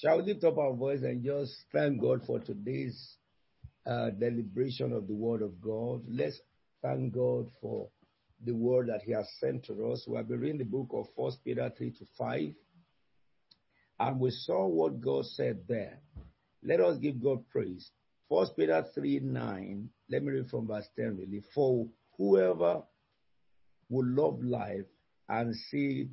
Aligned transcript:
Shall 0.00 0.18
we 0.18 0.32
lift 0.32 0.44
up 0.44 0.58
our 0.58 0.74
voice 0.74 1.02
and 1.02 1.24
just 1.24 1.52
thank 1.72 2.00
God 2.00 2.22
for 2.24 2.38
today's 2.38 3.16
uh, 3.84 4.10
deliberation 4.10 4.92
of 4.92 5.08
the 5.08 5.14
Word 5.14 5.42
of 5.42 5.60
God? 5.60 6.04
Let's 6.08 6.38
thank 6.80 7.12
God 7.12 7.50
for 7.60 7.88
the 8.44 8.52
word 8.52 8.90
that 8.90 9.02
He 9.02 9.10
has 9.10 9.28
sent 9.40 9.64
to 9.64 9.90
us. 9.90 10.04
We 10.06 10.16
have 10.16 10.28
been 10.28 10.38
reading 10.38 10.58
the 10.58 10.64
book 10.64 10.90
of 10.92 11.06
First 11.16 11.44
Peter 11.44 11.72
3 11.76 11.90
to 11.90 12.04
5, 12.16 12.40
and 13.98 14.20
we 14.20 14.30
saw 14.30 14.68
what 14.68 15.00
God 15.00 15.24
said 15.24 15.62
there. 15.66 15.98
Let 16.62 16.78
us 16.78 16.98
give 16.98 17.20
God 17.20 17.48
praise. 17.50 17.90
First 18.28 18.56
Peter 18.56 18.84
3 18.94 19.18
9, 19.18 19.88
let 20.10 20.22
me 20.22 20.30
read 20.30 20.48
from 20.48 20.68
verse 20.68 20.86
10 20.94 21.16
really. 21.16 21.42
For 21.52 21.88
whoever 22.16 22.82
would 23.88 24.06
love 24.06 24.44
life 24.44 24.86
and 25.28 25.56
see 25.72 26.10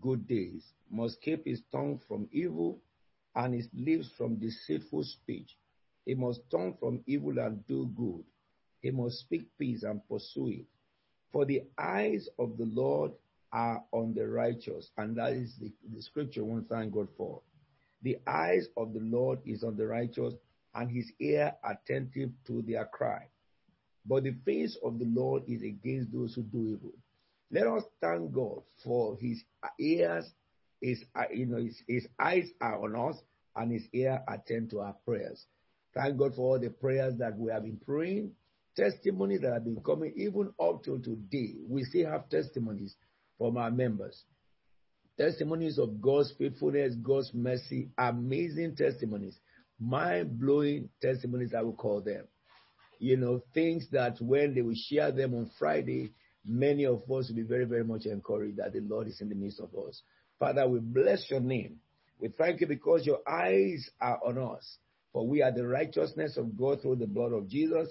good 0.00 0.26
days 0.26 0.64
must 0.90 1.22
keep 1.22 1.46
his 1.46 1.60
tongue 1.70 2.00
from 2.08 2.28
evil 2.32 2.80
and 3.34 3.54
his 3.54 3.68
lips 3.74 4.08
from 4.16 4.36
deceitful 4.36 5.04
speech. 5.04 5.56
He 6.04 6.14
must 6.14 6.40
turn 6.50 6.74
from 6.78 7.02
evil 7.06 7.38
and 7.38 7.66
do 7.66 7.86
good. 7.96 8.24
He 8.80 8.90
must 8.90 9.20
speak 9.20 9.46
peace 9.58 9.84
and 9.84 10.06
pursue 10.08 10.48
it. 10.48 10.66
For 11.32 11.44
the 11.44 11.62
eyes 11.78 12.28
of 12.38 12.58
the 12.58 12.66
Lord 12.66 13.12
are 13.52 13.82
on 13.92 14.14
the 14.14 14.28
righteous, 14.28 14.90
and 14.96 15.16
that 15.16 15.32
is 15.32 15.54
the, 15.60 15.72
the 15.94 16.02
scripture 16.02 16.44
we 16.44 16.62
thank 16.68 16.92
God 16.92 17.08
for. 17.16 17.40
The 18.02 18.18
eyes 18.26 18.66
of 18.76 18.92
the 18.92 19.00
Lord 19.00 19.38
is 19.46 19.62
on 19.62 19.76
the 19.76 19.86
righteous, 19.86 20.34
and 20.74 20.90
his 20.90 21.10
ear 21.20 21.52
attentive 21.64 22.30
to 22.46 22.62
their 22.62 22.86
cry. 22.86 23.28
But 24.04 24.24
the 24.24 24.34
face 24.44 24.76
of 24.82 24.98
the 24.98 25.04
Lord 25.04 25.44
is 25.46 25.62
against 25.62 26.12
those 26.12 26.34
who 26.34 26.42
do 26.42 26.76
evil. 26.76 26.92
Let 27.50 27.66
us 27.66 27.84
thank 28.00 28.32
God 28.32 28.62
for 28.82 29.16
his 29.18 29.44
ears, 29.78 30.32
his, 30.82 31.02
uh, 31.14 31.22
you 31.32 31.46
know, 31.46 31.58
his, 31.58 31.80
his 31.86 32.06
eyes 32.18 32.48
are 32.60 32.82
on 32.82 33.10
us, 33.10 33.16
and 33.56 33.72
his 33.72 33.84
ear 33.92 34.22
attend 34.28 34.70
to 34.70 34.80
our 34.80 34.96
prayers. 35.06 35.46
Thank 35.94 36.18
God 36.18 36.34
for 36.34 36.42
all 36.42 36.58
the 36.58 36.70
prayers 36.70 37.14
that 37.18 37.38
we 37.38 37.50
have 37.52 37.64
been 37.64 37.78
praying, 37.84 38.32
testimonies 38.76 39.42
that 39.42 39.52
have 39.52 39.64
been 39.64 39.82
coming 39.84 40.12
even 40.16 40.52
up 40.60 40.82
till 40.82 40.98
today. 40.98 41.54
We 41.68 41.84
still 41.84 42.10
have 42.10 42.28
testimonies 42.28 42.96
from 43.38 43.56
our 43.56 43.70
members. 43.70 44.24
Testimonies 45.18 45.78
of 45.78 46.00
God's 46.00 46.32
faithfulness, 46.38 46.94
God's 47.02 47.30
mercy, 47.34 47.90
amazing 47.98 48.76
testimonies, 48.76 49.38
mind 49.78 50.40
blowing 50.40 50.88
testimonies, 51.02 51.52
I 51.56 51.60
will 51.60 51.74
call 51.74 52.00
them. 52.00 52.24
You 52.98 53.18
know, 53.18 53.42
things 53.52 53.86
that 53.92 54.16
when 54.20 54.54
they 54.54 54.62
will 54.62 54.76
share 54.76 55.12
them 55.12 55.34
on 55.34 55.50
Friday, 55.58 56.12
many 56.46 56.86
of 56.86 57.02
us 57.02 57.28
will 57.28 57.34
be 57.34 57.42
very, 57.42 57.64
very 57.64 57.84
much 57.84 58.06
encouraged 58.06 58.56
that 58.56 58.72
the 58.72 58.80
Lord 58.80 59.08
is 59.08 59.20
in 59.20 59.28
the 59.28 59.34
midst 59.34 59.60
of 59.60 59.70
us. 59.86 60.00
Father, 60.42 60.66
we 60.66 60.80
bless 60.80 61.30
your 61.30 61.38
name. 61.38 61.76
We 62.18 62.26
thank 62.26 62.60
you 62.60 62.66
because 62.66 63.06
your 63.06 63.20
eyes 63.28 63.88
are 64.00 64.18
on 64.26 64.38
us. 64.38 64.78
For 65.12 65.24
we 65.24 65.40
are 65.40 65.52
the 65.52 65.64
righteousness 65.64 66.36
of 66.36 66.58
God 66.58 66.82
through 66.82 66.96
the 66.96 67.06
blood 67.06 67.32
of 67.32 67.46
Jesus, 67.46 67.88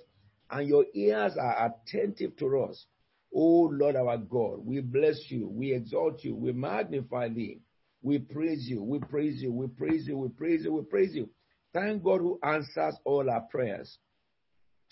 and 0.49 0.67
your 0.67 0.83
ears 0.93 1.37
are 1.39 1.71
attentive 1.71 2.35
to 2.39 2.59
us. 2.59 2.85
Oh 3.33 3.69
Lord 3.71 3.95
our 3.95 4.17
God, 4.17 4.65
we 4.65 4.81
bless 4.81 5.17
you, 5.29 5.47
we 5.47 5.73
exalt 5.73 6.25
you, 6.25 6.35
we 6.35 6.51
magnify 6.51 7.29
thee, 7.29 7.61
we 8.01 8.19
praise 8.19 8.67
you, 8.67 8.83
we 8.83 8.99
praise 8.99 9.41
you, 9.41 9.53
we 9.53 9.67
praise 9.67 10.05
you, 10.05 10.17
we 10.17 10.27
praise 10.27 10.65
you, 10.65 10.73
we 10.73 10.81
praise 10.81 11.15
you. 11.15 11.29
Thank 11.71 12.03
God 12.03 12.19
who 12.19 12.37
answers 12.43 12.97
all 13.05 13.29
our 13.29 13.47
prayers. 13.49 13.97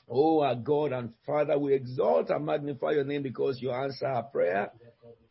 Oh, 0.08 0.40
our 0.44 0.56
God 0.56 0.94
and 0.94 1.12
Father, 1.26 1.60
we 1.60 1.74
exalt 1.74 2.30
and 2.30 2.46
magnify 2.46 2.92
your 2.92 3.04
name 3.04 3.24
because 3.24 3.62
you 3.62 3.72
answer 3.72 4.06
our 4.06 4.24
prayer. 4.24 4.72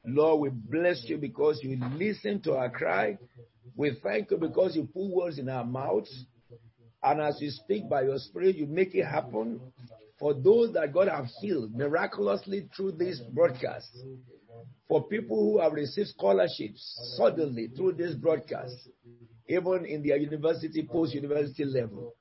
Lord, 0.05 0.41
we 0.41 0.49
bless 0.51 1.05
you 1.05 1.19
because 1.19 1.61
you 1.63 1.79
listen 1.95 2.41
to 2.43 2.55
our 2.55 2.71
cry. 2.71 3.19
We 3.77 3.99
thank 4.03 4.31
you 4.31 4.37
because 4.37 4.75
you 4.75 4.85
put 4.85 5.11
words 5.11 5.39
in 5.39 5.49
our 5.49 5.65
mouths. 5.65 6.25
And 7.03 7.21
as 7.21 7.41
you 7.41 7.51
speak 7.51 7.89
by 7.89 8.03
your 8.03 8.19
spirit, 8.19 8.57
you 8.57 8.67
make 8.67 8.95
it 8.95 9.05
happen 9.05 9.61
for 10.19 10.35
those 10.35 10.73
that 10.75 10.93
God 10.93 11.09
have 11.09 11.27
healed 11.41 11.75
miraculously 11.75 12.69
through 12.75 12.93
this 12.93 13.21
broadcast. 13.33 13.89
For 14.89 15.07
people 15.07 15.37
who 15.37 15.61
have 15.61 15.73
received 15.75 16.09
scholarships 16.09 17.15
suddenly 17.17 17.69
through 17.69 17.93
this 17.93 18.15
broadcast, 18.15 18.75
even 19.49 19.87
in 19.87 20.03
their 20.07 20.19
university, 20.19 20.87
post 20.91 21.15
university 21.15 21.65
level. 21.65 22.15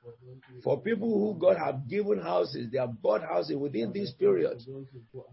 For 0.64 0.82
people 0.82 1.10
who 1.10 1.38
God 1.40 1.58
have 1.58 1.88
given 1.88 2.22
houses, 2.22 2.72
they 2.72 2.78
have 2.80 3.02
bought 3.02 3.22
houses 3.22 3.58
within 3.58 3.92
this 3.94 4.12
period. 4.14 4.62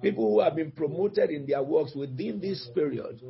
People 0.03 0.31
who 0.31 0.41
have 0.41 0.57
been 0.57 0.73
promoted 0.73 1.31
in 1.31 1.47
their 1.47 1.63
works 1.63 1.95
within 1.95 2.41
this 2.41 2.69
period. 2.75 3.21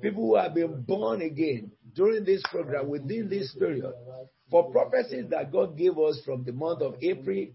People 0.00 0.28
who 0.28 0.36
have 0.36 0.54
been 0.54 0.82
born 0.82 1.22
again 1.22 1.72
during 1.94 2.24
this 2.24 2.42
program 2.50 2.88
within 2.88 3.28
this 3.28 3.54
period. 3.58 3.92
For 4.50 4.70
prophecies 4.70 5.26
that 5.30 5.50
God 5.50 5.76
gave 5.76 5.98
us 5.98 6.20
from 6.24 6.44
the 6.44 6.52
month 6.52 6.82
of 6.82 6.94
April 7.02 7.46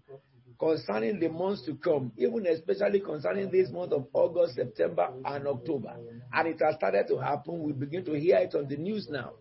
concerning 0.58 1.18
the 1.18 1.28
months 1.30 1.64
to 1.64 1.74
come, 1.76 2.12
even 2.18 2.46
especially 2.46 3.00
concerning 3.00 3.50
this 3.50 3.70
month 3.70 3.92
of 3.92 4.06
August, 4.12 4.56
September, 4.56 5.08
and 5.24 5.48
October. 5.48 5.96
And 6.34 6.48
it 6.48 6.60
has 6.60 6.74
started 6.74 7.06
to 7.08 7.16
happen. 7.16 7.62
We 7.62 7.72
begin 7.72 8.04
to 8.04 8.12
hear 8.12 8.36
it 8.36 8.54
on 8.54 8.68
the 8.68 8.76
news 8.76 9.08
now. 9.08 9.32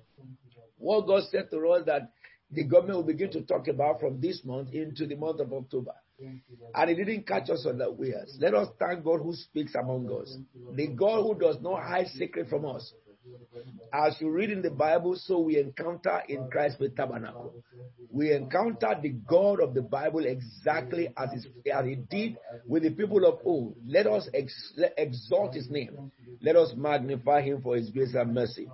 What 0.79 1.05
God 1.07 1.23
said 1.29 1.51
to 1.51 1.67
us 1.69 1.85
that 1.85 2.11
the 2.51 2.63
government 2.63 2.97
will 2.97 3.03
begin 3.03 3.31
to 3.31 3.41
talk 3.41 3.67
about 3.67 3.99
from 3.99 4.19
this 4.19 4.41
month 4.43 4.73
into 4.73 5.05
the 5.05 5.15
month 5.15 5.39
of 5.39 5.53
October. 5.53 5.93
And 6.75 6.89
it 6.89 6.95
didn't 6.95 7.27
catch 7.27 7.49
us 7.49 7.65
unawares. 7.65 8.35
Let 8.39 8.53
us 8.53 8.67
thank 8.79 9.03
God 9.03 9.19
who 9.21 9.33
speaks 9.33 9.75
among 9.75 10.09
us. 10.11 10.35
The 10.75 10.87
God 10.87 11.23
who 11.23 11.39
does 11.39 11.57
not 11.61 11.83
hide 11.83 12.07
secret 12.07 12.49
from 12.49 12.65
us. 12.65 12.91
As 13.93 14.15
you 14.19 14.29
read 14.29 14.49
in 14.49 14.61
the 14.61 14.71
Bible, 14.71 15.15
so 15.15 15.39
we 15.39 15.59
encounter 15.59 16.21
in 16.27 16.49
Christ 16.49 16.77
Faith 16.79 16.95
tabernacle. 16.95 17.53
We 18.11 18.33
encounter 18.33 18.95
the 19.01 19.09
God 19.09 19.59
of 19.59 19.73
the 19.73 19.81
Bible 19.81 20.25
exactly 20.25 21.09
as, 21.17 21.29
as 21.71 21.85
he 21.85 21.95
did 21.95 22.37
with 22.67 22.83
the 22.83 22.91
people 22.91 23.25
of 23.25 23.39
old. 23.45 23.75
Let 23.85 24.07
us 24.07 24.27
ex- 24.33 24.73
exalt 24.97 25.53
his 25.53 25.69
name. 25.69 26.11
Let 26.41 26.55
us 26.55 26.73
magnify 26.75 27.41
him 27.41 27.61
for 27.61 27.75
his 27.75 27.89
grace 27.91 28.15
and 28.15 28.33
mercy. 28.33 28.67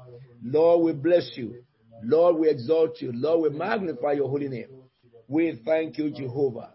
Lord, 0.43 0.85
we 0.85 0.93
bless 0.93 1.31
you. 1.35 1.63
Lord, 2.03 2.37
we 2.37 2.49
exalt 2.49 3.01
you. 3.01 3.11
Lord, 3.13 3.51
we 3.51 3.57
magnify 3.57 4.13
your 4.13 4.29
holy 4.29 4.47
name. 4.47 4.67
We 5.27 5.59
thank 5.65 5.97
you, 5.97 6.11
Jehovah. 6.11 6.73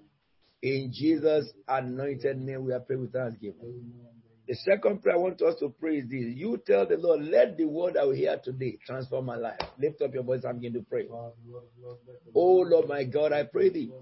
In 0.62 0.92
Jesus' 0.92 1.50
anointed 1.68 2.38
name, 2.38 2.64
we 2.64 2.72
are 2.72 2.80
praying 2.80 3.02
with 3.02 3.12
thanksgiving. 3.12 3.92
The 4.46 4.54
second 4.56 5.02
prayer 5.02 5.14
I 5.14 5.18
want 5.18 5.40
us 5.42 5.54
to 5.60 5.68
pray 5.68 5.98
is 5.98 6.10
this. 6.10 6.24
You 6.34 6.60
tell 6.66 6.84
the 6.86 6.96
Lord, 6.96 7.22
let 7.22 7.56
the 7.56 7.66
word 7.66 7.96
I 7.96 8.04
will 8.04 8.14
hear 8.14 8.36
today 8.42 8.78
transform 8.84 9.26
my 9.26 9.36
life. 9.36 9.60
Lift 9.78 10.02
up 10.02 10.12
your 10.12 10.24
voice 10.24 10.42
I'm 10.44 10.56
begin 10.56 10.72
to 10.74 10.84
pray. 10.90 11.06
Oh 12.34 12.56
Lord 12.56 12.88
my 12.88 13.04
God, 13.04 13.32
I 13.32 13.44
pray 13.44 13.68
thee. 13.68 13.92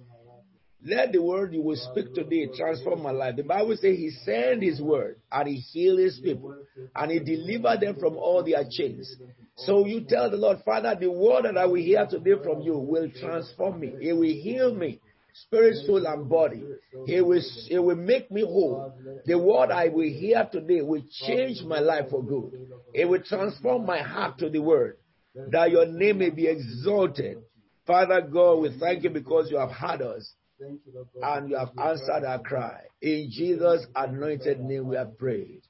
Let 0.85 1.13
the 1.13 1.21
word 1.21 1.53
you 1.53 1.63
will 1.63 1.77
speak 1.77 2.15
today 2.15 2.49
transform 2.57 3.03
my 3.03 3.11
life. 3.11 3.37
The 3.37 3.43
Bible 3.43 3.77
says 3.77 3.97
he 3.97 4.11
sent 4.11 4.63
his 4.63 4.81
word 4.81 5.21
and 5.31 5.49
he 5.49 5.57
healed 5.57 5.99
his 5.99 6.21
people 6.23 6.55
and 6.95 7.11
he 7.11 7.19
delivered 7.19 7.81
them 7.81 7.97
from 7.99 8.17
all 8.17 8.45
their 8.45 8.65
chains. 8.71 9.13
So 9.57 9.87
you 9.87 10.05
tell 10.09 10.31
the 10.31 10.37
Lord, 10.37 10.59
Father, 10.65 10.97
the 10.99 11.11
word 11.11 11.45
that 11.45 11.59
I 11.59 11.67
will 11.67 11.83
hear 11.83 12.07
today 12.07 12.35
from 12.43 12.63
you 12.63 12.79
will 12.79 13.11
transform 13.11 13.81
me. 13.81 13.93
It 14.01 14.13
will 14.13 14.23
heal 14.23 14.73
me 14.73 15.01
spirit, 15.47 15.77
soul, 15.87 16.07
and 16.07 16.29
body. 16.29 16.63
He 17.07 17.21
will, 17.21 17.41
he 17.67 17.79
will 17.79 17.97
make 17.97 18.31
me 18.31 18.43
whole. 18.43 18.93
The 19.25 19.39
word 19.39 19.71
I 19.71 19.89
will 19.89 20.09
hear 20.09 20.49
today 20.51 20.83
will 20.83 21.03
change 21.27 21.63
my 21.63 21.81
life 21.81 22.11
for 22.11 22.23
good. 22.23 22.53
It 22.95 23.05
will 23.07 23.23
transform 23.23 23.87
my 23.87 24.01
heart 24.01 24.39
to 24.39 24.49
the 24.51 24.61
word, 24.61 24.97
that 25.35 25.71
your 25.71 25.87
name 25.87 26.19
may 26.19 26.31
be 26.31 26.47
exalted. 26.47 27.39
Father 27.87 28.21
God, 28.21 28.57
we 28.57 28.79
thank 28.79 29.05
you 29.05 29.11
because 29.11 29.51
you 29.51 29.59
have 29.59 29.71
heard 29.71 30.03
us 30.03 30.35
and 30.61 31.51
you 31.51 31.57
have 31.57 31.71
answered 31.79 32.25
our 32.25 32.41
cry. 32.41 32.81
In 33.01 33.31
Jesus' 33.31 33.87
anointed 33.95 34.61
name 34.61 34.89
we 34.89 34.97
have 34.97 35.17
prayed. 35.19 35.63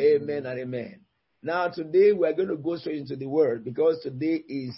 Amen, 0.00 0.46
and 0.46 0.60
amen. 0.60 1.00
Now 1.42 1.68
today 1.68 2.12
we 2.12 2.26
are 2.26 2.32
going 2.32 2.48
to 2.48 2.56
go 2.56 2.76
straight 2.76 2.98
into 2.98 3.16
the 3.16 3.26
word 3.26 3.64
because 3.64 4.00
today 4.02 4.42
is 4.48 4.74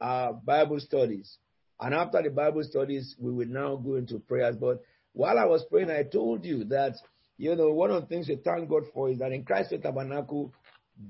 our 0.00 0.32
Bible 0.32 0.78
studies. 0.80 1.36
And 1.80 1.94
after 1.94 2.22
the 2.22 2.30
Bible 2.30 2.62
studies, 2.62 3.14
we 3.18 3.32
will 3.32 3.48
now 3.48 3.76
go 3.76 3.96
into 3.96 4.18
prayers. 4.20 4.56
But 4.56 4.82
while 5.12 5.38
I 5.38 5.44
was 5.44 5.64
praying, 5.70 5.90
I 5.90 6.04
told 6.04 6.44
you 6.44 6.64
that, 6.64 6.94
you 7.36 7.54
know, 7.54 7.70
one 7.72 7.90
of 7.90 8.02
the 8.02 8.06
things 8.06 8.28
we 8.28 8.36
thank 8.36 8.68
God 8.68 8.84
for 8.94 9.10
is 9.10 9.18
that 9.18 9.32
in 9.32 9.44
Christ 9.44 9.70
Faith 9.70 9.82
Tabernacle, 9.82 10.52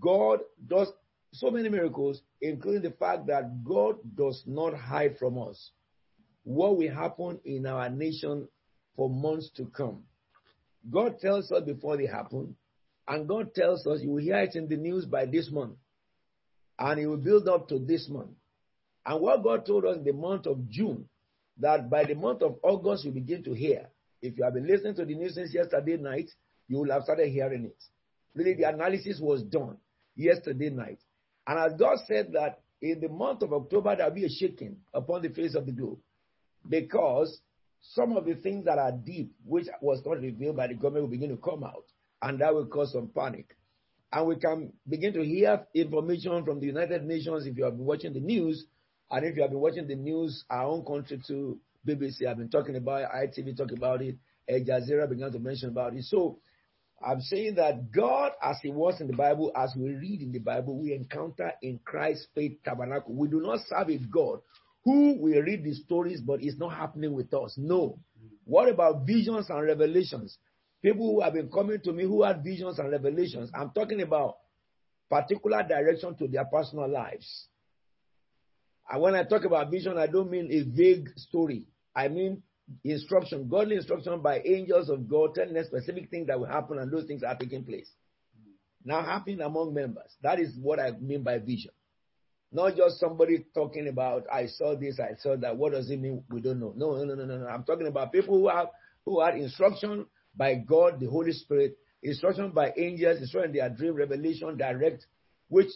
God 0.01 0.41
does 0.67 0.89
so 1.33 1.51
many 1.51 1.69
miracles, 1.69 2.23
including 2.41 2.83
the 2.83 2.97
fact 2.97 3.27
that 3.27 3.63
God 3.63 3.97
does 4.17 4.43
not 4.47 4.75
hide 4.75 5.19
from 5.19 5.39
us 5.39 5.71
what 6.47 6.77
will 6.79 6.95
happen 6.95 7.41
in 7.45 7.67
our 7.67 7.91
nation 7.91 8.47
for 8.95 9.11
months 9.11 9.51
to 9.57 9.67
come. 9.77 10.05
God 10.89 11.19
tells 11.19 11.51
us 11.51 11.65
before 11.65 11.97
they 11.97 12.07
happen, 12.07 12.55
and 13.09 13.27
God 13.27 13.53
tells 13.53 13.85
us 13.85 14.01
you 14.01 14.11
will 14.11 14.23
hear 14.23 14.39
it 14.39 14.55
in 14.55 14.69
the 14.69 14.77
news 14.77 15.07
by 15.07 15.27
this 15.27 15.51
month, 15.51 15.75
and 16.79 17.01
it 17.01 17.09
will 17.09 17.17
build 17.17 17.49
up 17.49 17.69
to 17.71 17.81
this 17.81 18.09
month. 18.09 18.31
And 19.05 19.21
what 19.21 19.43
God 19.43 19.67
told 19.67 19.87
us 19.87 19.97
in 19.97 20.05
the 20.05 20.13
month 20.13 20.47
of 20.47 20.71
June, 20.71 21.09
that 21.59 21.91
by 21.91 22.05
the 22.05 22.15
month 22.15 22.43
of 22.43 22.59
August 22.63 23.05
you 23.05 23.11
begin 23.11 23.43
to 23.43 23.53
hear. 23.53 23.89
If 24.23 24.39
you 24.39 24.45
have 24.45 24.55
been 24.55 24.69
listening 24.69 24.95
to 24.97 25.05
the 25.05 25.15
news 25.17 25.35
since 25.35 25.53
yesterday 25.53 25.97
night, 25.97 26.31
you 26.69 26.79
will 26.79 26.93
have 26.93 27.03
started 27.03 27.29
hearing 27.29 27.65
it. 27.65 27.83
Really, 28.35 28.55
the 28.55 28.69
analysis 28.69 29.19
was 29.21 29.43
done 29.43 29.79
yesterday 30.15 30.71
night. 30.71 31.01
And 31.45 31.59
as 31.59 31.77
God 31.77 31.99
said 32.07 32.33
that 32.35 32.61
in 32.81 33.01
the 33.01 33.09
month 33.09 33.43
of 33.43 33.53
October, 33.53 33.97
there'll 33.97 34.15
be 34.15 34.27
a 34.27 34.29
shaking 34.29 34.77
upon 34.95 35.23
the 35.23 35.31
face 35.31 35.57
of 35.57 35.67
the 35.67 35.73
globe 35.73 35.99
because 36.69 37.41
some 37.81 38.17
of 38.17 38.25
the 38.25 38.35
things 38.35 38.65
that 38.65 38.79
are 38.79 38.93
deep, 38.93 39.33
which 39.45 39.67
was 39.81 40.03
not 40.05 40.21
revealed 40.21 40.57
by 40.57 40.67
the 40.67 40.75
government, 40.75 41.05
will 41.05 41.11
begin 41.11 41.31
to 41.31 41.37
come 41.37 41.65
out, 41.65 41.85
and 42.23 42.41
that 42.41 42.55
will 42.55 42.67
cause 42.67 42.93
some 42.93 43.09
panic. 43.15 43.57
And 44.13 44.27
we 44.27 44.37
can 44.37 44.73
begin 44.89 45.13
to 45.15 45.25
hear 45.25 45.67
information 45.75 46.45
from 46.45 46.61
the 46.61 46.67
United 46.67 47.05
Nations 47.05 47.47
if 47.47 47.57
you 47.57 47.65
have 47.65 47.77
been 47.77 47.87
watching 47.87 48.13
the 48.13 48.21
news, 48.21 48.67
and 49.11 49.25
if 49.25 49.37
you 49.37 49.43
have 49.43 49.51
been 49.51 49.61
watching 49.61 49.87
the 49.87 49.95
news, 49.95 50.45
our 50.51 50.65
own 50.65 50.85
country 50.85 51.21
too, 51.27 51.61
BBC 51.87 52.27
have 52.27 52.39
been 52.39 52.49
talking 52.49 52.77
about 52.77 53.03
it, 53.03 53.09
ITV 53.15 53.57
talking 53.57 53.79
about 53.79 54.03
it, 54.03 54.17
Al 54.49 54.61
Jazeera 54.61 55.09
began 55.09 55.33
to 55.33 55.39
mention 55.39 55.69
about 55.69 55.95
it. 55.95 56.05
So 56.05 56.39
I'm 57.05 57.21
saying 57.21 57.57
that 57.57 57.93
God, 57.93 58.33
as 58.43 58.57
He 58.63 58.71
was 58.71 59.01
in 59.01 59.07
the 59.07 59.17
Bible, 59.17 59.53
as 59.57 59.75
we 59.77 59.91
read 59.91 60.23
in 60.23 60.33
the 60.33 60.39
Bible, 60.39 60.79
we 60.79 60.93
encounter 60.93 61.53
in 61.63 61.79
Christ's 61.85 62.27
faith 62.35 62.59
tabernacle. 62.65 63.15
We 63.15 63.29
do 63.29 63.41
not 63.41 63.61
serve 63.69 63.91
a 63.91 63.99
God 63.99 64.41
who 64.87 65.17
will 65.19 65.43
read 65.43 65.65
the 65.65 65.75
stories, 65.75 66.21
but 66.21 66.45
it's 66.45 66.59
not 66.59 66.73
happening 66.73 67.13
with 67.13 67.35
us. 67.35 67.57
No. 67.59 67.99
Mm-hmm. 68.17 68.29
What 68.45 68.69
about 68.69 69.05
visions 69.05 69.51
and 69.51 69.61
revelations? 69.61 70.39
People 70.81 71.13
who 71.13 71.23
have 71.23 71.33
been 71.33 71.51
coming 71.51 71.81
to 71.83 71.93
me 71.93 72.05
who 72.05 72.23
had 72.23 72.45
visions 72.45 72.79
and 72.79 72.93
revelations. 72.93 73.51
I'm 73.53 73.71
talking 73.71 74.01
about 74.01 74.37
particular 75.11 75.65
direction 75.65 76.15
to 76.19 76.29
their 76.29 76.45
personal 76.45 76.89
lives. 76.89 77.49
And 78.89 79.03
when 79.03 79.17
I 79.17 79.25
talk 79.25 79.45
about 79.45 79.73
vision, 79.73 79.99
I 79.99 80.07
don't 80.07 80.31
mean 80.31 80.49
a 80.53 80.63
vague 80.63 81.09
story. 81.17 81.65
I 81.95 82.07
mean 82.07 82.45
instruction, 82.85 83.49
godly 83.49 83.77
instruction 83.77 84.21
by 84.21 84.41
angels 84.45 84.89
of 84.89 85.09
God 85.09 85.35
telling 85.35 85.57
us 85.57 85.67
specific 85.67 86.11
things 86.11 86.29
that 86.29 86.39
will 86.39 86.47
happen 86.47 86.79
and 86.79 86.93
those 86.93 87.07
things 87.07 87.25
are 87.25 87.35
taking 87.37 87.65
place. 87.65 87.91
Mm-hmm. 88.39 88.89
Now 88.89 89.03
happening 89.03 89.41
among 89.41 89.75
members. 89.75 90.15
That 90.23 90.39
is 90.39 90.57
what 90.63 90.79
I 90.79 90.93
mean 90.93 91.25
by 91.25 91.39
vision. 91.39 91.73
Not 92.53 92.77
just 92.77 93.01
somebody 93.01 93.45
talking 93.55 93.89
about 93.89 94.25
I 94.33 94.47
saw 94.47 94.77
this, 94.77 95.01
I 95.01 95.17
saw 95.21 95.37
that. 95.37 95.57
What 95.57 95.73
does 95.73 95.91
it 95.91 96.01
mean? 96.01 96.23
We 96.31 96.41
don't 96.41 96.61
know. 96.61 96.73
No, 96.77 96.97
no, 97.05 97.15
no, 97.15 97.25
no, 97.25 97.39
no. 97.39 97.47
I'm 97.47 97.65
talking 97.65 97.87
about 97.87 98.13
people 98.13 98.39
who 98.39 98.49
have 98.49 98.69
who 99.05 99.21
had 99.21 99.37
instruction 99.37 100.07
by 100.37 100.55
God, 100.55 101.01
the 101.01 101.09
Holy 101.09 101.33
Spirit, 101.33 101.77
instruction 102.03 102.51
by 102.51 102.73
angels, 102.77 103.21
instruction 103.21 103.51
in 103.51 103.57
their 103.57 103.71
dream, 103.71 103.95
revelation, 103.95 104.57
direct, 104.57 105.07
which 105.49 105.71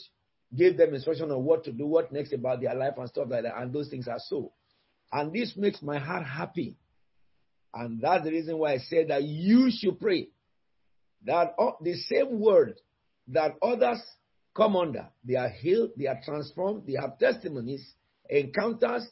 gave 0.54 0.76
them 0.76 0.94
instruction 0.94 1.30
on 1.30 1.44
what 1.44 1.64
to 1.64 1.72
do, 1.72 1.86
what 1.86 2.12
next 2.12 2.32
about 2.32 2.60
their 2.60 2.74
life 2.74 2.94
and 2.98 3.08
stuff 3.08 3.28
like 3.30 3.44
that. 3.44 3.60
And 3.60 3.72
those 3.72 3.88
things 3.88 4.08
are 4.08 4.18
so. 4.18 4.52
And 5.12 5.32
this 5.32 5.54
makes 5.56 5.82
my 5.82 5.98
heart 5.98 6.24
happy. 6.24 6.76
And 7.72 8.00
that's 8.00 8.24
the 8.24 8.30
reason 8.30 8.58
why 8.58 8.74
I 8.74 8.78
said 8.78 9.08
that 9.08 9.22
you 9.22 9.70
should 9.70 10.00
pray. 10.00 10.28
That 11.24 11.54
the 11.82 11.94
same 11.94 12.40
word 12.40 12.80
that 13.28 13.56
others 13.62 14.00
come 14.60 14.76
under, 14.76 15.08
they 15.24 15.36
are 15.36 15.48
healed, 15.48 15.90
they 15.96 16.06
are 16.06 16.20
transformed, 16.22 16.82
they 16.86 16.94
have 17.00 17.18
testimonies, 17.18 17.94
encounters. 18.28 19.08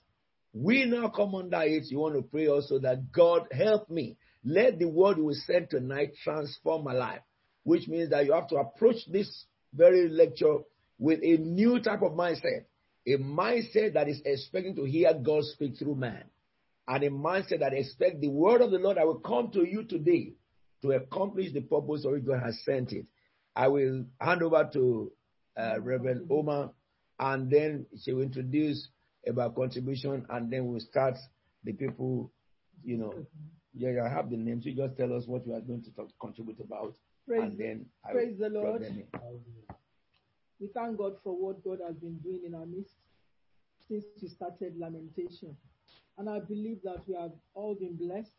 We 0.53 0.85
now 0.85 1.09
come 1.09 1.35
under 1.35 1.63
it. 1.63 1.85
You 1.87 2.01
want 2.01 2.17
to 2.17 2.23
pray 2.23 2.49
also 2.49 2.79
that 2.81 3.11
God 3.11 3.47
help 3.51 3.89
me. 3.89 4.19
Let 4.45 4.79
the 4.79 4.89
word 4.89 5.19
we 5.19 5.33
said 5.47 5.71
tonight 5.71 6.13
transform 6.23 6.85
my 6.85 6.93
life, 6.93 7.23
which 7.63 7.89
means 7.89 8.11
that 8.11 8.27
you 8.27 8.35
have 8.35 8.49
to 8.49 8.57
approach 8.57 8.97
this 9.11 9.47
very 9.73 10.11
lecture 10.11 10.59
with 10.99 11.21
a 11.23 11.39
new 11.39 11.81
type 11.81 12.03
of 12.03 12.13
mindset, 12.13 12.67
a 13.07 13.17
mindset 13.17 13.95
that 13.95 14.09
is 14.09 14.21
expecting 14.27 14.77
to 14.77 14.85
hear 14.85 15.15
God 15.15 15.45
speak 15.45 15.79
through 15.79 15.95
man, 15.95 16.25
and 16.87 17.05
a 17.05 17.11
mindset 17.11 17.61
that 17.61 17.73
expects 17.73 18.21
the 18.21 18.29
word 18.29 18.61
of 18.61 18.71
the 18.71 18.79
Lord 18.79 18.99
that 18.99 19.07
will 19.07 19.21
come 19.21 19.51
to 19.53 19.67
you 19.67 19.85
today 19.85 20.35
to 20.83 20.93
accomplish 20.93 21.53
the 21.55 21.63
purpose 21.63 22.03
for 22.03 22.13
which 22.13 22.27
God 22.27 22.43
has 22.45 22.59
sent 22.65 22.93
it. 22.93 23.07
I 23.57 23.69
will 23.69 24.05
hand 24.21 24.43
over 24.43 24.69
to 24.75 25.13
uh, 25.59 25.81
Reverend 25.81 26.27
Oma, 26.31 26.71
and 27.19 27.51
then 27.51 27.87
she 28.03 28.13
will 28.13 28.23
introduce 28.23 28.89
about 29.27 29.55
contribution, 29.57 30.25
and 30.31 30.51
then 30.51 30.67
we'll 30.67 30.81
start 30.81 31.17
the 31.65 31.73
people, 31.73 32.31
you 32.85 32.97
know. 32.97 33.27
Yeah, 33.75 34.05
I 34.05 34.09
have 34.09 34.31
the 34.31 34.37
names. 34.37 34.65
You 34.65 34.75
just 34.75 34.97
tell 34.97 35.13
us 35.15 35.25
what 35.27 35.47
you 35.47 35.55
are 35.55 35.61
going 35.61 35.83
to 35.83 35.91
talk, 35.95 36.09
contribute 36.21 36.59
about, 36.61 36.95
praise, 37.27 37.43
and 37.43 37.59
then 37.59 37.87
I 38.09 38.13
praise 38.13 38.39
the 38.39 38.49
Lord. 38.49 38.83
We 40.61 40.69
thank 40.75 40.97
God 40.97 41.17
for 41.23 41.37
what 41.37 41.63
God 41.63 41.79
has 41.87 41.97
been 41.97 42.19
doing 42.19 42.41
in 42.45 42.55
our 42.55 42.67
midst 42.67 42.95
since 43.89 44.05
we 44.21 44.29
started 44.29 44.77
lamentation. 44.79 45.57
And 46.17 46.29
I 46.29 46.41
believe 46.41 46.79
that 46.83 47.07
we 47.07 47.15
have 47.15 47.31
all 47.55 47.77
been 47.77 47.95
blessed 47.95 48.33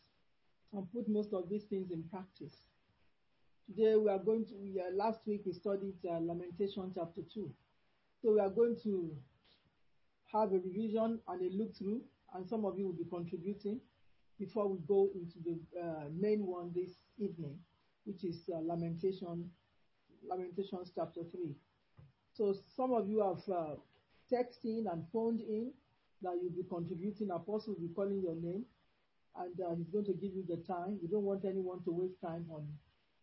and 0.74 0.92
put 0.92 1.08
most 1.08 1.34
of 1.34 1.50
these 1.50 1.64
things 1.64 1.92
in 1.92 2.04
practice. 2.12 2.54
Today 3.70 3.96
we 3.98 4.10
are 4.10 4.18
going 4.18 4.46
to, 4.46 4.82
uh, 4.82 4.96
last 4.96 5.20
week 5.28 5.44
we 5.46 5.54
studied 5.54 5.94
uh, 6.04 6.18
Lamentation 6.20 6.92
chapter 6.96 7.22
2. 7.32 7.54
So 8.20 8.34
we 8.34 8.40
are 8.40 8.50
going 8.50 8.76
to 8.82 9.16
have 10.34 10.54
a 10.54 10.56
revision 10.56 11.20
and 11.28 11.40
a 11.40 11.56
look 11.56 11.78
through, 11.78 12.02
and 12.34 12.50
some 12.50 12.66
of 12.66 12.80
you 12.80 12.88
will 12.88 12.94
be 12.94 13.06
contributing 13.08 13.80
before 14.40 14.68
we 14.68 14.80
go 14.88 15.12
into 15.14 15.38
the 15.46 15.80
uh, 15.80 16.06
main 16.20 16.48
one 16.48 16.72
this 16.74 16.94
evening, 17.20 17.60
which 18.06 18.24
is 18.24 18.50
uh, 18.52 18.58
Lamentation, 18.60 19.48
Lamentations 20.28 20.92
chapter 20.96 21.22
3. 21.32 21.54
So 22.34 22.56
some 22.76 22.92
of 22.92 23.08
you 23.08 23.20
have 23.20 23.56
uh, 23.56 23.76
texted 24.34 24.92
and 24.92 25.04
phoned 25.14 25.42
in 25.42 25.72
that 26.24 26.40
you'll 26.42 26.58
be 26.58 26.68
contributing. 26.68 27.30
Apostle 27.30 27.76
will 27.76 27.88
be 27.88 27.94
calling 27.94 28.20
your 28.24 28.36
name, 28.36 28.66
and 29.38 29.62
uh, 29.62 29.76
he's 29.78 29.90
going 29.90 30.06
to 30.06 30.14
give 30.14 30.34
you 30.34 30.44
the 30.50 30.58
time. 30.58 30.98
We 31.04 31.08
don't 31.08 31.24
want 31.24 31.46
anyone 31.46 31.84
to 31.84 31.92
waste 31.92 32.20
time 32.20 32.48
on 32.50 32.68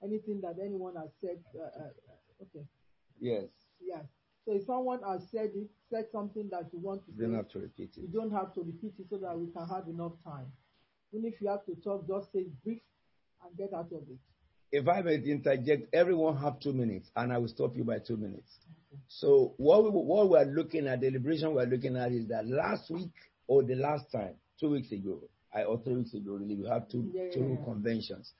anything 0.02 0.40
that 0.42 0.56
anyone 0.62 0.94
has 0.96 1.10
said. 1.20 1.38
Uh, 1.54 1.64
uh 1.64 2.42
okay. 2.42 2.64
Yes. 3.20 3.44
Yes. 3.80 4.04
So 4.44 4.52
if 4.52 4.64
someone 4.64 5.00
has 5.02 5.22
said 5.32 5.50
it, 5.54 5.68
said 5.90 6.06
something 6.12 6.48
that 6.50 6.66
you 6.72 6.78
want 6.78 7.04
to 7.06 7.12
you 7.12 7.26
don't 7.26 7.34
have 7.34 7.48
to 7.48 7.58
repeat 7.58 7.90
it. 7.96 8.02
You 8.02 8.08
don't 8.08 8.32
have 8.32 8.54
to 8.54 8.62
repeat 8.62 8.94
it 8.98 9.06
so 9.10 9.18
that 9.18 9.36
we 9.36 9.50
can 9.52 9.66
have 9.68 9.88
enough 9.88 10.12
time. 10.24 10.46
Even 11.12 11.26
if 11.26 11.40
you 11.40 11.48
have 11.48 11.64
to 11.66 11.74
talk, 11.82 12.06
just 12.06 12.32
say 12.32 12.46
brief 12.64 12.80
and 13.44 13.56
get 13.56 13.76
out 13.76 13.90
of 13.92 14.02
it. 14.08 14.18
If 14.72 14.88
I 14.88 15.02
may 15.02 15.16
interject, 15.16 15.94
everyone 15.94 16.36
have 16.38 16.60
two 16.60 16.72
minutes, 16.72 17.10
and 17.16 17.32
I 17.32 17.38
will 17.38 17.48
stop 17.48 17.76
you 17.76 17.84
by 17.84 17.98
two 17.98 18.16
minutes. 18.16 18.58
So 19.08 19.54
what 19.56 19.84
we 19.84 19.90
what 19.90 20.28
we're 20.28 20.44
looking 20.44 20.86
at, 20.86 21.00
the 21.00 21.10
deliberation 21.10 21.54
we're 21.54 21.66
looking 21.66 21.96
at 21.96 22.12
is 22.12 22.28
that 22.28 22.46
last 22.46 22.90
week 22.90 23.12
or 23.46 23.62
the 23.62 23.76
last 23.76 24.10
time, 24.10 24.34
two 24.58 24.70
weeks 24.70 24.90
ago, 24.92 25.20
I, 25.54 25.62
or 25.62 25.80
three 25.82 25.96
weeks 25.96 26.14
ago, 26.14 26.32
really, 26.32 26.56
we 26.56 26.68
have 26.68 26.88
two 26.88 27.10
yeah, 27.12 27.30
two 27.32 27.56
yeah. 27.58 27.64
conventions. 27.64 28.32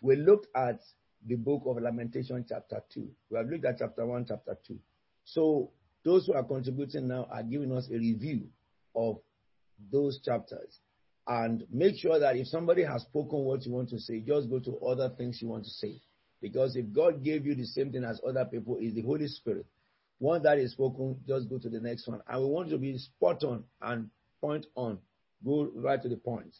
We 0.00 0.16
looked 0.16 0.48
at 0.56 0.80
the 1.26 1.36
book 1.36 1.62
of 1.66 1.80
Lamentation, 1.80 2.44
chapter 2.48 2.82
two. 2.92 3.08
We 3.30 3.38
have 3.38 3.48
looked 3.48 3.64
at 3.64 3.78
chapter 3.78 4.06
one, 4.06 4.24
chapter 4.26 4.56
two. 4.66 4.78
So 5.24 5.70
those 6.04 6.26
who 6.26 6.34
are 6.34 6.44
contributing 6.44 7.08
now 7.08 7.28
are 7.30 7.42
giving 7.42 7.72
us 7.72 7.88
a 7.90 7.94
review 7.94 8.48
of 8.94 9.18
those 9.90 10.20
chapters. 10.24 10.80
And 11.26 11.64
make 11.70 11.96
sure 11.96 12.18
that 12.18 12.36
if 12.36 12.48
somebody 12.48 12.82
has 12.82 13.02
spoken 13.02 13.40
what 13.40 13.64
you 13.64 13.72
want 13.72 13.90
to 13.90 14.00
say, 14.00 14.20
just 14.20 14.50
go 14.50 14.58
to 14.58 14.78
other 14.78 15.08
things 15.16 15.40
you 15.40 15.48
want 15.48 15.64
to 15.64 15.70
say. 15.70 16.00
Because 16.40 16.74
if 16.74 16.92
God 16.92 17.22
gave 17.22 17.46
you 17.46 17.54
the 17.54 17.64
same 17.64 17.92
thing 17.92 18.02
as 18.02 18.20
other 18.26 18.44
people, 18.44 18.78
is 18.80 18.94
the 18.94 19.02
Holy 19.02 19.28
Spirit. 19.28 19.66
Once 20.18 20.42
that 20.42 20.58
is 20.58 20.72
spoken, 20.72 21.16
just 21.26 21.48
go 21.48 21.58
to 21.58 21.68
the 21.68 21.78
next 21.80 22.08
one. 22.08 22.20
And 22.28 22.42
we 22.42 22.48
want 22.48 22.70
to 22.70 22.78
be 22.78 22.98
spot 22.98 23.44
on 23.44 23.62
and 23.80 24.10
point 24.40 24.66
on. 24.74 24.98
Go 25.44 25.70
right 25.74 26.02
to 26.02 26.08
the 26.08 26.16
point. 26.16 26.56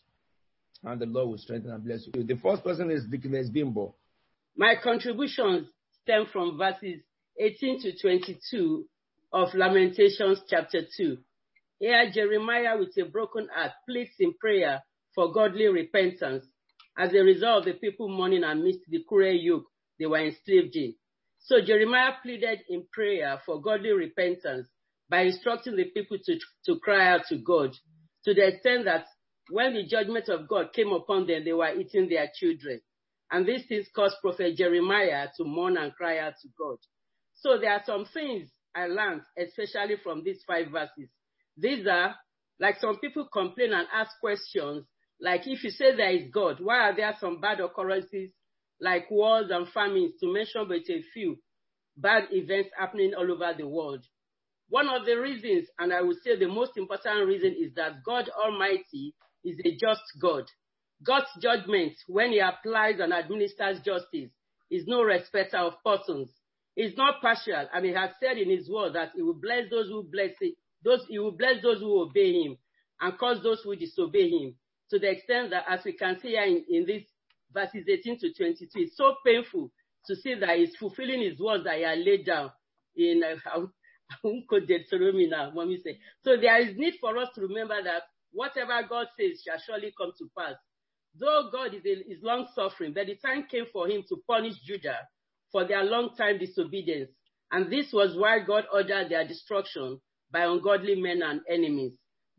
And 0.84 1.00
the 1.00 1.06
Lord 1.06 1.30
will 1.30 1.38
strengthen 1.38 1.72
and 1.72 1.84
bless 1.84 2.06
you. 2.06 2.24
The 2.24 2.36
first 2.36 2.62
person 2.62 2.90
is 2.90 3.04
Deaconess 3.04 3.48
Bimbo. 3.48 3.94
My 4.56 4.74
contributions 4.82 5.68
stem 6.02 6.26
from 6.30 6.58
verses 6.58 7.00
18 7.40 7.80
to 7.82 7.98
22 7.98 8.84
of 9.32 9.54
Lamentations 9.54 10.42
chapter 10.46 10.82
2. 10.94 11.16
Here 11.78 12.10
Jeremiah 12.12 12.78
with 12.78 12.94
a 12.98 13.08
broken 13.08 13.48
heart 13.50 13.72
pleads 13.88 14.10
in 14.20 14.34
prayer 14.34 14.82
for 15.14 15.32
godly 15.32 15.68
repentance 15.68 16.44
as 16.98 17.14
a 17.14 17.24
result 17.24 17.60
of 17.60 17.64
the 17.64 17.80
people 17.80 18.10
mourning 18.10 18.44
amidst 18.44 18.80
the 18.88 19.02
cruel 19.08 19.32
yoke 19.32 19.64
they 19.98 20.04
were 20.04 20.22
enslaved 20.22 20.76
in. 20.76 20.96
So 21.38 21.62
Jeremiah 21.64 22.12
pleaded 22.22 22.60
in 22.68 22.84
prayer 22.92 23.40
for 23.46 23.62
godly 23.62 23.92
repentance 23.92 24.68
by 25.08 25.22
instructing 25.22 25.76
the 25.76 25.86
people 25.86 26.18
to, 26.26 26.38
to 26.66 26.78
cry 26.78 27.08
out 27.08 27.22
to 27.30 27.38
God 27.38 27.74
to 28.24 28.34
the 28.34 28.48
extent 28.48 28.84
that 28.84 29.06
when 29.48 29.72
the 29.72 29.86
judgment 29.86 30.28
of 30.28 30.46
God 30.46 30.74
came 30.74 30.92
upon 30.92 31.26
them, 31.26 31.42
they 31.42 31.54
were 31.54 31.74
eating 31.74 32.10
their 32.10 32.28
children. 32.38 32.82
And 33.32 33.46
these 33.46 33.66
things 33.66 33.86
caused 33.94 34.16
Prophet 34.20 34.56
Jeremiah 34.56 35.28
to 35.36 35.44
mourn 35.44 35.78
and 35.78 35.94
cry 35.94 36.18
out 36.18 36.34
to 36.42 36.48
God. 36.58 36.76
So 37.34 37.58
there 37.58 37.72
are 37.72 37.82
some 37.84 38.04
things 38.12 38.50
I 38.74 38.86
learned, 38.86 39.22
especially 39.38 39.96
from 40.04 40.22
these 40.22 40.42
five 40.46 40.68
verses. 40.70 41.08
These 41.56 41.86
are 41.86 42.14
like 42.60 42.76
some 42.78 42.98
people 42.98 43.26
complain 43.32 43.72
and 43.72 43.88
ask 43.92 44.12
questions, 44.20 44.84
like 45.20 45.42
if 45.46 45.64
you 45.64 45.70
say 45.70 45.96
there 45.96 46.12
is 46.12 46.30
God, 46.32 46.58
why 46.60 46.90
are 46.90 46.96
there 46.96 47.16
some 47.18 47.40
bad 47.40 47.60
occurrences 47.60 48.30
like 48.80 49.10
wars 49.10 49.46
and 49.50 49.68
famines, 49.68 50.12
to 50.20 50.32
mention 50.32 50.66
but 50.68 50.78
a 50.90 51.02
few 51.14 51.38
bad 51.96 52.24
events 52.32 52.70
happening 52.78 53.12
all 53.16 53.30
over 53.30 53.52
the 53.56 53.66
world. 53.66 54.04
One 54.68 54.88
of 54.88 55.06
the 55.06 55.14
reasons, 55.14 55.68
and 55.78 55.92
I 55.92 56.00
would 56.00 56.16
say 56.24 56.36
the 56.36 56.48
most 56.48 56.76
important 56.76 57.26
reason, 57.26 57.54
is 57.58 57.72
that 57.76 58.02
God 58.04 58.28
Almighty 58.30 59.14
is 59.44 59.56
a 59.64 59.70
just 59.72 60.02
God. 60.20 60.44
God's 61.04 61.30
judgment, 61.40 61.94
when 62.06 62.32
He 62.32 62.38
applies 62.40 63.00
and 63.00 63.12
administers 63.12 63.80
justice, 63.84 64.30
is 64.70 64.86
no 64.86 65.02
respecter 65.02 65.58
of 65.58 65.74
persons. 65.84 66.30
He's 66.74 66.96
not 66.96 67.20
partial, 67.20 67.66
and 67.72 67.84
He 67.84 67.92
has 67.92 68.10
said 68.20 68.38
in 68.38 68.50
His 68.50 68.68
word 68.68 68.94
that 68.94 69.10
He 69.14 69.22
will 69.22 69.34
bless 69.34 69.70
those 69.70 69.88
who 69.88 70.02
bless 70.02 70.32
it, 70.40 70.54
those 70.84 71.04
he 71.08 71.18
will 71.18 71.32
bless 71.32 71.62
those 71.62 71.80
who 71.80 72.02
obey 72.02 72.42
him 72.42 72.56
and 73.00 73.18
curse 73.18 73.38
those 73.42 73.60
who 73.62 73.76
disobey 73.76 74.30
him. 74.30 74.54
To 74.90 74.98
the 74.98 75.10
extent 75.10 75.50
that, 75.50 75.64
as 75.68 75.80
we 75.84 75.92
can 75.92 76.18
see 76.20 76.30
here 76.30 76.44
in, 76.44 76.64
in 76.68 76.86
this 76.86 77.02
verses 77.52 77.86
18 77.88 78.18
to 78.20 78.32
22, 78.34 78.68
it's 78.74 78.96
so 78.96 79.14
painful 79.24 79.70
to 80.06 80.16
see 80.16 80.34
that 80.34 80.56
he's 80.56 80.76
fulfilling 80.76 81.22
his 81.22 81.38
words 81.38 81.64
that 81.64 81.76
he 81.76 81.82
had 81.82 81.98
laid 81.98 82.26
down 82.26 82.50
in 82.96 83.22
uh, 83.24 83.36
I 84.24 84.58
Deuteronomy 84.66 85.28
now, 85.28 85.50
mommy. 85.54 85.78
So 86.22 86.36
there 86.36 86.60
is 86.60 86.76
need 86.76 86.94
for 87.00 87.16
us 87.16 87.28
to 87.34 87.42
remember 87.42 87.82
that 87.82 88.02
whatever 88.32 88.80
God 88.88 89.06
says 89.18 89.42
shall 89.44 89.58
surely 89.64 89.92
come 89.96 90.12
to 90.18 90.28
pass. 90.36 90.56
Though 91.18 91.50
God 91.52 91.74
is, 91.74 91.84
a, 91.84 92.10
is 92.10 92.22
long 92.22 92.48
suffering, 92.54 92.92
but 92.94 93.06
the 93.06 93.16
time 93.16 93.44
came 93.50 93.66
for 93.72 93.86
him 93.88 94.02
to 94.08 94.16
punish 94.26 94.54
Judah 94.64 94.98
for 95.50 95.66
their 95.66 95.84
long 95.84 96.14
time 96.16 96.38
disobedience. 96.38 97.10
And 97.50 97.70
this 97.70 97.92
was 97.92 98.16
why 98.16 98.38
God 98.46 98.64
ordered 98.72 99.10
their 99.10 99.26
destruction 99.26 100.00
by 100.30 100.44
ungodly 100.44 100.94
men 100.94 101.22
and 101.22 101.42
enemies. 101.48 101.92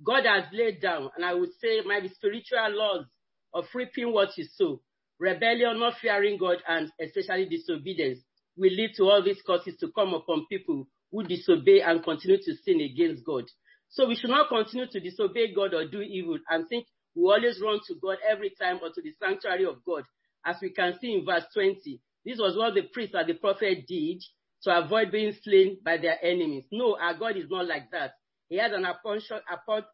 God 0.03 0.25
has 0.25 0.45
laid 0.51 0.81
down, 0.81 1.11
and 1.15 1.23
I 1.23 1.33
would 1.35 1.51
say, 1.61 1.81
maybe 1.85 2.09
spiritual 2.09 2.71
laws 2.71 3.05
of 3.53 3.65
reaping 3.73 4.11
what 4.11 4.35
you 4.37 4.45
sow. 4.55 4.81
Rebellion, 5.19 5.79
not 5.79 5.93
fearing 6.01 6.39
God, 6.39 6.57
and 6.67 6.91
especially 6.99 7.45
disobedience 7.45 8.19
will 8.57 8.71
lead 8.71 8.91
to 8.97 9.03
all 9.03 9.23
these 9.23 9.41
causes 9.45 9.75
to 9.79 9.91
come 9.95 10.13
upon 10.13 10.47
people 10.49 10.87
who 11.11 11.23
disobey 11.23 11.81
and 11.81 12.03
continue 12.03 12.37
to 12.37 12.55
sin 12.65 12.81
against 12.81 13.23
God. 13.23 13.45
So 13.89 14.07
we 14.07 14.15
should 14.15 14.31
not 14.31 14.49
continue 14.49 14.87
to 14.87 14.99
disobey 14.99 15.53
God 15.53 15.75
or 15.75 15.87
do 15.87 16.01
evil 16.01 16.39
and 16.49 16.67
think 16.67 16.87
we 17.15 17.23
always 17.23 17.59
run 17.61 17.79
to 17.87 17.95
God 18.01 18.17
every 18.27 18.51
time 18.51 18.79
or 18.81 18.89
to 18.89 19.01
the 19.01 19.13
sanctuary 19.21 19.65
of 19.65 19.83
God. 19.85 20.03
As 20.45 20.57
we 20.61 20.71
can 20.71 20.97
see 20.99 21.13
in 21.13 21.25
verse 21.25 21.45
20, 21.53 21.99
this 22.25 22.39
was 22.39 22.57
what 22.57 22.73
the 22.73 22.83
priest 22.83 23.13
and 23.13 23.27
the 23.27 23.33
prophet 23.35 23.85
did 23.87 24.23
to 24.63 24.77
avoid 24.77 25.11
being 25.11 25.33
slain 25.43 25.77
by 25.83 25.97
their 25.97 26.17
enemies. 26.23 26.65
No, 26.71 26.97
our 26.99 27.13
God 27.17 27.37
is 27.37 27.49
not 27.49 27.67
like 27.67 27.91
that. 27.91 28.13
He 28.49 28.57
has 28.57 28.71
an 28.73 28.85
apportion, 28.85 29.39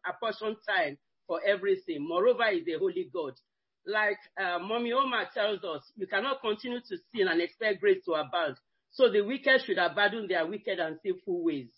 apportion 0.06 0.56
time 0.68 0.98
for 1.26 1.40
everything. 1.46 2.06
Moreover, 2.06 2.44
he's 2.52 2.66
a 2.68 2.78
holy 2.78 3.08
God. 3.12 3.34
Like 3.86 4.18
uh, 4.40 4.58
Mommy 4.58 4.92
Oma 4.92 5.28
tells 5.32 5.64
us, 5.64 5.82
you 5.96 6.06
cannot 6.06 6.40
continue 6.40 6.80
to 6.80 6.96
sin 7.14 7.28
and 7.28 7.40
expect 7.40 7.80
grace 7.80 8.04
to 8.04 8.12
abound. 8.12 8.56
So 8.92 9.10
the 9.10 9.22
wicked 9.22 9.62
should 9.64 9.78
abandon 9.78 10.26
their 10.28 10.46
wicked 10.46 10.78
and 10.78 10.98
sinful 11.02 11.44
ways. 11.44 11.70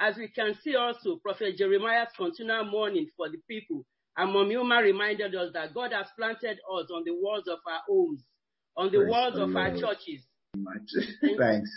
As 0.00 0.16
we 0.16 0.28
can 0.28 0.54
see 0.62 0.74
also, 0.74 1.16
Prophet 1.16 1.56
Jeremiah's 1.56 2.08
continual 2.16 2.64
mourning 2.64 3.08
for 3.16 3.28
the 3.28 3.38
people. 3.48 3.84
And 4.16 4.32
Mommy 4.32 4.56
Oma 4.56 4.82
reminded 4.82 5.34
us 5.34 5.52
that 5.54 5.72
God 5.72 5.92
has 5.92 6.06
planted 6.18 6.58
us 6.58 6.90
on 6.94 7.04
the 7.04 7.12
walls 7.14 7.48
of 7.48 7.58
our 7.66 7.80
homes, 7.88 8.22
on 8.76 8.92
the 8.92 8.98
Praise 8.98 9.10
walls 9.10 9.34
the 9.34 9.42
of 9.44 9.56
our 9.56 9.70
churches. 9.70 10.20
Thanks. 11.38 11.70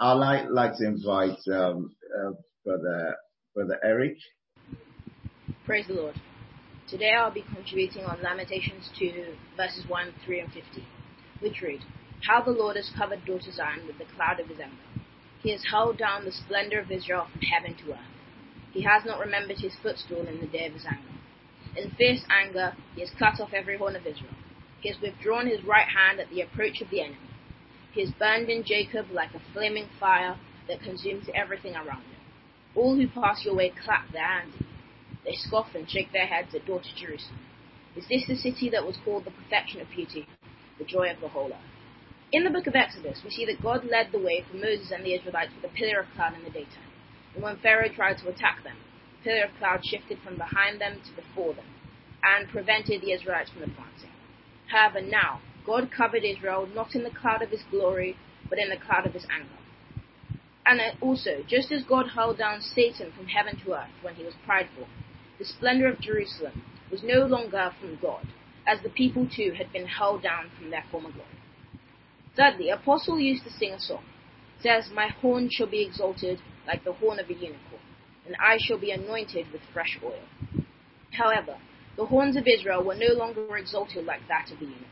I'd 0.00 0.14
like, 0.14 0.46
like 0.50 0.76
to 0.78 0.86
invite 0.86 1.38
um, 1.52 1.94
uh, 2.18 2.32
brother 2.64 3.14
brother 3.54 3.78
Eric. 3.84 4.16
Praise 5.64 5.86
the 5.86 5.94
Lord. 5.94 6.20
Today 6.88 7.12
I'll 7.16 7.32
be 7.32 7.44
contributing 7.54 8.04
on 8.04 8.20
Lamentations 8.20 8.90
2, 8.98 9.34
verses 9.56 9.84
1, 9.88 10.12
3, 10.26 10.40
and 10.40 10.52
50, 10.52 10.84
which 11.40 11.62
read, 11.62 11.80
How 12.26 12.42
the 12.42 12.50
Lord 12.50 12.76
has 12.76 12.90
covered 12.98 13.24
daughter 13.24 13.52
Zion 13.52 13.86
with 13.86 13.98
the 13.98 14.12
cloud 14.16 14.40
of 14.40 14.48
his 14.48 14.58
anger. 14.58 14.76
He 15.40 15.52
has 15.52 15.62
held 15.70 15.98
down 15.98 16.24
the 16.24 16.32
splendor 16.32 16.80
of 16.80 16.90
Israel 16.90 17.26
from 17.30 17.40
heaven 17.42 17.76
to 17.84 17.92
earth. 17.92 18.14
He 18.72 18.82
has 18.82 19.04
not 19.06 19.20
remembered 19.20 19.58
his 19.58 19.74
footstool 19.82 20.26
in 20.26 20.40
the 20.40 20.46
day 20.46 20.66
of 20.66 20.72
his 20.72 20.84
anger. 20.84 21.13
In 21.76 21.90
fierce 21.92 22.24
anger, 22.30 22.74
he 22.94 23.00
has 23.00 23.10
cut 23.18 23.40
off 23.40 23.52
every 23.52 23.76
horn 23.76 23.96
of 23.96 24.06
Israel. 24.06 24.32
He 24.80 24.90
has 24.90 25.00
withdrawn 25.00 25.46
his 25.46 25.64
right 25.64 25.88
hand 25.88 26.20
at 26.20 26.30
the 26.30 26.42
approach 26.42 26.80
of 26.80 26.90
the 26.90 27.00
enemy. 27.00 27.18
He 27.92 28.00
has 28.02 28.10
burned 28.12 28.48
in 28.48 28.64
Jacob 28.64 29.06
like 29.10 29.34
a 29.34 29.40
flaming 29.52 29.88
fire 29.98 30.36
that 30.68 30.82
consumes 30.82 31.26
everything 31.34 31.74
around 31.74 32.02
him. 32.02 32.20
All 32.74 32.94
who 32.96 33.08
pass 33.08 33.44
your 33.44 33.54
way 33.54 33.70
clap 33.84 34.10
their 34.12 34.26
hands. 34.26 34.54
They 35.24 35.34
scoff 35.34 35.74
and 35.74 35.90
shake 35.90 36.12
their 36.12 36.26
heads 36.26 36.54
at 36.54 36.66
daughter 36.66 36.90
Jerusalem. 36.96 37.38
Is 37.96 38.06
this 38.08 38.26
the 38.26 38.36
city 38.36 38.68
that 38.70 38.84
was 38.84 38.98
called 39.04 39.24
the 39.24 39.30
perfection 39.30 39.80
of 39.80 39.88
beauty, 39.90 40.26
the 40.78 40.84
joy 40.84 41.10
of 41.10 41.20
the 41.20 41.28
whole 41.28 41.52
earth? 41.52 41.74
In 42.32 42.42
the 42.42 42.50
book 42.50 42.66
of 42.66 42.74
Exodus, 42.74 43.22
we 43.22 43.30
see 43.30 43.46
that 43.46 43.62
God 43.62 43.84
led 43.84 44.10
the 44.10 44.18
way 44.18 44.44
for 44.50 44.56
Moses 44.56 44.90
and 44.90 45.04
the 45.04 45.14
Israelites 45.14 45.52
with 45.54 45.70
a 45.70 45.74
pillar 45.74 46.00
of 46.00 46.10
cloud 46.14 46.34
in 46.34 46.42
the 46.42 46.50
daytime. 46.50 46.90
And 47.34 47.42
when 47.42 47.56
Pharaoh 47.58 47.88
tried 47.88 48.18
to 48.18 48.28
attack 48.28 48.64
them, 48.64 48.76
the 48.76 48.93
pillar 49.24 49.44
of 49.44 49.58
cloud 49.58 49.80
shifted 49.84 50.18
from 50.22 50.36
behind 50.36 50.80
them 50.80 51.00
to 51.04 51.12
before 51.16 51.54
them 51.54 51.64
and 52.22 52.48
prevented 52.48 53.00
the 53.00 53.12
Israelites 53.12 53.50
from 53.50 53.62
advancing. 53.62 54.10
However, 54.68 55.00
now, 55.00 55.40
God 55.66 55.90
covered 55.90 56.24
Israel 56.24 56.66
not 56.66 56.94
in 56.94 57.02
the 57.02 57.10
cloud 57.10 57.42
of 57.42 57.50
his 57.50 57.62
glory, 57.70 58.16
but 58.50 58.58
in 58.58 58.68
the 58.68 58.76
cloud 58.76 59.06
of 59.06 59.14
his 59.14 59.26
anger. 59.30 59.58
And 60.66 60.80
also, 61.00 61.42
just 61.46 61.72
as 61.72 61.84
God 61.84 62.06
held 62.14 62.38
down 62.38 62.60
Satan 62.60 63.12
from 63.12 63.26
heaven 63.26 63.56
to 63.64 63.74
earth 63.74 63.90
when 64.02 64.14
he 64.14 64.24
was 64.24 64.34
prideful, 64.46 64.88
the 65.38 65.44
splendor 65.44 65.88
of 65.88 66.00
Jerusalem 66.00 66.64
was 66.90 67.02
no 67.02 67.26
longer 67.26 67.72
from 67.80 67.98
God, 68.00 68.24
as 68.66 68.80
the 68.82 68.88
people 68.88 69.26
too 69.28 69.52
had 69.58 69.72
been 69.72 69.86
held 69.86 70.22
down 70.22 70.50
from 70.56 70.70
their 70.70 70.84
former 70.90 71.10
glory. 71.10 71.28
Thirdly, 72.36 72.70
Apostle 72.70 73.18
used 73.18 73.44
to 73.44 73.50
sing 73.50 73.72
a 73.72 73.80
song. 73.80 74.04
It 74.58 74.62
says, 74.62 74.90
My 74.92 75.08
horn 75.08 75.50
shall 75.50 75.66
be 75.66 75.82
exalted 75.82 76.40
like 76.66 76.84
the 76.84 76.94
horn 76.94 77.18
of 77.18 77.28
a 77.28 77.34
unicorn, 77.34 77.83
and 78.26 78.36
I 78.40 78.58
shall 78.58 78.78
be 78.78 78.90
anointed 78.90 79.52
with 79.52 79.62
fresh 79.72 79.98
oil. 80.04 80.22
However, 81.12 81.58
the 81.96 82.06
horns 82.06 82.36
of 82.36 82.46
Israel 82.46 82.82
were 82.82 82.94
no 82.94 83.12
longer 83.12 83.56
exalted 83.56 84.04
like 84.04 84.26
that 84.28 84.50
of 84.52 84.58
the 84.58 84.66
unicorn. 84.66 84.90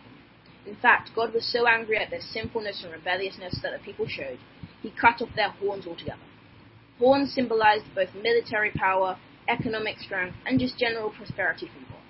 In 0.66 0.76
fact, 0.76 1.10
God 1.14 1.34
was 1.34 1.44
so 1.44 1.66
angry 1.66 1.98
at 1.98 2.10
their 2.10 2.20
sinfulness 2.20 2.82
and 2.84 2.92
rebelliousness 2.92 3.58
that 3.62 3.72
the 3.72 3.84
people 3.84 4.06
showed, 4.06 4.38
he 4.82 4.90
cut 4.90 5.20
off 5.20 5.34
their 5.34 5.50
horns 5.50 5.86
altogether. 5.86 6.22
Horns 6.98 7.34
symbolized 7.34 7.86
both 7.94 8.14
military 8.14 8.70
power, 8.70 9.18
economic 9.48 9.98
strength, 9.98 10.36
and 10.46 10.60
just 10.60 10.78
general 10.78 11.10
prosperity 11.10 11.66
from 11.66 11.86
God. 11.90 12.02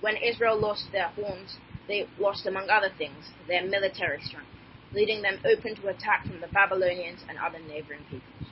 When 0.00 0.16
Israel 0.16 0.58
lost 0.58 0.90
their 0.90 1.08
horns, 1.08 1.58
they 1.86 2.08
lost, 2.18 2.46
among 2.46 2.68
other 2.70 2.90
things, 2.96 3.30
their 3.46 3.64
military 3.64 4.20
strength, 4.22 4.48
leaving 4.92 5.22
them 5.22 5.38
open 5.44 5.76
to 5.76 5.88
attack 5.88 6.26
from 6.26 6.40
the 6.40 6.48
Babylonians 6.48 7.24
and 7.28 7.38
other 7.38 7.60
neighboring 7.60 8.04
peoples. 8.10 8.51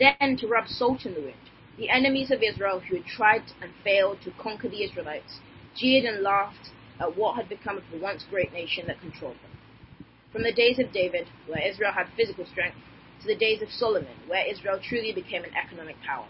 Then, 0.00 0.38
to 0.38 0.48
rub 0.48 0.66
salt 0.66 1.04
in 1.04 1.12
the 1.12 1.20
wound, 1.20 1.50
the 1.76 1.90
enemies 1.90 2.30
of 2.30 2.42
Israel 2.42 2.80
who 2.80 2.96
had 2.96 3.04
tried 3.04 3.42
and 3.60 3.70
failed 3.84 4.22
to 4.22 4.30
conquer 4.30 4.68
the 4.68 4.82
Israelites 4.82 5.40
jeered 5.76 6.06
and 6.06 6.22
laughed 6.22 6.70
at 6.98 7.18
what 7.18 7.36
had 7.36 7.50
become 7.50 7.76
of 7.76 7.84
the 7.92 7.98
once 7.98 8.24
great 8.30 8.50
nation 8.50 8.86
that 8.86 9.00
controlled 9.00 9.36
them. 9.42 9.50
From 10.32 10.42
the 10.42 10.52
days 10.52 10.78
of 10.78 10.90
David, 10.90 11.28
where 11.46 11.60
Israel 11.60 11.92
had 11.92 12.08
physical 12.16 12.46
strength, 12.46 12.78
to 13.20 13.26
the 13.26 13.36
days 13.36 13.60
of 13.60 13.70
Solomon, 13.70 14.16
where 14.26 14.46
Israel 14.46 14.80
truly 14.82 15.12
became 15.12 15.44
an 15.44 15.54
economic 15.54 15.96
power. 16.00 16.28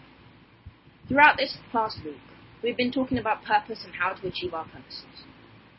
Throughout 1.06 1.36
this 1.36 1.56
past 1.70 2.02
week, 2.04 2.20
we've 2.62 2.76
been 2.76 2.90
talking 2.90 3.18
about 3.18 3.44
purpose 3.44 3.84
and 3.84 3.94
how 3.94 4.14
to 4.14 4.26
achieve 4.26 4.52
our 4.52 4.64
purposes. 4.64 5.24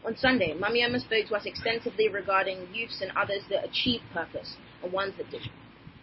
On 0.05 0.15
Sunday, 0.15 0.53
Mummy 0.53 0.81
Emma 0.81 0.99
spoke 0.99 1.27
to 1.27 1.35
us 1.35 1.45
extensively 1.45 2.07
regarding 2.07 2.73
youths 2.73 3.01
and 3.01 3.11
others 3.17 3.43
that 3.49 3.65
achieve 3.65 4.01
purpose 4.13 4.55
and 4.81 4.93
ones 4.93 5.13
that 5.17 5.29
didn't. 5.29 5.51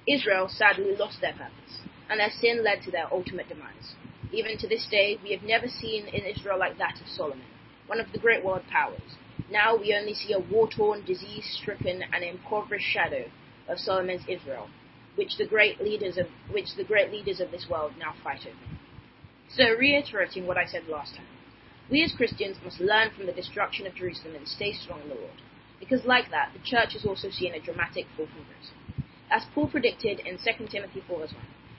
Israel 0.08 0.48
sadly 0.48 0.96
lost 0.96 1.20
their 1.20 1.34
purpose, 1.34 1.80
and 2.08 2.18
their 2.18 2.30
sin 2.30 2.64
led 2.64 2.80
to 2.82 2.90
their 2.90 3.12
ultimate 3.12 3.48
demise. 3.48 3.94
Even 4.32 4.56
to 4.56 4.66
this 4.66 4.86
day, 4.90 5.18
we 5.22 5.32
have 5.32 5.42
never 5.42 5.68
seen 5.68 6.06
an 6.06 6.24
Israel 6.24 6.58
like 6.58 6.78
that 6.78 6.98
of 7.00 7.08
Solomon, 7.08 7.46
one 7.86 8.00
of 8.00 8.10
the 8.12 8.18
great 8.18 8.42
world 8.42 8.62
powers. 8.70 9.16
Now 9.50 9.76
we 9.76 9.94
only 9.94 10.14
see 10.14 10.32
a 10.32 10.38
war-torn, 10.38 11.04
disease-stricken, 11.04 12.02
and 12.12 12.24
impoverished 12.24 12.86
shadow 12.86 13.24
of 13.68 13.78
Solomon's 13.78 14.24
Israel, 14.28 14.68
which 15.14 15.36
the 15.36 15.46
great 15.46 15.80
leaders 15.80 16.16
of 16.16 16.26
which 16.50 16.74
the 16.76 16.84
great 16.84 17.12
leaders 17.12 17.40
of 17.40 17.50
this 17.50 17.66
world 17.68 17.92
now 17.98 18.14
fight 18.24 18.46
over. 18.46 18.56
So, 19.50 19.74
reiterating 19.76 20.46
what 20.46 20.56
I 20.56 20.64
said 20.64 20.88
last 20.88 21.16
time, 21.16 21.26
we 21.90 22.02
as 22.02 22.12
Christians 22.12 22.56
must 22.64 22.80
learn 22.80 23.10
from 23.14 23.26
the 23.26 23.32
destruction 23.32 23.86
of 23.86 23.94
Jerusalem 23.94 24.36
and 24.36 24.48
stay 24.48 24.72
strong 24.72 25.02
in 25.02 25.08
the 25.08 25.14
Lord, 25.14 25.40
because 25.80 26.04
like 26.04 26.30
that, 26.30 26.52
the 26.54 26.64
church 26.64 26.92
has 26.94 27.04
also 27.04 27.30
seen 27.30 27.54
a 27.54 27.60
dramatic 27.60 28.06
fall 28.16 28.26
from. 28.26 28.44
As 29.30 29.44
Paul 29.54 29.68
predicted 29.68 30.20
in 30.20 30.38
2 30.38 30.68
Timothy 30.68 31.02
4:1, 31.08 31.34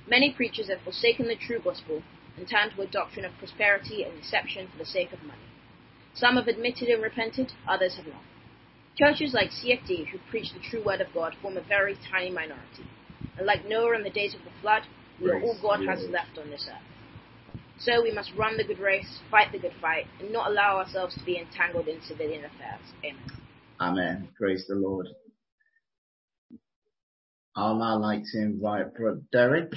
many 0.08 0.32
preachers 0.32 0.70
have 0.70 0.82
forsaken 0.82 1.28
the 1.28 1.36
true 1.36 1.60
gospel 1.60 2.04
and 2.38 2.48
turned 2.48 2.74
to 2.74 2.82
a 2.82 2.88
doctrine 2.88 3.26
of 3.26 3.38
prosperity 3.38 4.04
and 4.04 4.16
deception 4.16 4.68
for 4.68 4.78
the 4.78 4.86
sake 4.86 5.12
of 5.12 5.24
money. 5.24 5.50
Some 6.14 6.36
have 6.36 6.48
admitted 6.48 6.90
and 6.90 7.02
repented, 7.02 7.52
others 7.68 7.96
have 7.96 8.08
not. 8.08 8.24
Churches 8.98 9.34
like 9.34 9.52
CFT, 9.52 10.08
who 10.10 10.20
preach 10.30 10.54
the 10.54 10.60
true 10.60 10.84
word 10.84 11.02
of 11.02 11.14
God, 11.14 11.34
form 11.42 11.58
a 11.58 11.62
very 11.62 11.96
tiny 12.12 12.30
minority. 12.30 12.86
And 13.38 13.48
like 13.48 13.66
Noah 13.66 13.96
in 13.96 14.04
the 14.04 14.10
days 14.10 14.36
of 14.36 14.44
the 14.44 14.52
flood, 14.62 14.84
we 15.20 15.30
are 15.32 15.42
all 15.42 15.58
God 15.62 15.86
has 15.86 16.08
left 16.10 16.38
on 16.38 16.50
this 16.50 16.68
earth. 16.70 16.82
So 17.80 18.04
we 18.04 18.12
must 18.12 18.34
run 18.34 18.58
the 18.58 18.66
good 18.66 18.80
race, 18.80 19.22
fight 19.32 19.52
the 19.54 19.60
good 19.60 19.74
fight, 19.82 20.06
and 20.20 20.32
not 20.34 20.52
allow 20.52 20.78
ourselves 20.78 21.16
to 21.16 21.26
be 21.26 21.38
entangled 21.38 21.88
in 21.88 22.02
civilian 22.02 22.44
affairs. 22.44 22.94
Amen. 23.06 23.24
Amen. 23.80 24.30
Praise 24.38 24.66
the 24.68 24.76
Lord. 24.76 25.08
I'd 27.56 27.78
now 27.78 27.98
like 28.00 28.24
to 28.32 28.38
invite 28.38 28.94
brother 28.94 29.22
Derek. 29.32 29.72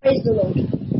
Praise 0.00 0.24
the 0.24 0.32
Lord. 0.32 0.56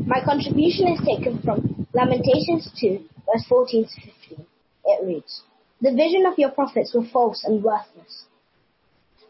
My 0.06 0.22
contribution 0.24 0.88
is 0.88 1.00
taken 1.04 1.40
from 1.42 1.86
Lamentations 1.94 2.70
2, 2.80 2.98
verse 3.26 3.44
14 3.48 3.84
to 3.84 4.00
15. 4.28 4.46
It 4.84 5.06
reads, 5.06 5.42
The 5.80 5.92
vision 5.92 6.26
of 6.26 6.38
your 6.38 6.50
prophets 6.50 6.94
were 6.94 7.06
false 7.12 7.44
and 7.44 7.62
worthless. 7.62 8.26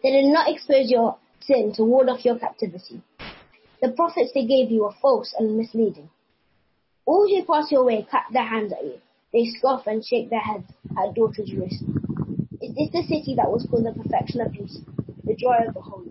They 0.02 0.10
did 0.10 0.26
not 0.26 0.50
expose 0.50 0.90
your 0.90 1.16
sin 1.40 1.72
to 1.76 1.84
ward 1.84 2.08
off 2.08 2.24
your 2.24 2.38
captivity. 2.38 3.02
The 3.80 3.92
prophets 3.92 4.32
they 4.34 4.46
gave 4.46 4.70
you 4.70 4.82
were 4.82 4.94
false 5.00 5.34
and 5.38 5.56
misleading. 5.56 6.10
All 7.06 7.28
who 7.28 7.44
pass 7.44 7.70
your 7.70 7.84
way 7.84 8.06
clap 8.08 8.32
their 8.32 8.46
hands 8.46 8.72
at 8.72 8.84
you. 8.84 9.00
They 9.32 9.46
scoff 9.46 9.86
and 9.86 10.04
shake 10.04 10.30
their 10.30 10.40
heads 10.40 10.70
at 10.98 11.14
daughter 11.14 11.42
Jerusalem. 11.44 12.48
Is 12.60 12.74
this 12.74 12.90
the 12.92 13.02
city 13.02 13.34
that 13.36 13.50
was 13.50 13.66
called 13.70 13.86
the 13.86 13.92
perfection 13.92 14.40
of 14.40 14.52
peace, 14.52 14.78
the 15.24 15.34
joy 15.34 15.56
of 15.66 15.74
the 15.74 15.80
whole? 15.80 16.04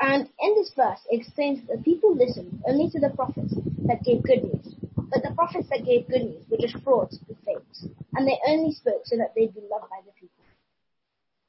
And 0.00 0.28
in 0.40 0.54
this 0.54 0.72
verse, 0.74 1.00
it 1.10 1.20
explains 1.20 1.66
that 1.66 1.76
the 1.76 1.82
people 1.82 2.14
listened 2.14 2.62
only 2.66 2.90
to 2.90 2.98
the 2.98 3.10
prophets 3.10 3.54
that 3.86 4.02
gave 4.02 4.22
good 4.22 4.42
news. 4.42 4.74
But 4.96 5.22
the 5.22 5.34
prophets 5.34 5.68
that 5.70 5.84
gave 5.84 6.08
good 6.08 6.22
news 6.22 6.44
were 6.50 6.58
just 6.58 6.82
frauds 6.82 7.18
and 7.28 7.36
fakes, 7.44 7.86
and 8.14 8.26
they 8.26 8.38
only 8.48 8.72
spoke 8.72 9.02
so 9.04 9.16
that 9.16 9.32
they'd 9.36 9.54
be 9.54 9.60
loved 9.70 9.88
by 9.90 10.00
the 10.04 10.12
people. 10.12 10.42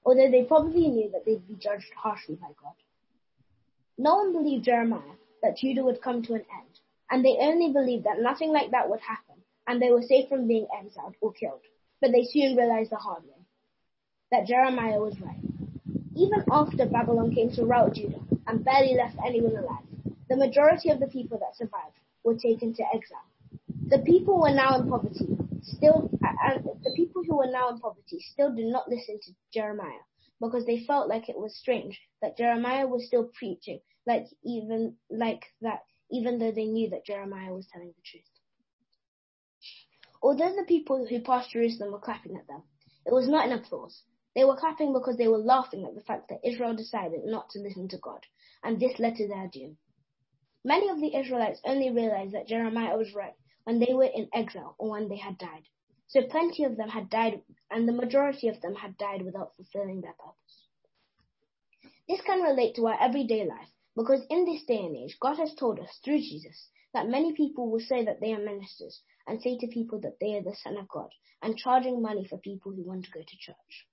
Although 0.05 0.29
they 0.29 0.43
probably 0.43 0.87
knew 0.87 1.09
that 1.11 1.25
they'd 1.25 1.47
be 1.47 1.55
judged 1.55 1.91
harshly 1.95 2.35
by 2.35 2.49
God. 2.61 2.75
No 3.97 4.17
one 4.17 4.33
believed 4.33 4.65
Jeremiah 4.65 5.17
that 5.41 5.57
Judah 5.57 5.83
would 5.83 6.01
come 6.01 6.21
to 6.23 6.33
an 6.33 6.45
end, 6.59 6.79
and 7.09 7.25
they 7.25 7.37
only 7.39 7.71
believed 7.73 8.03
that 8.05 8.19
nothing 8.19 8.51
like 8.51 8.71
that 8.71 8.89
would 8.89 8.99
happen, 8.99 9.41
and 9.67 9.81
they 9.81 9.89
were 9.89 10.03
safe 10.03 10.29
from 10.29 10.47
being 10.47 10.67
exiled 10.77 11.15
or 11.21 11.33
killed. 11.33 11.61
But 12.01 12.11
they 12.11 12.25
soon 12.25 12.55
realized 12.55 12.91
the 12.91 12.97
hard 12.97 13.23
way, 13.23 13.41
that 14.31 14.45
Jeremiah 14.45 14.99
was 14.99 15.19
right. 15.19 15.54
Even 16.15 16.43
after 16.49 16.85
Babylon 16.85 17.33
came 17.33 17.51
to 17.51 17.65
rout 17.65 17.93
Judah 17.93 18.21
and 18.47 18.63
barely 18.63 18.95
left 18.95 19.17
anyone 19.25 19.55
alive, 19.55 19.85
the 20.29 20.37
majority 20.37 20.89
of 20.89 20.99
the 20.99 21.07
people 21.07 21.37
that 21.39 21.55
survived 21.55 21.99
were 22.23 22.35
taken 22.35 22.73
to 22.73 22.83
exile. 22.93 23.25
The 23.87 23.99
people 23.99 24.41
were 24.41 24.53
now 24.53 24.79
in 24.79 24.89
poverty, 24.89 25.27
still, 25.61 26.09
and 26.21 26.63
the 26.83 26.93
people 26.95 27.23
who 27.23 27.37
were 27.37 27.51
now 27.51 27.69
in 27.69 27.79
poverty 27.79 28.19
still 28.31 28.53
did 28.53 28.67
not 28.67 28.89
listen 28.89 29.19
to 29.21 29.31
Jeremiah 29.53 30.05
because 30.41 30.65
they 30.65 30.85
felt 30.85 31.07
like 31.07 31.29
it 31.29 31.37
was 31.37 31.55
strange 31.55 31.99
that 32.21 32.37
Jeremiah 32.37 32.87
was 32.87 33.05
still 33.05 33.29
preaching 33.37 33.79
like 34.07 34.25
even 34.43 34.95
like 35.09 35.43
that 35.61 35.83
even 36.11 36.39
though 36.39 36.51
they 36.51 36.65
knew 36.65 36.89
that 36.89 37.05
Jeremiah 37.05 37.53
was 37.53 37.67
telling 37.71 37.87
the 37.87 38.01
truth. 38.05 38.23
Although 40.21 40.55
the 40.55 40.65
people 40.67 41.05
who 41.07 41.19
passed 41.21 41.51
Jerusalem 41.51 41.91
were 41.91 41.99
clapping 41.99 42.35
at 42.35 42.47
them, 42.47 42.63
it 43.05 43.13
was 43.13 43.27
not 43.27 43.45
in 43.45 43.53
applause. 43.53 44.01
They 44.35 44.43
were 44.43 44.57
clapping 44.57 44.91
because 44.91 45.15
they 45.17 45.29
were 45.29 45.37
laughing 45.37 45.85
at 45.85 45.95
the 45.95 46.01
fact 46.01 46.27
that 46.27 46.45
Israel 46.45 46.75
decided 46.75 47.23
not 47.23 47.49
to 47.51 47.59
listen 47.59 47.87
to 47.87 47.97
God, 47.97 48.25
and 48.63 48.79
this 48.79 48.99
led 48.99 49.15
to 49.15 49.27
their 49.27 49.47
doom. 49.47 49.77
Many 50.65 50.89
of 50.89 50.99
the 50.99 51.15
Israelites 51.15 51.61
only 51.63 51.89
realized 51.89 52.33
that 52.33 52.47
Jeremiah 52.47 52.97
was 52.97 53.13
right 53.13 53.35
when 53.63 53.79
they 53.79 53.93
were 53.93 54.03
in 54.03 54.27
exile 54.33 54.75
or 54.77 54.89
when 54.89 55.07
they 55.07 55.17
had 55.17 55.37
died. 55.37 55.63
So 56.07 56.21
plenty 56.23 56.65
of 56.65 56.75
them 56.75 56.89
had 56.89 57.09
died, 57.09 57.43
and 57.71 57.87
the 57.87 57.93
majority 57.93 58.49
of 58.49 58.59
them 58.61 58.75
had 58.75 58.97
died 58.97 59.21
without 59.21 59.55
fulfilling 59.55 60.01
their 60.01 60.13
purpose. 60.13 60.67
This 62.09 62.21
can 62.21 62.41
relate 62.41 62.75
to 62.75 62.87
our 62.87 63.01
everyday 63.01 63.45
life 63.45 63.69
because 63.95 64.25
in 64.29 64.45
this 64.45 64.63
day 64.65 64.83
and 64.85 64.95
age, 64.97 65.17
God 65.19 65.37
has 65.37 65.55
told 65.55 65.79
us 65.79 65.99
through 66.03 66.19
Jesus 66.19 66.69
that 66.93 67.07
many 67.07 67.33
people 67.33 67.71
will 67.71 67.79
say 67.79 68.03
that 68.03 68.19
they 68.19 68.33
are 68.33 68.39
ministers 68.39 69.01
and 69.27 69.41
say 69.41 69.57
to 69.57 69.67
people 69.67 69.99
that 70.01 70.19
they 70.19 70.35
are 70.35 70.43
the 70.43 70.55
Son 70.55 70.77
of 70.77 70.87
God 70.89 71.09
and 71.41 71.57
charging 71.57 72.01
money 72.01 72.25
for 72.27 72.37
people 72.37 72.73
who 72.73 72.83
want 72.83 73.05
to 73.05 73.11
go 73.11 73.21
to 73.21 73.37
church. 73.37 73.87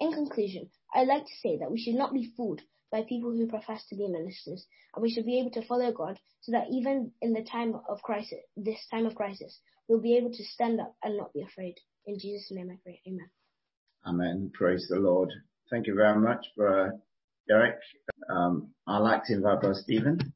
In 0.00 0.12
conclusion, 0.12 0.70
I'd 0.94 1.08
like 1.08 1.24
to 1.24 1.40
say 1.42 1.58
that 1.58 1.70
we 1.70 1.80
should 1.80 1.94
not 1.94 2.12
be 2.12 2.32
fooled 2.36 2.60
by 2.90 3.02
people 3.02 3.30
who 3.30 3.46
profess 3.46 3.84
to 3.88 3.96
be 3.96 4.08
ministers, 4.08 4.66
and 4.94 5.02
we 5.02 5.10
should 5.10 5.26
be 5.26 5.40
able 5.40 5.50
to 5.50 5.66
follow 5.66 5.92
God 5.92 6.18
so 6.40 6.52
that 6.52 6.68
even 6.70 7.12
in 7.20 7.32
the 7.32 7.44
time 7.44 7.74
of 7.88 8.02
crisis, 8.02 8.38
this 8.56 8.78
time 8.90 9.06
of 9.06 9.14
crisis, 9.14 9.60
we'll 9.88 10.00
be 10.00 10.16
able 10.16 10.30
to 10.30 10.44
stand 10.44 10.80
up 10.80 10.94
and 11.02 11.16
not 11.16 11.32
be 11.32 11.42
afraid. 11.42 11.74
In 12.06 12.18
Jesus' 12.18 12.50
name 12.50 12.70
I 12.70 12.78
pray. 12.82 13.00
Amen. 13.06 13.30
Amen. 14.06 14.50
Praise 14.54 14.86
the 14.88 14.96
Lord. 14.96 15.30
Thank 15.70 15.86
you 15.86 15.94
very 15.94 16.18
much, 16.18 16.46
Brother 16.56 16.98
Derek. 17.46 17.76
Um, 18.30 18.70
I'd 18.86 18.98
like 18.98 19.24
to 19.24 19.34
invite 19.34 19.60
Brother 19.60 19.78
Stephen. 19.82 20.32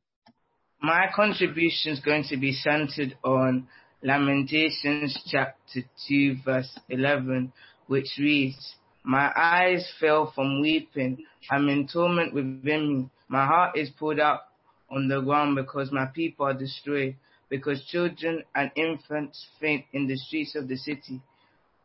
My 0.83 1.07
contribution 1.15 1.93
is 1.93 2.01
going 2.01 2.25
to 2.25 2.37
be 2.37 2.53
centered 2.53 3.17
on 3.25 3.69
Lamentations 4.03 5.17
chapter 5.31 5.83
2 6.09 6.39
verse 6.45 6.79
11, 6.89 7.53
which 7.87 8.19
reads, 8.19 8.75
My 9.05 9.33
eyes 9.35 9.91
fell 9.99 10.33
from 10.35 10.61
weeping. 10.61 11.25
I'm 11.51 11.69
in 11.69 11.89
torment 11.89 12.33
within 12.35 12.99
me. 12.99 13.11
My 13.29 13.47
heart 13.47 13.77
is 13.77 13.91
pulled 13.91 14.21
out 14.21 14.43
on 14.91 15.09
the 15.09 15.21
ground 15.21 15.57
because 15.57 15.91
my 15.91 16.07
people 16.07 16.47
are 16.47 16.55
destroyed 16.55 17.17
because 17.49 17.85
children 17.87 18.45
and 18.55 18.71
infants 18.77 19.47
faint 19.61 19.85
in 19.93 20.07
the 20.07 20.17
streets 20.17 20.55
of 20.55 20.69
the 20.69 20.77
city. 20.77 21.21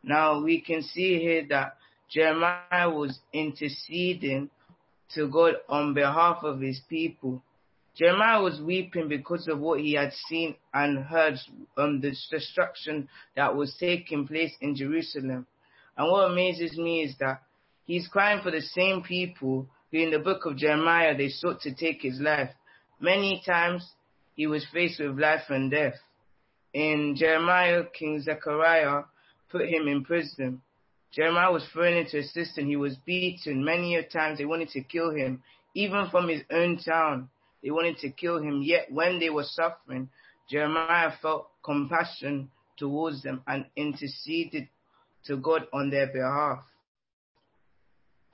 Now 0.02 0.42
we 0.42 0.60
can 0.60 0.82
see 0.82 1.18
here 1.18 1.44
that 1.50 1.76
Jeremiah 2.08 2.88
was 2.88 3.18
interceding 3.32 4.50
to 5.14 5.28
God 5.28 5.54
on 5.68 5.94
behalf 5.94 6.44
of 6.44 6.60
his 6.60 6.80
people. 6.88 7.42
Jeremiah 7.96 8.40
was 8.40 8.60
weeping 8.60 9.08
because 9.08 9.48
of 9.48 9.58
what 9.58 9.80
he 9.80 9.94
had 9.94 10.12
seen 10.28 10.54
and 10.72 11.04
heard 11.04 11.34
um, 11.76 12.00
the 12.00 12.14
destruction 12.30 13.08
that 13.34 13.56
was 13.56 13.74
taking 13.80 14.26
place 14.26 14.52
in 14.60 14.76
Jerusalem. 14.76 15.46
And 15.98 16.10
what 16.10 16.30
amazes 16.30 16.78
me 16.78 17.02
is 17.02 17.16
that 17.18 17.42
he's 17.84 18.06
crying 18.06 18.40
for 18.40 18.52
the 18.52 18.62
same 18.62 19.02
people 19.02 19.66
who 19.90 19.98
in 19.98 20.12
the 20.12 20.20
book 20.20 20.46
of 20.46 20.56
Jeremiah 20.56 21.16
they 21.16 21.28
sought 21.28 21.60
to 21.62 21.74
take 21.74 22.02
his 22.02 22.20
life. 22.20 22.50
Many 23.00 23.42
times 23.44 23.84
he 24.36 24.46
was 24.46 24.64
faced 24.72 25.00
with 25.00 25.18
life 25.18 25.50
and 25.50 25.70
death. 25.70 25.96
In 26.72 27.16
Jeremiah, 27.16 27.82
King 27.98 28.20
Zedekiah 28.20 29.02
put 29.50 29.68
him 29.68 29.88
in 29.88 30.04
prison. 30.04 30.62
Jeremiah 31.12 31.50
was 31.50 31.66
thrown 31.72 31.94
into 31.94 32.18
a 32.18 32.22
cistern. 32.22 32.66
He 32.66 32.76
was 32.76 32.96
beaten 33.04 33.64
many 33.64 33.96
a 33.96 34.04
times. 34.04 34.38
They 34.38 34.44
wanted 34.44 34.68
to 34.70 34.82
kill 34.82 35.10
him, 35.10 35.42
even 35.74 36.08
from 36.10 36.28
his 36.28 36.42
own 36.52 36.78
town. 36.78 37.28
They 37.62 37.70
wanted 37.70 37.98
to 37.98 38.10
kill 38.10 38.40
him. 38.40 38.60
Yet 38.62 38.92
when 38.92 39.18
they 39.18 39.30
were 39.30 39.44
suffering, 39.44 40.10
Jeremiah 40.48 41.12
felt 41.20 41.48
compassion 41.64 42.50
towards 42.76 43.22
them 43.22 43.42
and 43.48 43.66
interceded 43.74 44.68
to 45.28 45.36
God 45.36 45.66
on 45.72 45.90
their 45.90 46.08
behalf. 46.08 46.64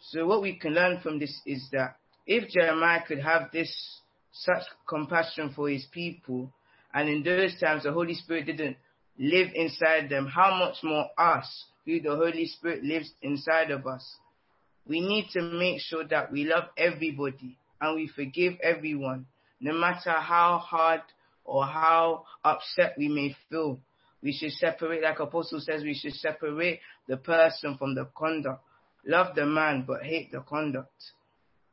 So 0.01 0.27
what 0.27 0.43
we 0.43 0.57
can 0.59 0.75
learn 0.75 1.01
from 1.01 1.19
this 1.19 1.41
is 1.47 1.69
that 1.73 1.97
if 2.27 2.49
Jeremiah 2.51 3.03
could 3.07 3.21
have 3.21 3.51
this 3.53 4.01
such 4.33 4.63
compassion 4.89 5.53
for 5.55 5.69
his 5.69 5.87
people, 5.93 6.53
and 6.93 7.09
in 7.09 7.23
those 7.23 7.59
times 7.61 7.85
the 7.85 7.93
Holy 7.93 8.15
Spirit 8.15 8.47
didn't 8.47 8.77
live 9.19 9.49
inside 9.55 10.09
them, 10.09 10.27
how 10.27 10.59
much 10.59 10.77
more 10.83 11.07
us, 11.19 11.67
who 11.85 12.01
the 12.01 12.17
Holy 12.17 12.47
Spirit 12.47 12.83
lives 12.83 13.13
inside 13.23 13.71
of 13.71 13.87
us. 13.87 14.17
We 14.87 15.01
need 15.01 15.29
to 15.33 15.43
make 15.43 15.81
sure 15.81 16.07
that 16.09 16.33
we 16.33 16.45
love 16.45 16.65
everybody 16.77 17.57
and 17.81 17.95
we 17.97 18.09
forgive 18.09 18.55
everyone, 18.63 19.27
no 19.61 19.75
matter 19.75 20.11
how 20.13 20.59
hard 20.59 21.01
or 21.45 21.65
how 21.65 22.25
upset 22.45 22.95
we 22.99 23.09
may 23.09 23.35
feel. 23.51 23.81
We 24.25 24.33
should 24.33 24.53
separate, 24.53 25.03
like 25.03 25.21
Apostle 25.21 25.61
says, 25.61 25.83
we 25.83 25.95
should 25.95 26.15
separate 26.15 26.81
the 27.07 27.19
person 27.19 27.77
from 27.77 27.95
the 27.95 28.09
conduct. 28.17 28.63
Love 29.07 29.35
the 29.35 29.45
man, 29.45 29.85
but 29.87 30.03
hate 30.03 30.33
the 30.33 30.41
conduct. 30.41 30.95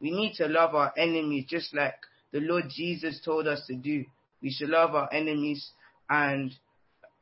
We 0.01 0.11
need 0.11 0.33
to 0.35 0.47
love 0.47 0.75
our 0.75 0.91
enemies 0.97 1.45
just 1.47 1.73
like 1.73 1.95
the 2.33 2.41
Lord 2.41 2.65
Jesus 2.69 3.21
told 3.23 3.47
us 3.47 3.63
to 3.67 3.75
do. 3.75 4.03
We 4.43 4.51
should 4.51 4.67
love 4.67 4.93
our 4.95 5.07
enemies 5.13 5.71
and 6.09 6.51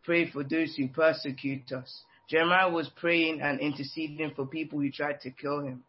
pray 0.04 0.32
for 0.32 0.44
those 0.44 0.76
who 0.76 0.88
persecute 0.88 1.72
us. 1.74 2.02
Jeremiah 2.28 2.72
was 2.72 2.90
praying 2.96 3.42
and 3.42 3.60
interceding 3.60 4.32
for 4.36 4.48
people 4.48 4.80
who 4.80 4.92
tried 4.92 5.22
to 5.22 5.30
kill 5.30 5.62
him. 5.62 5.84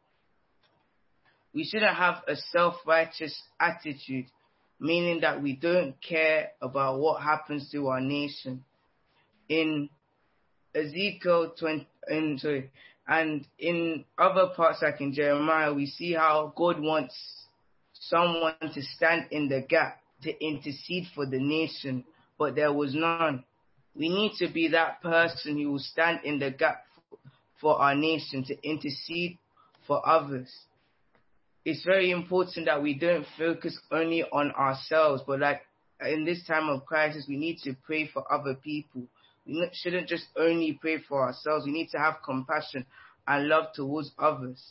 We 1.54 1.64
shouldn't 1.64 1.96
have 1.96 2.22
a 2.28 2.36
self-righteous 2.36 3.40
attitude, 3.58 4.26
meaning 4.78 5.20
that 5.22 5.42
we 5.42 5.56
don't 5.56 5.94
care 6.06 6.50
about 6.60 6.98
what 6.98 7.22
happens 7.22 7.70
to 7.72 7.88
our 7.88 8.00
nation. 8.02 8.64
In 9.50 9.90
Ezekiel 10.76 11.54
20, 11.58 11.88
in, 12.08 12.38
sorry, 12.38 12.70
and 13.08 13.44
in 13.58 14.04
other 14.16 14.50
parts 14.54 14.78
like 14.80 15.00
in 15.00 15.12
Jeremiah, 15.12 15.74
we 15.74 15.86
see 15.86 16.12
how 16.12 16.52
God 16.56 16.80
wants 16.80 17.14
someone 17.92 18.54
to 18.60 18.80
stand 18.80 19.26
in 19.32 19.48
the 19.48 19.60
gap 19.68 19.98
to 20.22 20.44
intercede 20.44 21.08
for 21.16 21.26
the 21.26 21.40
nation, 21.40 22.04
but 22.38 22.54
there 22.54 22.72
was 22.72 22.94
none. 22.94 23.42
We 23.96 24.08
need 24.08 24.34
to 24.38 24.46
be 24.46 24.68
that 24.68 25.02
person 25.02 25.58
who 25.58 25.72
will 25.72 25.78
stand 25.80 26.20
in 26.22 26.38
the 26.38 26.52
gap 26.52 26.84
for 27.60 27.80
our 27.80 27.96
nation 27.96 28.44
to 28.44 28.56
intercede 28.62 29.36
for 29.88 30.06
others. 30.08 30.54
It's 31.64 31.84
very 31.84 32.12
important 32.12 32.66
that 32.66 32.80
we 32.80 32.94
don't 32.96 33.26
focus 33.36 33.76
only 33.90 34.22
on 34.22 34.52
ourselves, 34.52 35.24
but 35.26 35.40
like 35.40 35.62
in 36.00 36.24
this 36.24 36.46
time 36.46 36.68
of 36.68 36.86
crisis, 36.86 37.26
we 37.28 37.36
need 37.36 37.58
to 37.64 37.74
pray 37.84 38.06
for 38.06 38.32
other 38.32 38.54
people. 38.54 39.08
We 39.46 39.68
shouldn't 39.72 40.08
just 40.08 40.26
only 40.36 40.78
pray 40.80 40.98
for 41.08 41.22
ourselves. 41.22 41.66
We 41.66 41.72
need 41.72 41.88
to 41.90 41.98
have 41.98 42.16
compassion 42.24 42.86
and 43.26 43.48
love 43.48 43.72
towards 43.74 44.12
others. 44.18 44.62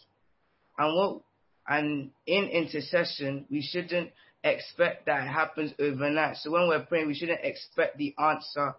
And 0.77 0.95
what 0.95 1.21
and 1.67 2.09
in 2.25 2.45
intercession, 2.45 3.45
we 3.49 3.61
shouldn't 3.61 4.11
expect 4.43 5.05
that 5.05 5.23
it 5.23 5.29
happens 5.29 5.71
overnight. 5.79 6.37
So 6.37 6.51
when 6.51 6.67
we're 6.67 6.83
praying, 6.83 7.07
we 7.07 7.13
shouldn't 7.13 7.41
expect 7.43 7.97
the 7.97 8.15
answer 8.17 8.75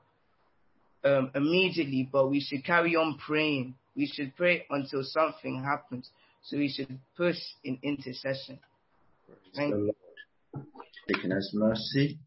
um, 1.05 1.31
immediately, 1.35 2.09
but 2.11 2.29
we 2.29 2.41
should 2.41 2.65
carry 2.65 2.97
on 2.97 3.19
praying. 3.19 3.75
We 3.97 4.07
should 4.07 4.35
pray 4.37 4.67
until 4.71 5.03
something 5.05 5.63
happens. 5.63 6.11
So 6.43 6.57
we 6.57 6.69
should 6.69 6.99
push 7.17 7.37
in 7.63 7.79
intercession. 7.83 8.59
Praise 9.55 9.71
the 9.71 9.77
Lord. 9.77 10.67
Deaconess 11.07 11.53
Mercy. 11.55 12.19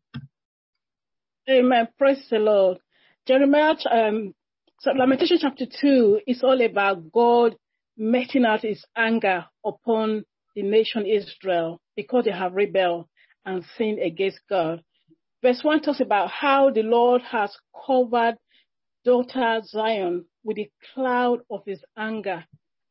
Amen. 1.50 1.88
Praise 1.98 2.26
the 2.30 2.40
Lord. 2.40 2.78
Jeremiah, 3.26 3.76
um, 3.90 4.34
so 4.82 4.92
Lamentation 4.92 5.38
chapter 5.40 5.66
2 5.66 6.22
is 6.28 6.44
all 6.44 6.62
about 6.62 7.10
God 7.10 7.56
meting 7.96 8.44
out 8.44 8.64
his 8.64 8.84
anger 8.98 9.46
upon 9.66 10.26
the 10.56 10.62
nation 10.62 11.06
Israel 11.06 11.80
because 11.96 12.26
they 12.26 12.32
have 12.32 12.54
rebelled 12.54 13.08
and 13.46 13.64
sinned 13.78 14.00
against 14.00 14.40
God. 14.50 14.84
Verse 15.42 15.64
1 15.64 15.84
talks 15.84 16.02
about 16.02 16.32
how 16.32 16.70
the 16.70 16.84
Lord 16.84 17.22
has 17.22 17.56
covered 17.86 18.36
daughter 19.06 19.62
Zion 19.64 20.26
with 20.44 20.58
the 20.58 20.70
cloud 20.94 21.40
of 21.50 21.62
his 21.66 21.80
anger. 21.98 22.44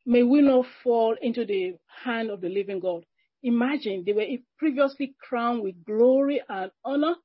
May 0.03 0.23
we 0.23 0.41
not 0.41 0.65
fall 0.83 1.15
into 1.21 1.45
the 1.45 1.75
hand 2.03 2.31
of 2.31 2.41
the 2.41 2.49
living 2.49 2.79
God. 2.79 3.05
Imagine 3.43 4.03
they 4.03 4.13
were 4.13 4.25
previously 4.57 5.13
crowned 5.21 5.61
with 5.61 5.85
glory 5.85 6.41
and 6.49 6.71
honor, 6.83 7.15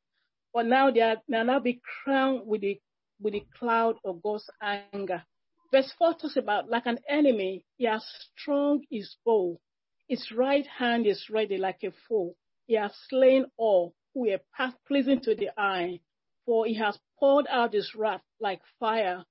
but 0.53 0.66
now 0.66 0.90
they 0.90 1.01
are, 1.01 1.16
they 1.27 1.38
are 1.38 1.44
now 1.44 1.59
be 1.59 1.81
crowned 2.05 2.47
with 2.47 2.61
the 2.61 2.79
with 3.20 3.35
the 3.35 3.44
cloud 3.59 3.96
of 4.04 4.22
God's 4.22 4.48
anger. 4.62 5.24
Verse 5.70 5.92
4 5.98 6.14
talks 6.14 6.37
about 6.37 6.70
like 6.70 6.87
an 6.87 6.98
enemy, 7.09 7.64
he 7.76 7.85
has 7.85 8.04
strong 8.37 8.83
his 8.90 9.16
bow. 9.24 9.61
His 10.09 10.33
right 10.33 10.66
hand 10.66 11.07
is 11.07 11.28
ready 11.31 11.59
like 11.59 11.83
a 11.85 11.92
foe. 12.09 12.35
He 12.66 12.74
has 12.74 12.92
slain 13.09 13.46
all 13.59 13.94
who 14.14 14.22
were 14.22 14.40
pleasing 14.87 15.20
to 15.20 15.35
the 15.35 15.50
eye, 15.59 16.00
for 16.46 16.66
he 16.66 16.74
has 16.74 16.98
poured 17.18 17.46
out 17.48 17.74
his 17.74 17.94
wrath 17.94 18.22
like 18.40 18.61
fire 18.81 19.24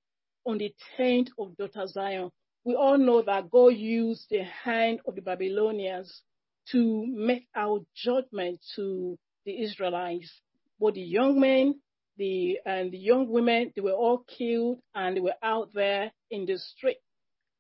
on 0.46 0.60
the 0.60 0.74
tent 0.96 1.32
of 1.40 1.58
daughter 1.58 1.88
Zion. 1.88 2.32
We 2.64 2.76
all 2.76 2.98
know 2.98 3.22
that 3.24 3.50
God 3.50 3.74
used 3.74 4.28
the 4.30 4.44
hand 4.44 5.00
of 5.08 5.16
the 5.16 5.22
Babylonians 5.22 6.22
to 6.72 7.06
make 7.08 7.48
out 7.56 7.86
judgment 7.96 8.60
to 8.76 9.18
the 9.46 9.64
Israelites. 9.64 10.32
But 10.80 10.94
the 10.94 11.02
young 11.02 11.40
men, 11.40 11.80
the 12.18 12.60
and 12.66 12.92
the 12.92 12.98
young 12.98 13.30
women, 13.30 13.72
they 13.76 13.82
were 13.82 13.92
all 13.92 14.24
killed 14.38 14.80
and 14.96 15.16
they 15.16 15.22
were 15.22 15.36
out 15.44 15.74
there 15.74 16.12
in 16.32 16.46
the 16.46 16.58
street. 16.58 16.98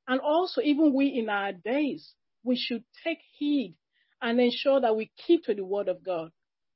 And 0.07 0.19
also, 0.21 0.61
even 0.61 0.93
we 0.93 1.07
in 1.07 1.29
our 1.29 1.51
days, 1.51 2.13
we 2.43 2.55
should 2.55 2.83
take 3.03 3.19
heed 3.37 3.75
and 4.21 4.39
ensure 4.39 4.81
that 4.81 4.95
we 4.95 5.11
keep 5.25 5.45
to 5.45 5.53
the 5.53 5.65
word 5.65 5.89
of 5.89 6.03
God. 6.03 6.31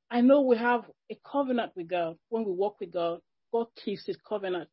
I 0.09 0.21
know 0.21 0.41
we 0.41 0.57
have 0.57 0.83
a 1.09 1.17
covenant 1.29 1.71
with 1.75 1.87
God. 1.87 2.17
When 2.29 2.43
we 2.43 2.51
walk 2.51 2.79
with 2.81 2.91
God, 2.91 3.21
God 3.53 3.67
keeps 3.83 4.05
his 4.05 4.17
covenant. 4.27 4.69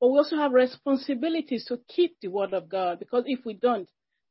But 0.00 0.08
we 0.08 0.18
also 0.18 0.36
have 0.36 0.52
responsibilities 0.52 1.64
to 1.66 1.78
keep 1.88 2.16
the 2.20 2.28
word 2.28 2.52
of 2.52 2.68
God 2.68 2.98
because 2.98 3.24
if 3.26 3.44
we 3.46 3.54
don't, 3.54 3.88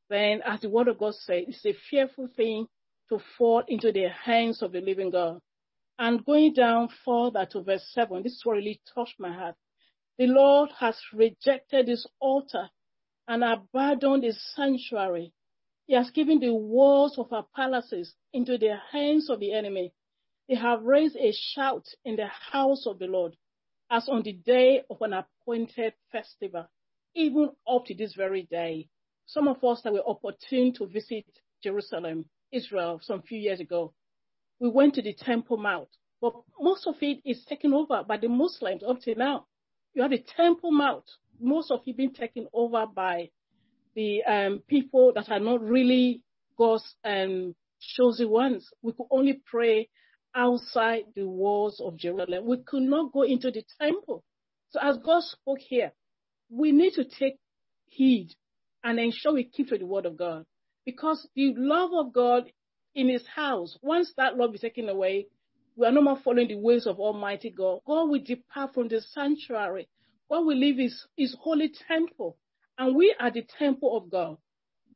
then 0.08 0.42
as 0.46 0.60
the 0.60 0.68
word 0.68 0.88
of 0.88 0.98
God 0.98 1.14
says, 1.14 1.44
it's 1.48 1.66
a 1.66 1.74
fearful 1.90 2.28
thing 2.36 2.68
to 3.08 3.18
fall 3.36 3.62
into 3.66 3.90
the 3.90 4.08
hands 4.08 4.62
of 4.62 4.72
the 4.72 4.80
living 4.80 5.10
God. 5.10 5.40
And 5.98 6.24
going 6.24 6.52
down 6.52 6.88
further 7.04 7.46
to 7.46 7.62
verse 7.62 7.86
7, 7.92 8.22
this 8.22 8.32
is 8.34 8.44
what 8.44 8.56
really 8.56 8.80
touched 8.94 9.18
my 9.18 9.32
heart. 9.32 9.56
The 10.18 10.26
Lord 10.26 10.70
has 10.78 10.98
rejected 11.12 11.88
his 11.88 12.06
altar 12.20 12.70
and 13.28 13.42
abandoned 13.42 14.24
his 14.24 14.40
sanctuary. 14.54 15.32
He 15.86 15.94
has 15.94 16.10
given 16.10 16.40
the 16.40 16.52
walls 16.52 17.18
of 17.18 17.32
our 17.32 17.46
palaces 17.54 18.14
into 18.32 18.58
the 18.58 18.76
hands 18.90 19.30
of 19.30 19.40
the 19.40 19.52
enemy. 19.52 19.92
They 20.48 20.54
have 20.56 20.82
raised 20.82 21.16
a 21.16 21.32
shout 21.32 21.86
in 22.04 22.16
the 22.16 22.26
house 22.26 22.86
of 22.86 22.98
the 22.98 23.06
Lord 23.06 23.36
as 23.90 24.08
on 24.08 24.22
the 24.22 24.32
day 24.32 24.82
of 24.90 25.00
an 25.00 25.12
appointed 25.12 25.94
festival, 26.10 26.68
even 27.14 27.50
up 27.68 27.86
to 27.86 27.94
this 27.94 28.14
very 28.14 28.42
day. 28.42 28.88
Some 29.26 29.48
of 29.48 29.62
us 29.64 29.82
that 29.82 29.92
were 29.92 30.06
opportune 30.06 30.72
to 30.74 30.86
visit 30.86 31.24
Jerusalem, 31.62 32.26
Israel, 32.52 33.00
some 33.02 33.22
few 33.22 33.38
years 33.38 33.60
ago, 33.60 33.92
we 34.58 34.68
went 34.68 34.94
to 34.94 35.02
the 35.02 35.14
Temple 35.14 35.56
Mount, 35.56 35.88
but 36.20 36.32
most 36.60 36.86
of 36.86 36.94
it 37.00 37.20
is 37.24 37.44
taken 37.44 37.72
over 37.72 38.02
by 38.06 38.16
the 38.16 38.28
Muslims 38.28 38.82
up 38.82 39.00
to 39.02 39.14
now. 39.14 39.46
You 39.94 40.02
have 40.02 40.10
the 40.10 40.24
Temple 40.36 40.72
Mount, 40.72 41.04
most 41.40 41.70
of 41.70 41.80
it 41.86 41.96
being 41.96 42.14
taken 42.14 42.46
over 42.52 42.86
by 42.86 43.30
the 43.94 44.22
um, 44.24 44.62
people 44.68 45.12
that 45.14 45.30
are 45.30 45.40
not 45.40 45.62
really 45.62 46.22
God's 46.56 46.94
um, 47.04 47.54
chosen 47.80 48.30
ones. 48.30 48.68
We 48.82 48.92
could 48.92 49.06
only 49.10 49.40
pray 49.44 49.88
outside 50.34 51.04
the 51.14 51.26
walls 51.26 51.80
of 51.80 51.96
Jerusalem. 51.96 52.46
We 52.46 52.58
could 52.58 52.82
not 52.82 53.12
go 53.12 53.22
into 53.22 53.50
the 53.50 53.64
temple. 53.80 54.22
So 54.70 54.80
as 54.82 54.98
God 54.98 55.22
spoke 55.22 55.58
here, 55.58 55.92
we 56.50 56.72
need 56.72 56.92
to 56.94 57.04
take 57.04 57.38
heed 57.86 58.34
and 58.84 59.00
ensure 59.00 59.32
we 59.32 59.44
keep 59.44 59.68
to 59.68 59.78
the 59.78 59.86
word 59.86 60.06
of 60.06 60.16
God. 60.16 60.44
Because 60.84 61.26
the 61.34 61.54
love 61.56 61.90
of 61.94 62.12
God 62.12 62.52
in 62.96 63.08
his 63.08 63.24
house, 63.26 63.78
once 63.82 64.12
that 64.16 64.36
love 64.36 64.54
is 64.54 64.62
taken 64.62 64.88
away, 64.88 65.26
we 65.76 65.86
are 65.86 65.92
no 65.92 66.00
more 66.00 66.18
following 66.24 66.48
the 66.48 66.56
ways 66.56 66.86
of 66.86 66.98
Almighty 66.98 67.50
God. 67.50 67.80
God 67.86 68.08
will 68.08 68.22
depart 68.24 68.72
from 68.74 68.88
the 68.88 69.00
sanctuary. 69.00 69.86
God 70.30 70.46
will 70.46 70.56
leave 70.56 70.78
his, 70.78 71.06
his 71.16 71.36
holy 71.38 71.70
temple. 71.86 72.38
And 72.78 72.96
we 72.96 73.14
are 73.20 73.30
the 73.30 73.46
temple 73.58 73.96
of 73.96 74.10
God. 74.10 74.38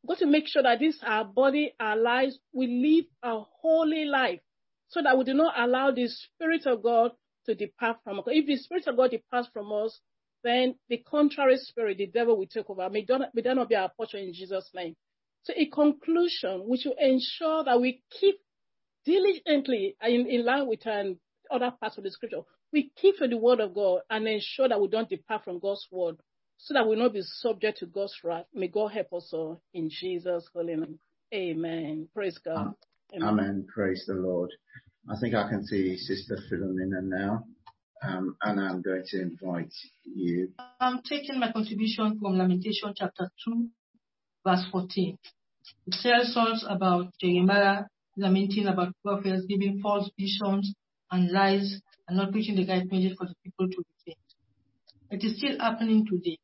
We've 0.02 0.08
got 0.08 0.18
to 0.18 0.26
make 0.26 0.48
sure 0.48 0.62
that 0.62 0.80
this, 0.80 0.98
our 1.04 1.24
body, 1.24 1.74
our 1.78 1.96
lives, 1.96 2.38
we 2.52 2.66
live 2.66 3.04
a 3.22 3.42
holy 3.60 4.06
life 4.06 4.40
so 4.88 5.02
that 5.02 5.16
we 5.16 5.24
do 5.24 5.34
not 5.34 5.54
allow 5.58 5.90
the 5.90 6.08
Spirit 6.08 6.66
of 6.66 6.82
God 6.82 7.12
to 7.46 7.54
depart 7.54 7.98
from 8.02 8.18
us. 8.18 8.24
If 8.28 8.46
the 8.46 8.56
Spirit 8.56 8.86
of 8.86 8.96
God 8.96 9.10
departs 9.10 9.50
from 9.52 9.70
us, 9.72 10.00
then 10.42 10.74
the 10.88 10.96
contrary 10.98 11.58
spirit, 11.58 11.98
the 11.98 12.06
devil 12.06 12.38
will 12.38 12.46
take 12.46 12.68
over. 12.70 12.88
May, 12.88 13.04
may 13.34 13.42
that 13.42 13.56
not 13.56 13.68
be 13.68 13.76
our 13.76 13.90
portion 13.90 14.20
in 14.20 14.32
Jesus' 14.32 14.70
name. 14.74 14.96
So 15.42 15.54
a 15.56 15.66
conclusion, 15.66 16.64
we 16.68 16.78
should 16.78 16.98
ensure 16.98 17.64
that 17.64 17.80
we 17.80 18.02
keep 18.10 18.36
diligently 19.04 19.96
in, 20.02 20.26
in 20.26 20.44
line 20.44 20.66
with 20.66 20.86
um, 20.86 21.18
other 21.50 21.72
parts 21.80 21.98
of 21.98 22.04
the 22.04 22.10
scripture. 22.10 22.42
We 22.72 22.92
keep 22.96 23.16
to 23.18 23.28
the 23.28 23.36
word 23.36 23.60
of 23.60 23.74
God 23.74 24.02
and 24.10 24.28
ensure 24.28 24.68
that 24.68 24.80
we 24.80 24.88
don't 24.88 25.08
depart 25.08 25.44
from 25.44 25.58
God's 25.58 25.86
word 25.90 26.16
so 26.58 26.74
that 26.74 26.84
we 26.84 26.90
will 26.90 27.04
not 27.04 27.14
be 27.14 27.22
subject 27.22 27.78
to 27.78 27.86
God's 27.86 28.14
wrath. 28.22 28.44
May 28.54 28.68
God 28.68 28.88
help 28.88 29.12
us 29.14 29.30
all 29.32 29.62
in 29.72 29.88
Jesus' 29.90 30.48
holy 30.52 30.76
name. 30.76 30.98
Amen. 31.32 32.08
Praise 32.14 32.38
God. 32.38 32.74
Amen. 33.14 33.28
Amen. 33.28 33.66
Praise 33.72 34.04
the 34.06 34.14
Lord. 34.14 34.50
I 35.08 35.14
think 35.20 35.34
I 35.34 35.48
can 35.48 35.64
see 35.64 35.96
Sister 35.96 36.38
Philomena 36.50 37.02
now. 37.02 37.44
Um, 38.02 38.36
and 38.42 38.60
I'm 38.60 38.82
going 38.82 39.02
to 39.06 39.20
invite 39.20 39.72
you. 40.04 40.50
I'm 40.80 41.02
taking 41.02 41.38
my 41.38 41.52
contribution 41.52 42.18
from 42.20 42.38
Lamentation 42.38 42.94
chapter 42.96 43.30
2, 43.44 43.68
verse 44.46 44.64
14. 44.70 45.18
It 45.86 45.94
tells 46.02 46.36
us 46.36 46.64
about 46.68 47.12
Jeremiah 47.20 47.84
lamenting 48.16 48.66
about 48.66 48.94
prophets 49.04 49.46
giving 49.48 49.80
false 49.82 50.10
visions 50.18 50.74
and 51.10 51.30
lies 51.30 51.80
and 52.08 52.16
not 52.16 52.32
preaching 52.32 52.56
the 52.56 52.66
right 52.66 52.90
message 52.90 53.16
for 53.16 53.26
the 53.26 53.34
people 53.44 53.68
to 53.68 53.76
repent. 53.76 54.18
It 55.10 55.24
is 55.24 55.38
still 55.38 55.58
happening 55.58 56.06
today. 56.06 56.38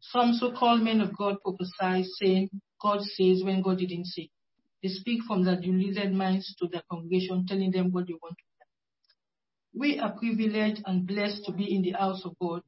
Some 0.00 0.32
so-called 0.34 0.82
men 0.82 1.00
of 1.00 1.16
God 1.16 1.36
prophesy 1.42 2.08
saying 2.20 2.50
God 2.80 3.00
says 3.02 3.42
when 3.44 3.62
God 3.62 3.78
didn't 3.78 4.06
say. 4.06 4.30
They 4.82 4.88
speak 4.90 5.22
from 5.26 5.44
their 5.44 5.60
deluded 5.60 6.12
minds 6.12 6.54
to 6.60 6.68
their 6.68 6.82
congregation, 6.90 7.46
telling 7.46 7.72
them 7.72 7.90
what 7.90 8.06
they 8.06 8.14
want 8.14 8.36
to 8.38 8.44
hear. 8.44 9.80
We 9.80 9.98
are 9.98 10.16
privileged 10.16 10.82
and 10.86 11.06
blessed 11.06 11.44
to 11.46 11.52
be 11.52 11.74
in 11.74 11.82
the 11.82 11.92
house 11.92 12.22
of 12.24 12.34
God, 12.40 12.62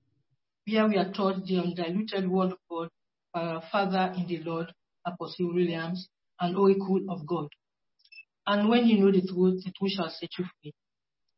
where 0.67 0.89
we 0.89 0.97
are 0.97 1.13
taught 1.13 1.45
the 1.45 1.59
undiluted 1.59 2.29
word 2.29 2.53
of 2.53 2.59
God 2.69 2.89
Uh, 3.33 3.61
father 3.71 4.13
in 4.17 4.27
the 4.27 4.39
Lord, 4.39 4.73
Apostle 5.07 5.55
Williams, 5.55 6.09
and 6.41 6.57
oracle 6.57 7.01
of 7.09 7.27
God. 7.27 7.49
And 8.47 8.69
when 8.69 8.87
you 8.87 8.99
know 8.99 9.13
the 9.13 9.23
truth, 9.23 9.63
the 9.65 9.73
truth 9.79 9.93
shall 9.93 10.11
set 10.11 10.31
you 10.39 10.45
free. 10.61 10.73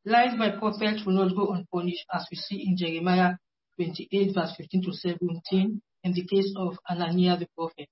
Lies 0.05 0.37
by 0.39 0.51
prophets 0.59 1.03
will 1.05 1.15
not 1.15 1.37
go 1.37 1.53
unpunished, 1.53 2.07
as 2.13 2.27
we 2.31 2.37
see 2.37 2.65
in 2.67 2.77
Jeremiah 2.77 3.35
28, 3.77 4.35
verse 4.35 4.55
15 4.57 4.83
to 4.85 4.93
17, 4.93 5.83
in 6.05 6.13
the 6.13 6.27
case 6.27 6.53
of 6.57 6.77
Hananiah 6.87 7.39
the 7.39 7.47
prophet. 7.57 7.89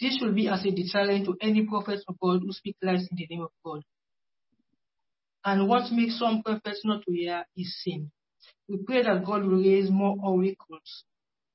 This 0.00 0.18
will 0.20 0.34
be 0.34 0.48
as 0.48 0.64
a 0.64 0.70
deterrent 0.70 1.26
to 1.26 1.36
any 1.40 1.64
prophets 1.66 2.04
of 2.08 2.16
God 2.20 2.40
who 2.44 2.52
speak 2.52 2.76
lies 2.82 3.06
in 3.10 3.16
the 3.16 3.26
name 3.30 3.42
of 3.42 3.50
God. 3.64 3.82
And 5.44 5.68
what 5.68 5.92
makes 5.92 6.18
some 6.18 6.42
prophets 6.42 6.82
not 6.84 7.02
to 7.04 7.12
hear 7.12 7.44
is 7.56 7.74
sin. 7.82 8.10
We 8.68 8.78
pray 8.78 9.02
that 9.02 9.24
God 9.24 9.44
will 9.44 9.62
raise 9.62 9.90
more 9.90 10.16
oracles, 10.22 11.04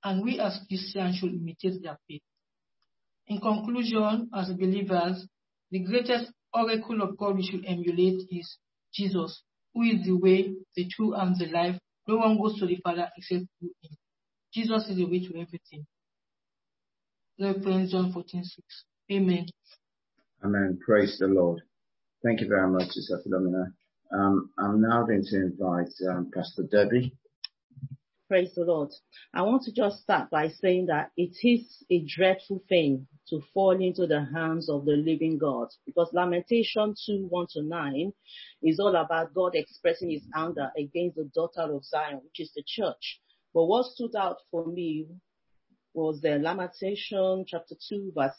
and 0.04 0.24
we 0.24 0.40
as 0.40 0.60
Christians 0.68 1.18
should 1.18 1.34
imitate 1.34 1.82
their 1.82 1.98
faith. 2.08 2.22
In 3.28 3.40
conclusion, 3.40 4.30
as 4.34 4.52
believers, 4.54 5.26
the 5.72 5.80
greatest 5.80 6.32
oracle 6.54 7.02
of 7.02 7.18
God 7.18 7.36
we 7.36 7.44
should 7.44 7.66
emulate 7.66 8.22
is 8.32 8.58
Jesus, 8.94 9.44
who 9.74 9.84
is 9.84 10.06
the 10.06 10.14
way, 10.14 10.54
the 10.76 10.88
truth, 10.90 11.14
and 11.18 11.38
the 11.38 11.48
life. 11.48 11.78
No 12.08 12.18
one 12.18 12.38
goes 12.38 12.58
to 12.60 12.66
the 12.66 12.78
Father 12.78 13.10
except 13.18 13.46
through 13.60 13.72
him. 13.82 13.98
Jesus 14.54 14.88
is 14.90 14.96
the 14.96 15.06
way 15.06 15.20
to 15.20 15.40
everything. 15.40 15.86
Reference 17.40 17.92
John 17.92 18.12
14, 18.14 18.44
6. 18.44 18.84
Amen. 19.12 19.46
Amen. 20.44 20.80
Praise 20.84 21.18
the 21.20 21.28
Lord. 21.28 21.62
Thank 22.24 22.42
you 22.42 22.48
very 22.48 22.68
much, 22.70 22.90
Sister 22.90 23.22
Philomena. 23.26 23.74
Um, 24.12 24.50
I'm 24.58 24.82
now 24.82 25.04
going 25.04 25.24
to 25.24 25.36
invite 25.36 25.94
um, 26.10 26.32
Pastor 26.34 26.64
Debbie. 26.72 27.14
Praise 28.28 28.54
the 28.56 28.66
Lord. 28.66 28.90
I 29.34 29.42
want 29.44 29.62
to 29.64 29.72
just 29.72 30.02
start 30.02 30.30
by 30.30 30.50
saying 30.50 30.88
that 30.88 31.12
it 31.16 31.38
is 31.44 31.86
a 31.90 32.00
dreadful 32.02 32.62
thing 32.68 33.08
to 33.30 33.42
fall 33.54 33.82
into 33.82 34.06
the 34.06 34.26
hands 34.34 34.70
of 34.70 34.84
the 34.84 34.98
living 34.98 35.38
God 35.38 35.70
because 35.86 36.10
Lamentation 36.12 36.94
2 37.06 37.28
1 37.30 37.48
to 37.52 37.62
9 37.64 38.14
is 38.64 38.82
all 38.82 38.98
about 38.98 39.34
God 39.34 39.56
expressing 39.56 40.10
his 40.10 40.24
anger 40.36 40.70
against 40.78 41.16
the 41.16 41.32
daughter 41.34 41.74
of 41.74 41.86
Zion, 41.86 42.20
which 42.22 42.42
is 42.42 42.52
the 42.54 42.64
church. 42.68 43.22
But 43.54 43.64
what 43.64 43.86
stood 43.86 44.14
out 44.14 44.40
for 44.52 44.66
me 44.66 45.08
was 45.94 46.20
the 46.20 46.38
Lamentation 46.38 47.46
chapter 47.48 47.76
2 47.88 48.12
verse 48.14 48.36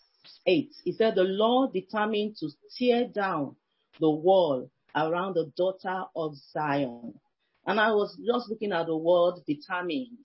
8. 0.46 0.68
He 0.84 0.92
said, 0.92 1.14
The 1.14 1.22
Lord 1.22 1.72
determined 1.72 2.36
to 2.40 2.50
tear 2.76 3.06
down 3.08 3.56
the 4.00 4.10
wall 4.10 4.70
around 4.94 5.32
the 5.32 5.50
daughter 5.56 6.04
of 6.14 6.36
Zion. 6.52 7.18
And 7.66 7.78
I 7.78 7.92
was 7.92 8.16
just 8.26 8.48
looking 8.48 8.72
at 8.72 8.86
the 8.86 8.96
word 8.96 9.40
determined, 9.46 10.24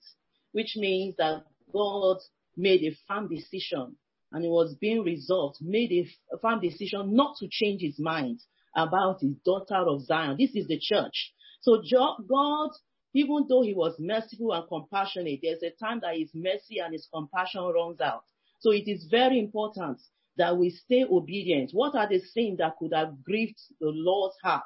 which 0.52 0.76
means 0.76 1.16
that 1.18 1.44
God 1.72 2.18
made 2.56 2.82
a 2.82 2.96
firm 3.06 3.28
decision 3.28 3.96
and 4.32 4.44
it 4.44 4.48
was 4.48 4.74
being 4.80 5.04
resolved, 5.04 5.58
made 5.60 5.92
a 5.92 6.38
firm 6.38 6.60
decision 6.60 7.14
not 7.14 7.36
to 7.38 7.48
change 7.50 7.82
his 7.82 7.98
mind 7.98 8.40
about 8.74 9.20
his 9.20 9.36
daughter 9.44 9.76
of 9.76 10.02
Zion. 10.02 10.36
This 10.38 10.54
is 10.54 10.66
the 10.66 10.78
church. 10.80 11.32
So 11.60 11.80
God, 12.28 12.70
even 13.14 13.46
though 13.48 13.62
he 13.62 13.74
was 13.74 13.94
merciful 13.98 14.52
and 14.52 14.66
compassionate, 14.66 15.40
there's 15.42 15.62
a 15.62 15.70
time 15.70 16.00
that 16.00 16.16
his 16.16 16.30
mercy 16.34 16.78
and 16.78 16.92
his 16.92 17.08
compassion 17.12 17.62
runs 17.62 18.00
out. 18.00 18.24
So 18.60 18.72
it 18.72 18.88
is 18.88 19.06
very 19.08 19.38
important 19.38 20.00
that 20.36 20.56
we 20.56 20.70
stay 20.70 21.04
obedient. 21.08 21.70
What 21.72 21.94
are 21.94 22.08
the 22.08 22.18
sins 22.18 22.58
that 22.58 22.76
could 22.78 22.92
have 22.92 23.22
grieved 23.22 23.60
the 23.80 23.90
Lord's 23.90 24.36
heart? 24.42 24.62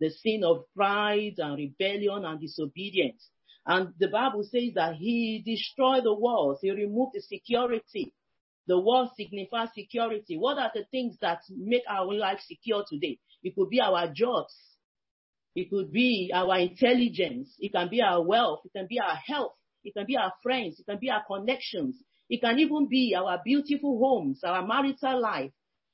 The 0.00 0.10
sin 0.10 0.42
of 0.44 0.64
pride 0.74 1.34
and 1.38 1.56
rebellion 1.56 2.24
and 2.24 2.40
disobedience. 2.40 3.28
And 3.66 3.92
the 3.98 4.08
Bible 4.08 4.42
says 4.42 4.72
that 4.74 4.94
he 4.96 5.42
destroyed 5.44 6.04
the 6.04 6.14
walls. 6.14 6.58
He 6.62 6.70
removed 6.70 7.12
the 7.14 7.20
security. 7.20 8.12
The 8.66 8.78
wall 8.78 9.10
signifies 9.16 9.68
security. 9.74 10.36
What 10.36 10.58
are 10.58 10.70
the 10.74 10.84
things 10.90 11.16
that 11.20 11.40
make 11.50 11.82
our 11.88 12.12
life 12.12 12.40
secure 12.46 12.84
today? 12.88 13.18
It 13.42 13.54
could 13.54 13.68
be 13.68 13.80
our 13.80 14.08
jobs. 14.12 14.54
It 15.54 15.68
could 15.70 15.92
be 15.92 16.30
our 16.32 16.58
intelligence. 16.58 17.54
It 17.58 17.72
can 17.72 17.88
be 17.88 18.00
our 18.00 18.22
wealth. 18.22 18.60
It 18.64 18.72
can 18.72 18.86
be 18.88 19.00
our 19.00 19.16
health. 19.16 19.52
It 19.82 19.94
can 19.94 20.06
be 20.06 20.16
our 20.16 20.32
friends. 20.42 20.78
It 20.78 20.86
can 20.86 20.98
be 20.98 21.10
our 21.10 21.24
connections. 21.26 21.96
It 22.28 22.40
can 22.40 22.58
even 22.58 22.86
be 22.88 23.14
our 23.16 23.40
beautiful 23.44 23.98
homes, 23.98 24.44
our 24.44 24.64
marital 24.64 25.20
life. 25.20 25.50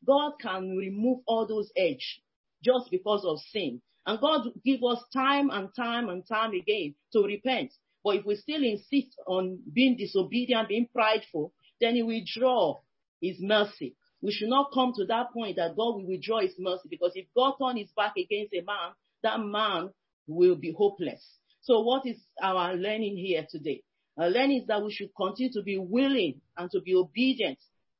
God 0.06 0.34
can 0.40 0.76
remove 0.76 1.20
all 1.26 1.46
those 1.46 1.72
edge 1.76 2.20
just 2.62 2.90
because 2.90 3.24
of 3.24 3.38
sin. 3.50 3.80
And 4.06 4.20
God 4.20 4.48
give 4.64 4.80
us 4.84 5.02
time 5.12 5.50
and 5.50 5.68
time 5.74 6.08
and 6.08 6.26
time 6.26 6.52
again 6.52 6.94
to 7.12 7.22
repent. 7.24 7.72
But 8.04 8.16
if 8.16 8.24
we 8.24 8.36
still 8.36 8.62
insist 8.62 9.16
on 9.26 9.58
being 9.72 9.96
disobedient, 9.96 10.68
being 10.68 10.88
prideful, 10.92 11.52
then 11.80 11.96
he 11.96 12.02
withdraw 12.02 12.78
his 13.20 13.36
mercy. 13.40 13.96
We 14.22 14.32
should 14.32 14.48
not 14.48 14.70
come 14.72 14.92
to 14.94 15.04
that 15.06 15.32
point 15.32 15.56
that 15.56 15.76
God 15.76 15.96
will 15.96 16.06
withdraw 16.06 16.40
his 16.40 16.54
mercy 16.58 16.88
because 16.88 17.12
if 17.16 17.26
God 17.34 17.54
turn 17.60 17.76
his 17.76 17.90
back 17.96 18.12
against 18.16 18.54
a 18.54 18.62
man, 18.62 18.92
that 19.22 19.40
man 19.40 19.90
will 20.26 20.54
be 20.56 20.72
hopeless. 20.72 21.38
So 21.62 21.80
what 21.80 22.06
is 22.06 22.16
our 22.40 22.74
learning 22.74 23.16
here 23.16 23.44
today? 23.50 23.82
Our 24.16 24.30
learning 24.30 24.62
is 24.62 24.66
that 24.68 24.82
we 24.82 24.92
should 24.92 25.10
continue 25.16 25.52
to 25.52 25.62
be 25.62 25.78
willing 25.78 26.40
and 26.56 26.70
to 26.70 26.80
be 26.80 26.94
obedient 26.94 27.58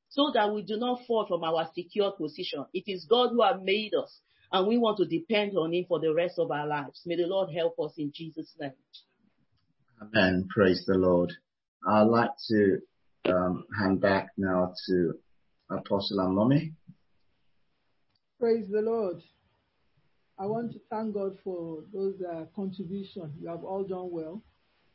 so 0.08 0.30
that 0.34 0.54
we 0.54 0.62
do 0.62 0.76
not 0.76 1.00
fall 1.06 1.26
from 1.26 1.42
our 1.42 1.68
secure 1.74 2.12
position. 2.12 2.64
It 2.72 2.84
is 2.86 3.06
God 3.10 3.30
who 3.30 3.42
has 3.42 3.56
made 3.60 3.92
us 3.94 4.20
and 4.56 4.66
we 4.66 4.78
want 4.78 4.96
to 4.96 5.04
depend 5.04 5.56
on 5.56 5.74
him 5.74 5.84
for 5.86 6.00
the 6.00 6.12
rest 6.14 6.38
of 6.38 6.50
our 6.50 6.66
lives. 6.66 7.02
May 7.04 7.16
the 7.16 7.26
Lord 7.26 7.50
help 7.54 7.78
us 7.78 7.92
in 7.98 8.10
Jesus' 8.14 8.54
name. 8.58 8.72
Amen. 10.00 10.48
Praise 10.48 10.84
the 10.86 10.94
Lord. 10.94 11.30
I'd 11.86 12.02
like 12.02 12.30
to 12.48 12.78
um, 13.26 13.64
hand 13.78 14.00
back 14.00 14.28
now 14.38 14.72
to 14.86 15.12
Apostle 15.70 16.18
Amomi. 16.18 16.72
Praise 18.40 18.66
the 18.70 18.80
Lord. 18.80 19.22
I 20.38 20.46
want 20.46 20.72
to 20.72 20.78
thank 20.90 21.14
God 21.14 21.36
for 21.44 21.82
those 21.92 22.14
uh, 22.22 22.44
contributions. 22.54 23.34
You 23.40 23.48
have 23.48 23.62
all 23.64 23.84
done 23.84 24.10
well. 24.10 24.42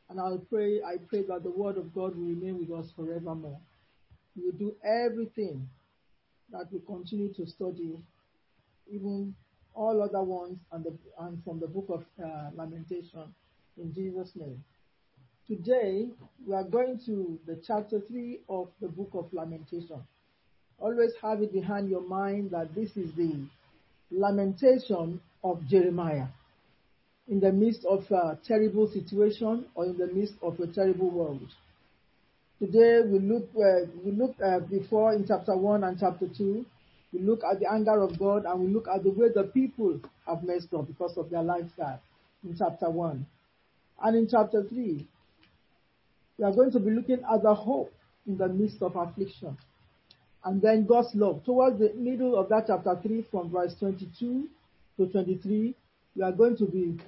And 0.09 0.19
I'll 0.19 0.39
pray, 0.49 0.81
I 0.81 0.97
pray 1.07 1.23
that 1.27 1.43
the 1.43 1.51
word 1.51 1.77
of 1.77 1.93
God 1.93 2.15
will 2.15 2.25
remain 2.25 2.59
with 2.59 2.71
us 2.71 2.91
forevermore. 2.95 3.59
We 4.35 4.45
will 4.45 4.57
do 4.57 4.75
everything 4.83 5.69
that 6.51 6.65
we 6.71 6.79
continue 6.79 7.33
to 7.35 7.45
study, 7.45 7.97
even 8.91 9.35
all 9.73 10.01
other 10.01 10.23
ones 10.23 10.57
and, 10.71 10.83
the, 10.83 10.93
and 11.19 11.43
from 11.43 11.59
the 11.59 11.67
book 11.67 11.85
of 11.89 12.03
uh, 12.23 12.49
Lamentation 12.55 13.33
in 13.77 13.93
Jesus' 13.93 14.31
name. 14.35 14.63
Today, 15.47 16.07
we 16.45 16.53
are 16.53 16.63
going 16.63 16.99
to 17.05 17.39
the 17.45 17.61
chapter 17.65 17.99
3 18.07 18.39
of 18.49 18.69
the 18.81 18.87
book 18.87 19.09
of 19.13 19.27
Lamentation. 19.33 20.01
Always 20.77 21.11
have 21.21 21.41
it 21.41 21.53
behind 21.53 21.89
your 21.89 22.07
mind 22.07 22.51
that 22.51 22.73
this 22.73 22.95
is 22.95 23.13
the 23.15 23.45
lamentation 24.11 25.21
of 25.43 25.65
Jeremiah 25.67 26.27
in 27.27 27.39
the 27.39 27.51
midst 27.51 27.85
of 27.85 28.03
a 28.11 28.37
terrible 28.45 28.89
situation 28.91 29.65
or 29.75 29.85
in 29.85 29.97
the 29.97 30.07
midst 30.07 30.33
of 30.41 30.59
a 30.59 30.67
terrible 30.67 31.09
world. 31.09 31.47
Today 32.59 33.01
we 33.05 33.19
look 33.19 33.49
uh, 33.55 33.89
we 34.03 34.11
look 34.11 34.35
uh, 34.45 34.59
before 34.59 35.13
in 35.13 35.25
chapter 35.27 35.55
one 35.55 35.83
and 35.83 35.97
chapter 35.99 36.27
two. 36.27 36.65
We 37.13 37.19
look 37.19 37.43
at 37.43 37.59
the 37.59 37.71
anger 37.71 38.01
of 38.01 38.17
God 38.17 38.45
and 38.45 38.59
we 38.59 38.67
look 38.67 38.87
at 38.87 39.03
the 39.03 39.11
way 39.11 39.29
the 39.33 39.43
people 39.43 39.99
have 40.25 40.43
messed 40.43 40.73
up 40.73 40.87
because 40.87 41.17
of 41.17 41.29
their 41.29 41.43
lifestyle 41.43 42.01
in 42.43 42.55
chapter 42.57 42.89
one. 42.89 43.25
And 44.01 44.15
in 44.15 44.27
chapter 44.29 44.63
three, 44.63 45.07
we 46.37 46.45
are 46.45 46.53
going 46.53 46.71
to 46.71 46.79
be 46.79 46.91
looking 46.91 47.21
at 47.31 47.43
the 47.43 47.53
hope 47.53 47.93
in 48.25 48.37
the 48.37 48.47
midst 48.47 48.81
of 48.81 48.95
affliction. 48.95 49.57
And 50.43 50.61
then 50.61 50.85
God's 50.85 51.13
love. 51.13 51.43
Towards 51.45 51.79
the 51.79 51.93
middle 51.93 52.35
of 52.35 52.49
that 52.49 52.65
chapter 52.67 52.99
3, 53.01 53.25
from 53.29 53.51
verse 53.51 53.75
22 53.79 54.47
to 54.97 55.05
23, 55.07 55.75
we 56.15 56.23
are 56.23 56.31
going 56.31 56.57
to 56.57 56.65
be, 56.65 56.99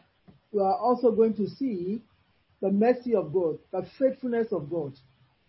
we 0.51 0.61
are 0.61 0.77
also 0.77 1.11
going 1.11 1.33
to 1.35 1.47
see 1.47 2.01
the 2.61 2.71
mercy 2.71 3.15
of 3.15 3.33
God, 3.33 3.57
the 3.71 3.87
faithfulness 3.97 4.51
of 4.51 4.69
God, 4.69 4.93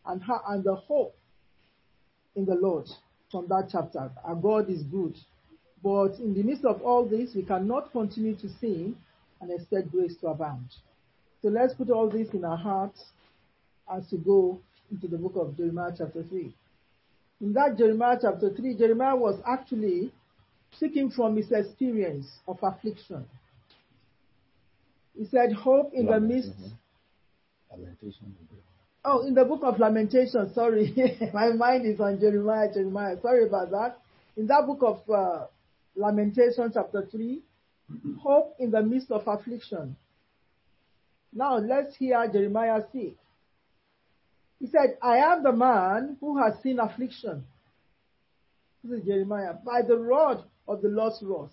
and 0.07 0.23
how, 0.23 0.40
and 0.49 0.64
the 0.64 0.75
hope 0.75 1.14
in 2.37 2.45
the 2.45 2.55
Lord 2.55 2.88
from 3.35 3.49
that 3.49 3.68
chapter. 3.73 4.12
Our 4.23 4.37
God 4.37 4.70
is 4.70 4.85
good. 4.85 5.16
But 5.83 6.20
in 6.20 6.35
the 6.35 6.44
midst 6.44 6.64
of 6.64 6.81
all 6.83 7.05
this, 7.05 7.35
we 7.35 7.42
cannot 7.42 7.90
continue 7.90 8.37
to 8.37 8.49
sin 8.61 8.94
and 9.40 9.51
expect 9.51 9.90
grace 9.90 10.14
to 10.20 10.29
abound. 10.29 10.68
So 11.42 11.49
let's 11.49 11.75
put 11.75 11.90
all 11.90 12.09
this 12.09 12.29
in 12.33 12.44
our 12.44 12.57
hearts 12.57 13.03
as 13.92 14.05
we 14.12 14.18
go 14.18 14.61
into 14.92 15.09
the 15.09 15.18
book 15.18 15.33
of 15.35 15.57
Jeremiah 15.57 15.90
chapter 15.99 16.23
3. 16.23 16.55
In 17.40 17.53
that 17.55 17.77
Jeremiah 17.77 18.18
chapter 18.23 18.55
3, 18.55 18.79
Jeremiah 18.79 19.16
was 19.16 19.40
actually 19.44 20.12
speaking 20.77 21.11
from 21.11 21.37
his 21.37 21.51
experience 21.51 22.29
of 22.47 22.59
affliction. 22.62 23.27
He 25.18 25.27
said, 25.27 25.53
Hope 25.53 25.92
in 25.92 26.07
the 26.07 26.20
midst. 26.20 26.53
Oh, 29.07 29.27
in 29.27 29.35
the 29.35 29.45
book 29.45 29.61
of 29.62 29.79
Lamentation, 29.79 30.51
sorry. 30.55 30.95
My 31.35 31.51
mind 31.51 31.85
is 31.87 32.01
on 32.01 32.19
Jeremiah, 32.19 32.73
Jeremiah. 32.73 33.17
Sorry 33.21 33.47
about 33.47 33.71
that. 33.71 33.99
In 34.37 34.47
that 34.47 34.67
book 34.67 34.79
of 34.83 35.11
uh, 35.11 35.47
Lamentation, 35.95 36.71
chapter 36.73 37.07
3, 37.11 37.43
hope 38.23 38.57
in 38.59 38.71
the 38.71 38.81
midst 38.83 39.11
of 39.11 39.29
affliction. 39.29 39.97
Now 41.35 41.59
let's 41.59 41.95
hear 41.97 42.27
Jeremiah 42.33 42.81
speak. 42.88 43.19
He 44.59 44.69
said, 44.69 44.97
I 45.03 45.19
am 45.19 45.43
the 45.43 45.53
man 45.53 46.17
who 46.21 46.43
has 46.43 46.55
seen 46.62 46.79
affliction. 46.79 47.45
This 48.83 49.01
is 49.01 49.07
Jeremiah. 49.07 49.53
By 49.53 49.83
the 49.87 49.99
rod 49.99 50.45
of 50.67 50.81
the 50.81 50.88
Lord's 50.88 51.19
wrath. 51.23 51.51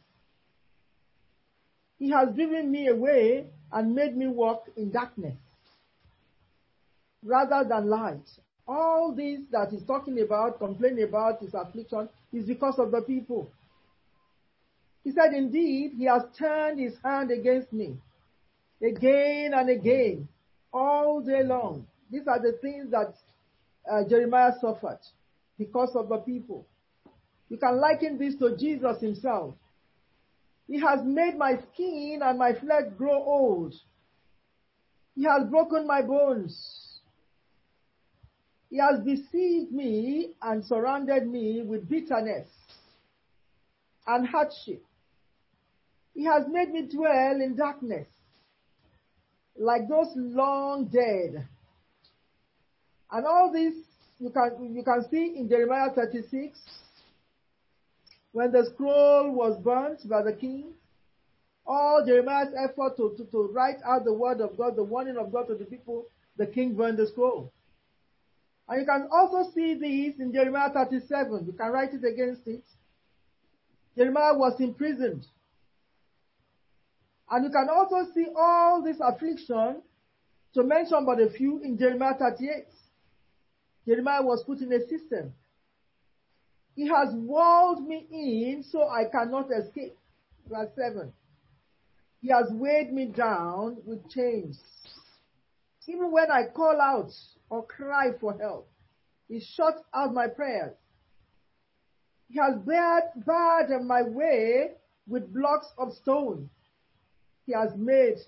He 2.00 2.12
has 2.12 2.34
driven 2.34 2.72
me 2.72 2.88
away 2.88 3.48
and 3.74 3.94
made 3.94 4.16
me 4.16 4.28
walk 4.28 4.70
in 4.78 4.92
darkness 4.92 5.36
rather 7.24 7.68
than 7.68 7.90
light. 7.90 8.30
All 8.68 9.14
this 9.16 9.42
that 9.52 9.70
he's 9.72 9.84
talking 9.84 10.20
about, 10.22 10.60
complaining 10.60 11.04
about 11.04 11.42
his 11.42 11.54
affliction, 11.54 12.08
is 12.32 12.46
because 12.46 12.80
of 12.80 12.92
the 12.92 13.02
people. 13.02 13.52
He 15.04 15.12
said, 15.12 15.34
Indeed, 15.34 15.94
he 15.98 16.06
has 16.06 16.24
turned 16.38 16.80
his 16.80 16.94
hand 17.04 17.32
against 17.32 17.74
me 17.74 17.98
again 18.84 19.52
and 19.54 19.70
again, 19.70 20.28
all 20.74 21.22
day 21.22 21.44
long. 21.44 21.86
These 22.12 22.28
are 22.28 22.40
the 22.40 22.58
things 22.62 22.92
that 22.92 23.14
uh, 23.90 24.08
Jeremiah 24.08 24.52
suffered 24.60 25.00
because 25.58 25.96
of 25.96 26.10
the 26.10 26.18
people. 26.18 26.66
You 27.50 27.58
can 27.58 27.80
liken 27.80 28.18
this 28.18 28.36
to 28.36 28.56
Jesus 28.58 29.02
himself. 29.02 29.56
He 30.68 30.80
has 30.80 31.00
made 31.04 31.38
my 31.38 31.56
skin 31.74 32.22
and 32.24 32.40
my 32.40 32.54
flesh 32.54 32.86
grow 32.98 33.22
old. 33.24 33.76
He 35.16 35.24
has 35.26 35.50
broken 35.50 35.86
my 35.86 36.02
bones. 36.02 36.81
He 38.72 38.78
has 38.78 39.02
besieged 39.02 39.74
me 39.74 40.34
and 40.42 40.66
surrounded 40.66 41.28
me 41.28 41.62
with 41.62 41.90
bitterness 41.90 42.48
and 44.08 44.26
hardship. 44.26 44.82
He 46.14 46.24
has 46.24 46.46
made 46.50 46.72
me 46.72 46.88
dwell 46.88 47.42
in 47.42 47.58
darkness, 47.58 48.08
like 49.58 49.90
those 49.90 50.08
long 50.16 50.86
dead. 50.86 51.46
And 53.12 53.26
all 53.26 53.52
this 53.52 53.74
you 54.20 54.30
can 54.30 54.74
you 54.74 54.84
can 54.84 55.06
see 55.12 55.34
in 55.36 55.50
Jeremiah 55.50 55.90
36 55.94 56.58
when 58.32 58.54
the 58.54 58.70
scroll 58.74 59.34
was 59.34 59.58
burnt 59.62 60.08
by 60.08 60.24
the 60.24 60.34
king. 60.34 60.72
All 61.66 62.04
Jeremiah's 62.06 62.54
effort 62.58 62.96
to, 62.96 63.14
to, 63.18 63.26
to 63.32 63.50
write 63.54 63.80
out 63.86 64.06
the 64.06 64.14
word 64.14 64.40
of 64.40 64.58
God, 64.58 64.78
the 64.78 64.84
warning 64.84 65.18
of 65.18 65.32
God 65.32 65.48
to 65.48 65.56
the 65.56 65.66
people, 65.66 66.06
the 66.38 66.48
king 66.48 66.74
burned 66.74 66.98
the 66.98 67.08
scroll. 67.08 67.52
And 68.72 68.80
you 68.80 68.86
can 68.86 69.10
also 69.12 69.52
see 69.54 69.74
this 69.74 70.18
in 70.22 70.32
Jeremiah 70.32 70.70
37. 70.74 71.46
You 71.46 71.52
can 71.52 71.72
write 71.74 71.94
it 71.94 72.06
against 72.06 72.48
it. 72.48 72.64
Jeremiah 73.98 74.34
was 74.34 74.62
imprisoned. 74.62 75.26
And 77.30 77.44
you 77.44 77.52
can 77.52 77.68
also 77.70 78.10
see 78.16 78.28
all 78.34 78.82
this 78.82 78.96
affliction, 79.02 79.82
to 80.54 80.64
mention 80.64 81.06
but 81.06 81.20
a 81.20 81.30
few, 81.30 81.62
in 81.62 81.78
Jeremiah 81.78 82.14
38. 82.18 82.64
Jeremiah 83.86 84.24
was 84.24 84.42
put 84.46 84.60
in 84.60 84.72
a 84.72 84.80
system. 84.88 85.34
He 86.74 86.88
has 86.88 87.10
walled 87.12 87.86
me 87.86 88.08
in 88.10 88.64
so 88.64 88.88
I 88.88 89.04
cannot 89.12 89.50
escape. 89.52 89.98
Verse 90.48 90.70
7. 90.78 91.12
He 92.22 92.30
has 92.30 92.46
weighed 92.52 92.94
me 92.94 93.08
down 93.08 93.80
with 93.86 94.10
chains. 94.10 94.58
Even 95.90 96.10
when 96.14 96.32
I 96.32 96.44
call 96.56 96.80
out 96.80 97.12
or 97.52 97.66
cry 97.66 98.12
for 98.20 98.34
help, 98.40 98.68
he 99.28 99.40
shuts 99.40 99.82
out 99.94 100.14
my 100.14 100.28
prayers. 100.28 100.74
He 102.30 102.40
has 102.40 102.58
barred, 102.66 103.04
barred 103.26 103.86
my 103.86 104.04
way 104.04 104.72
with 105.06 105.34
blocks 105.34 105.68
of 105.78 105.94
stone. 105.94 106.50
He 107.46 107.52
has 107.52 107.76
made 107.76 108.20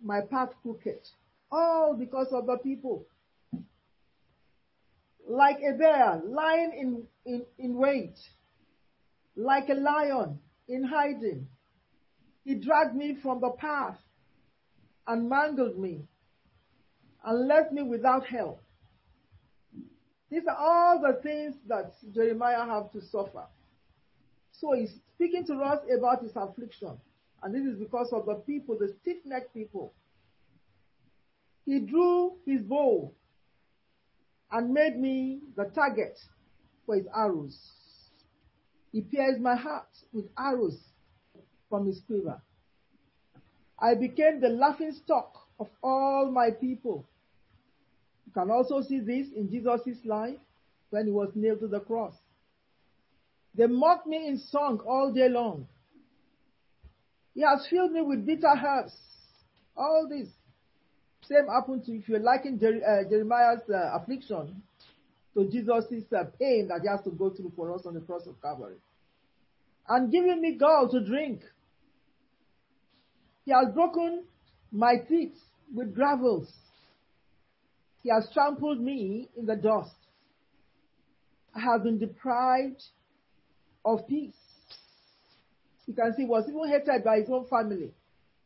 my 0.00 0.20
path 0.20 0.50
crooked. 0.62 1.00
All 1.50 1.96
because 1.98 2.28
of 2.32 2.46
the 2.46 2.56
people. 2.58 3.04
Like 5.28 5.58
a 5.58 5.76
bear 5.76 6.22
lying 6.24 6.72
in, 7.26 7.32
in, 7.32 7.42
in 7.58 7.74
wait. 7.76 8.14
Like 9.34 9.68
a 9.68 9.74
lion 9.74 10.38
in 10.68 10.84
hiding. 10.84 11.48
He 12.44 12.54
dragged 12.54 12.94
me 12.94 13.16
from 13.20 13.40
the 13.40 13.50
path 13.50 13.98
and 15.08 15.28
mangled 15.28 15.76
me 15.76 16.06
and 17.26 17.48
left 17.48 17.72
me 17.72 17.82
without 17.82 18.24
help. 18.24 18.62
These 20.30 20.44
are 20.48 20.56
all 20.56 21.00
the 21.00 21.20
things 21.22 21.54
that 21.68 21.92
Jeremiah 22.14 22.64
had 22.64 22.92
to 22.92 23.00
suffer. 23.00 23.44
So 24.52 24.72
he's 24.72 24.94
speaking 25.14 25.44
to 25.46 25.54
us 25.56 25.80
about 25.94 26.22
his 26.22 26.32
affliction. 26.34 26.96
And 27.42 27.54
this 27.54 27.64
is 27.64 27.78
because 27.78 28.12
of 28.12 28.26
the 28.26 28.34
people, 28.34 28.78
the 28.78 28.94
stiff-necked 29.02 29.52
people. 29.52 29.92
He 31.64 31.80
drew 31.80 32.34
his 32.46 32.62
bow 32.62 33.12
and 34.50 34.72
made 34.72 34.98
me 34.98 35.40
the 35.56 35.64
target 35.64 36.18
for 36.86 36.94
his 36.94 37.06
arrows. 37.14 37.58
He 38.92 39.00
pierced 39.00 39.40
my 39.40 39.56
heart 39.56 39.88
with 40.12 40.26
arrows 40.38 40.78
from 41.68 41.86
his 41.86 42.00
quiver. 42.06 42.40
I 43.78 43.94
became 43.94 44.40
the 44.40 44.48
laughing 44.48 44.92
stock 44.92 45.34
of 45.58 45.68
all 45.82 46.30
my 46.30 46.50
people. 46.50 47.04
Can 48.36 48.50
also 48.50 48.82
see 48.82 49.00
this 49.00 49.28
in 49.34 49.48
Jesus' 49.50 50.04
life 50.04 50.36
when 50.90 51.06
he 51.06 51.10
was 51.10 51.30
nailed 51.34 51.60
to 51.60 51.68
the 51.68 51.80
cross. 51.80 52.12
They 53.54 53.66
mocked 53.66 54.06
me 54.06 54.28
in 54.28 54.36
song 54.36 54.80
all 54.86 55.10
day 55.10 55.30
long. 55.30 55.66
He 57.34 57.40
has 57.40 57.66
filled 57.70 57.92
me 57.92 58.02
with 58.02 58.26
bitter 58.26 58.52
herbs. 58.54 58.92
All 59.74 60.06
this. 60.10 60.28
Same 61.26 61.46
happened 61.46 61.86
to, 61.86 61.92
if 61.92 62.10
you're 62.10 62.20
liking 62.20 62.58
Jer- 62.58 62.82
uh, 62.86 63.08
Jeremiah's 63.08 63.62
uh, 63.70 63.96
affliction, 63.96 64.62
to 65.32 65.48
Jesus' 65.50 66.04
uh, 66.12 66.24
pain 66.38 66.68
that 66.68 66.80
he 66.82 66.88
has 66.88 67.00
to 67.04 67.10
go 67.12 67.30
through 67.30 67.52
for 67.56 67.74
us 67.74 67.86
on 67.86 67.94
the 67.94 68.00
cross 68.00 68.26
of 68.26 68.34
Calvary. 68.42 68.76
And 69.88 70.12
giving 70.12 70.42
me 70.42 70.58
gall 70.58 70.90
to 70.90 71.00
drink. 71.02 71.40
He 73.46 73.52
has 73.52 73.72
broken 73.72 74.24
my 74.70 74.96
teeth 75.08 75.38
with 75.74 75.94
gravels. 75.94 76.52
He 78.06 78.12
has 78.12 78.28
trampled 78.32 78.80
me 78.80 79.28
in 79.36 79.46
the 79.46 79.56
dust. 79.56 79.96
I 81.52 81.58
have 81.58 81.82
been 81.82 81.98
deprived 81.98 82.80
of 83.84 84.06
peace. 84.06 84.36
You 85.88 85.94
can 85.94 86.14
see 86.14 86.22
he 86.22 86.28
was 86.28 86.44
even 86.48 86.68
hated 86.68 87.02
by 87.02 87.18
his 87.18 87.28
own 87.28 87.46
family, 87.48 87.90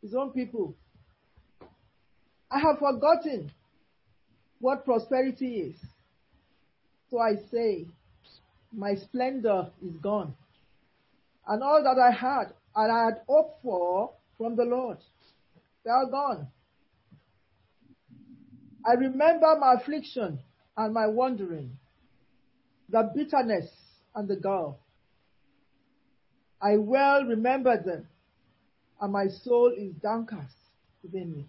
his 0.01 0.15
own 0.15 0.31
people. 0.31 0.75
I 2.51 2.59
have 2.59 2.79
forgotten 2.79 3.53
what 4.61 4.87
prosperity 4.87 5.57
is. 5.57 5.77
So 7.11 7.19
I 7.19 7.33
say, 7.53 7.85
my 8.73 8.95
splendor 8.95 9.71
is 9.85 9.93
gone. 9.97 10.35
And 11.47 11.63
all 11.63 11.83
that 11.83 11.99
I 12.01 12.13
had 12.13 12.55
and 12.75 12.91
I 12.91 13.05
had 13.05 13.21
hoped 13.29 13.63
for 13.63 14.11
from 14.39 14.57
the 14.57 14.65
Lord, 14.65 14.97
they 15.85 15.91
are 15.91 16.07
gone. 16.07 16.49
I 18.85 18.95
remember 18.95 19.57
my 19.59 19.75
affliction 19.75 20.39
and 20.77 20.95
my 20.95 21.07
wandering, 21.07 21.77
the 22.89 23.11
bitterness 23.15 23.69
and 24.15 24.29
the 24.29 24.37
gall. 24.37 24.81
I 26.61 26.77
well 26.77 27.25
remember 27.25 27.81
them, 27.83 28.07
and 29.01 29.13
my 29.13 29.29
soul 29.29 29.73
is 29.77 29.95
downcast 30.03 30.55
within 31.03 31.33
me. 31.33 31.47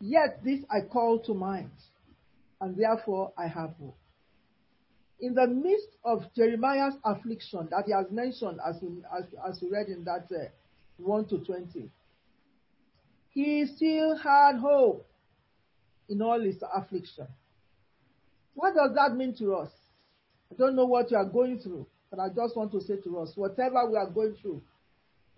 Yet 0.00 0.44
this 0.44 0.60
I 0.70 0.80
call 0.82 1.20
to 1.20 1.34
mind, 1.34 1.70
and 2.60 2.76
therefore 2.76 3.32
I 3.36 3.46
have 3.46 3.74
hope. 3.80 3.96
In 5.20 5.34
the 5.34 5.46
midst 5.46 5.88
of 6.04 6.26
Jeremiah's 6.34 6.94
affliction 7.02 7.68
that 7.70 7.84
he 7.86 7.92
has 7.92 8.10
mentioned 8.10 8.60
as 8.66 8.76
we, 8.82 9.02
as, 9.16 9.24
as 9.48 9.62
we 9.62 9.70
read 9.70 9.88
in 9.88 10.04
that 10.04 10.26
uh, 10.30 10.48
1 10.98 11.28
to 11.28 11.38
20, 11.38 11.90
he 13.30 13.66
still 13.66 14.16
had 14.16 14.56
hope 14.56 15.06
in 16.08 16.22
all 16.22 16.40
his 16.40 16.62
affliction. 16.74 17.26
What 18.54 18.74
does 18.74 18.94
that 18.94 19.16
mean 19.16 19.34
to 19.38 19.54
us? 19.54 19.70
I 20.50 20.54
don't 20.56 20.76
know 20.76 20.86
what 20.86 21.10
you 21.10 21.16
are 21.16 21.24
going 21.24 21.58
through, 21.58 21.86
but 22.10 22.20
I 22.20 22.28
just 22.28 22.56
want 22.56 22.72
to 22.72 22.80
say 22.80 22.96
to 23.04 23.18
us, 23.18 23.32
whatever 23.34 23.88
we 23.90 23.96
are 23.96 24.08
going 24.08 24.36
through, 24.40 24.62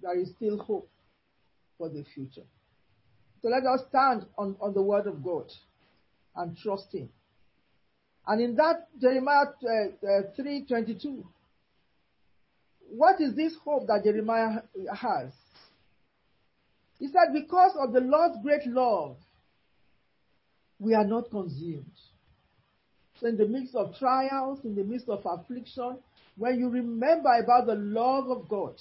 there 0.03 0.19
is 0.19 0.31
still 0.37 0.59
hope 0.59 0.89
for 1.77 1.89
the 1.89 2.05
future. 2.15 2.45
So 3.43 3.49
let 3.49 3.65
us 3.65 3.81
stand 3.89 4.27
on, 4.37 4.57
on 4.61 4.75
the 4.75 4.83
word 4.83 5.07
of 5.07 5.23
God 5.23 5.51
and 6.37 6.57
trust 6.57 6.93
him. 6.93 7.09
And 8.27 8.41
in 8.43 8.57
that 8.57 8.89
Jeremiah 9.01 9.47
uh, 9.65 10.07
uh, 10.07 10.23
3:22, 10.39 11.25
what 12.91 13.21
is 13.21 13.35
this 13.35 13.55
hope 13.65 13.87
that 13.87 14.05
Jeremiah 14.05 14.61
has? 14.95 15.33
He 16.99 17.07
said, 17.07 17.33
because 17.33 17.73
of 17.79 17.93
the 17.93 18.01
Lord's 18.01 18.39
great 18.43 18.67
love, 18.67 19.17
we 20.79 20.95
are 20.95 21.05
not 21.05 21.31
consumed. 21.31 21.91
So 23.21 23.27
in 23.27 23.37
the 23.37 23.47
midst 23.47 23.75
of 23.75 23.97
trials, 23.99 24.61
in 24.65 24.75
the 24.77 24.85
midst 24.85 25.09
of 25.09 25.25
affliction, 25.25 25.99
when 26.37 26.59
you 26.59 26.69
remember 26.69 27.31
about 27.35 27.67
the 27.67 27.75
love 27.75 28.31
of 28.31 28.49
God 28.49 28.75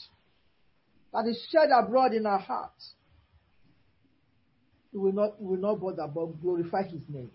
that 1.11 1.25
is 1.25 1.43
shed 1.51 1.69
abroad 1.73 2.13
in 2.13 2.25
our 2.25 2.39
hearts, 2.39 2.93
we 4.93 4.99
will 4.99 5.13
not, 5.13 5.41
we 5.41 5.55
will 5.55 5.61
not 5.61 5.79
bother 5.79 6.07
but 6.07 6.41
glorify 6.41 6.83
his 6.83 7.01
name. 7.09 7.31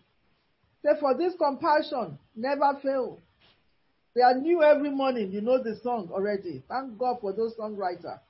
Therefore, 0.82 1.16
this 1.16 1.34
compassion 1.36 2.18
never 2.36 2.78
fails. 2.82 3.20
They 4.14 4.22
are 4.22 4.34
new 4.34 4.62
every 4.62 4.90
morning. 4.90 5.32
You 5.32 5.40
know 5.40 5.62
the 5.62 5.76
song 5.82 6.10
already. 6.12 6.62
Thank 6.68 6.98
God 6.98 7.18
for 7.20 7.32
those 7.32 7.54
songwriters 7.56 8.20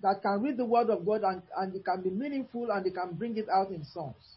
that 0.00 0.22
can 0.22 0.42
read 0.42 0.56
the 0.56 0.64
word 0.64 0.90
of 0.90 1.04
God 1.04 1.22
and, 1.22 1.42
and 1.56 1.74
it 1.74 1.84
can 1.84 2.02
be 2.02 2.10
meaningful 2.10 2.70
and 2.70 2.84
they 2.84 2.90
can 2.90 3.12
bring 3.14 3.36
it 3.36 3.48
out 3.48 3.70
in 3.70 3.84
songs. 3.84 4.35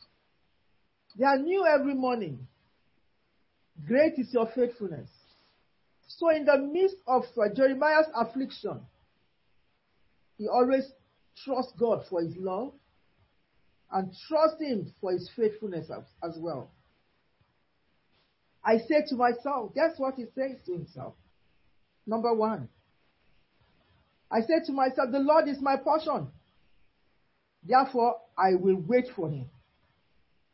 They 1.18 1.26
are 1.26 1.38
new 1.38 1.66
every 1.66 1.94
morning. 1.94 2.48
Great 3.88 4.14
is 4.18 4.34
your 4.34 4.48
faithfulness. 4.56 5.10
So 6.08 6.30
in 6.30 6.46
the 6.46 6.58
midst 6.58 6.98
of 7.08 7.24
uh, 7.38 7.54
Jeremiah's 7.56 8.08
affliction, 8.16 8.82
he 10.38 10.48
always 10.48 10.84
trusts 11.44 11.74
God 11.80 12.04
for 12.10 12.22
his 12.22 12.36
love 12.38 12.74
and 13.92 14.14
trust 14.28 14.62
him 14.62 14.94
for 15.00 15.12
his 15.12 15.30
faithfulness 15.36 15.90
as, 15.90 16.04
as 16.24 16.38
well. 16.40 16.72
I 18.64 18.78
say 18.78 19.04
to 19.08 19.16
myself, 19.16 19.74
guess 19.74 19.94
what 19.98 20.16
he 20.16 20.26
says 20.36 20.58
to 20.66 20.74
himself? 20.74 21.16
Number 22.06 22.34
one, 22.34 22.70
I 24.32 24.42
said 24.42 24.66
to 24.68 24.74
myself, 24.74 25.12
the 25.12 25.20
Lord 25.20 25.48
is 25.48 25.62
my 25.62 25.78
portion. 25.78 26.28
Therefore, 27.64 28.16
I 28.38 28.56
will 28.56 28.76
wait 28.76 29.06
for 29.16 29.30
him. 29.30 29.50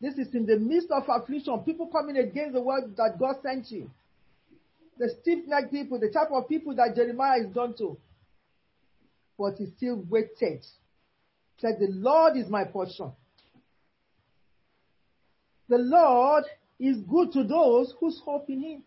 This 0.01 0.15
is 0.15 0.33
in 0.35 0.45
the 0.45 0.57
midst 0.57 0.91
of 0.91 1.03
affliction, 1.07 1.57
people 1.59 1.87
coming 1.87 2.17
against 2.17 2.53
the 2.53 2.61
word 2.61 2.95
that 2.97 3.17
God 3.17 3.35
sent 3.41 3.71
you. 3.71 3.89
The 4.97 5.09
stiff-necked 5.21 5.71
people, 5.71 5.99
the 5.99 6.09
type 6.09 6.29
of 6.31 6.47
people 6.47 6.75
that 6.75 6.95
Jeremiah 6.95 7.39
is 7.39 7.53
done 7.53 7.75
to. 7.77 7.97
But 9.37 9.55
he 9.57 9.67
still 9.77 10.03
waited. 10.09 10.65
Said, 11.57 11.77
the 11.79 11.87
Lord 11.89 12.37
is 12.37 12.49
my 12.49 12.65
portion. 12.65 13.11
The 15.67 15.77
Lord 15.77 16.43
is 16.79 16.97
good 17.09 17.31
to 17.33 17.43
those 17.43 17.93
whose 17.99 18.21
hope 18.23 18.49
in 18.49 18.61
him. 18.61 18.83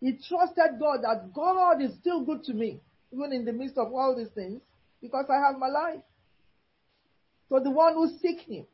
He 0.00 0.12
trusted 0.28 0.78
God 0.78 0.98
that 1.02 1.32
God 1.32 1.80
is 1.80 1.92
still 2.00 2.24
good 2.24 2.44
to 2.44 2.52
me, 2.52 2.80
even 3.12 3.32
in 3.32 3.44
the 3.44 3.52
midst 3.52 3.78
of 3.78 3.92
all 3.92 4.14
these 4.16 4.28
things, 4.34 4.60
because 5.00 5.26
I 5.30 5.46
have 5.46 5.58
my 5.58 5.68
life. 5.68 6.00
So 7.48 7.60
the 7.60 7.70
one 7.70 7.94
who 7.94 8.08
seek 8.20 8.40
him, 8.40 8.66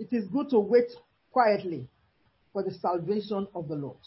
it 0.00 0.08
is 0.12 0.26
good 0.28 0.48
to 0.50 0.58
wait 0.58 0.90
quietly 1.30 1.86
for 2.52 2.62
the 2.62 2.72
salvation 2.72 3.46
of 3.54 3.68
the 3.68 3.74
Lord. 3.74 3.98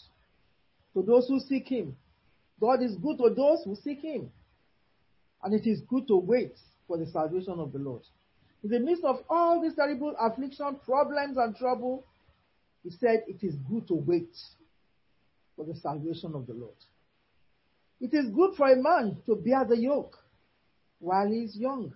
To 0.94 1.02
those 1.02 1.28
who 1.28 1.38
seek 1.40 1.68
him, 1.68 1.96
God 2.60 2.82
is 2.82 2.96
good 2.96 3.18
to 3.18 3.30
those 3.34 3.62
who 3.64 3.76
seek 3.76 4.00
him. 4.00 4.30
And 5.42 5.54
it 5.54 5.68
is 5.68 5.80
good 5.82 6.08
to 6.08 6.16
wait 6.16 6.56
for 6.88 6.98
the 6.98 7.06
salvation 7.06 7.60
of 7.60 7.72
the 7.72 7.78
Lord. 7.78 8.02
In 8.64 8.70
the 8.70 8.80
midst 8.80 9.04
of 9.04 9.20
all 9.28 9.60
this 9.60 9.74
terrible 9.74 10.14
affliction, 10.18 10.76
problems, 10.84 11.36
and 11.36 11.56
trouble, 11.56 12.04
he 12.82 12.90
said 12.90 13.22
it 13.28 13.44
is 13.46 13.54
good 13.70 13.86
to 13.88 13.94
wait 13.94 14.34
for 15.54 15.64
the 15.64 15.74
salvation 15.76 16.34
of 16.34 16.46
the 16.46 16.54
Lord. 16.54 16.74
It 18.00 18.12
is 18.14 18.30
good 18.30 18.56
for 18.56 18.68
a 18.70 18.76
man 18.76 19.18
to 19.26 19.36
bear 19.36 19.64
the 19.64 19.76
yoke 19.76 20.18
while 20.98 21.28
he 21.28 21.44
is 21.44 21.56
young. 21.56 21.92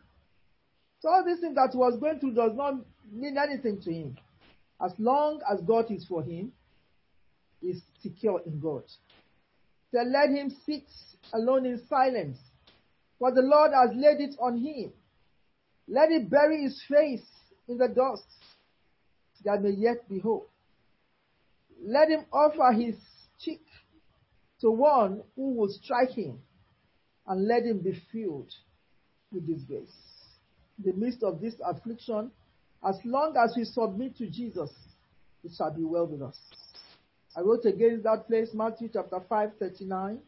So 1.01 1.09
all 1.09 1.25
these 1.25 1.41
things 1.41 1.55
that 1.55 1.71
he 1.73 1.79
was 1.79 1.99
going 1.99 2.19
through 2.19 2.35
does 2.35 2.53
not 2.55 2.75
mean 3.13 3.37
anything 3.39 3.81
to 3.83 3.93
him. 3.93 4.17
As 4.81 4.93
long 4.99 5.41
as 5.51 5.61
God 5.63 5.91
is 5.91 6.05
for 6.07 6.23
him, 6.23 6.53
is 7.63 7.83
secure 8.03 8.41
in 8.47 8.61
God. 8.61 8.85
So 9.93 10.03
let 10.03 10.31
him 10.31 10.55
sit 10.67 10.85
alone 11.33 11.67
in 11.67 11.81
silence, 11.89 12.39
for 13.19 13.33
the 13.33 13.43
Lord 13.43 13.73
has 13.73 13.91
laid 13.95 14.21
it 14.21 14.37
on 14.39 14.59
him. 14.59 14.93
Let 15.89 16.11
him 16.11 16.29
bury 16.29 16.63
his 16.63 16.83
face 16.89 17.27
in 17.67 17.79
the 17.79 17.89
dust, 17.89 18.27
that 19.45 19.63
may 19.63 19.71
yet 19.71 20.09
be 20.09 20.19
hope. 20.19 20.51
Let 21.83 22.11
him 22.11 22.27
offer 22.33 22.73
his 22.73 22.97
cheek 23.41 23.63
to 24.61 24.71
one 24.71 25.23
who 25.37 25.55
will 25.55 25.69
strike 25.83 26.11
him, 26.11 26.39
and 27.27 27.47
let 27.47 27.65
him 27.65 27.79
be 27.79 28.01
filled 28.13 28.53
with 29.33 29.47
disgrace. 29.47 30.08
The 30.85 30.93
midst 30.93 31.22
of 31.22 31.41
this 31.41 31.55
affliction, 31.64 32.31
as 32.87 32.99
long 33.05 33.35
as 33.37 33.55
we 33.57 33.64
submit 33.64 34.16
to 34.18 34.26
Jesus, 34.29 34.70
it 35.45 35.53
shall 35.57 35.74
be 35.74 35.85
well 35.85 36.07
with 36.07 36.22
us. 36.22 36.37
I 37.37 37.41
wrote 37.41 37.64
against 37.64 38.05
that 38.05 38.26
place, 38.26 38.51
Matthew 38.55 38.89
chapter 38.93 39.20
5, 39.29 39.51
39. 39.59 40.18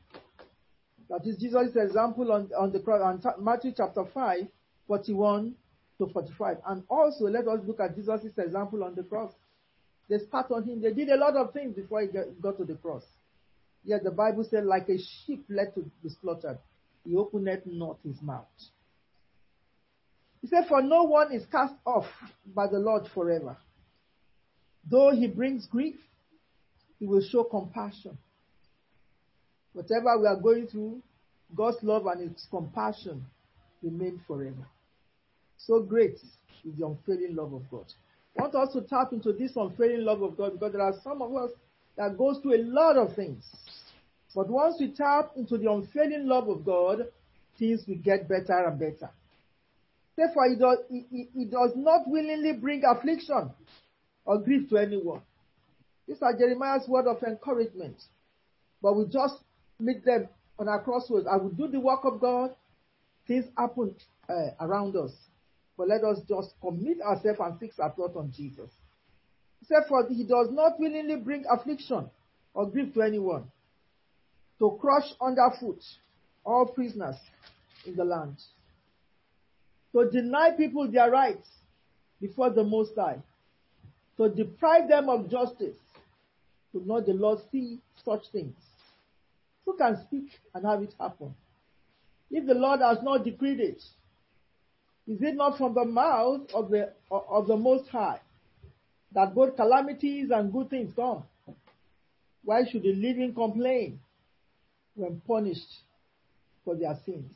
That 1.09 1.27
is 1.27 1.37
Jesus' 1.39 1.75
example 1.75 2.31
on, 2.31 2.51
on 2.57 2.73
the 2.73 2.79
cross, 2.81 3.01
on 3.03 3.45
Matthew 3.45 3.73
chapter 3.77 4.05
5, 4.13 4.39
41 4.87 5.55
to 5.99 6.07
45. 6.07 6.57
And 6.67 6.85
also, 6.89 7.25
let 7.25 7.49
us 7.49 7.61
look 7.67 7.81
at 7.81 7.97
Jesus' 7.97 8.33
example 8.39 8.85
on 8.85 8.95
the 8.95 9.03
cross. 9.03 9.33
They 10.09 10.19
spat 10.19 10.51
on 10.51 10.65
him. 10.65 10.81
They 10.81 10.93
did 10.93 11.09
a 11.09 11.17
lot 11.17 11.37
of 11.37 11.53
things 11.53 11.75
before 11.75 12.03
he 12.03 12.09
got 12.09 12.59
to 12.59 12.65
the 12.65 12.75
cross. 12.75 13.05
Yet 13.85 14.05
the 14.05 14.11
Bible 14.11 14.45
said, 14.49 14.65
like 14.65 14.89
a 14.89 14.99
sheep 14.99 15.45
led 15.49 15.75
to 15.75 15.91
be 16.03 16.11
slaughtered, 16.21 16.59
he 17.05 17.17
opened 17.17 17.49
not 17.67 17.99
his 18.05 18.21
mouth. 18.21 18.47
He 20.41 20.49
said, 20.49 20.67
For 20.69 20.83
no 20.83 21.05
one 21.05 21.33
is 21.33 21.45
cast 21.47 21.75
off 21.85 22.07
by 22.55 22.67
the 22.67 22.79
Lord 22.79 23.07
forever. 23.15 23.57
Though 24.89 25.11
he 25.11 25.27
brings 25.27 25.67
grief, 25.67 25.97
he 26.99 27.07
will 27.07 27.23
show 27.23 27.45
compassion. 27.45 28.17
Whatever 29.73 30.19
we 30.19 30.27
are 30.27 30.41
going 30.41 30.67
through, 30.67 31.03
God's 31.55 31.79
love 31.83 32.07
and 32.07 32.31
his 32.31 32.47
compassion 32.51 33.25
remain 33.83 34.21
forever. 34.27 34.67
So 35.59 35.81
great 35.81 36.15
is 36.65 36.79
the 36.79 36.87
unfailing 36.87 37.37
love 37.37 37.53
of 37.53 37.71
God. 37.71 37.87
I 38.39 38.43
want 38.43 38.55
us 38.55 38.73
to 38.73 38.83
tap 38.83 39.13
into 39.13 39.33
this 39.33 39.53
unfailing 39.57 40.05
love 40.05 40.23
of 40.23 40.37
God 40.37 40.53
because 40.53 40.73
there 40.73 40.83
are 40.83 40.95
some 41.03 41.21
of 41.21 41.35
us 41.35 41.51
that 41.97 42.17
goes 42.17 42.39
through 42.39 42.57
a 42.57 42.63
lot 42.63 42.97
of 42.97 43.15
things. 43.15 43.45
But 44.35 44.49
once 44.49 44.77
we 44.79 44.93
tap 44.93 45.33
into 45.37 45.59
the 45.59 45.71
unfailing 45.71 46.27
love 46.27 46.49
of 46.49 46.65
God, 46.65 47.07
things 47.59 47.83
will 47.87 47.97
get 47.97 48.29
better 48.29 48.67
and 48.67 48.79
better. 48.79 49.11
Therefore, 50.17 50.49
he 50.49 50.57
does, 50.57 50.79
he, 50.91 51.29
he 51.35 51.45
does 51.45 51.73
not 51.77 52.03
willingly 52.07 52.53
bring 52.53 52.83
affliction 52.85 53.51
or 54.25 54.39
grief 54.39 54.69
to 54.71 54.77
anyone. 54.77 55.23
These 56.07 56.23
are 56.23 56.37
Jeremiah's 56.37 56.89
word 56.89 57.07
of 57.07 57.23
encouragement. 57.23 57.97
But 58.83 58.97
we 58.97 59.07
just 59.07 59.37
meet 59.79 60.05
them 60.05 60.29
on 60.59 60.69
our 60.69 60.83
crossroads. 60.83 61.27
I 61.31 61.37
will 61.37 61.51
do 61.51 61.69
the 61.69 61.81
work 61.81 62.01
of 62.05 62.21
God. 62.21 62.55
Things 63.27 63.47
happen 63.57 63.95
uh, 64.29 64.51
around 64.61 64.97
us. 64.97 65.13
But 65.77 65.89
let 65.89 66.05
us 66.05 66.19
just 66.29 66.55
commit 66.61 67.01
ourselves 67.01 67.39
and 67.41 67.59
fix 67.59 67.79
our 67.79 67.91
thought 67.91 68.17
on 68.17 68.33
Jesus. 68.37 68.71
He 69.61 69.67
said, 69.67 69.85
For 69.89 70.07
he 70.09 70.25
does 70.25 70.49
not 70.51 70.79
willingly 70.79 71.17
bring 71.17 71.45
affliction 71.51 72.11
or 72.55 72.69
grief 72.69 72.93
to 72.95 73.03
anyone, 73.03 73.45
to 74.59 74.77
crush 74.81 75.07
underfoot 75.21 75.83
all 76.45 76.67
prisoners 76.67 77.17
in 77.87 77.97
the 77.97 78.05
land, 78.05 78.37
to 79.93 80.11
deny 80.11 80.51
people 80.57 80.91
their 80.91 81.11
rights 81.11 81.49
before 82.21 82.51
the 82.51 82.65
Most 82.65 82.95
High, 82.97 83.19
to 84.17 84.29
deprive 84.29 84.89
them 84.89 85.09
of 85.09 85.31
justice, 85.31 85.77
to 86.73 86.83
not 86.87 87.07
the 87.07 87.13
Lord 87.13 87.41
see 87.51 87.79
such 88.05 88.27
things. 88.33 88.55
Who 89.65 89.77
can 89.77 89.99
speak 90.07 90.31
and 90.55 90.65
have 90.67 90.83
it 90.83 90.95
happen? 90.99 91.35
If 92.31 92.47
the 92.47 92.55
Lord 92.55 92.81
has 92.81 92.99
not 93.03 93.25
decreed 93.25 93.61
it, 93.61 93.83
is 95.07 95.21
it 95.23 95.35
not 95.35 95.59
from 95.59 95.75
the 95.75 95.85
mouth 95.85 96.43
of 96.55 96.71
the, 96.71 96.93
of 97.11 97.49
the 97.49 97.57
Most 97.57 97.89
High 97.89 98.21
that 99.13 99.35
both 99.35 99.57
calamities 99.57 100.31
and 100.31 100.53
good 100.53 100.71
things 100.71 100.93
come? 100.95 101.25
Why 102.45 102.63
should 102.71 102.83
the 102.83 102.95
living 102.95 103.35
complain 103.35 104.01
when 104.95 105.21
punished 105.27 105.67
for 106.65 106.77
their 106.77 106.97
sins? 107.05 107.33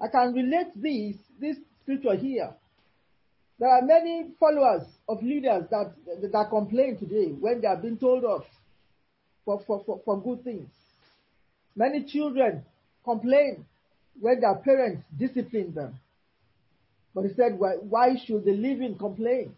I 0.00 0.08
can 0.08 0.32
relate 0.32 0.68
this, 0.74 1.16
this 1.38 1.56
scripture 1.82 2.16
here. 2.16 2.50
There 3.58 3.68
are 3.68 3.82
many 3.82 4.28
followers 4.40 4.86
of 5.06 5.22
leaders 5.22 5.64
that, 5.70 5.92
that 6.32 6.48
complain 6.48 6.96
today 6.96 7.26
when 7.26 7.60
they 7.60 7.66
are 7.66 7.76
being 7.76 7.98
told 7.98 8.24
off 8.24 8.44
for, 9.44 9.62
for, 9.66 9.82
for, 9.84 10.00
for 10.04 10.22
good 10.22 10.42
things. 10.42 10.68
Many 11.76 12.04
children 12.04 12.64
complain 13.04 13.66
when 14.18 14.40
their 14.40 14.54
parents 14.54 15.02
discipline 15.18 15.74
them. 15.74 15.98
But 17.14 17.24
he 17.24 17.34
said, 17.34 17.58
why, 17.58 17.72
why 17.72 18.16
should 18.24 18.44
the 18.44 18.52
living 18.52 18.96
complain 18.96 19.54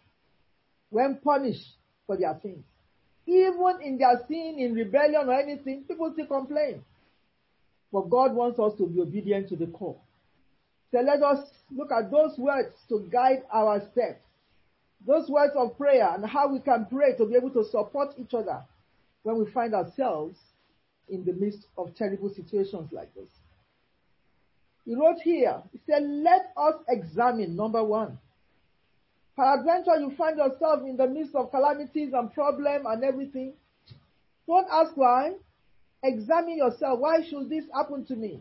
when 0.90 1.16
punished 1.22 1.68
for 2.07 2.16
their 2.16 2.36
sins? 2.43 2.64
Even 3.26 3.78
in 3.82 3.99
their 3.99 4.20
sin, 4.26 4.57
in 4.59 4.74
rebellion 4.74 5.28
or 5.28 5.34
anything, 5.34 5.84
people 5.86 6.11
still 6.12 6.26
complain. 6.26 6.82
But 7.93 8.11
God 8.11 8.34
wants 8.34 8.59
us 8.59 8.72
to 8.78 8.86
be 8.86 9.01
obedient 9.01 9.49
to 9.51 9.57
the 9.57 9.66
core. 9.66 9.99
So 10.93 11.01
let 11.01 11.22
us 11.22 11.49
look 11.74 11.90
at 11.90 12.11
those 12.11 12.36
words 12.38 12.74
to 12.90 13.09
guide 13.11 13.43
our 13.51 13.80
steps. 13.93 14.20
Those 15.07 15.28
words 15.28 15.55
of 15.57 15.76
prayer 15.76 16.14
and 16.14 16.24
how 16.24 16.53
we 16.53 16.61
can 16.61 16.86
pray 16.90 17.16
to 17.16 17.24
be 17.24 17.34
able 17.34 17.51
to 17.51 17.64
support 17.64 18.14
each 18.18 18.34
other 18.34 18.62
when 19.22 19.38
we 19.38 19.51
find 19.51 19.74
ourselves 19.74 20.38
in 21.09 21.24
the 21.24 21.32
midst 21.32 21.66
of 21.78 21.95
terrible 21.97 22.32
situations 22.32 22.93
like 22.93 23.12
this. 23.14 23.30
He 24.84 24.95
wrote 24.95 25.20
here, 25.22 25.62
he 25.72 25.80
said, 25.88 26.03
let 26.03 26.53
us 26.57 26.74
examine, 26.88 27.57
number 27.57 27.82
one. 27.82 28.18
Peradventure 29.34 29.99
you 29.99 30.12
find 30.16 30.36
yourself 30.36 30.82
in 30.82 30.97
the 30.97 31.09
midst 31.09 31.34
of 31.34 31.51
calamities 31.51 32.12
and 32.12 32.32
problem 32.32 32.84
and 32.86 33.03
everything. 33.03 33.55
Don't 34.47 34.68
ask 34.70 34.93
why. 34.97 35.32
Examine 36.03 36.59
yourself. 36.59 36.99
Why 36.99 37.22
should 37.28 37.49
this 37.49 37.64
happen 37.72 38.05
to 38.07 38.16
me? 38.16 38.40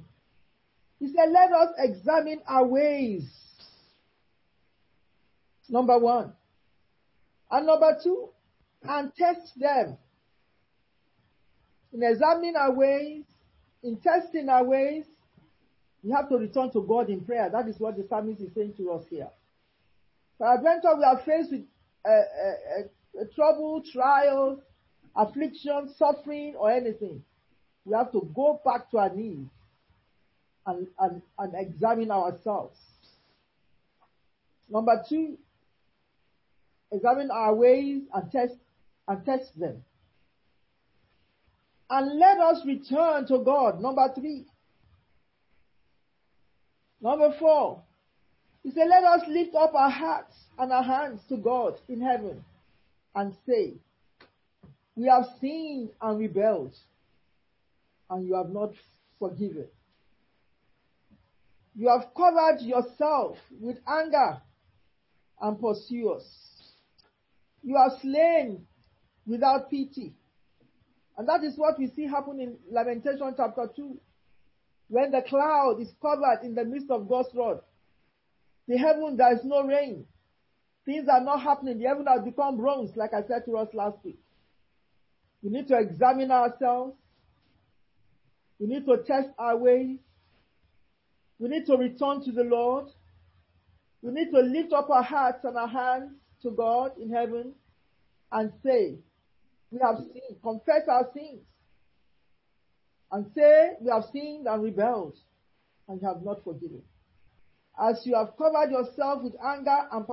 He 1.01 1.07
said, 1.07 1.31
let 1.31 1.51
us 1.51 1.69
examine 1.79 2.41
our 2.47 2.63
ways. 2.63 3.27
Number 5.67 5.97
one. 5.97 6.31
And 7.49 7.65
number 7.65 7.97
two, 8.03 8.29
and 8.83 9.11
test 9.15 9.59
them. 9.59 9.97
In 11.91 12.03
examining 12.03 12.55
our 12.55 12.71
ways, 12.71 13.23
in 13.81 13.97
testing 13.97 14.47
our 14.47 14.63
ways, 14.63 15.05
we 16.03 16.11
have 16.11 16.29
to 16.29 16.37
return 16.37 16.71
to 16.73 16.85
God 16.87 17.09
in 17.09 17.21
prayer. 17.21 17.49
That 17.49 17.67
is 17.67 17.79
what 17.79 17.97
the 17.97 18.05
psalmist 18.07 18.39
is 18.39 18.53
saying 18.53 18.75
to 18.77 18.91
us 18.91 19.03
here. 19.09 19.29
Peradventure, 20.37 20.95
we 20.95 21.03
are 21.03 21.21
faced 21.25 21.51
with 21.51 21.65
uh, 22.05 22.09
uh, 22.09 23.21
uh, 23.21 23.23
trouble, 23.33 23.83
trials, 23.91 24.59
affliction, 25.15 25.93
suffering, 25.97 26.53
or 26.59 26.71
anything. 26.71 27.23
We 27.85 27.95
have 27.95 28.11
to 28.11 28.29
go 28.35 28.61
back 28.63 28.91
to 28.91 28.99
our 28.99 29.13
knees 29.13 29.47
and, 30.65 30.87
and, 30.99 31.21
and 31.37 31.53
examine 31.55 32.11
ourselves. 32.11 32.77
Number 34.69 35.03
two, 35.07 35.37
examine 36.91 37.29
our 37.31 37.53
ways 37.53 38.03
and 38.13 38.31
test 38.31 38.55
and 39.07 39.25
test 39.25 39.57
them. 39.59 39.83
And 41.89 42.19
let 42.19 42.37
us 42.39 42.65
return 42.65 43.27
to 43.27 43.39
God. 43.39 43.81
Number 43.81 44.07
three, 44.15 44.45
Number 47.01 47.33
four, 47.39 47.81
he 48.63 48.69
said, 48.71 48.87
let 48.87 49.03
us 49.03 49.21
lift 49.27 49.55
up 49.55 49.73
our 49.73 49.89
hearts 49.89 50.35
and 50.59 50.71
our 50.71 50.83
hands 50.83 51.19
to 51.29 51.37
God 51.37 51.79
in 51.89 51.99
heaven. 51.99 52.43
and 53.15 53.33
say, 53.45 53.73
We 54.95 55.07
have 55.07 55.25
sinned 55.39 55.89
and 56.01 56.19
rebelled, 56.19 56.75
and 58.09 58.27
you 58.27 58.35
have 58.35 58.51
not 58.51 58.73
forgiven. 59.19 59.65
You 61.75 61.89
have 61.89 62.13
covered 62.15 62.61
yourself 62.61 63.37
with 63.59 63.77
anger 63.87 64.41
and 65.39 65.59
pursue 65.59 66.11
us. 66.11 66.23
You 67.63 67.75
are 67.77 67.91
slain 68.01 68.65
without 69.25 69.69
pity. 69.69 70.13
And 71.17 71.27
that 71.27 71.43
is 71.43 71.57
what 71.57 71.77
we 71.77 71.87
see 71.95 72.07
happen 72.07 72.39
in 72.39 72.57
Lamentation 72.71 73.33
chapter 73.37 73.69
2. 73.75 73.99
When 74.89 75.11
the 75.11 75.21
cloud 75.21 75.77
is 75.79 75.89
covered 76.01 76.39
in 76.43 76.55
the 76.55 76.65
midst 76.65 76.89
of 76.89 77.07
God's 77.07 77.29
rod, 77.33 77.61
the 78.67 78.77
heaven 78.77 79.15
there 79.17 79.33
is 79.33 79.43
no 79.43 79.63
rain. 79.63 80.05
Things 80.85 81.07
are 81.09 81.23
not 81.23 81.41
happening. 81.41 81.79
The 81.79 81.85
heaven 81.87 82.05
has 82.07 82.23
become 82.23 82.57
bronze, 82.57 82.91
like 82.95 83.13
I 83.13 83.25
said 83.27 83.45
to 83.45 83.57
us 83.57 83.69
last 83.73 83.97
week. 84.03 84.19
We 85.41 85.49
need 85.49 85.67
to 85.69 85.77
examine 85.77 86.31
ourselves. 86.31 86.95
We 88.59 88.67
need 88.67 88.85
to 88.85 88.97
test 89.05 89.29
our 89.37 89.57
ways. 89.57 89.99
We 91.41 91.49
need 91.49 91.65
to 91.65 91.75
return 91.75 92.23
to 92.25 92.31
the 92.31 92.43
Lord. 92.43 92.85
We 94.03 94.11
need 94.11 94.29
to 94.29 94.41
lift 94.41 94.73
up 94.73 94.91
our 94.91 95.01
hearts 95.01 95.43
and 95.43 95.57
our 95.57 95.67
hands 95.67 96.11
to 96.43 96.51
God 96.51 96.91
in 97.01 97.09
heaven 97.11 97.53
and 98.31 98.53
say, 98.63 98.99
we 99.71 99.79
have 99.81 99.97
sinned, 99.97 100.39
confess 100.43 100.87
our 100.87 101.09
sins, 101.15 101.41
and 103.11 103.25
say 103.35 103.71
we 103.81 103.89
have 103.89 104.03
sinned 104.13 104.45
and 104.45 104.63
rebelled, 104.63 105.17
and 105.87 105.99
have 106.03 106.23
not 106.23 106.43
forgiven. 106.43 106.83
As 107.79 108.01
you 108.05 108.15
have 108.15 108.37
covered 108.37 108.69
yourself 108.69 109.23
with 109.23 109.33
anger 109.43 109.87
and, 109.91 110.05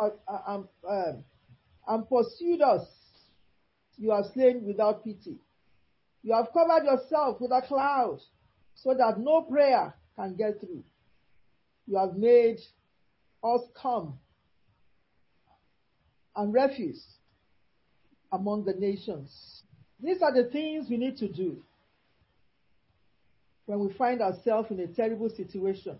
and, 0.46 0.64
um, 0.88 1.24
and 1.88 2.08
pursued 2.08 2.62
us, 2.62 2.86
you 3.98 4.12
are 4.12 4.24
slain 4.32 4.64
without 4.64 5.04
pity. 5.04 5.36
You 6.22 6.32
have 6.32 6.48
covered 6.54 6.86
yourself 6.86 7.38
with 7.38 7.50
a 7.50 7.60
cloud 7.60 8.20
so 8.74 8.94
that 8.94 9.18
no 9.18 9.42
prayer 9.42 9.94
can 10.16 10.34
get 10.34 10.60
through. 10.60 10.84
You 11.88 11.96
have 11.96 12.16
made 12.16 12.58
us 13.42 13.62
come 13.80 14.18
and 16.36 16.52
refuse 16.52 17.04
among 18.30 18.64
the 18.64 18.74
nations. 18.74 19.62
These 20.00 20.22
are 20.22 20.32
the 20.32 20.50
things 20.50 20.86
we 20.90 20.98
need 20.98 21.16
to 21.18 21.28
do 21.28 21.62
when 23.64 23.80
we 23.80 23.92
find 23.94 24.20
ourselves 24.20 24.70
in 24.70 24.80
a 24.80 24.86
terrible 24.86 25.30
situation. 25.30 25.98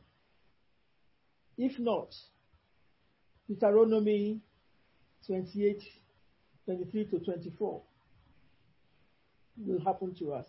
If 1.57 1.78
not, 1.78 2.14
Deuteronomy 3.49 4.41
28, 5.26 5.82
23 6.66 7.05
to 7.07 7.18
24 7.18 7.82
will 9.66 9.80
happen 9.84 10.14
to 10.18 10.32
us. 10.34 10.47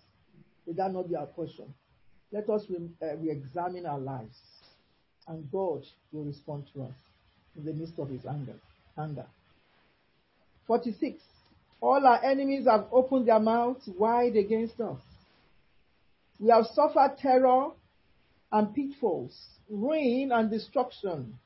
May 0.68 0.74
that 0.74 0.94
not 0.94 1.10
be 1.10 1.16
our 1.16 1.26
portion. 1.26 1.74
Let 2.32 2.50
us 2.50 2.66
re- 2.70 2.90
uh, 3.02 3.16
re-examine 3.18 3.86
our 3.86 4.00
lives, 4.00 4.38
and 5.30 5.50
God 5.52 5.84
will 6.12 6.26
respond 6.26 6.66
to 6.74 6.84
us 6.84 6.96
in 7.56 7.64
the 7.64 7.74
midst 7.74 7.98
of 8.00 8.10
His 8.10 8.26
anger. 8.26 8.56
Anger. 8.98 9.26
46. 10.68 11.22
All 11.82 12.06
our 12.06 12.24
enemies 12.26 12.66
have 12.66 12.88
opened 12.92 13.28
their 13.28 13.40
mouths 13.40 13.88
wide 13.98 14.36
against 14.36 14.82
us. 14.82 15.00
We 16.40 16.50
have 16.50 16.66
suffered 16.74 17.18
terror 17.20 17.70
and 18.52 18.74
pitfalls, 18.74 19.38
ruin 19.70 20.32
and 20.34 20.50
destruction. 20.50 21.38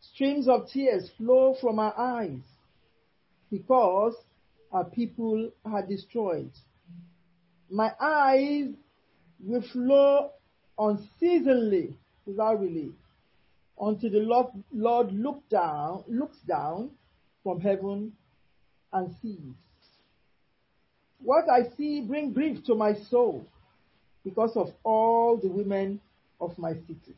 Streams 0.00 0.48
of 0.48 0.68
tears 0.72 1.10
flow 1.16 1.56
from 1.60 1.78
our 1.78 1.96
eyes 1.98 2.40
because 3.50 4.14
our 4.72 4.84
people 4.84 5.50
are 5.64 5.86
destroyed. 5.86 6.50
My 7.70 7.92
eyes 8.00 8.68
will 9.42 9.62
flow 9.72 10.30
unceasingly 10.78 11.96
without 12.26 12.60
relief 12.60 12.92
until 13.80 14.10
the 14.10 14.18
Lord, 14.18 14.46
Lord 14.72 15.12
look 15.12 15.48
down, 15.48 16.04
looks 16.08 16.38
down 16.46 16.90
from 17.42 17.60
heaven 17.60 18.12
and 18.92 19.14
sees. 19.20 19.54
What 21.22 21.44
I 21.48 21.74
see 21.76 22.00
bring 22.02 22.32
grief 22.32 22.64
to 22.66 22.74
my 22.74 22.94
soul 23.10 23.46
because 24.24 24.52
of 24.56 24.68
all 24.84 25.36
the 25.36 25.48
women 25.48 26.00
of 26.40 26.56
my 26.58 26.72
city. 26.72 27.14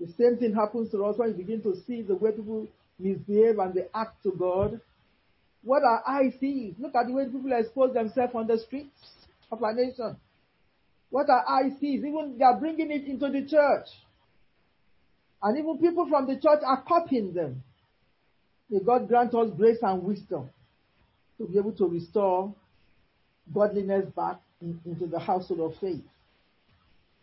The 0.00 0.12
same 0.18 0.36
thing 0.36 0.54
happens 0.54 0.90
to 0.92 1.04
us 1.04 1.18
when 1.18 1.32
we 1.32 1.42
begin 1.42 1.62
to 1.62 1.74
see 1.86 2.02
the 2.02 2.14
way 2.14 2.30
people 2.32 2.68
misbehave 2.98 3.58
and 3.58 3.74
they 3.74 3.86
act 3.94 4.22
to 4.24 4.32
God. 4.32 4.80
What 5.62 5.82
our 5.82 6.02
eyes 6.06 6.34
see, 6.40 6.74
look 6.78 6.94
at 6.94 7.06
the 7.06 7.12
way 7.12 7.24
people 7.24 7.52
expose 7.52 7.94
themselves 7.94 8.34
on 8.34 8.46
the 8.46 8.58
streets 8.58 8.90
of 9.50 9.62
our 9.62 9.74
nation. 9.74 10.16
What 11.10 11.30
our 11.30 11.44
eyes 11.48 11.72
see, 11.80 11.94
even 11.94 12.36
they 12.38 12.44
are 12.44 12.58
bringing 12.58 12.90
it 12.90 13.06
into 13.06 13.28
the 13.28 13.46
church. 13.48 13.86
And 15.42 15.56
even 15.58 15.78
people 15.78 16.06
from 16.08 16.26
the 16.26 16.34
church 16.34 16.60
are 16.64 16.82
copying 16.82 17.32
them. 17.32 17.62
May 18.68 18.80
God 18.80 19.08
grant 19.08 19.34
us 19.34 19.50
grace 19.56 19.78
and 19.82 20.02
wisdom 20.02 20.50
to 21.38 21.46
be 21.46 21.58
able 21.58 21.72
to 21.72 21.86
restore 21.86 22.54
godliness 23.54 24.06
back 24.14 24.40
in, 24.60 24.78
into 24.84 25.06
the 25.06 25.18
household 25.18 25.72
of 25.72 25.78
faith. 25.80 26.04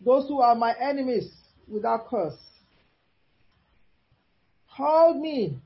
Those 0.04 0.28
who 0.28 0.42
are 0.42 0.56
my 0.56 0.74
enemies 0.80 1.32
without 1.68 2.08
curse, 2.08 2.38
hold 4.66 5.22
me 5.22 5.58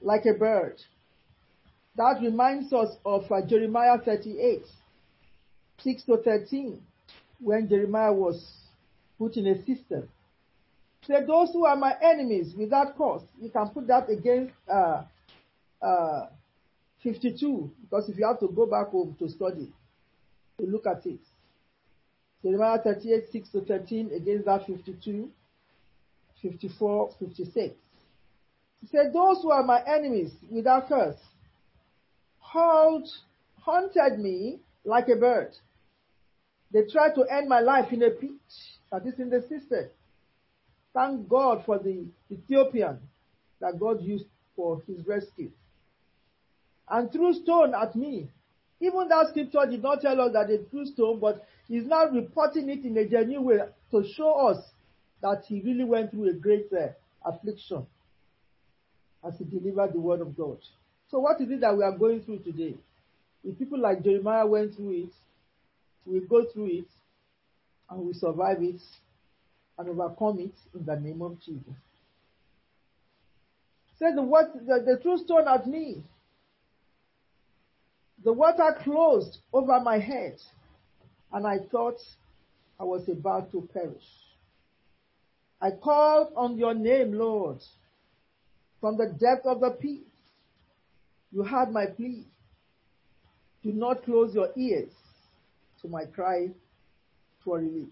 like 0.00 0.24
a 0.26 0.34
bird. 0.34 0.76
That 1.96 2.20
reminds 2.22 2.72
us 2.72 2.96
of 3.04 3.30
uh, 3.30 3.46
Jeremiah 3.46 3.98
38, 3.98 4.62
6 5.78 6.02
to 6.04 6.16
13, 6.18 6.80
when 7.44 7.68
Jeremiah 7.68 8.12
was 8.12 8.42
put 9.18 9.36
in 9.36 9.46
a 9.46 9.58
system. 9.64 10.08
Say, 11.06 11.24
those 11.26 11.50
who 11.52 11.66
are 11.66 11.76
my 11.76 11.94
enemies 12.02 12.54
without 12.56 12.96
cause, 12.96 13.22
you 13.40 13.50
can 13.50 13.68
put 13.68 13.86
that 13.88 14.08
against 14.08 14.54
uh, 14.72 15.02
uh, 15.82 16.26
52, 17.02 17.70
because 17.82 18.08
if 18.08 18.16
you 18.18 18.26
have 18.26 18.40
to 18.40 18.48
go 18.48 18.66
back 18.66 18.88
home 18.88 19.14
to 19.18 19.28
study, 19.28 19.70
to 20.58 20.66
look 20.66 20.86
at 20.86 21.04
it. 21.04 21.20
Jeremiah 22.42 22.78
38, 22.78 23.24
6 23.30 23.48
to 23.50 23.60
13 23.60 24.12
against 24.14 24.46
that 24.46 24.66
52, 24.66 25.30
54, 26.42 27.10
56. 27.18 27.74
He 28.80 28.86
said, 28.86 29.12
Those 29.12 29.42
who 29.42 29.50
are 29.50 29.62
my 29.62 29.82
enemies 29.86 30.32
without 30.50 30.88
curse 30.88 31.16
hold, 32.54 33.08
hunted 33.60 34.18
me 34.18 34.60
like 34.84 35.08
a 35.08 35.16
bird. 35.16 35.52
They 36.74 36.82
tried 36.90 37.14
to 37.14 37.22
end 37.22 37.48
my 37.48 37.60
life 37.60 37.92
in 37.92 38.02
a 38.02 38.10
pit 38.10 38.32
that 38.90 39.06
is 39.06 39.20
in 39.20 39.30
the 39.30 39.40
cistern. 39.42 39.90
Thank 40.92 41.28
God 41.28 41.62
for 41.64 41.78
the 41.78 42.04
Ethiopian 42.30 42.98
that 43.60 43.78
God 43.78 44.02
used 44.02 44.26
for 44.56 44.82
his 44.88 45.06
rescue. 45.06 45.52
And 46.88 47.12
threw 47.12 47.32
stone 47.32 47.74
at 47.80 47.94
me. 47.94 48.28
Even 48.80 49.08
that 49.08 49.28
scripture 49.30 49.70
did 49.70 49.84
not 49.84 50.00
tell 50.00 50.20
us 50.20 50.32
that 50.32 50.48
they 50.48 50.58
threw 50.68 50.84
stone, 50.84 51.20
but 51.20 51.46
he's 51.68 51.86
now 51.86 52.06
reporting 52.06 52.68
it 52.68 52.84
in 52.84 52.98
a 52.98 53.06
genuine 53.06 53.44
way 53.44 53.58
to 53.92 54.04
show 54.16 54.48
us 54.48 54.58
that 55.22 55.44
he 55.46 55.60
really 55.60 55.84
went 55.84 56.10
through 56.10 56.28
a 56.28 56.34
great 56.34 56.66
uh, 56.72 56.88
affliction 57.24 57.86
as 59.26 59.34
he 59.38 59.44
delivered 59.44 59.92
the 59.92 60.00
word 60.00 60.20
of 60.20 60.36
God. 60.36 60.58
So 61.08 61.20
what 61.20 61.40
is 61.40 61.50
it 61.50 61.60
that 61.60 61.76
we 61.76 61.84
are 61.84 61.96
going 61.96 62.22
through 62.22 62.40
today? 62.40 62.74
If 63.44 63.58
people 63.60 63.78
like 63.78 64.02
Jeremiah 64.02 64.46
went 64.46 64.74
through 64.74 65.04
it, 65.04 65.12
we 66.06 66.20
go 66.20 66.44
through 66.52 66.66
it 66.66 66.88
and 67.90 68.00
we 68.06 68.12
survive 68.12 68.62
it 68.62 68.80
and 69.78 69.88
overcome 69.88 70.38
it 70.40 70.54
in 70.78 70.84
the 70.84 70.96
name 70.96 71.22
of 71.22 71.40
Jesus. 71.40 71.74
Say 73.98 74.12
the 74.14 74.22
the, 74.66 74.84
the 74.84 74.98
true 75.02 75.18
stone 75.18 75.48
at 75.48 75.66
me. 75.66 76.02
The 78.24 78.32
water 78.32 78.76
closed 78.82 79.38
over 79.52 79.80
my 79.80 79.98
head, 79.98 80.36
and 81.32 81.46
I 81.46 81.58
thought 81.70 81.98
I 82.80 82.84
was 82.84 83.08
about 83.08 83.52
to 83.52 83.68
perish. 83.72 84.02
I 85.60 85.70
called 85.70 86.32
on 86.36 86.56
your 86.56 86.74
name, 86.74 87.12
Lord, 87.12 87.58
from 88.80 88.96
the 88.96 89.06
depth 89.06 89.46
of 89.46 89.60
the 89.60 89.70
pit. 89.70 90.00
You 91.32 91.42
heard 91.42 91.70
my 91.70 91.86
plea. 91.86 92.24
Do 93.62 93.72
not 93.72 94.04
close 94.04 94.34
your 94.34 94.50
ears 94.56 94.90
to 95.84 95.90
my 95.90 96.06
cry 96.06 96.48
for 97.44 97.58
relief. 97.58 97.88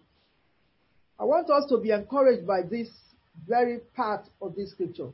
I 1.20 1.24
want 1.24 1.51
us 1.51 1.66
to 1.68 1.76
be 1.78 1.90
encouraged 1.90 2.47
by 2.47 2.62
this 2.62 2.88
very 3.47 3.80
part 3.95 4.26
of 4.40 4.57
this 4.57 4.70
scripture. 4.70 5.11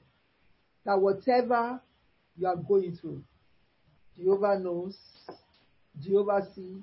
That 0.87 1.01
whatever 1.01 1.81
you 2.37 2.47
are 2.47 2.57
going 2.57 2.97
through, 2.97 3.23
Jehovah 4.17 4.59
knows, 4.61 4.97
Jehovah 6.01 6.47
sees, 6.55 6.81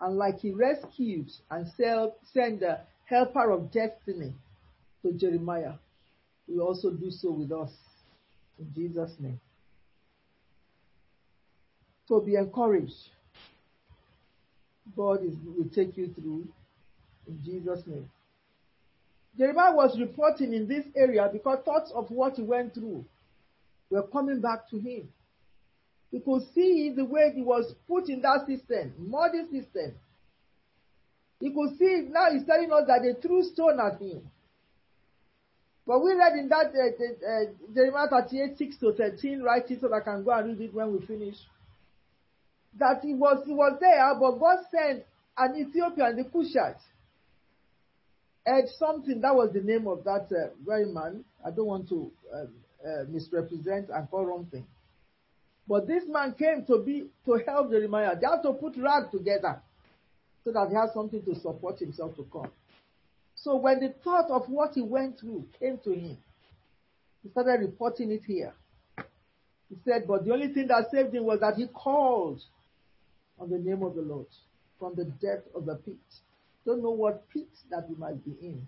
and 0.00 0.16
like 0.16 0.38
he 0.38 0.52
rescued 0.52 1.28
and 1.50 1.66
sent 2.32 2.60
the 2.60 2.78
helper 3.04 3.50
of 3.50 3.72
destiny 3.72 4.32
to 5.02 5.12
Jeremiah, 5.12 5.74
he 6.46 6.58
also 6.60 6.90
do 6.90 7.10
so 7.10 7.32
with 7.32 7.50
us. 7.50 7.72
In 8.60 8.72
Jesus' 8.74 9.12
name. 9.18 9.40
So 12.06 12.20
be 12.20 12.36
encouraged. 12.36 12.94
God 14.96 15.24
is, 15.24 15.34
will 15.44 15.68
take 15.74 15.96
you 15.96 16.12
through 16.14 16.46
in 17.26 17.38
Jesus' 17.44 17.82
name. 17.86 18.08
Jeremiah 19.36 19.74
was 19.74 19.98
reporting 19.98 20.52
in 20.52 20.66
this 20.66 20.84
area 20.96 21.28
because 21.32 21.58
thoughts 21.64 21.92
of 21.94 22.10
what 22.10 22.34
he 22.34 22.42
went 22.42 22.74
through 22.74 23.04
were 23.90 24.02
coming 24.02 24.40
back 24.40 24.68
to 24.70 24.78
him. 24.78 25.08
He 26.10 26.20
could 26.20 26.42
see 26.54 26.92
the 26.94 27.04
way 27.04 27.32
he 27.34 27.42
was 27.42 27.74
put 27.86 28.08
in 28.08 28.22
that 28.22 28.46
system, 28.46 28.94
muddy 28.98 29.42
system. 29.50 29.94
He 31.40 31.50
could 31.50 31.78
see 31.78 32.08
now 32.10 32.32
he's 32.32 32.44
telling 32.44 32.72
us 32.72 32.84
that 32.88 33.02
they 33.02 33.20
threw 33.20 33.42
stone 33.44 33.78
at 33.78 34.00
him. 34.00 34.28
But 35.86 36.02
we 36.02 36.14
read 36.14 36.32
in 36.34 36.48
that 36.48 36.72
uh, 36.74 37.26
uh, 37.26 37.74
Jeremiah 37.74 38.08
38, 38.08 38.58
6 38.58 38.76
to 38.78 38.92
13, 38.92 39.42
write 39.42 39.70
it 39.70 39.80
so 39.80 39.92
I 39.94 40.00
can 40.00 40.24
go 40.24 40.32
and 40.32 40.48
read 40.48 40.60
it 40.60 40.74
when 40.74 40.92
we 40.92 41.06
finish. 41.06 41.36
That 42.78 43.00
he 43.02 43.14
was 43.14 43.42
he 43.46 43.52
was 43.52 43.78
there, 43.80 44.14
but 44.18 44.38
God 44.38 44.58
sent 44.70 45.04
an 45.36 45.56
Ethiopian, 45.56 46.16
the 46.16 46.24
Cushite, 46.24 46.80
had 48.46 48.68
something. 48.78 49.20
That 49.20 49.34
was 49.34 49.52
the 49.52 49.60
name 49.60 49.86
of 49.86 50.04
that 50.04 50.28
uh, 50.32 50.50
very 50.64 50.86
man. 50.86 51.24
I 51.44 51.50
don't 51.50 51.66
want 51.66 51.88
to 51.88 52.10
um, 52.32 52.48
uh, 52.84 53.04
misrepresent 53.08 53.88
and 53.90 54.10
call 54.10 54.26
wrong 54.26 54.46
thing. 54.50 54.66
But 55.66 55.86
this 55.86 56.04
man 56.08 56.34
came 56.38 56.64
to 56.66 56.78
be 56.78 57.08
to 57.26 57.42
help 57.46 57.70
Jeremiah. 57.70 58.14
They 58.18 58.26
had 58.26 58.42
to 58.42 58.52
put 58.54 58.76
rag 58.76 59.10
together 59.10 59.60
so 60.44 60.52
that 60.52 60.68
he 60.70 60.74
had 60.74 60.92
something 60.94 61.22
to 61.24 61.34
support 61.40 61.78
himself 61.78 62.16
to 62.16 62.26
come. 62.32 62.50
So 63.34 63.56
when 63.56 63.80
the 63.80 63.94
thought 64.02 64.30
of 64.30 64.48
what 64.48 64.72
he 64.74 64.82
went 64.82 65.20
through 65.20 65.46
came 65.60 65.78
to 65.84 65.92
him, 65.92 66.16
he 67.22 67.28
started 67.30 67.60
reporting 67.60 68.10
it 68.12 68.22
here. 68.26 68.54
He 69.68 69.76
said, 69.84 70.06
but 70.08 70.24
the 70.24 70.32
only 70.32 70.48
thing 70.48 70.68
that 70.68 70.90
saved 70.90 71.14
him 71.14 71.24
was 71.24 71.40
that 71.40 71.56
he 71.56 71.66
called 71.66 72.40
on 73.40 73.50
the 73.50 73.58
name 73.58 73.82
of 73.82 73.94
the 73.94 74.02
Lord 74.02 74.26
from 74.78 74.94
the 74.94 75.04
depth 75.04 75.54
of 75.54 75.66
the 75.66 75.74
pit. 75.76 75.96
Don't 76.64 76.82
know 76.82 76.90
what 76.90 77.28
pit 77.30 77.48
that 77.70 77.88
we 77.88 77.96
might 77.96 78.24
be 78.24 78.32
in. 78.40 78.66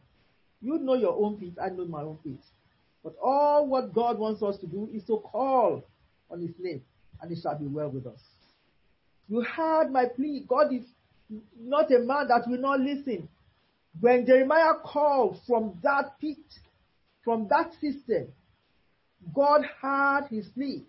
You 0.62 0.78
know 0.78 0.94
your 0.94 1.16
own 1.16 1.36
pit, 1.36 1.54
I 1.62 1.70
know 1.70 1.84
my 1.86 2.02
own 2.02 2.18
pit. 2.22 2.40
But 3.02 3.14
all 3.22 3.66
what 3.66 3.94
God 3.94 4.18
wants 4.18 4.42
us 4.42 4.58
to 4.58 4.66
do 4.66 4.88
is 4.92 5.04
to 5.04 5.18
call 5.18 5.82
on 6.30 6.40
his 6.40 6.54
name, 6.58 6.82
and 7.20 7.32
it 7.32 7.38
shall 7.42 7.58
be 7.58 7.66
well 7.66 7.88
with 7.88 8.06
us. 8.06 8.20
You 9.28 9.42
heard 9.42 9.90
my 9.90 10.06
plea. 10.06 10.44
God 10.46 10.72
is 10.72 10.82
not 11.58 11.90
a 11.92 12.00
man 12.00 12.28
that 12.28 12.44
will 12.46 12.58
not 12.58 12.80
listen. 12.80 13.28
When 14.00 14.26
Jeremiah 14.26 14.74
called 14.84 15.38
from 15.46 15.78
that 15.82 16.18
pit, 16.20 16.38
from 17.24 17.48
that 17.48 17.72
system, 17.80 18.28
God 19.34 19.62
heard 19.80 20.26
his 20.30 20.46
plea. 20.48 20.84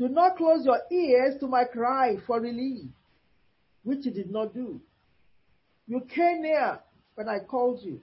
Do 0.00 0.08
not 0.08 0.38
close 0.38 0.64
your 0.64 0.80
ears 0.90 1.38
to 1.40 1.46
my 1.46 1.64
cry 1.64 2.16
for 2.26 2.40
relief, 2.40 2.86
which 3.82 4.06
you 4.06 4.10
did 4.10 4.30
not 4.30 4.54
do. 4.54 4.80
You 5.86 6.00
came 6.08 6.40
near 6.40 6.78
when 7.16 7.28
I 7.28 7.40
called 7.40 7.82
you, 7.82 8.00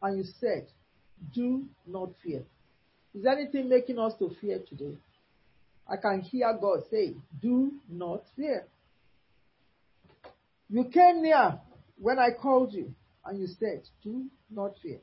and 0.00 0.16
you 0.16 0.24
said, 0.38 0.68
Do 1.34 1.64
not 1.84 2.10
fear. 2.22 2.44
Is 3.12 3.26
anything 3.26 3.68
making 3.68 3.98
us 3.98 4.12
to 4.20 4.30
fear 4.40 4.60
today? 4.68 4.96
I 5.88 5.96
can 5.96 6.20
hear 6.20 6.56
God 6.60 6.84
say, 6.88 7.14
Do 7.40 7.72
not 7.90 8.22
fear. 8.36 8.64
You 10.70 10.84
came 10.94 11.24
near 11.24 11.58
when 11.98 12.20
I 12.20 12.30
called 12.40 12.72
you, 12.72 12.94
and 13.26 13.40
you 13.40 13.48
said, 13.58 13.82
Do 14.04 14.26
not 14.48 14.74
fear. 14.80 15.00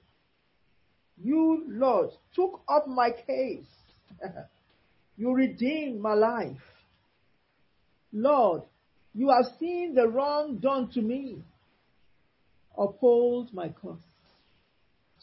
You, 1.21 1.65
Lord, 1.67 2.11
took 2.33 2.61
up 2.69 2.87
my 2.87 3.09
case. 3.11 3.67
you 5.19 5.33
redeemed 5.33 5.99
my 5.99 6.13
life. 6.13 6.61
Lord, 8.13 8.61
you 9.13 9.29
have 9.29 9.53
seen 9.59 9.93
the 9.93 10.07
wrong 10.07 10.59
done 10.59 10.89
to 10.93 11.01
me. 11.01 11.43
Uphold 12.77 13.53
my 13.53 13.67
cause. 13.67 13.99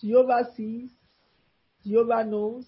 Jehovah 0.02 0.50
sees, 0.54 0.90
Jehovah 1.82 2.24
knows. 2.24 2.66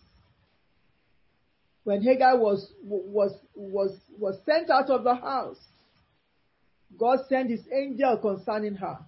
When 1.84 2.02
Hagar 2.02 2.38
was, 2.38 2.72
was, 2.82 3.36
was, 3.54 3.94
was 4.18 4.38
sent 4.46 4.70
out 4.70 4.88
of 4.88 5.04
the 5.04 5.14
house, 5.14 5.60
God 6.98 7.18
sent 7.28 7.50
his 7.50 7.60
angel 7.70 8.16
concerning 8.16 8.76
her 8.76 9.00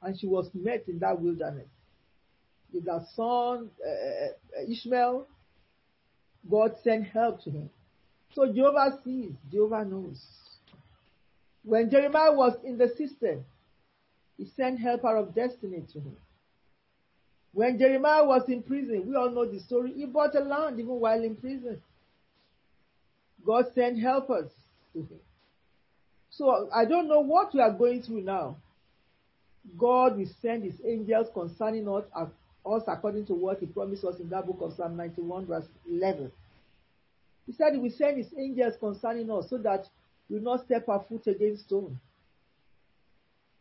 and 0.00 0.18
she 0.18 0.26
was 0.26 0.48
met 0.54 0.84
in 0.88 0.98
that 1.00 1.20
wilderness. 1.20 1.68
With 2.72 2.86
her 2.86 3.04
son, 3.14 3.68
uh, 3.86 4.70
Ishmael, 4.72 5.26
God 6.48 6.76
sent 6.82 7.06
help 7.06 7.42
to 7.44 7.50
him. 7.50 7.70
So 8.34 8.52
Jehovah 8.52 8.98
sees, 9.04 9.32
Jehovah 9.50 9.84
knows. 9.84 10.20
When 11.64 11.90
Jeremiah 11.90 12.32
was 12.32 12.56
in 12.64 12.78
the 12.78 12.88
system, 12.88 13.44
he 14.38 14.46
sent 14.56 14.80
helper 14.80 15.16
of 15.16 15.34
destiny 15.34 15.84
to 15.92 15.98
him. 15.98 16.16
When 17.52 17.78
Jeremiah 17.78 18.24
was 18.24 18.48
in 18.48 18.62
prison, 18.62 19.08
we 19.08 19.16
all 19.16 19.30
know 19.30 19.44
the 19.44 19.60
story, 19.60 19.92
he 19.92 20.06
bought 20.06 20.34
a 20.36 20.40
land 20.40 20.78
even 20.78 20.94
while 21.00 21.22
in 21.22 21.36
prison. 21.36 21.82
God 23.44 23.66
sent 23.74 23.98
helpers 23.98 24.50
to 24.92 25.00
him. 25.00 25.20
So 26.30 26.70
I 26.72 26.84
don't 26.84 27.08
know 27.08 27.20
what 27.20 27.52
we 27.52 27.60
are 27.60 27.72
going 27.72 28.02
through 28.02 28.22
now. 28.22 28.56
God 29.76 30.16
will 30.16 30.30
send 30.40 30.64
his 30.64 30.80
angels 30.86 31.28
concerning 31.34 31.86
us, 31.88 32.28
us 32.66 32.82
according 32.86 33.26
to 33.26 33.34
what 33.34 33.60
he 33.60 33.66
promised 33.66 34.04
us 34.04 34.20
in 34.20 34.28
that 34.30 34.46
book 34.46 34.58
of 34.60 34.74
Psalm 34.74 34.96
91 34.96 35.46
verse 35.46 35.66
11. 35.88 36.30
He 37.46 37.52
said 37.52 37.72
he 37.72 37.78
will 37.78 37.90
send 37.90 38.18
his 38.18 38.32
angels 38.38 38.74
concerning 38.78 39.30
us 39.30 39.48
so 39.50 39.58
that 39.58 39.86
we 40.28 40.36
will 40.36 40.44
not 40.44 40.64
step 40.64 40.88
our 40.88 41.04
foot 41.08 41.26
against 41.26 41.64
stone. 41.64 41.98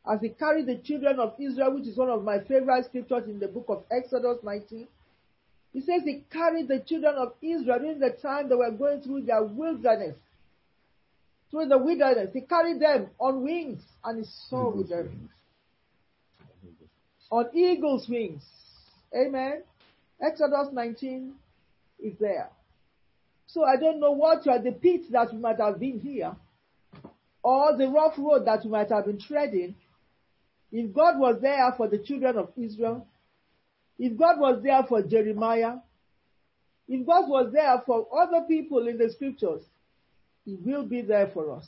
As 0.09 0.21
he 0.21 0.29
carried 0.29 0.65
the 0.65 0.77
children 0.77 1.19
of 1.19 1.33
Israel, 1.39 1.75
which 1.75 1.87
is 1.87 1.97
one 1.97 2.09
of 2.09 2.23
my 2.23 2.39
favorite 2.39 2.85
scriptures 2.85 3.27
in 3.27 3.39
the 3.39 3.47
book 3.47 3.65
of 3.67 3.83
Exodus 3.91 4.37
19, 4.43 4.87
he 5.73 5.81
says 5.81 6.01
he 6.03 6.23
carried 6.31 6.67
the 6.67 6.79
children 6.79 7.15
of 7.15 7.33
Israel 7.41 7.79
during 7.79 7.99
the 7.99 8.11
time 8.21 8.49
they 8.49 8.55
were 8.55 8.71
going 8.71 9.01
through 9.01 9.21
their 9.23 9.43
wilderness. 9.43 10.15
Through 11.51 11.67
the 11.67 11.77
wilderness. 11.77 12.29
He 12.33 12.41
carried 12.41 12.79
them 12.79 13.09
on 13.19 13.43
wings 13.43 13.81
and 14.03 14.19
he 14.19 14.25
saw 14.49 14.69
with 14.75 14.89
them 14.89 15.29
on 17.31 17.45
eagle's 17.55 18.07
wings. 18.09 18.43
Amen. 19.15 19.63
Exodus 20.21 20.67
19 20.71 21.33
is 21.99 22.13
there. 22.19 22.49
So 23.47 23.63
I 23.63 23.77
don't 23.77 23.99
know 23.99 24.11
what 24.11 24.45
you 24.45 24.51
are 24.51 24.61
the 24.61 24.71
pit 24.71 25.11
that 25.11 25.33
you 25.33 25.39
might 25.39 25.59
have 25.59 25.79
been 25.79 25.99
here, 25.99 26.35
or 27.41 27.75
the 27.75 27.87
rough 27.87 28.13
road 28.17 28.45
that 28.45 28.63
you 28.63 28.69
might 28.69 28.89
have 28.89 29.05
been 29.05 29.19
treading. 29.19 29.75
If 30.71 30.93
God 30.93 31.17
was 31.17 31.41
there 31.41 31.73
for 31.75 31.87
the 31.87 31.97
children 31.97 32.37
of 32.37 32.51
Israel, 32.55 33.07
if 33.97 34.17
God 34.17 34.39
was 34.39 34.61
there 34.61 34.83
for 34.87 35.01
Jeremiah, 35.01 35.77
if 36.87 37.05
God 37.05 37.27
was 37.27 37.51
there 37.51 37.81
for 37.85 38.07
other 38.15 38.45
people 38.47 38.87
in 38.87 38.97
the 38.97 39.09
scriptures, 39.11 39.63
He 40.45 40.55
will 40.63 40.85
be 40.85 41.01
there 41.01 41.31
for 41.33 41.55
us. 41.55 41.67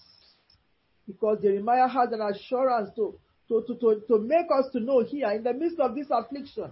Because 1.07 1.41
Jeremiah 1.41 1.87
has 1.87 2.11
an 2.11 2.21
assurance 2.21 2.89
to 2.95 3.15
to, 3.51 3.63
to, 3.67 3.75
to, 3.75 4.01
to 4.07 4.19
make 4.19 4.47
us 4.49 4.71
to 4.71 4.79
know 4.79 5.03
here 5.03 5.29
in 5.31 5.43
the 5.43 5.53
midst 5.53 5.79
of 5.79 5.93
this 5.93 6.07
affliction, 6.09 6.71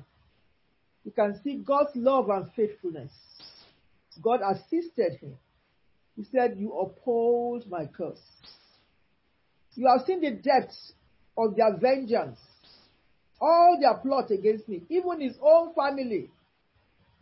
you 1.03 1.11
can 1.11 1.39
see 1.43 1.55
God's 1.55 1.91
love 1.95 2.29
and 2.29 2.47
faithfulness. 2.55 3.11
God 4.21 4.41
assisted 4.41 5.17
him. 5.21 5.35
He 6.15 6.25
said, 6.31 6.55
You 6.57 6.73
uphold 6.73 7.69
my 7.69 7.85
curse. 7.85 8.19
You 9.75 9.87
have 9.87 10.05
seen 10.05 10.21
the 10.21 10.31
depths 10.31 10.93
of 11.37 11.55
their 11.55 11.77
vengeance, 11.77 12.37
all 13.39 13.77
their 13.79 13.93
plot 13.93 14.29
against 14.29 14.67
me, 14.67 14.81
even 14.89 15.21
his 15.21 15.35
own 15.41 15.73
family. 15.73 16.29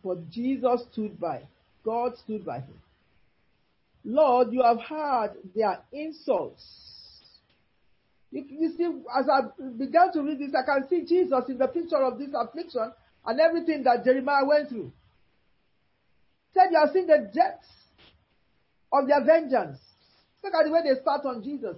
But 0.02 0.28
Jesus 0.30 0.82
stood 0.92 1.20
by. 1.20 1.42
God 1.84 2.16
stood 2.24 2.44
by 2.44 2.60
him. 2.60 2.80
Lord, 4.04 4.52
you 4.52 4.62
have 4.62 4.80
heard 4.80 5.34
their 5.54 5.80
insults 5.92 6.88
you, 8.30 8.44
you 8.48 8.72
see, 8.76 8.84
as 9.18 9.26
I 9.28 9.40
began 9.78 10.12
to 10.12 10.22
read 10.22 10.38
this, 10.38 10.54
I 10.54 10.64
can 10.64 10.88
see 10.88 11.04
Jesus 11.04 11.44
in 11.48 11.58
the 11.58 11.68
picture 11.68 12.02
of 12.02 12.18
this 12.18 12.28
affliction 12.34 12.92
and 13.28 13.40
everything 13.40 13.82
that 13.82 14.06
Jeremiah 14.06 14.46
went 14.46 14.70
through. 14.70 14.90
Said 16.54 16.68
you 16.70 16.80
have 16.80 16.94
seen 16.94 17.06
the 17.06 17.30
depths 17.32 17.68
of 18.90 19.06
their 19.06 19.22
vengeance. 19.22 19.78
Look 20.42 20.54
at 20.54 20.64
the 20.64 20.72
way 20.72 20.80
they 20.82 20.98
start 20.98 21.26
on 21.26 21.42
Jesus. 21.44 21.76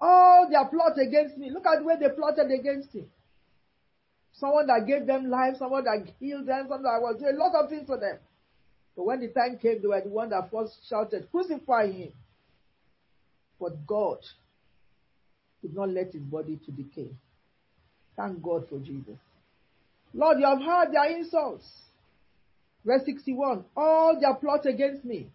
All 0.00 0.48
their 0.48 0.64
plot 0.66 0.96
against 1.04 1.36
me. 1.36 1.50
Look 1.50 1.66
at 1.66 1.80
the 1.80 1.84
way 1.84 1.94
they 1.98 2.14
plotted 2.14 2.48
against 2.52 2.94
him. 2.94 3.06
Someone 4.34 4.68
that 4.68 4.86
gave 4.86 5.04
them 5.04 5.28
life, 5.28 5.56
someone 5.58 5.82
that 5.82 6.06
healed 6.20 6.46
them, 6.46 6.68
someone 6.68 6.84
that 6.84 7.02
was 7.02 7.16
doing 7.18 7.34
a 7.34 7.38
lot 7.38 7.52
of 7.60 7.68
things 7.68 7.88
for 7.88 7.98
them. 7.98 8.18
But 8.96 9.04
when 9.04 9.20
the 9.20 9.28
time 9.28 9.58
came, 9.60 9.82
they 9.82 9.88
were 9.88 10.00
the 10.00 10.10
one 10.10 10.30
that 10.30 10.48
first 10.52 10.74
shouted, 10.88 11.28
crucify 11.32 11.90
him. 11.90 12.12
But 13.58 13.84
God 13.84 14.18
did 15.60 15.74
not 15.74 15.90
let 15.90 16.12
his 16.12 16.22
body 16.22 16.60
to 16.64 16.70
decay. 16.70 17.10
Thank 18.16 18.40
God 18.42 18.68
for 18.68 18.78
Jesus. 18.78 19.18
Lord, 20.12 20.38
you 20.40 20.46
have 20.46 20.60
heard 20.60 20.92
their 20.92 21.16
insults. 21.16 21.66
Verse 22.84 23.02
61, 23.04 23.64
all 23.76 24.18
their 24.20 24.34
plot 24.34 24.66
against 24.66 25.04
me. 25.04 25.30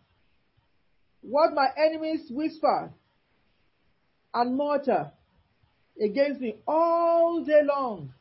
what 1.29 1.53
my 1.53 1.67
enemies 1.77 2.27
whisper 2.29 2.91
and 4.33 4.57
mutter 4.57 5.11
against 6.01 6.41
me 6.41 6.55
all 6.67 7.43
day 7.43 7.61
long. 7.63 8.13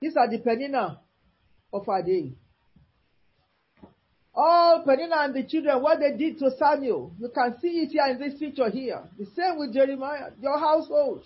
These 0.00 0.16
are 0.16 0.28
the 0.30 0.38
Peninnah 0.38 1.00
of 1.72 1.88
our 1.88 2.02
day. 2.02 2.32
All 4.34 4.82
Peninnah 4.84 5.16
and 5.16 5.34
the 5.34 5.44
children, 5.44 5.82
what 5.82 5.98
they 5.98 6.16
did 6.16 6.38
to 6.38 6.50
Samuel, 6.56 7.12
you 7.18 7.28
can 7.34 7.58
see 7.60 7.80
it 7.80 7.90
here 7.90 8.06
in 8.06 8.18
this 8.18 8.38
picture 8.38 8.70
here. 8.70 9.02
The 9.18 9.26
same 9.26 9.58
with 9.58 9.74
Jeremiah, 9.74 10.30
your 10.40 10.58
household. 10.58 11.24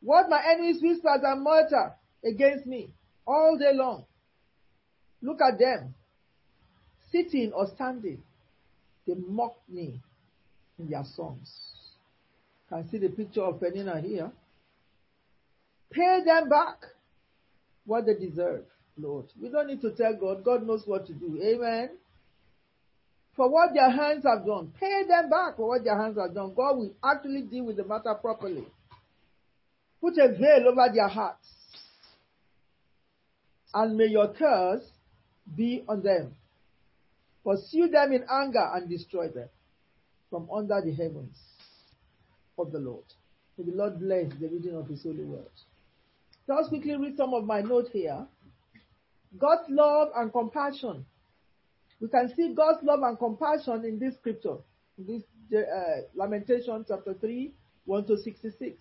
What 0.00 0.28
my 0.28 0.42
enemies 0.52 0.80
whisper 0.82 1.08
and 1.22 1.42
mutter 1.42 1.94
against 2.24 2.66
me 2.66 2.92
all 3.26 3.56
day 3.58 3.72
long. 3.74 4.04
Look 5.20 5.40
at 5.40 5.58
them, 5.58 5.94
sitting 7.10 7.52
or 7.52 7.66
standing. 7.74 8.22
They 9.06 9.14
mock 9.14 9.56
me 9.68 10.00
in 10.78 10.90
their 10.90 11.04
songs. 11.04 11.50
Can 12.68 12.88
see 12.90 12.98
the 12.98 13.08
picture 13.08 13.42
of 13.42 13.60
Peninnah 13.60 14.00
here. 14.00 14.30
Pay 15.90 16.20
them 16.24 16.48
back 16.48 16.76
what 17.86 18.04
they 18.04 18.14
deserve, 18.14 18.64
Lord. 18.98 19.24
We 19.40 19.48
don't 19.48 19.66
need 19.66 19.80
to 19.80 19.90
tell 19.92 20.14
God. 20.14 20.44
God 20.44 20.66
knows 20.66 20.82
what 20.86 21.06
to 21.06 21.14
do. 21.14 21.40
Amen. 21.42 21.90
For 23.34 23.48
what 23.48 23.72
their 23.72 23.90
hands 23.90 24.24
have 24.24 24.44
done, 24.44 24.72
pay 24.78 25.04
them 25.08 25.30
back 25.30 25.56
for 25.56 25.68
what 25.68 25.84
their 25.84 26.00
hands 26.00 26.18
have 26.18 26.34
done. 26.34 26.52
God 26.54 26.76
will 26.76 26.92
actually 27.02 27.42
deal 27.42 27.64
with 27.64 27.76
the 27.76 27.84
matter 27.84 28.12
properly. 28.14 28.66
Put 30.00 30.14
a 30.18 30.28
veil 30.28 30.68
over 30.68 30.92
their 30.92 31.08
hearts. 31.08 31.48
And 33.74 33.96
may 33.96 34.06
your 34.06 34.32
curse 34.32 34.84
be 35.56 35.84
on 35.88 36.02
them. 36.02 36.34
Pursue 37.44 37.88
them 37.88 38.12
in 38.12 38.24
anger 38.30 38.66
and 38.74 38.88
destroy 38.88 39.28
them 39.28 39.48
from 40.30 40.48
under 40.54 40.80
the 40.84 40.92
heavens 40.92 41.36
of 42.58 42.72
the 42.72 42.78
Lord. 42.78 43.04
May 43.56 43.64
the 43.64 43.76
Lord 43.76 43.98
bless 43.98 44.32
the 44.40 44.48
reading 44.48 44.76
of 44.76 44.88
His 44.88 45.02
holy 45.02 45.24
word. 45.24 45.46
Let's 46.46 46.68
quickly 46.68 46.96
read 46.96 47.16
some 47.16 47.34
of 47.34 47.44
my 47.44 47.60
notes 47.60 47.90
here. 47.92 48.26
God's 49.36 49.68
love 49.68 50.08
and 50.16 50.32
compassion. 50.32 51.04
We 52.00 52.08
can 52.08 52.32
see 52.34 52.54
God's 52.54 52.82
love 52.82 53.00
and 53.02 53.18
compassion 53.18 53.84
in 53.84 53.98
this 53.98 54.14
scripture, 54.14 54.56
in 54.96 55.06
this 55.06 55.22
uh, 55.60 56.02
Lamentation 56.14 56.84
chapter 56.88 57.14
3, 57.14 57.52
1 57.84 58.06
to 58.06 58.16
66. 58.16 58.76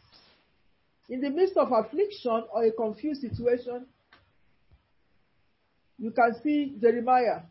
In 1.09 1.21
the 1.21 1.29
midst 1.29 1.55
of 1.57 1.71
affliction 1.71 2.43
or 2.53 2.65
a 2.65 2.71
confused 2.71 3.21
situation, 3.21 3.85
you 5.97 6.11
can 6.11 6.35
see 6.43 6.75
Jeremiah 6.79 7.41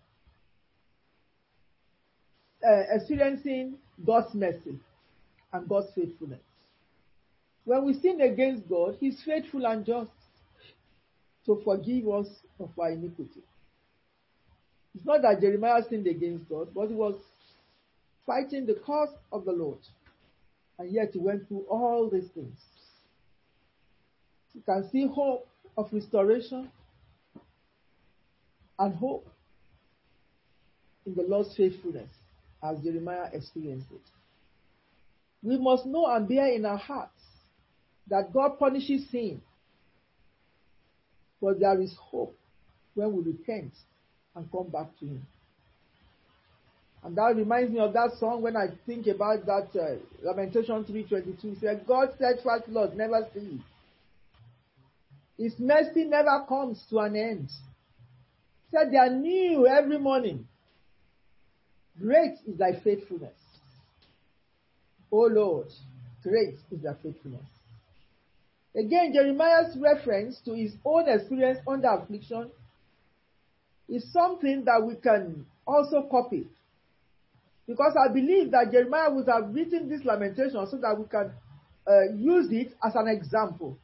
uh, 2.66 2.82
experiencing 2.90 3.78
God's 4.04 4.34
mercy 4.34 4.78
and 5.52 5.68
God's 5.68 5.88
faithfulness. 5.94 6.40
When 7.64 7.84
we 7.84 7.94
sin 7.94 8.20
against 8.20 8.68
God, 8.68 8.96
He's 9.00 9.20
faithful 9.24 9.66
and 9.66 9.84
just 9.84 10.10
to 11.46 11.60
forgive 11.64 12.08
us 12.08 12.26
of 12.60 12.70
our 12.78 12.90
iniquity. 12.90 13.42
It's 14.94 15.04
not 15.04 15.22
that 15.22 15.40
Jeremiah 15.40 15.82
sinned 15.88 16.06
against 16.06 16.48
God, 16.48 16.68
but 16.74 16.88
he 16.88 16.94
was 16.94 17.14
fighting 18.26 18.66
the 18.66 18.74
cause 18.74 19.10
of 19.32 19.44
the 19.44 19.52
Lord. 19.52 19.78
And 20.78 20.90
yet 20.90 21.10
he 21.12 21.18
went 21.18 21.46
through 21.46 21.64
all 21.68 22.10
these 22.10 22.28
things. 22.34 22.58
You 24.56 24.62
can 24.64 24.88
see 24.90 25.06
hope 25.06 25.46
of 25.76 25.92
restoration 25.92 26.70
and 28.78 28.94
hope 28.94 29.28
in 31.04 31.14
the 31.14 31.22
Lord's 31.22 31.54
faithfulness 31.54 32.08
as 32.62 32.80
Jeremiah 32.82 33.28
experienced 33.34 33.88
it. 33.92 34.00
We 35.42 35.58
must 35.58 35.84
know 35.84 36.06
and 36.06 36.26
bear 36.26 36.46
in 36.48 36.64
our 36.64 36.78
hearts 36.78 37.22
that 38.08 38.32
God 38.32 38.58
punishes 38.58 39.08
sin, 39.10 39.42
but 41.40 41.60
there 41.60 41.78
is 41.80 41.94
hope 42.00 42.34
when 42.94 43.14
we 43.14 43.32
repent 43.32 43.72
and 44.34 44.50
come 44.50 44.70
back 44.70 44.88
to 45.00 45.06
Him. 45.06 45.26
And 47.04 47.14
that 47.16 47.36
reminds 47.36 47.72
me 47.72 47.78
of 47.78 47.92
that 47.92 48.12
song 48.18 48.40
when 48.40 48.56
I 48.56 48.68
think 48.86 49.06
about 49.06 49.44
that 49.44 49.68
uh, 49.78 49.96
Lamentation 50.26 50.82
3:22. 50.82 51.60
Said, 51.60 51.84
"God 51.86 52.08
steadfast 52.16 52.68
love 52.68 52.96
never 52.96 53.26
ceases; 53.34 53.60
His 55.38 55.58
mercy 55.58 56.04
never 56.04 56.44
comes 56.48 56.84
to 56.90 56.98
an 56.98 57.16
end." 57.16 57.50
Said 58.70 58.90
they 58.90 58.96
are 58.96 59.10
new 59.10 59.66
every 59.66 59.98
morning. 59.98 60.46
Great 61.98 62.34
is 62.46 62.58
thy 62.58 62.72
faithfulness. 62.80 63.38
O 65.10 65.28
Lord, 65.30 65.68
great 66.22 66.56
is 66.70 66.82
thy 66.82 66.94
faithfulness. 67.02 67.46
Again, 68.74 69.12
Jeremiah's 69.14 69.76
reference 69.78 70.38
to 70.44 70.52
his 70.52 70.74
own 70.84 71.08
experience 71.08 71.58
under 71.66 71.88
affliction 71.88 72.50
is 73.88 74.12
something 74.12 74.64
that 74.64 74.84
we 74.84 74.96
can 74.96 75.46
also 75.66 76.02
copy. 76.10 76.46
Because 77.66 77.96
I 77.96 78.12
believe 78.12 78.50
that 78.50 78.70
Jeremiah 78.70 79.10
would 79.10 79.28
have 79.28 79.54
written 79.54 79.88
this 79.88 80.04
lamentation 80.04 80.66
so 80.70 80.76
that 80.76 80.96
we 80.98 81.06
can 81.06 81.32
uh, 81.88 82.12
use 82.14 82.48
it 82.50 82.74
as 82.84 82.94
an 82.94 83.08
example. 83.08 83.78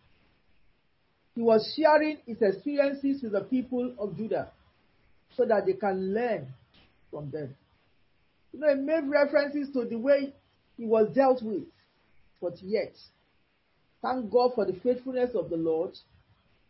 He 1.35 1.43
was 1.43 1.73
sharing 1.77 2.19
his 2.27 2.43
experiences 2.43 3.23
with 3.23 3.33
the 3.33 3.41
people 3.41 3.95
of 3.99 4.17
Judah 4.17 4.51
so 5.37 5.45
that 5.47 5.67
they 5.67 5.73
can 5.73 6.15
learn 6.15 6.47
from 7.11 7.31
them. 7.31 7.55
You 8.53 8.61
know, 8.61 8.75
he 8.75 8.81
made 8.81 9.05
references 9.09 9.73
to 9.73 9.85
the 9.85 9.97
way 9.97 10.35
he 10.77 10.85
was 10.85 11.09
dealt 11.15 11.43
with, 11.43 11.65
but 12.41 12.55
yet 12.63 12.93
Thank 14.03 14.33
God 14.33 14.51
for 14.57 14.67
the 14.67 14.75
faithfulness 14.83 15.31
of 15.37 15.49
the 15.49 15.57
Lord 15.57 15.97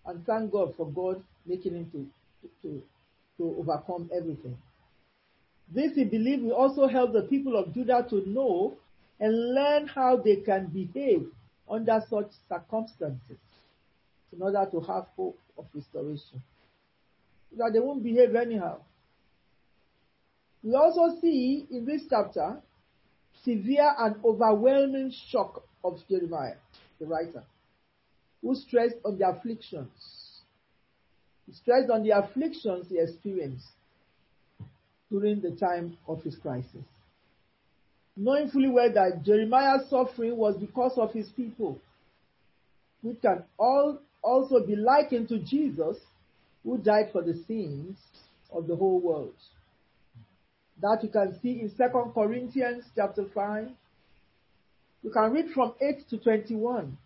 and 0.04 0.24
thank 0.26 0.52
God 0.52 0.74
for 0.76 0.86
God 0.86 1.22
making 1.46 1.72
him 1.74 1.90
to, 1.92 2.06
to, 2.62 2.82
to 3.38 3.56
overcome 3.58 4.10
everything. 4.14 4.56
This, 5.74 5.94
he 5.94 6.04
believed, 6.04 6.42
will 6.42 6.52
also 6.52 6.86
help 6.86 7.14
the 7.14 7.22
people 7.22 7.56
of 7.56 7.72
Judah 7.72 8.06
to 8.10 8.28
know 8.28 8.74
and 9.18 9.54
learn 9.54 9.86
how 9.86 10.16
they 10.16 10.36
can 10.36 10.66
behave 10.66 11.26
under 11.70 12.02
such 12.10 12.28
circumstances 12.50 13.38
in 14.33 14.43
order 14.43 14.66
to 14.70 14.80
have 14.80 15.07
hope 15.16 15.39
of 15.59 15.66
restoration. 15.74 16.43
That 17.57 17.72
they 17.72 17.80
won't 17.80 18.03
behave 18.03 18.35
anyhow. 18.35 18.78
We 20.62 20.74
also 20.74 21.20
see 21.20 21.66
in 21.70 21.85
this 21.85 22.03
chapter 22.09 22.61
severe 23.45 23.93
and 23.99 24.16
overwhelming 24.24 25.12
shock 25.30 25.62
of 25.85 25.99
Jeremiah 26.09 26.55
the 27.01 27.07
writer, 27.07 27.43
who 28.41 28.55
stressed 28.55 28.97
on 29.05 29.18
the 29.18 29.28
afflictions. 29.28 29.89
He 31.47 31.53
stressed 31.53 31.91
on 31.91 32.05
the 32.05 32.11
afflictions 32.11 32.87
he 32.89 32.99
experienced 32.99 33.66
during 35.11 35.41
the 35.41 35.51
time 35.51 35.99
of 36.07 36.22
his 36.22 36.37
crisis. 36.37 36.85
Knowing 38.16 38.49
fully 38.51 38.68
well 38.68 38.93
that 38.93 39.22
Jeremiah's 39.24 39.89
suffering 39.91 40.37
was 40.37 40.57
because 40.57 40.97
of 40.97 41.12
his 41.12 41.28
people, 41.30 41.78
which 43.03 43.20
can 43.20 43.43
all 43.59 43.99
also 44.22 44.64
be 44.64 44.76
likened 44.76 45.28
to 45.28 45.38
Jesus, 45.38 45.96
who 46.64 46.78
died 46.78 47.10
for 47.12 47.22
the 47.22 47.34
sins 47.46 47.98
of 48.52 48.66
the 48.66 48.76
whole 48.76 49.00
world. 49.00 49.34
That 50.80 51.00
you 51.02 51.08
can 51.08 51.38
see 51.40 51.60
in 51.60 51.70
2 51.70 52.12
Corinthians 52.14 52.84
chapter 52.94 53.24
5, 53.34 53.68
you 55.02 55.10
can 55.10 55.32
read 55.32 55.46
from 55.52 55.74
8 55.80 56.08
to 56.10 56.18
21. 56.18 56.96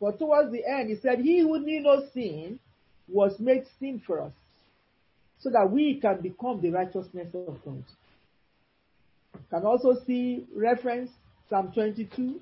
But 0.00 0.18
towards 0.18 0.52
the 0.52 0.64
end, 0.64 0.90
he 0.90 0.96
said, 0.96 1.20
He 1.20 1.40
who 1.40 1.58
knew 1.58 1.82
no 1.82 2.02
sin 2.12 2.58
was 3.08 3.38
made 3.38 3.64
sin 3.78 4.00
for 4.06 4.22
us, 4.22 4.32
so 5.40 5.50
that 5.50 5.70
we 5.70 5.98
can 6.00 6.20
become 6.20 6.60
the 6.60 6.70
righteousness 6.70 7.28
of 7.34 7.58
God. 7.64 7.84
You 9.34 9.40
can 9.50 9.64
also 9.64 9.96
see 10.06 10.46
reference 10.54 11.10
Psalm 11.48 11.72
22. 11.72 12.40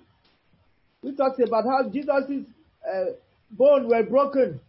We 1.03 1.17
talked 1.17 1.41
about 1.41 1.65
how 1.65 1.89
Jesus' 1.89 2.45
uh, 2.87 3.05
bones 3.51 3.87
were 3.89 4.03
broken, 4.03 4.61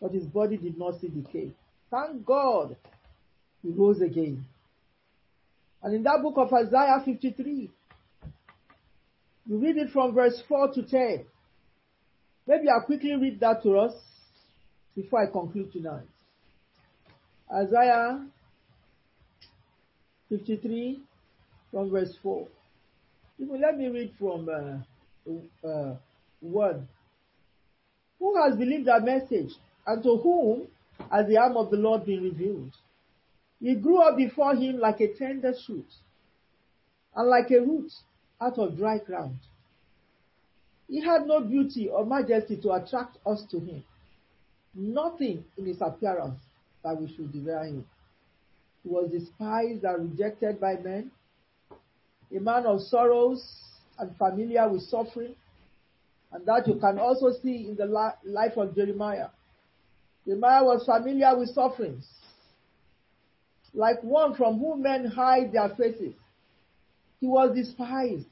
but 0.00 0.12
his 0.12 0.24
body 0.24 0.56
did 0.56 0.78
not 0.78 1.00
see 1.00 1.08
decay. 1.08 1.50
Thank 1.90 2.24
God 2.24 2.76
he 3.62 3.70
rose 3.70 4.00
again. 4.00 4.44
And 5.82 5.94
in 5.94 6.02
that 6.04 6.20
book 6.22 6.34
of 6.36 6.52
Isaiah 6.52 7.02
53, 7.04 7.70
you 9.46 9.56
read 9.58 9.76
it 9.76 9.90
from 9.90 10.14
verse 10.14 10.40
4 10.48 10.74
to 10.74 10.82
10. 10.82 11.24
Maybe 12.46 12.68
I'll 12.68 12.84
quickly 12.84 13.16
read 13.16 13.40
that 13.40 13.62
to 13.62 13.78
us 13.78 13.94
before 14.94 15.22
I 15.22 15.30
conclude 15.30 15.72
tonight. 15.72 16.06
Isaiah 17.52 18.24
53 20.28 21.00
from 21.70 21.90
verse 21.90 22.14
4. 22.22 22.46
Even 23.38 23.60
let 23.60 23.76
me 23.76 23.88
read 23.88 24.12
from 24.18 24.48
uh, 24.48 25.66
uh, 25.66 25.94
1. 26.40 26.88
Who 28.20 28.36
has 28.40 28.54
believed 28.54 28.88
our 28.88 29.00
message, 29.00 29.54
and 29.86 30.02
to 30.04 30.16
whom 30.18 30.68
has 31.10 31.26
the 31.26 31.38
arm 31.38 31.56
of 31.56 31.70
the 31.70 31.78
Lord 31.78 32.04
been 32.04 32.22
revealed? 32.22 32.72
He 33.58 33.74
grew 33.74 34.00
up 34.00 34.16
before 34.16 34.54
him 34.54 34.78
like 34.78 35.00
a 35.00 35.12
tender 35.14 35.52
shoot 35.66 35.86
and 37.16 37.28
like 37.28 37.50
a 37.50 37.60
root 37.60 37.90
out 38.40 38.58
of 38.58 38.76
dry 38.76 38.98
ground. 38.98 39.38
He 40.86 41.00
had 41.00 41.26
no 41.26 41.40
beauty 41.40 41.88
or 41.88 42.04
majesty 42.04 42.56
to 42.58 42.72
attract 42.72 43.16
us 43.26 43.42
to 43.50 43.58
him. 43.58 43.84
Nothing 44.74 45.44
in 45.56 45.66
his 45.66 45.80
appearance 45.80 46.40
that 46.84 47.00
we 47.00 47.12
should 47.14 47.32
desire 47.32 47.64
him. 47.64 47.86
He 48.82 48.88
was 48.88 49.10
despised 49.10 49.84
and 49.84 50.10
rejected 50.10 50.60
by 50.60 50.76
men, 50.76 51.10
a 52.34 52.40
man 52.40 52.66
of 52.66 52.80
sorrows 52.82 53.44
and 53.98 54.16
familiar 54.16 54.68
with 54.68 54.82
suffering, 54.82 55.34
and 56.32 56.46
that 56.46 56.66
you 56.68 56.74
can 56.74 56.98
also 56.98 57.32
see 57.42 57.66
in 57.68 57.76
the 57.76 57.86
life 58.24 58.56
of 58.56 58.74
Jeremiah. 58.74 59.28
Jeremiah 60.26 60.64
was 60.64 60.84
familiar 60.84 61.36
with 61.36 61.50
sufferings, 61.50 62.06
like 63.74 64.02
one 64.02 64.34
from 64.34 64.58
whom 64.58 64.82
men 64.82 65.06
hide 65.06 65.52
their 65.52 65.70
faces. 65.70 66.14
He 67.20 67.26
was 67.26 67.54
despised, 67.54 68.26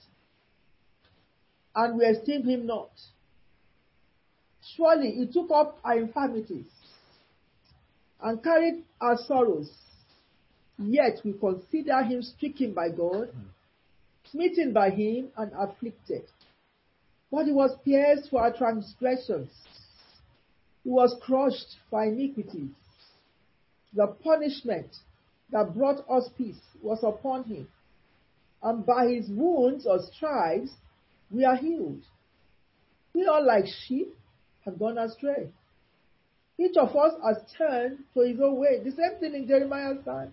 and 1.75 1.99
we 1.99 2.05
esteem 2.05 2.45
him 2.45 2.67
not. 2.67 2.91
Surely 4.77 5.13
he 5.13 5.27
took 5.27 5.51
up 5.51 5.79
our 5.83 5.99
infirmities 5.99 6.67
and 8.21 8.43
carried 8.43 8.85
our 9.01 9.17
sorrows. 9.27 9.71
Yet 10.79 11.21
we 11.25 11.33
consider 11.33 12.03
him 12.03 12.23
stricken 12.23 12.73
by 12.73 12.91
God, 12.91 13.31
smitten 14.31 14.73
by 14.73 14.91
him, 14.91 15.29
and 15.37 15.51
afflicted. 15.59 16.23
But 17.31 17.47
he 17.47 17.53
was 17.53 17.77
pierced 17.85 18.31
for 18.31 18.41
our 18.41 18.53
transgressions. 18.53 19.51
He 20.85 20.91
was 20.91 21.15
crushed 21.21 21.77
for 21.91 22.05
iniquities. 22.05 22.71
The 23.95 24.07
punishment 24.07 24.89
that 25.51 25.75
brought 25.75 26.09
us 26.11 26.29
peace 26.37 26.61
was 26.83 27.03
upon 27.03 27.45
him. 27.45 27.69
And 28.63 28.85
by 28.85 29.09
his 29.09 29.29
wounds 29.29 29.87
or 29.87 29.99
stripes, 30.15 30.71
we 31.31 31.45
are 31.45 31.57
healed. 31.57 32.03
We 33.15 33.27
are 33.27 33.43
like 33.43 33.67
sheep 33.67 34.15
have 34.65 34.79
gone 34.79 34.99
astray. 34.99 35.49
Each 36.59 36.77
of 36.77 36.95
us 36.97 37.13
has 37.25 37.37
turned 37.57 37.99
to 38.15 38.21
his 38.21 38.41
own 38.41 38.57
way. 38.57 38.81
The 38.83 38.91
same 38.91 39.21
thing 39.21 39.35
in 39.35 39.47
Jeremiah's 39.47 40.05
time. 40.05 40.33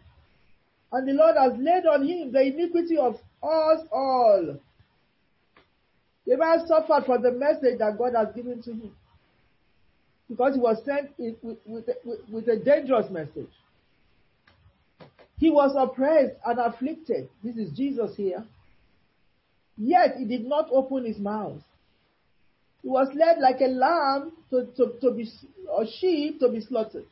And 0.91 1.07
the 1.07 1.13
Lord 1.13 1.35
has 1.37 1.53
laid 1.59 1.85
on 1.85 2.07
him 2.07 2.31
the 2.31 2.41
iniquity 2.41 2.97
of 2.97 3.15
us 3.43 3.85
all. 3.91 4.57
Jeremiah 6.27 6.65
suffered 6.65 7.05
for 7.05 7.19
the 7.19 7.31
message 7.31 7.79
that 7.79 7.97
God 7.97 8.13
has 8.15 8.33
given 8.35 8.61
to 8.63 8.71
him. 8.71 8.91
Because 10.27 10.55
he 10.55 10.59
was 10.59 10.77
sent 10.83 11.11
with, 11.17 11.35
with, 11.65 11.85
with, 12.31 12.47
a 12.47 12.57
dangerous 12.57 13.11
message. 13.11 13.51
He 15.37 15.51
was 15.51 15.75
oppressed 15.77 16.35
and 16.45 16.59
afflicted. 16.59 17.29
This 17.43 17.57
is 17.57 17.77
Jesus 17.77 18.15
here. 18.15 18.43
Yet 19.77 20.15
he 20.17 20.25
did 20.25 20.47
not 20.47 20.69
open 20.71 21.05
his 21.05 21.19
mouth. 21.19 21.61
He 22.81 22.89
was 22.89 23.07
led 23.13 23.39
like 23.39 23.61
a 23.61 23.67
lamb 23.67 24.31
to, 24.49 24.67
to, 24.77 24.93
to 25.01 25.11
be, 25.11 25.29
or 25.69 25.85
sheep 25.99 26.39
to 26.39 26.49
be 26.49 26.61
slaughtered. 26.61 27.05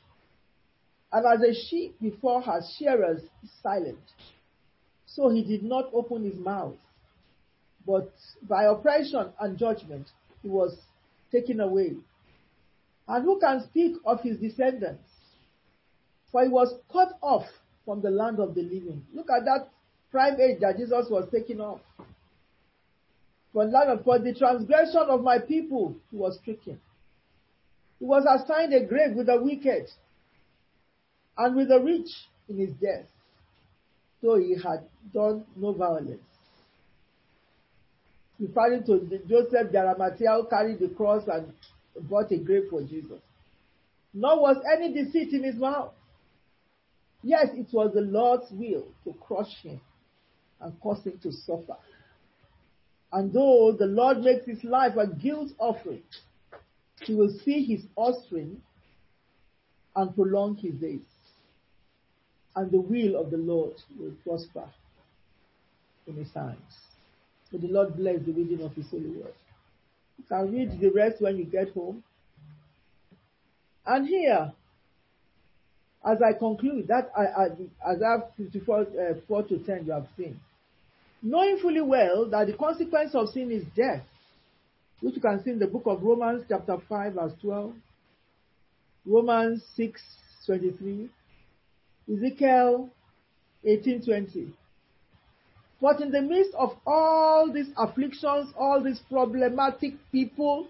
And 1.12 1.26
as 1.28 1.48
a 1.48 1.54
sheep 1.70 2.00
before 2.02 2.42
her 2.42 2.62
shearers 2.78 3.22
is 3.44 3.50
silent, 3.62 4.00
so 5.06 5.30
he 5.30 5.44
did 5.44 5.64
not 5.64 5.90
open 5.94 6.24
his 6.24 6.40
mouth. 6.40 6.76
But 7.86 8.12
by 8.48 8.64
oppression 8.64 9.34
and 9.40 9.58
judgment, 9.58 10.08
he 10.42 10.50
was 10.50 10.78
taken 11.32 11.60
away. 11.60 11.96
And 13.08 13.24
who 13.26 13.40
can 13.40 13.64
speak 13.64 13.98
of 14.06 14.22
his 14.22 14.38
descendants? 14.38 15.10
For 16.32 16.44
he 16.44 16.50
was 16.50 16.74
cut 16.92 17.18
off 17.22 17.46
from 17.86 18.02
the 18.02 18.10
land 18.10 18.40
of 18.40 18.56
the 18.56 18.62
living. 18.62 19.06
Look 19.14 19.30
at 19.30 19.46
that 19.46 19.70
prime 20.12 20.40
age 20.40 20.60
that 20.62 20.78
Jesus 20.78 21.08
was 21.10 21.30
taken 21.32 21.60
off. 21.60 21.82
For, 23.52 23.70
for 24.04 24.20
the 24.20 24.34
transgression 24.34 25.06
of 25.10 25.22
my 25.22 25.40
people, 25.40 25.96
he 26.10 26.18
was 26.18 26.40
stricken. 26.42 26.80
He 28.00 28.06
was 28.06 28.26
assigned 28.26 28.74
a 28.74 28.86
grave 28.86 29.16
with 29.16 29.28
the 29.28 29.42
wicked 29.42 29.90
and 31.38 31.56
with 31.56 31.70
the 31.70 31.80
rich 31.80 32.10
in 32.50 32.58
his 32.58 32.74
death, 32.74 33.06
though 34.22 34.38
he 34.38 34.56
had 34.56 34.86
done 35.14 35.46
no 35.56 35.74
violence. 35.74 36.22
Referring 38.40 38.84
to 38.86 39.20
Joseph 39.28 39.72
the 39.72 39.78
Arimathea 39.78 40.34
who 40.36 40.48
carried 40.48 40.80
the 40.80 40.90
cross 40.90 41.24
and 41.28 41.54
bought 42.10 42.32
a 42.32 42.38
grave 42.38 42.64
for 42.70 42.82
Jesus. 42.82 43.22
Nor 44.14 44.42
was 44.42 44.58
any 44.76 44.94
deceit 44.94 45.34
in 45.34 45.44
his 45.44 45.56
mouth. 45.56 45.94
Yes, 47.22 47.48
it 47.54 47.68
was 47.72 47.94
the 47.94 48.02
Lord's 48.02 48.52
will 48.52 48.88
to 49.06 49.14
crush 49.20 49.62
him 49.62 49.80
and 50.60 50.80
cause 50.82 51.04
him 51.04 51.20
to 51.24 51.32
suffer. 51.32 51.78
And 53.12 53.32
though 53.32 53.76
the 53.78 53.86
Lord 53.86 54.22
makes 54.22 54.46
his 54.46 54.64
life 54.64 54.98
a 54.98 55.08
guilt 55.08 55.52
offering, 55.60 56.04
he 57.02 57.14
will 57.14 57.34
see 57.46 57.64
his 57.64 57.86
offspring 57.96 58.62
and 59.96 60.16
prolong 60.16 60.56
his 60.58 60.74
days. 60.76 61.02
And 62.56 62.72
the 62.72 62.82
will 62.82 63.20
of 63.20 63.32
the 63.32 63.38
Lord 63.38 63.74
will 63.98 64.14
prosper 64.24 64.70
in 66.08 66.16
his 66.16 66.32
hands. 66.34 66.58
May 67.54 67.60
the 67.60 67.74
Lord 67.74 67.96
bless 67.96 68.20
the 68.26 68.34
reading 68.34 68.62
of 68.62 68.74
his 68.74 68.90
holy 68.90 69.08
word. 69.08 69.34
You 70.18 70.26
can 70.28 70.52
read 70.52 70.80
the 70.82 70.90
rest 70.90 71.22
when 71.22 71.38
you 71.38 71.46
get 71.46 71.72
home. 71.74 72.04
And 73.86 74.08
here, 74.08 74.52
as 76.06 76.18
I 76.22 76.34
conclude, 76.38 76.88
that 76.90 77.12
I, 77.16 77.22
I, 77.22 77.46
as 77.94 78.02
I 78.02 78.12
have 78.12 78.32
54 78.38 78.80
uh, 78.80 78.86
4 79.28 79.44
to 79.44 79.60
10 79.60 79.86
you 79.86 79.92
have 79.94 80.08
seen 80.18 80.40
knowing 81.24 81.58
fully 81.58 81.82
well 81.82 82.30
that 82.30 82.48
the 82.48 82.54
consequence 82.54 83.16
of 83.16 83.30
sin 83.30 83.50
is 83.50 83.64
death, 83.76 84.04
which 85.00 85.16
you 85.16 85.22
can 85.22 85.42
see 85.44 85.52
in 85.52 85.60
the 85.60 85.68
book 85.68 85.84
of 85.86 86.04
Romans 86.04 86.44
chapter 86.48 86.76
5 86.88 87.14
verse 87.14 87.32
12, 87.42 87.74
Romans 89.06 89.64
6 89.76 90.02
23, 90.46 91.10
Ezekiel 92.14 92.90
18 93.64 94.06
20. 94.06 94.54
But 95.84 96.00
in 96.00 96.12
the 96.12 96.22
midst 96.22 96.54
of 96.54 96.78
all 96.88 97.52
these 97.52 97.68
afflictions, 97.76 98.54
all 98.58 98.82
these 98.82 99.02
problematic 99.10 99.96
people, 100.14 100.70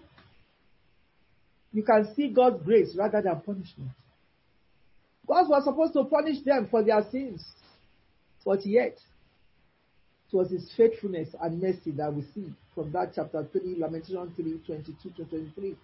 you 1.72 1.84
can 1.84 2.12
see 2.16 2.30
God's 2.30 2.64
grace 2.64 2.96
rather 2.96 3.22
than 3.22 3.40
punishment. 3.42 3.90
God 5.24 5.48
was 5.48 5.62
supposed 5.62 5.92
to 5.92 6.02
punish 6.02 6.42
them 6.42 6.66
for 6.68 6.82
their 6.82 7.00
sins, 7.12 7.44
but 8.44 8.66
yet 8.66 8.98
it 10.32 10.36
was 10.36 10.50
his 10.50 10.68
faithfulness 10.76 11.28
and 11.40 11.62
mercy 11.62 11.92
that 11.92 12.12
we 12.12 12.22
see 12.34 12.52
from 12.74 12.90
that 12.90 13.12
chapter 13.14 13.46
3, 13.52 13.76
Lamentation 13.78 14.32
3, 14.34 14.62
22 14.66 15.10
to 15.10 15.24
23. 15.26 15.76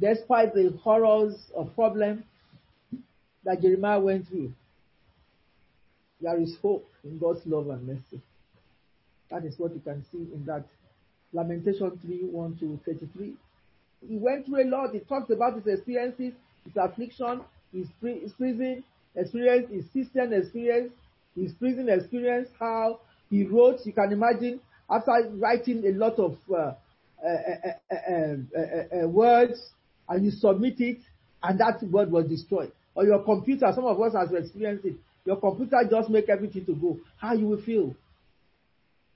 Despite 0.00 0.54
the 0.54 0.70
horrors 0.82 1.34
of 1.54 1.74
problem 1.74 2.24
that 3.44 3.60
Jeremiah 3.60 4.00
went 4.00 4.26
through, 4.26 4.54
there 6.20 6.40
is 6.40 6.56
hope 6.60 6.86
in 7.04 7.18
God's 7.18 7.40
love 7.46 7.68
and 7.68 7.86
mercy. 7.86 8.20
That 9.30 9.44
is 9.44 9.58
what 9.58 9.74
you 9.74 9.80
can 9.80 10.04
see 10.10 10.18
in 10.18 10.44
that 10.46 10.64
Lamentation 11.32 11.98
3, 12.04 12.24
1 12.30 12.56
to 12.58 12.80
33. 12.84 13.34
He 14.08 14.16
went 14.16 14.46
through 14.46 14.64
a 14.64 14.68
lot. 14.68 14.92
He 14.92 15.00
talks 15.00 15.30
about 15.30 15.54
his 15.56 15.66
experiences, 15.66 16.32
his 16.64 16.76
affliction, 16.76 17.42
his, 17.72 17.86
his 18.02 18.32
prison 18.32 18.82
experience, 19.14 19.70
his 19.70 19.84
Christian 19.92 20.32
experience, 20.32 20.92
his 21.36 21.52
prison 21.52 21.88
experience, 21.88 22.48
how 22.58 23.00
he 23.28 23.44
wrote, 23.44 23.80
you 23.84 23.92
can 23.92 24.12
imagine, 24.12 24.60
after 24.90 25.12
writing 25.34 25.84
a 25.86 25.92
lot 25.92 26.18
of 26.18 26.36
uh, 26.52 26.72
uh, 27.24 27.94
uh, 27.94 29.08
words, 29.08 29.70
and 30.08 30.24
you 30.24 30.32
submit 30.32 30.80
it, 30.80 30.98
and 31.42 31.60
that 31.60 31.80
word 31.84 32.10
was 32.10 32.26
destroyed. 32.26 32.72
Or 32.94 33.04
your 33.04 33.22
computer, 33.22 33.70
some 33.72 33.84
of 33.84 34.00
us 34.00 34.14
have 34.14 34.34
experienced 34.34 34.84
it, 34.84 34.96
your 35.24 35.36
computer 35.36 35.78
just 35.88 36.10
make 36.10 36.28
everything 36.28 36.64
to 36.66 36.74
go. 36.74 36.98
How 37.16 37.34
you 37.34 37.46
will 37.46 37.62
feel? 37.62 37.94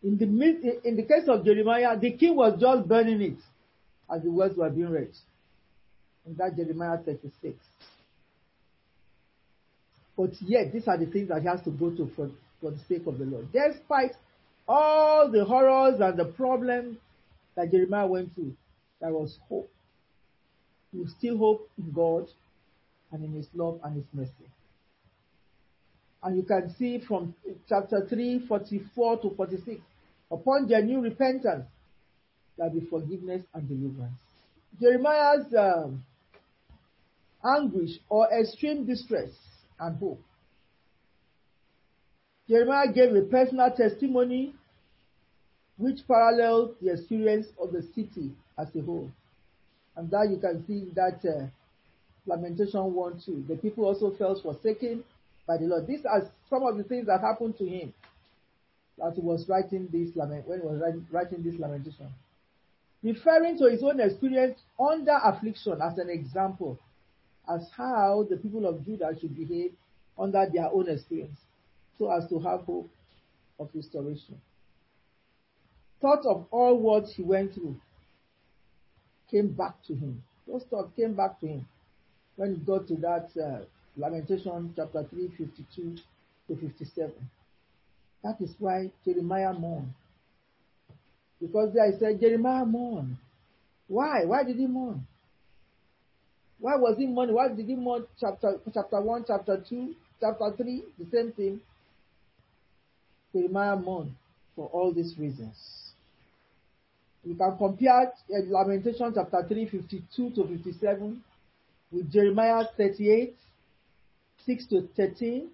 In 0.03 0.19
the, 0.19 0.81
in 0.87 0.97
the 0.97 1.03
case 1.03 1.29
of 1.29 1.45
Jeremiah, 1.45 1.99
the 1.99 2.13
king 2.13 2.37
was 2.37 2.61
just 2.61 2.87
burning 2.87 3.23
it 3.23 3.39
as 4.15 4.23
the 4.23 4.31
words 4.31 4.57
were 4.57 4.69
being 4.69 4.91
read. 4.91 5.11
In 6.27 6.37
that 6.37 6.57
Jeremiah 6.57 6.99
36. 6.99 7.57
But 10.17 10.31
yet, 10.43 10.73
these 10.73 10.87
are 10.87 10.99
the 10.99 11.07
things 11.07 11.29
that 11.29 11.41
he 11.41 11.49
has 11.49 11.63
to 11.63 11.71
go 11.71 11.91
to 11.91 12.11
for, 12.15 12.31
for 12.61 12.71
the 12.71 12.79
sake 12.89 13.07
of 13.07 13.19
the 13.19 13.25
Lord. 13.25 13.49
Despite 13.53 14.13
all 14.69 15.31
the 15.31 15.45
horrors 15.45 16.01
and 16.01 16.19
the 16.19 16.27
problems 16.27 16.99
that 17.57 17.71
Jeremiah 17.71 18.07
went 18.07 18.35
through, 18.35 18.55
there 19.01 19.13
was 19.13 19.39
hope. 19.49 19.71
You 20.93 21.07
still 21.19 21.37
hope 21.37 21.69
in 21.79 21.91
God 21.93 22.29
and 23.11 23.25
in 23.25 23.33
His 23.33 23.49
love 23.55 23.81
and 23.83 23.97
His 23.97 24.05
mercy. 24.13 24.31
And 26.25 26.37
you 26.39 26.43
can 26.43 26.75
see 26.79 27.01
from 27.07 27.35
chapter 27.69 28.07
3, 28.09 28.47
44 28.49 29.21
to 29.21 29.31
46, 29.37 29.79
upon 30.33 30.67
genuine 30.69 31.05
repentance, 31.05 31.67
there 32.57 32.71
will 32.71 32.81
be 32.81 32.87
forgiveness 32.87 33.43
and 33.53 33.69
deliverance. 33.69 34.19
Jeremiah's 34.81 35.45
um, 35.57 36.03
anguish 37.45 37.91
or 38.09 38.27
extreme 38.33 38.87
distress 38.87 39.29
and 39.79 39.99
hope. 39.99 40.21
Jeremiah 42.49 42.91
gave 42.91 43.15
a 43.15 43.23
personal 43.23 43.71
testimony 43.71 44.55
which 45.77 45.99
parallels 46.09 46.75
the 46.81 46.93
experience 46.93 47.47
of 47.61 47.73
the 47.73 47.83
city 47.95 48.31
as 48.59 48.69
a 48.75 48.81
whole. 48.81 49.11
And 49.97 50.11
that 50.11 50.29
you 50.31 50.39
can 50.39 50.65
see 50.67 50.91
that 50.95 51.21
uh, 51.29 51.47
Lamentation 52.27 52.95
1 52.95 53.23
2. 53.27 53.45
The 53.49 53.57
people 53.57 53.85
also 53.85 54.15
felt 54.17 54.43
forsaken 54.43 55.05
by 55.47 55.57
the 55.57 55.65
Lord. 55.65 55.87
These 55.87 56.05
are 56.05 56.31
some 56.49 56.63
of 56.63 56.77
the 56.77 56.85
things 56.85 57.07
that 57.07 57.21
happened 57.21 57.59
to 57.59 57.67
him 57.67 57.93
as 59.05 59.15
he 59.15 59.21
was 59.21 59.49
writing 59.49 59.89
this 59.93 60.15
lament 60.15 60.47
when 60.49 60.61
he 60.61 60.67
was 60.67 60.81
writing, 60.81 61.07
writing 61.11 61.43
this 61.43 61.59
lamentation. 61.59 62.09
Referring 63.03 63.59
to 63.59 63.69
his 63.69 63.83
own 63.83 64.01
experience 64.01 64.59
under 64.81 65.19
affliction 65.23 65.79
as 65.83 65.99
an 65.99 66.09
example 66.09 66.79
as 67.49 67.69
how 67.77 68.27
the 68.31 68.37
people 68.37 68.67
of 68.67 68.85
Judah 68.85 69.11
should 69.21 69.37
behave 69.37 69.73
under 70.19 70.47
their 70.53 70.69
own 70.73 70.89
experience 70.89 71.39
so 71.99 72.11
as 72.11 72.29
to 72.29 72.39
have 72.41 72.61
hope 72.63 72.89
of 73.59 73.69
restoration. 73.75 74.41
Thought 76.01 76.25
of 76.27 76.47
all 76.51 76.79
what 76.79 77.05
he 77.15 77.23
went 77.23 77.55
through 77.55 77.77
came 79.31 79.49
back 79.49 79.75
to 79.87 79.95
him. 79.95 80.23
Those 80.47 80.65
thoughts 80.71 80.93
came 80.97 81.15
back 81.15 81.41
to 81.41 81.47
him 81.47 81.67
when 82.37 82.55
he 82.55 82.61
got 82.61 82.89
to 82.89 82.97
that 82.97 83.29
uh, 83.41 83.65
Lamentation 83.97 84.73
chapter 84.77 85.05
3, 85.09 85.29
52 85.39 85.97
to 86.49 86.57
57. 86.57 87.13
That 88.23 88.37
is 88.41 88.55
why 88.59 88.91
Jeremiah 89.05 89.53
mourned. 89.53 89.93
Because 91.41 91.73
there 91.75 91.85
I 91.85 91.99
said, 91.99 92.21
Jeremiah 92.21 92.65
mourned. 92.65 93.17
Why? 93.87 94.25
Why 94.25 94.45
did 94.45 94.57
he 94.57 94.67
mourn? 94.67 95.07
Why 96.59 96.77
was 96.77 96.97
he 96.97 97.07
mourning? 97.07 97.35
Why 97.35 97.49
did 97.49 97.67
he 97.67 97.75
mourn 97.75 98.07
chapter, 98.19 98.59
chapter 98.73 99.01
1, 99.01 99.25
chapter 99.27 99.63
2, 99.69 99.95
chapter 100.21 100.53
3? 100.57 100.83
The 100.99 101.07
same 101.13 101.33
thing. 101.33 101.61
Jeremiah 103.35 103.77
mourned 103.77 104.13
for 104.57 104.69
all 104.69 104.93
these 104.93 105.15
reasons. 105.19 105.57
You 107.25 107.35
can 107.35 107.57
compare 107.57 108.13
uh, 108.13 108.41
Lamentation 108.49 109.13
chapter 109.15 109.45
3, 109.47 109.67
52 109.69 110.31
to 110.31 110.47
57 110.47 111.23
with 111.91 112.13
Jeremiah 112.13 112.65
38, 112.77 113.35
6 114.47 114.67
to 114.67 114.89
13, 114.97 115.49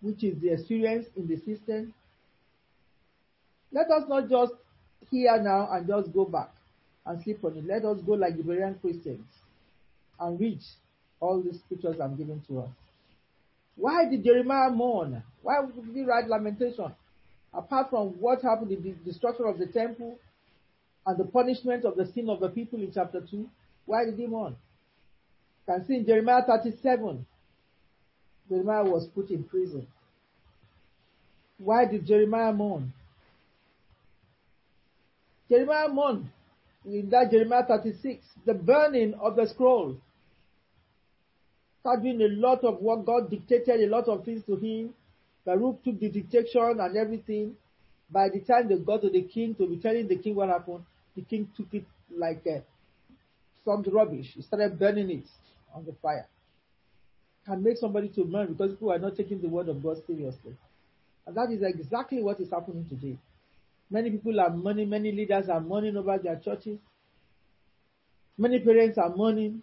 which 0.00 0.22
is 0.22 0.40
the 0.40 0.52
experience 0.52 1.06
in 1.16 1.26
the 1.26 1.36
system. 1.36 1.92
Let 3.72 3.90
us 3.90 4.04
not 4.08 4.28
just 4.28 4.52
hear 5.10 5.40
now 5.42 5.68
and 5.72 5.86
just 5.86 6.12
go 6.12 6.24
back 6.24 6.50
and 7.04 7.22
sleep 7.22 7.44
on 7.44 7.56
it. 7.56 7.66
Let 7.66 7.84
us 7.84 8.00
go 8.06 8.12
like 8.12 8.36
the 8.36 8.42
Berean 8.42 8.80
Christians 8.80 9.26
and 10.20 10.40
read 10.40 10.60
all 11.20 11.42
these 11.42 11.60
scriptures 11.64 11.96
I'm 12.00 12.16
giving 12.16 12.42
to 12.48 12.60
us. 12.60 12.70
Why 13.76 14.08
did 14.08 14.24
Jeremiah 14.24 14.70
mourn? 14.70 15.22
Why 15.42 15.60
did 15.64 15.94
he 15.94 16.02
write 16.02 16.28
lamentation? 16.28 16.94
Apart 17.52 17.90
from 17.90 18.08
what 18.20 18.42
happened, 18.42 18.70
the 18.70 18.94
destruction 19.04 19.46
of 19.46 19.58
the 19.58 19.66
temple 19.66 20.18
and 21.06 21.18
the 21.18 21.24
punishment 21.24 21.84
of 21.84 21.96
the 21.96 22.06
sin 22.12 22.28
of 22.28 22.40
the 22.40 22.48
people 22.48 22.78
in 22.80 22.90
chapter 22.92 23.20
2, 23.20 23.48
why 23.84 24.04
did 24.04 24.18
he 24.18 24.26
mourn? 24.26 24.56
You 25.66 25.74
can 25.74 25.86
see 25.86 25.96
in 25.96 26.06
Jeremiah 26.06 26.42
37, 26.46 27.26
Jeremiah 28.48 28.84
was 28.84 29.06
put 29.08 29.30
in 29.30 29.44
prison. 29.44 29.86
Why 31.58 31.86
did 31.86 32.06
Jeremiah 32.06 32.52
mourn? 32.52 32.92
Jeremiah 35.48 35.88
mourned 35.88 36.28
in 36.84 37.08
that 37.10 37.30
Jeremiah 37.30 37.64
36, 37.66 38.24
the 38.44 38.54
burning 38.54 39.14
of 39.14 39.36
the 39.36 39.46
scroll. 39.46 39.96
Start 41.80 42.02
doing 42.02 42.20
a 42.20 42.28
lot 42.28 42.64
of 42.64 42.80
what 42.80 43.06
God 43.06 43.30
dictated, 43.30 43.80
a 43.80 43.86
lot 43.86 44.08
of 44.08 44.24
things 44.24 44.42
to 44.46 44.56
him. 44.56 44.92
Baruch 45.44 45.84
took 45.84 46.00
the 46.00 46.08
dictation 46.08 46.80
and 46.80 46.96
everything. 46.96 47.54
By 48.10 48.28
the 48.28 48.40
time 48.40 48.68
they 48.68 48.76
got 48.76 49.02
to 49.02 49.10
the 49.10 49.22
king 49.22 49.54
to 49.56 49.66
be 49.68 49.76
telling 49.76 50.08
the 50.08 50.16
king 50.16 50.34
what 50.34 50.48
happened, 50.48 50.84
the 51.14 51.22
king 51.22 51.48
took 51.56 51.72
it 51.72 51.84
like 52.14 52.42
uh, 52.46 52.60
some 53.64 53.84
rubbish. 53.92 54.32
He 54.34 54.42
started 54.42 54.78
burning 54.78 55.10
it 55.10 55.26
on 55.74 55.84
the 55.84 55.92
fire. 56.02 56.26
Can 57.46 57.62
make 57.62 57.76
somebody 57.76 58.08
to 58.08 58.24
mourn 58.24 58.48
because 58.52 58.72
people 58.72 58.92
are 58.92 58.98
not 58.98 59.16
taking 59.16 59.40
the 59.40 59.48
word 59.48 59.68
of 59.68 59.82
God 59.82 59.98
seriously. 60.06 60.56
And 61.26 61.36
that 61.36 61.50
is 61.52 61.62
exactly 61.62 62.22
what 62.22 62.40
is 62.40 62.50
happening 62.50 62.86
today. 62.88 63.16
Many 63.88 64.10
people 64.10 64.40
are 64.40 64.50
mourning, 64.50 64.90
many 64.90 65.12
leaders 65.12 65.48
are 65.48 65.60
mourning 65.60 65.96
over 65.96 66.18
their 66.18 66.36
churches. 66.36 66.78
Many 68.36 68.58
parents 68.58 68.98
are 68.98 69.14
mourning. 69.14 69.62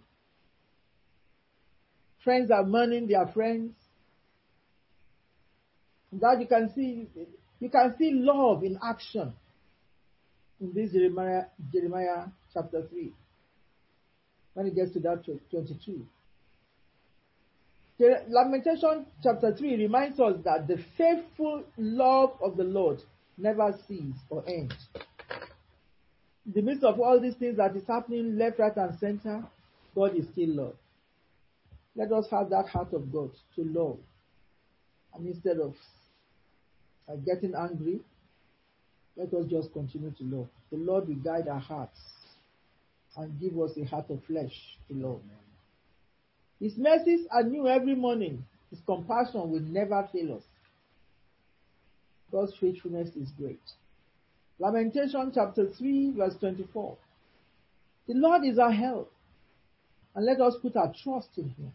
Friends 2.24 2.50
are 2.50 2.64
mourning 2.64 3.06
their 3.06 3.26
friends. 3.28 3.74
That 6.12 6.40
you 6.40 6.46
can 6.46 6.72
see, 6.74 7.06
you 7.60 7.68
can 7.68 7.94
see 7.98 8.12
love 8.14 8.64
in 8.64 8.78
action 8.82 9.34
in 10.60 10.72
this 10.72 10.92
Jeremiah, 10.92 11.44
Jeremiah 11.72 12.26
chapter 12.52 12.86
3 12.88 13.12
when 14.54 14.66
it 14.66 14.74
gets 14.74 14.92
to 14.92 15.00
that 15.00 15.24
22. 15.50 16.06
The 17.98 18.24
Lamentation 18.28 19.06
chapter 19.22 19.54
3 19.54 19.76
reminds 19.76 20.18
us 20.18 20.34
that 20.44 20.66
the 20.66 20.78
faithful 20.98 21.62
love 21.78 22.32
of 22.42 22.56
the 22.56 22.64
Lord 22.64 23.00
never 23.38 23.72
ceases 23.86 24.14
or 24.30 24.42
ends. 24.48 24.74
In 26.46 26.52
the 26.52 26.62
midst 26.62 26.84
of 26.84 26.98
all 26.98 27.20
these 27.20 27.36
things 27.36 27.56
that 27.56 27.76
is 27.76 27.86
happening 27.86 28.36
left, 28.36 28.58
right, 28.58 28.76
and 28.76 28.98
center, 28.98 29.44
God 29.94 30.16
is 30.16 30.26
still 30.32 30.48
love. 30.56 30.74
Let 31.94 32.10
us 32.10 32.26
have 32.32 32.50
that 32.50 32.68
heart 32.68 32.92
of 32.92 33.12
God 33.12 33.30
to 33.54 33.64
love. 33.64 33.98
And 35.14 35.28
instead 35.28 35.58
of 35.58 35.74
uh, 37.08 37.14
getting 37.24 37.54
angry, 37.54 38.00
let 39.16 39.32
us 39.32 39.46
just 39.48 39.72
continue 39.72 40.10
to 40.10 40.24
love. 40.24 40.48
The 40.72 40.78
Lord 40.78 41.06
will 41.06 41.14
guide 41.14 41.46
our 41.46 41.60
hearts 41.60 42.00
and 43.16 43.38
give 43.40 43.58
us 43.60 43.70
a 43.76 43.84
heart 43.84 44.10
of 44.10 44.20
flesh 44.24 44.52
to 44.88 44.94
love. 44.94 45.20
His 46.60 46.76
mercies 46.76 47.26
are 47.30 47.42
new 47.42 47.68
every 47.68 47.94
morning. 47.94 48.44
His 48.70 48.80
compassion 48.86 49.50
will 49.50 49.60
never 49.60 50.08
fail 50.12 50.36
us. 50.36 50.42
God's 52.30 52.52
faithfulness 52.60 53.10
is 53.16 53.30
great. 53.38 53.60
Lamentation 54.58 55.32
chapter 55.34 55.68
3, 55.70 56.14
verse 56.16 56.34
24. 56.40 56.96
The 58.06 58.14
Lord 58.14 58.44
is 58.44 58.58
our 58.58 58.72
help, 58.72 59.12
and 60.14 60.24
let 60.24 60.40
us 60.40 60.54
put 60.60 60.76
our 60.76 60.92
trust 61.02 61.28
in 61.36 61.50
Him. 61.50 61.72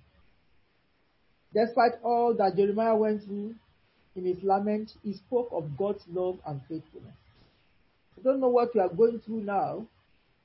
Despite 1.53 1.93
all 2.03 2.33
that 2.35 2.55
Jeremiah 2.55 2.95
went 2.95 3.23
through 3.23 3.55
in 4.15 4.25
his 4.25 4.43
lament, 4.43 4.91
he 5.03 5.13
spoke 5.13 5.49
of 5.51 5.77
God's 5.77 6.03
love 6.11 6.39
and 6.45 6.61
faithfulness. 6.69 7.15
I 8.17 8.21
don't 8.21 8.39
know 8.39 8.49
what 8.49 8.75
you 8.75 8.81
are 8.81 8.89
going 8.89 9.19
through 9.19 9.41
now, 9.41 9.87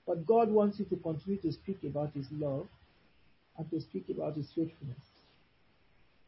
but 0.06 0.26
God 0.26 0.50
wants 0.50 0.78
you 0.78 0.84
to 0.86 0.96
continue 0.96 1.40
to 1.40 1.52
speak 1.52 1.78
about 1.82 2.12
His 2.14 2.26
love 2.30 2.68
and 3.58 3.70
to 3.70 3.80
speak 3.80 4.06
about 4.08 4.36
His 4.36 4.46
faithfulness. 4.48 4.98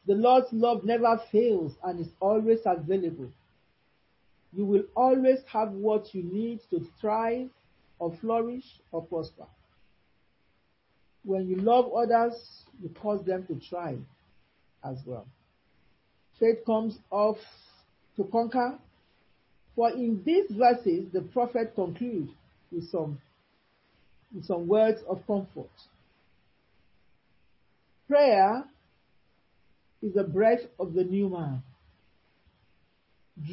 The 0.05 0.15
Lord's 0.15 0.47
love 0.53 0.85
never 0.85 1.19
fails 1.31 1.73
and 1.83 1.99
is 1.99 2.11
always 2.21 2.59
available. 2.65 3.29
You 4.53 4.65
will 4.65 4.83
always 4.95 5.39
have 5.51 5.71
what 5.71 6.15
you 6.15 6.23
need 6.23 6.61
to 6.69 6.85
thrive 7.01 7.49
or 7.99 8.15
flourish 8.21 8.63
or 8.91 9.03
prosper. 9.03 9.45
When 11.23 11.49
you 11.49 11.57
love 11.57 11.91
others, 11.93 12.35
you 12.81 12.89
cause 13.01 13.25
them 13.25 13.45
to 13.47 13.59
thrive 13.69 13.99
as 14.83 14.97
well. 15.05 15.27
Faith 16.39 16.59
comes 16.65 16.97
off 17.11 17.37
to 18.15 18.23
conquer. 18.31 18.79
For 19.75 19.91
in 19.91 20.21
these 20.25 20.49
verses, 20.51 21.11
the 21.11 21.21
prophet 21.33 21.73
concludes 21.75 22.31
with 22.71 22.89
some, 22.89 23.19
with 24.33 24.45
some 24.45 24.67
words 24.67 25.01
of 25.09 25.25
comfort. 25.27 25.69
Prayer 28.07 28.63
is 30.01 30.13
the 30.13 30.23
breath 30.23 30.61
of 30.79 30.93
the 30.93 31.03
new 31.03 31.29
man, 31.29 31.61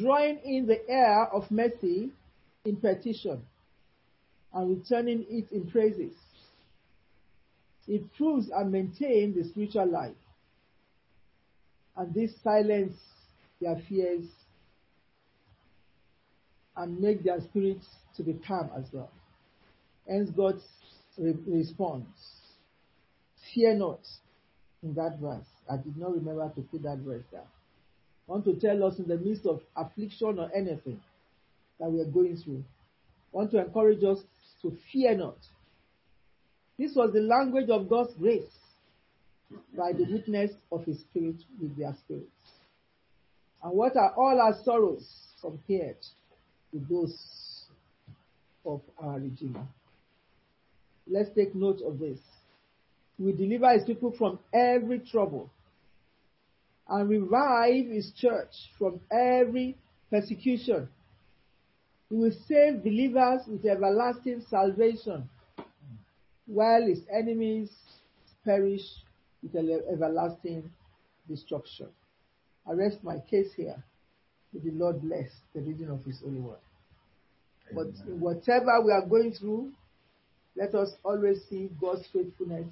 drawing 0.00 0.38
in 0.44 0.66
the 0.66 0.88
air 0.88 1.24
of 1.32 1.50
mercy 1.50 2.12
in 2.64 2.76
petition 2.76 3.42
and 4.52 4.78
returning 4.78 5.26
it 5.28 5.50
in 5.50 5.68
praises. 5.70 6.14
It 7.86 8.02
proves 8.14 8.48
and 8.54 8.70
maintains 8.70 9.36
the 9.36 9.44
spiritual 9.44 9.90
life. 9.90 10.14
And 11.96 12.14
this 12.14 12.30
silence 12.42 12.96
their 13.60 13.80
fears 13.88 14.24
and 16.76 17.00
make 17.00 17.22
their 17.22 17.40
spirits 17.40 17.86
to 18.16 18.22
be 18.22 18.34
calm 18.46 18.70
as 18.76 18.84
well. 18.92 19.10
Hence 20.08 20.30
God's 20.30 20.64
re- 21.18 21.34
response. 21.46 22.06
Fear 23.54 23.74
not 23.76 24.00
in 24.84 24.94
that 24.94 25.18
verse. 25.20 25.46
I 25.70 25.76
did 25.78 25.96
not 25.96 26.12
remember 26.12 26.50
to 26.54 26.60
put 26.60 26.82
that 26.82 26.98
verse 26.98 27.24
down. 27.32 27.42
I 28.28 28.32
want 28.32 28.44
to 28.44 28.54
tell 28.60 28.84
us 28.84 28.98
in 28.98 29.08
the 29.08 29.18
midst 29.18 29.46
of 29.46 29.60
affliction 29.76 30.38
or 30.38 30.50
anything 30.54 31.00
that 31.80 31.90
we 31.90 32.00
are 32.00 32.06
going 32.06 32.36
through. 32.36 32.64
I 33.32 33.36
want 33.36 33.50
to 33.52 33.58
encourage 33.58 34.04
us 34.04 34.20
to 34.62 34.76
fear 34.92 35.16
not. 35.16 35.38
This 36.78 36.94
was 36.94 37.12
the 37.12 37.20
language 37.20 37.70
of 37.70 37.88
God's 37.88 38.14
grace. 38.14 38.50
by 39.76 39.92
the 39.92 40.04
witness 40.04 40.52
of 40.72 40.84
his 40.84 41.00
spirit 41.00 41.36
with 41.60 41.76
their 41.76 41.94
spirits. 42.04 42.30
And 43.62 43.72
what 43.72 43.96
are 43.96 44.12
all 44.16 44.40
our 44.40 44.54
sorrows 44.64 45.06
compared 45.40 45.96
to 46.72 46.80
those 46.90 47.64
of 48.64 48.80
our 48.98 49.18
Redeemer? 49.18 49.66
Let's 51.06 51.30
take 51.34 51.54
note 51.54 51.80
of 51.86 51.98
this. 51.98 52.18
Will 53.18 53.36
deliver 53.36 53.70
his 53.70 53.84
people 53.84 54.12
from 54.18 54.38
every 54.52 54.98
trouble 54.98 55.50
and 56.88 57.08
revive 57.08 57.86
his 57.86 58.10
church 58.16 58.52
from 58.78 59.00
every 59.10 59.76
persecution. 60.10 60.88
He 62.08 62.16
will 62.16 62.32
save 62.46 62.82
believers 62.82 63.42
with 63.46 63.64
everlasting 63.64 64.44
salvation, 64.50 65.28
while 66.46 66.82
his 66.86 67.00
enemies 67.12 67.70
perish 68.44 68.82
with 69.42 69.54
everlasting 69.56 70.70
destruction. 71.28 71.88
I 72.68 72.72
rest 72.72 73.02
my 73.02 73.18
case 73.30 73.52
here. 73.56 73.82
May 74.52 74.60
the 74.60 74.76
Lord 74.76 75.00
bless 75.02 75.30
the 75.54 75.60
reading 75.60 75.88
of 75.88 76.04
his 76.04 76.20
holy 76.20 76.40
word. 76.40 76.58
But 77.74 77.88
whatever 78.06 78.80
we 78.84 78.92
are 78.92 79.06
going 79.06 79.32
through, 79.32 79.72
let 80.56 80.74
us 80.74 80.90
always 81.04 81.42
see 81.48 81.70
God's 81.80 82.06
faithfulness 82.12 82.66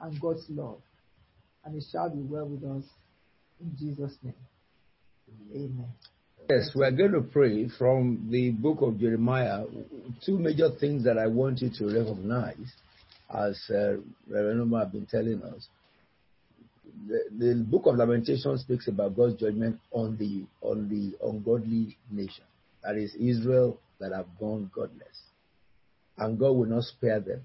and 0.00 0.20
God's 0.20 0.44
love. 0.48 0.80
And 1.64 1.76
it 1.76 1.84
shall 1.90 2.10
be 2.10 2.20
well 2.20 2.46
with 2.46 2.62
us 2.64 2.84
in 3.60 3.76
Jesus' 3.78 4.16
name. 4.22 4.34
Amen. 5.54 5.88
Yes, 6.50 6.70
we 6.74 6.84
are 6.84 6.90
going 6.90 7.12
to 7.12 7.22
pray 7.22 7.68
from 7.78 8.28
the 8.30 8.50
book 8.50 8.82
of 8.82 9.00
Jeremiah. 9.00 9.64
Two 10.26 10.38
major 10.38 10.68
things 10.78 11.04
that 11.04 11.16
I 11.16 11.26
want 11.26 11.62
you 11.62 11.70
to 11.78 11.86
recognize, 11.86 12.72
as 13.34 13.58
uh, 13.70 13.96
Reverend 14.28 14.60
Oma 14.60 14.80
have 14.80 14.92
been 14.92 15.06
telling 15.06 15.42
us. 15.42 15.66
The, 17.08 17.20
the 17.38 17.54
book 17.66 17.86
of 17.86 17.96
Lamentation 17.96 18.58
speaks 18.58 18.88
about 18.88 19.16
God's 19.16 19.40
judgment 19.40 19.80
on 19.90 20.18
the 20.18 20.44
on 20.60 20.88
the 20.88 21.16
ungodly 21.26 21.96
nation, 22.10 22.44
that 22.82 22.96
is 22.96 23.14
Israel, 23.14 23.80
that 23.98 24.12
have 24.12 24.26
gone 24.38 24.70
godless, 24.74 25.22
and 26.18 26.38
God 26.38 26.52
will 26.52 26.66
not 26.66 26.84
spare 26.84 27.20
them. 27.20 27.42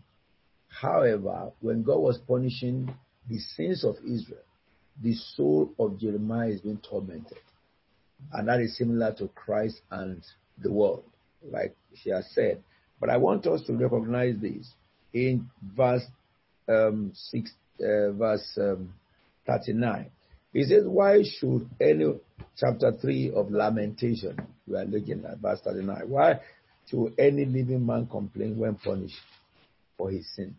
However, 0.70 1.52
when 1.60 1.84
God 1.84 2.00
was 2.00 2.18
punishing 2.20 2.94
the 3.28 3.40
sins 3.40 3.84
of 3.84 3.98
Israel, 3.98 4.44
the 5.02 5.14
soul 5.14 5.74
of 5.80 6.00
Jeremiah 6.00 6.50
is 6.50 6.62
being 6.62 6.80
tormented. 6.88 7.38
And 8.34 8.48
that 8.48 8.60
is 8.62 8.78
similar 8.78 9.14
to 9.16 9.28
Christ 9.30 9.82
and 9.92 10.24
the 10.58 10.72
world, 10.72 11.04
like 11.44 11.76
she 11.96 12.10
has 12.10 12.30
said. 12.34 12.62
But 13.00 13.10
I 13.10 13.18
want 13.18 13.48
us 13.48 13.64
to 13.64 13.74
recognize 13.74 14.36
this 14.42 14.70
in 15.14 15.50
verse 15.76 16.04
um, 16.68 17.12
six, 17.14 17.52
uh, 17.80 18.12
verse 18.12 18.58
um, 18.58 18.94
39. 19.48 20.10
He 20.52 20.64
says, 20.64 20.84
Why 20.86 21.24
should 21.24 21.70
any, 21.80 22.14
chapter 22.58 22.92
3 22.92 23.32
of 23.36 23.52
Lamentation, 23.52 24.38
we 24.68 24.78
are 24.78 24.86
looking 24.86 25.24
at 25.26 25.40
verse 25.40 25.62
39, 25.64 26.10
why 26.10 26.40
should 26.90 27.14
any 27.18 27.46
living 27.46 27.86
man 27.86 28.08
complain 28.08 28.58
when 28.58 28.76
punished 28.76 29.16
for 30.00 30.10
his 30.10 30.26
sins? 30.36 30.56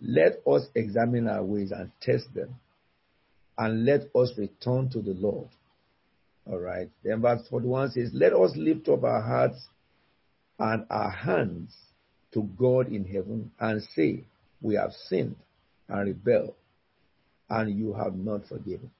Let 0.00 0.40
us 0.46 0.62
examine 0.74 1.28
our 1.28 1.42
ways 1.42 1.72
and 1.72 1.90
test 2.00 2.32
them, 2.32 2.54
and 3.58 3.84
let 3.84 4.02
us 4.14 4.32
return 4.38 4.88
to 4.90 5.02
the 5.02 5.12
Lord. 5.12 5.48
All 6.50 6.58
right. 6.58 6.88
Then 7.04 7.20
verse 7.20 7.42
41 7.50 7.90
says, 7.90 8.10
Let 8.14 8.32
us 8.32 8.52
lift 8.56 8.88
up 8.88 9.04
our 9.04 9.20
hearts 9.20 9.66
and 10.58 10.86
our 10.88 11.10
hands 11.10 11.76
to 12.32 12.42
God 12.58 12.88
in 12.88 13.04
heaven 13.04 13.50
and 13.58 13.82
say, 13.94 14.24
We 14.62 14.76
have 14.76 14.92
sinned 15.08 15.36
and 15.88 16.06
rebelled, 16.06 16.54
and 17.50 17.78
you 17.78 17.92
have 17.92 18.14
not 18.14 18.46
forgiven. 18.46 18.90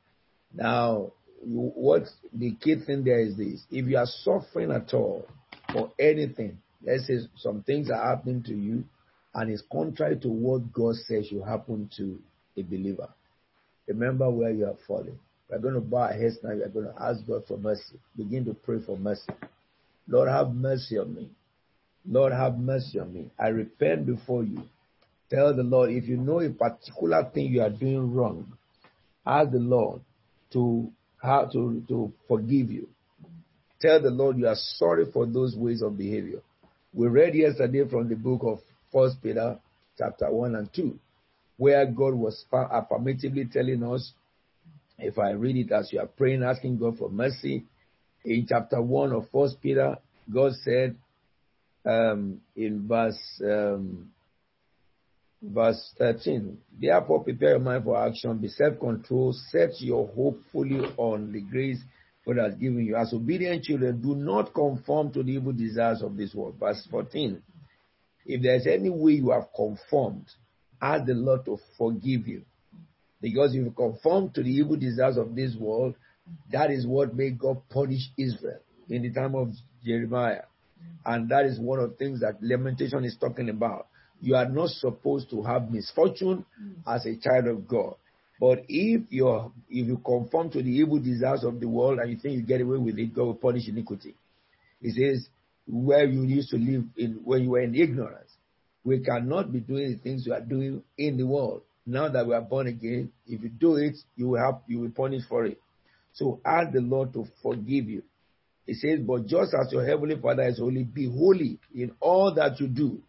Now, 0.53 1.13
what 1.43 2.03
the 2.33 2.53
key 2.57 2.77
thing 2.85 3.05
there 3.05 3.21
is 3.21 3.37
this 3.37 3.63
if 3.71 3.87
you 3.87 3.97
are 3.97 4.07
suffering 4.07 4.71
at 4.73 4.93
all 4.93 5.27
for 5.73 5.93
anything, 5.99 6.59
let's 6.85 7.07
say 7.07 7.19
some 7.37 7.63
things 7.63 7.91
are 7.91 8.03
happening 8.03 8.43
to 8.45 8.55
you, 8.55 8.85
and 9.35 9.51
it's 9.51 9.63
contrary 9.71 10.19
to 10.21 10.29
what 10.29 10.73
God 10.73 10.95
says 11.07 11.27
should 11.27 11.45
happen 11.45 11.91
to 11.97 12.19
a 12.57 12.63
believer. 12.63 13.09
Remember 13.87 14.31
where 14.31 14.51
you 14.51 14.67
are 14.67 14.77
falling. 14.87 15.19
We're 15.49 15.59
going 15.59 15.75
to 15.75 15.81
bow 15.81 16.03
our 16.03 16.13
heads 16.13 16.39
now. 16.43 16.51
We're 16.51 16.69
going 16.69 16.87
to 16.87 17.03
ask 17.03 17.27
God 17.27 17.43
for 17.47 17.59
mercy. 17.59 17.99
Begin 18.17 18.45
to 18.45 18.55
pray 18.55 18.79
for 18.85 18.97
mercy. 18.97 19.33
Lord, 20.09 20.29
have 20.29 20.55
mercy 20.55 20.99
on 20.99 21.15
me. 21.15 21.31
Lord, 22.09 22.33
have 22.33 22.59
mercy 22.59 22.99
on 22.99 23.13
me. 23.13 23.31
I 23.39 23.49
repent 23.49 24.07
before 24.07 24.45
you. 24.45 24.63
Tell 25.29 25.55
the 25.55 25.63
Lord, 25.63 25.91
if 25.91 26.09
you 26.09 26.17
know 26.17 26.41
a 26.41 26.51
particular 26.51 27.31
thing 27.33 27.47
you 27.47 27.63
are 27.63 27.71
doing 27.71 28.13
wrong, 28.13 28.53
ask 29.27 29.51
the 29.51 29.59
Lord 29.59 30.01
to 30.53 30.91
how 31.23 31.47
to, 31.53 31.83
to 31.89 32.13
forgive 32.27 32.71
you. 32.71 32.89
Tell 33.81 34.01
the 34.01 34.11
Lord 34.11 34.39
you 34.39 34.47
are 34.47 34.57
sorry 34.57 35.11
for 35.13 35.27
those 35.27 35.55
ways 35.57 35.83
of 35.83 35.97
behavior. 35.97 36.41
We 36.93 37.07
read 37.07 37.35
yesterday 37.35 37.89
from 37.89 38.09
the 38.09 38.17
book 38.17 38.41
of 38.43 38.59
First 38.93 39.23
Peter 39.23 39.59
chapter 39.97 40.31
1 40.31 40.57
and 40.57 40.73
2, 40.75 40.99
where 41.57 41.87
God 41.87 42.15
was 42.15 42.45
affirmatively 42.53 43.45
telling 43.45 43.85
us, 43.85 44.13
if 44.99 45.19
I 45.19 45.31
read 45.31 45.57
it 45.57 45.73
as 45.73 45.93
you 45.93 46.01
are 46.01 46.07
praying, 46.07 46.43
asking 46.43 46.79
God 46.79 46.99
for 46.99 47.09
mercy, 47.09 47.65
in 48.25 48.47
chapter 48.49 48.83
1 48.83 49.13
of 49.13 49.29
First 49.31 49.63
Peter, 49.63 49.99
God 50.33 50.53
said 50.65 50.97
um, 51.87 52.41
in 52.57 52.89
verse 52.89 53.41
um, 53.45 54.11
verse 55.41 55.95
13, 55.97 56.59
therefore 56.81 57.23
prepare 57.23 57.51
your 57.51 57.61
mind 57.61 57.85
for 57.85 58.05
action, 58.05 58.37
be 58.39 58.49
self-controlled, 58.49 59.37
set 59.51 59.81
your 59.81 60.09
hope 60.09 60.41
fully 60.53 60.81
on 60.97 61.33
the 61.33 61.41
grace 61.41 61.81
God 62.27 62.37
has 62.37 62.55
given 62.55 62.85
you. 62.85 62.97
As 62.97 63.13
obedient 63.13 63.65
children, 63.65 64.01
do 64.01 64.15
not 64.15 64.53
conform 64.55 65.13
to 65.13 65.23
the 65.23 65.33
evil 65.33 65.53
desires 65.53 66.03
of 66.03 66.17
this 66.17 66.35
world. 66.35 66.57
Verse 66.59 66.87
14, 66.91 67.43
if 68.27 68.43
there's 68.43 68.67
any 68.67 68.91
way 68.91 69.13
you 69.13 69.31
have 69.31 69.49
conformed, 69.55 70.27
ask 70.81 71.07
the 71.07 71.15
Lord 71.15 71.45
to 71.47 71.59
forgive 71.79 72.29
you. 72.29 72.43
Because 73.21 73.55
if 73.55 73.65
you 73.65 73.71
conform 73.71 74.31
to 74.31 74.43
the 74.43 74.51
evil 74.51 74.77
desires 74.77 75.17
of 75.17 75.35
this 75.35 75.55
world, 75.57 75.95
that 76.53 76.71
is 76.71 76.87
what 76.87 77.15
made 77.15 77.39
God 77.39 77.61
punish 77.69 78.11
Israel 78.17 78.61
in 78.89 79.03
the 79.03 79.13
time 79.13 79.35
of 79.35 79.53
Jeremiah. 79.85 80.43
And 81.05 81.29
that 81.31 81.47
is 81.47 81.59
one 81.59 81.79
of 81.79 81.91
the 81.91 81.97
things 81.97 82.21
that 82.21 82.43
lamentation 82.43 83.05
is 83.05 83.17
talking 83.21 83.49
about. 83.49 83.89
You 84.21 84.37
are 84.37 84.49
not 84.49 84.69
supposed 84.69 85.31
to 85.31 85.43
have 85.43 85.71
misfortune 85.71 86.45
as 86.87 87.07
a 87.07 87.17
child 87.17 87.47
of 87.47 87.67
God. 87.67 87.97
But 88.41 88.65
if 88.69 89.03
you 89.11 89.53
if 89.69 89.87
you 89.87 89.99
conform 89.99 90.51
to 90.53 90.63
the 90.63 90.71
evil 90.71 90.99
desires 90.99 91.45
of 91.45 91.61
the 91.61 91.69
world 91.69 91.99
and 91.99 92.11
you 92.11 92.17
think 92.17 92.35
you 92.37 92.43
get 92.43 92.63
away 92.63 92.79
with 92.79 92.99
it, 92.99 93.15
God 93.15 93.25
will 93.25 93.35
punish 93.35 93.69
iniquity. 93.69 94.15
He 94.81 94.91
says, 94.91 95.29
where 95.67 96.05
you 96.07 96.23
used 96.23 96.49
to 96.51 96.57
live 96.57 96.85
in 96.97 97.21
when 97.23 97.43
you 97.45 97.51
were 97.51 97.61
in 97.61 97.75
ignorance. 97.75 98.31
We 98.83 99.01
cannot 99.01 99.53
be 99.53 99.61
doing 99.61 99.93
the 99.93 99.99
things 99.99 100.25
we 100.27 100.33
are 100.33 100.41
doing 100.41 100.83
in 100.97 101.19
the 101.19 101.27
world. 101.27 101.63
Now 101.85 102.09
that 102.09 102.27
we 102.27 102.35
are 102.35 102.41
born 102.41 102.67
again, 102.67 103.13
if 103.27 103.43
you 103.43 103.51
do 103.51 103.77
it, 103.77 103.97
you 104.17 104.29
will 104.29 104.41
have 104.41 104.63
you 104.67 104.81
will 104.81 104.91
punish 104.91 105.23
for 105.29 105.45
it. 105.45 105.61
So 106.15 106.41
ask 106.45 106.73
the 106.73 106.81
Lord 106.81 107.13
to 107.13 107.27
forgive 107.43 107.89
you. 107.89 108.03
He 108.67 108.75
says, 108.75 109.01
But 109.07 109.27
just 109.27 109.53
as 109.55 109.71
your 109.73 109.85
heavenly 109.87 110.17
Father 110.21 110.45
is 110.45 110.59
holy, 110.59 110.85
be 110.85 111.11
holy 111.11 111.59
in 111.75 111.93
all 112.01 112.35
that 112.35 112.59
you 112.59 112.69
do. 112.69 113.03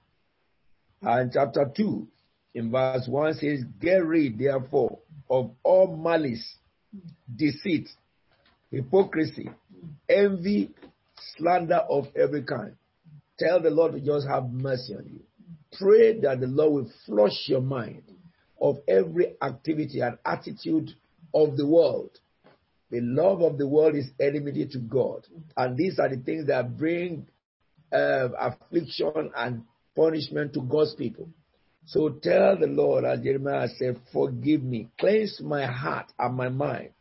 And 1.01 1.31
chapter 1.33 1.71
2, 1.75 2.07
in 2.53 2.71
verse 2.71 3.07
1 3.07 3.33
says, 3.35 3.63
Get 3.79 4.05
rid, 4.05 4.37
therefore, 4.37 4.90
of 5.31 5.51
all 5.63 5.95
malice, 5.95 6.57
deceit, 7.33 7.87
hypocrisy, 8.69 9.49
envy, 10.09 10.71
slander 11.37 11.81
of 11.89 12.07
every 12.15 12.43
kind. 12.43 12.75
Tell 13.39 13.61
the 13.61 13.69
Lord 13.69 13.93
to 13.93 14.01
just 14.01 14.27
have 14.27 14.51
mercy 14.51 14.93
on 14.93 15.05
you. 15.05 15.21
Pray 15.79 16.19
that 16.19 16.41
the 16.41 16.47
Lord 16.47 16.73
will 16.73 16.91
flush 17.05 17.45
your 17.47 17.61
mind 17.61 18.03
of 18.61 18.79
every 18.87 19.35
activity 19.41 20.01
and 20.01 20.17
attitude 20.25 20.91
of 21.33 21.55
the 21.55 21.65
world. 21.65 22.11
The 22.91 22.99
love 22.99 23.41
of 23.41 23.57
the 23.57 23.67
world 23.67 23.95
is 23.95 24.11
enmity 24.19 24.67
to 24.73 24.79
God. 24.79 25.25
And 25.55 25.77
these 25.77 25.97
are 25.97 26.09
the 26.09 26.17
things 26.21 26.47
that 26.47 26.77
bring 26.77 27.27
uh, 27.93 28.27
affliction 28.37 29.31
and 29.35 29.63
punishment 29.95 30.53
to 30.55 30.61
God's 30.61 30.93
people. 30.95 31.29
So 31.91 32.07
tell 32.07 32.57
the 32.57 32.67
Lord, 32.67 33.03
as 33.03 33.19
Jeremiah 33.19 33.67
said, 33.77 33.99
forgive 34.13 34.63
me, 34.63 34.87
cleanse 34.97 35.41
my 35.41 35.65
heart 35.65 36.09
and 36.17 36.37
my 36.37 36.47
mind. 36.47 36.91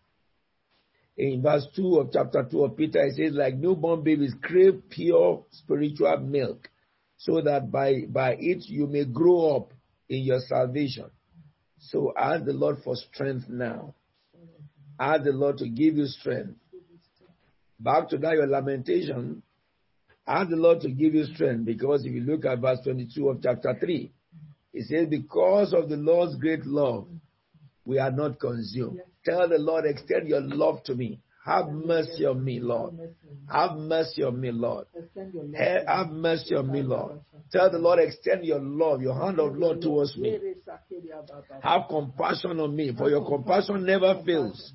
In 1.16 1.42
verse 1.42 1.64
2 1.76 2.00
of 2.00 2.10
chapter 2.12 2.44
2 2.50 2.64
of 2.64 2.76
Peter, 2.76 3.00
it 3.04 3.14
says, 3.14 3.34
like 3.34 3.54
newborn 3.54 4.02
babies, 4.02 4.34
crave 4.42 4.82
pure 4.90 5.44
spiritual 5.52 6.18
milk, 6.18 6.68
so 7.18 7.40
that 7.40 7.70
by, 7.70 8.00
by 8.08 8.32
it 8.32 8.68
you 8.68 8.88
may 8.88 9.04
grow 9.04 9.58
up 9.58 9.72
in 10.08 10.24
your 10.24 10.40
salvation. 10.40 11.08
So 11.78 12.12
ask 12.18 12.44
the 12.44 12.52
Lord 12.52 12.78
for 12.82 12.96
strength 12.96 13.48
now. 13.48 13.94
Ask 14.98 15.22
the 15.22 15.30
Lord 15.30 15.58
to 15.58 15.68
give 15.68 15.98
you 15.98 16.06
strength. 16.06 16.56
Back 17.78 18.08
to 18.08 18.18
that, 18.18 18.32
your 18.32 18.48
lamentation. 18.48 19.44
Ask 20.26 20.50
the 20.50 20.56
Lord 20.56 20.80
to 20.80 20.90
give 20.90 21.14
you 21.14 21.26
strength 21.26 21.64
because 21.64 22.04
if 22.04 22.12
you 22.12 22.22
look 22.22 22.44
at 22.44 22.58
verse 22.58 22.80
22 22.82 23.28
of 23.28 23.40
chapter 23.40 23.76
3, 23.78 24.10
He 24.72 24.82
says, 24.82 25.09
Because 25.09 25.72
of 25.72 25.88
the 25.88 25.97
Lord's 25.97 26.36
great 26.36 26.64
love, 26.64 27.09
we 27.84 27.98
are 27.98 28.10
not 28.10 28.38
consumed. 28.38 28.98
Yes. 28.98 29.06
Tell 29.24 29.48
the 29.48 29.59
Lord, 29.59 29.84
extend 29.84 30.28
your 30.28 30.40
love 30.40 30.82
to 30.84 30.94
me. 30.94 31.20
Have 31.44 31.68
mercy 31.68 32.26
on 32.26 32.44
me, 32.44 32.60
Lord. 32.60 32.94
Have 33.51 33.76
mercy 33.76 34.22
on 34.22 34.40
me, 34.40 34.52
Lord. 34.52 34.86
Extend 34.94 35.32
your 35.32 35.44
love. 35.44 35.86
Have 35.86 36.10
mercy 36.10 36.55
on 36.55 36.70
me, 36.70 36.82
Lord. 36.82 37.20
Tell 37.51 37.70
the 37.70 37.78
Lord, 37.78 37.98
extend 37.98 38.44
your 38.44 38.60
love, 38.60 39.01
your 39.01 39.14
hand 39.14 39.40
of 39.40 39.56
love 39.56 39.80
towards 39.80 40.16
me. 40.16 40.38
Have 41.62 41.82
compassion 41.88 42.60
on 42.60 42.76
me, 42.76 42.92
for 42.97 43.09
your 43.09 43.26
compassion 43.26 43.84
never 43.84 44.22
fails. 44.24 44.72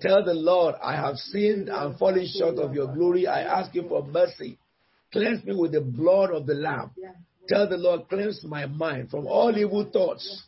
Tell 0.00 0.22
the 0.24 0.34
Lord, 0.34 0.74
I 0.82 0.94
have 0.94 1.16
sinned 1.16 1.68
and 1.70 1.98
fallen 1.98 2.28
short 2.38 2.58
of 2.58 2.74
your 2.74 2.94
glory. 2.94 3.26
I 3.26 3.40
ask 3.40 3.74
you 3.74 3.88
for 3.88 4.04
mercy. 4.06 4.58
Cleanse 5.10 5.44
me 5.44 5.54
with 5.54 5.72
the 5.72 5.80
blood 5.80 6.30
of 6.30 6.46
the 6.46 6.54
Lamb. 6.54 6.90
Tell 7.48 7.68
the 7.68 7.76
Lord, 7.76 8.08
cleanse 8.08 8.42
my 8.44 8.66
mind 8.66 9.10
from 9.10 9.26
all 9.26 9.56
evil 9.56 9.84
thoughts. 9.92 10.42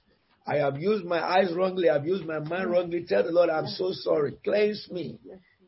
I 0.46 0.56
have 0.56 0.78
used 0.80 1.04
my 1.04 1.20
eyes 1.22 1.52
wrongly. 1.52 1.90
I've 1.90 2.06
used 2.06 2.24
my 2.24 2.38
mind 2.38 2.70
wrongly. 2.70 3.04
Tell 3.08 3.22
the 3.24 3.32
Lord, 3.32 3.50
I'm 3.50 3.66
so 3.66 3.90
sorry. 3.92 4.34
Cleanse 4.44 4.88
me. 4.90 5.18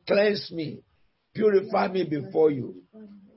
Cleanse 0.06 0.50
me. 0.52 0.82
Purify 1.34 1.88
me 1.88 2.04
before 2.04 2.50
you. 2.50 2.82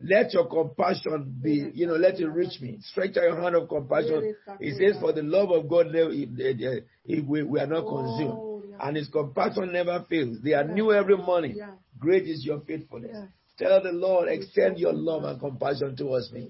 Let 0.04 0.34
your 0.34 0.48
compassion 0.48 1.36
be, 1.44 1.70
you 1.76 1.86
know, 1.86 1.96
let 1.96 2.20
it 2.20 2.28
reach 2.28 2.60
me. 2.62 2.80
Stretch 2.82 3.18
out 3.18 3.24
your 3.24 3.42
hand 3.42 3.56
of 3.56 3.70
compassion. 3.70 4.36
He 4.60 4.72
says, 4.72 5.00
for 5.00 5.14
the 5.14 5.22
love 5.22 5.52
of 5.52 5.68
God, 5.70 5.88
never- 5.92 6.12
he- 6.12 6.82
he- 7.06 7.22
we 7.22 7.44
we 7.44 7.60
are 7.60 7.68
not 7.68 7.82
consumed. 7.88 8.34
Oh, 8.34 8.64
and 8.80 8.98
his 8.98 9.10
compassion 9.10 9.72
never 9.72 10.04
fails. 10.10 10.40
They 10.42 10.54
are 10.54 10.64
new 10.64 10.92
every 10.92 11.18
morning. 11.18 11.56
Great 12.00 12.24
is 12.28 12.44
your 12.44 12.62
faithfulness. 12.62 13.16
Tell 13.58 13.82
the 13.84 13.92
Lord, 13.92 14.30
extend 14.30 14.80
your 14.80 14.94
love 14.94 15.24
and 15.24 15.40
compassion 15.40 15.96
towards 15.96 16.32
me. 16.32 16.50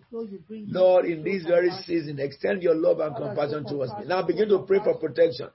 Lord, 0.68 1.06
in 1.06 1.24
this 1.24 1.44
very 1.44 1.72
season, 1.86 2.20
extend 2.20 2.64
your 2.64 2.76
love 2.76 3.00
and 3.00 3.16
compassion 3.16 3.66
towards 3.66 3.92
me. 3.98 4.06
Now 4.06 4.22
begin 4.22 4.50
to 4.50 4.60
pray 4.60 4.80
for 4.84 4.96
protection. 4.98 5.50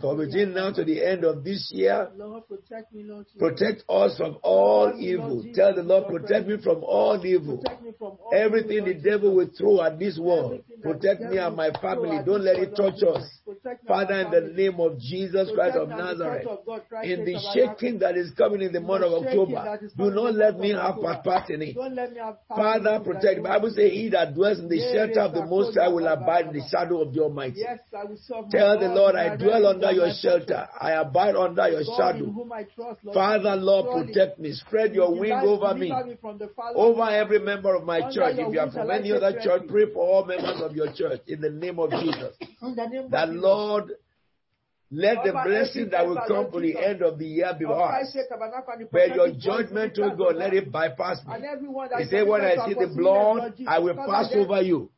For 0.00 0.16
between 0.16 0.54
now 0.54 0.72
to 0.72 0.84
the 0.84 1.04
end 1.04 1.24
of 1.24 1.44
this 1.44 1.70
year, 1.72 2.08
Lord, 2.16 2.48
protect 2.48 2.92
me, 2.92 3.04
Lord. 3.04 3.26
Protect 3.38 3.84
us 3.88 4.16
from 4.16 4.38
all 4.42 4.92
evil. 4.98 5.44
Tell 5.54 5.74
the 5.74 5.84
Lord, 5.84 6.08
protect 6.08 6.48
me 6.48 6.56
from 6.62 6.82
all 6.82 7.24
evil. 7.24 7.62
From 7.98 8.18
all 8.18 8.30
Everything 8.32 8.84
the 8.84 8.94
devil 8.94 9.36
will 9.36 9.50
throw 9.56 9.82
at 9.82 9.98
this 10.00 10.18
world, 10.18 10.62
protect 10.82 11.20
me 11.20 11.38
and 11.38 11.54
my 11.54 11.70
family. 11.80 12.18
Don't 12.26 12.42
let 12.42 12.56
it 12.56 12.74
touch 12.74 13.02
us. 13.02 13.22
Jesus. 13.22 13.40
Protect 13.44 13.84
me 13.84 13.94
and 13.94 14.08
Father, 14.08 14.20
in 14.20 14.30
the 14.30 14.52
name 14.52 14.80
of 14.80 14.98
Jesus 14.98 15.48
Christ 15.54 15.76
of 15.76 15.88
me 15.88 15.94
Nazareth, 15.94 16.42
church 16.42 16.50
of 16.50 16.66
God, 16.66 16.82
Christ 16.88 17.08
in 17.08 17.24
the 17.24 17.38
shaking 17.54 17.98
that 18.00 18.16
is 18.16 18.32
coming 18.32 18.62
in 18.62 18.72
the 18.72 18.80
month 18.80 19.04
of 19.04 19.12
October, 19.12 19.78
do 19.96 20.10
not 20.10 20.34
let 20.34 20.58
me 20.58 20.70
have 20.70 20.96
part 21.22 21.50
in 21.50 21.62
it. 21.62 21.74
Don't 21.74 21.94
let 21.94 22.12
me 22.12 22.18
have 22.18 22.36
part 22.48 22.82
Father, 22.82 22.98
protect. 23.04 23.36
The 23.36 23.42
like 23.42 23.60
Bible 23.60 23.70
says, 23.70 23.92
He 23.92 24.08
that 24.10 24.34
dwells 24.34 24.58
in 24.58 24.68
the 24.68 24.78
shelter 24.92 25.20
of 25.20 25.34
the 25.34 25.46
Most 25.46 25.78
High 25.78 25.88
will 25.88 26.08
abide 26.08 26.46
in 26.46 26.52
the 26.54 26.66
shadow 26.68 27.02
of 27.02 27.14
the 27.14 27.20
Almighty. 27.20 27.60
Yes, 27.60 27.78
I 27.96 28.04
will 28.04 28.18
serve 28.26 28.50
Tell 28.50 28.78
the 28.78 28.88
Lord, 28.88 29.14
I 29.20 29.36
dwell 29.36 29.66
under 29.66 29.92
your 29.92 30.10
shelter. 30.12 30.68
I 30.80 30.92
abide 30.92 31.36
under 31.36 31.68
your 31.68 31.84
shadow. 31.84 32.24
whom 32.30 32.52
I 32.52 32.64
trust, 32.64 33.04
Lord 33.04 33.14
Father, 33.14 33.56
Lord, 33.56 34.06
protect 34.06 34.38
me. 34.38 34.52
Spread 34.52 34.94
your 34.94 35.10
wing 35.18 35.32
over 35.32 35.74
me, 35.74 35.88
deliver 35.88 36.16
from 36.16 36.38
the 36.38 36.48
fallow 36.48 36.76
over 36.76 37.10
every 37.10 37.38
member 37.38 37.74
of 37.74 37.84
my 37.84 38.00
church. 38.10 38.36
If 38.38 38.52
you 38.52 38.60
are 38.60 38.70
from 38.70 38.90
any 38.90 39.12
other 39.12 39.32
church, 39.40 39.62
pray 39.68 39.92
for 39.92 40.00
all 40.06 40.24
members 40.24 40.60
of 40.62 40.74
your 40.74 40.92
church 40.92 41.20
in 41.26 41.40
the 41.40 41.50
name 41.50 41.78
of 41.78 41.90
Jesus. 41.90 42.36
The 42.60 43.06
That 43.10 43.30
Lord, 43.30 43.92
let 44.92 45.22
the 45.24 45.32
blessing 45.32 45.90
that 45.90 46.06
will 46.06 46.20
come 46.26 46.50
to 46.50 46.60
the 46.60 46.76
end 46.76 47.02
of 47.02 47.18
the 47.18 47.26
year 47.26 47.54
be 47.58 47.64
ours. 47.64 47.90
Christ 47.90 48.12
Church 48.14 48.26
Tabernacle 48.28 48.72
and 48.72 48.80
the 48.82 48.88
But 48.90 49.14
your 49.14 49.30
judgment, 49.32 49.98
oh 50.02 50.16
God, 50.16 50.36
let 50.36 50.52
it 50.52 50.70
bypass 50.72 51.24
me. 51.26 51.34
He 51.98 52.04
said, 52.06 52.26
when 52.26 52.42
I 52.42 52.56
see 52.66 52.74
the 52.74 52.92
blood, 52.96 53.54
I 53.66 53.78
will 53.78 53.94
pass 53.94 54.32
over 54.34 54.60
you. 54.62 54.90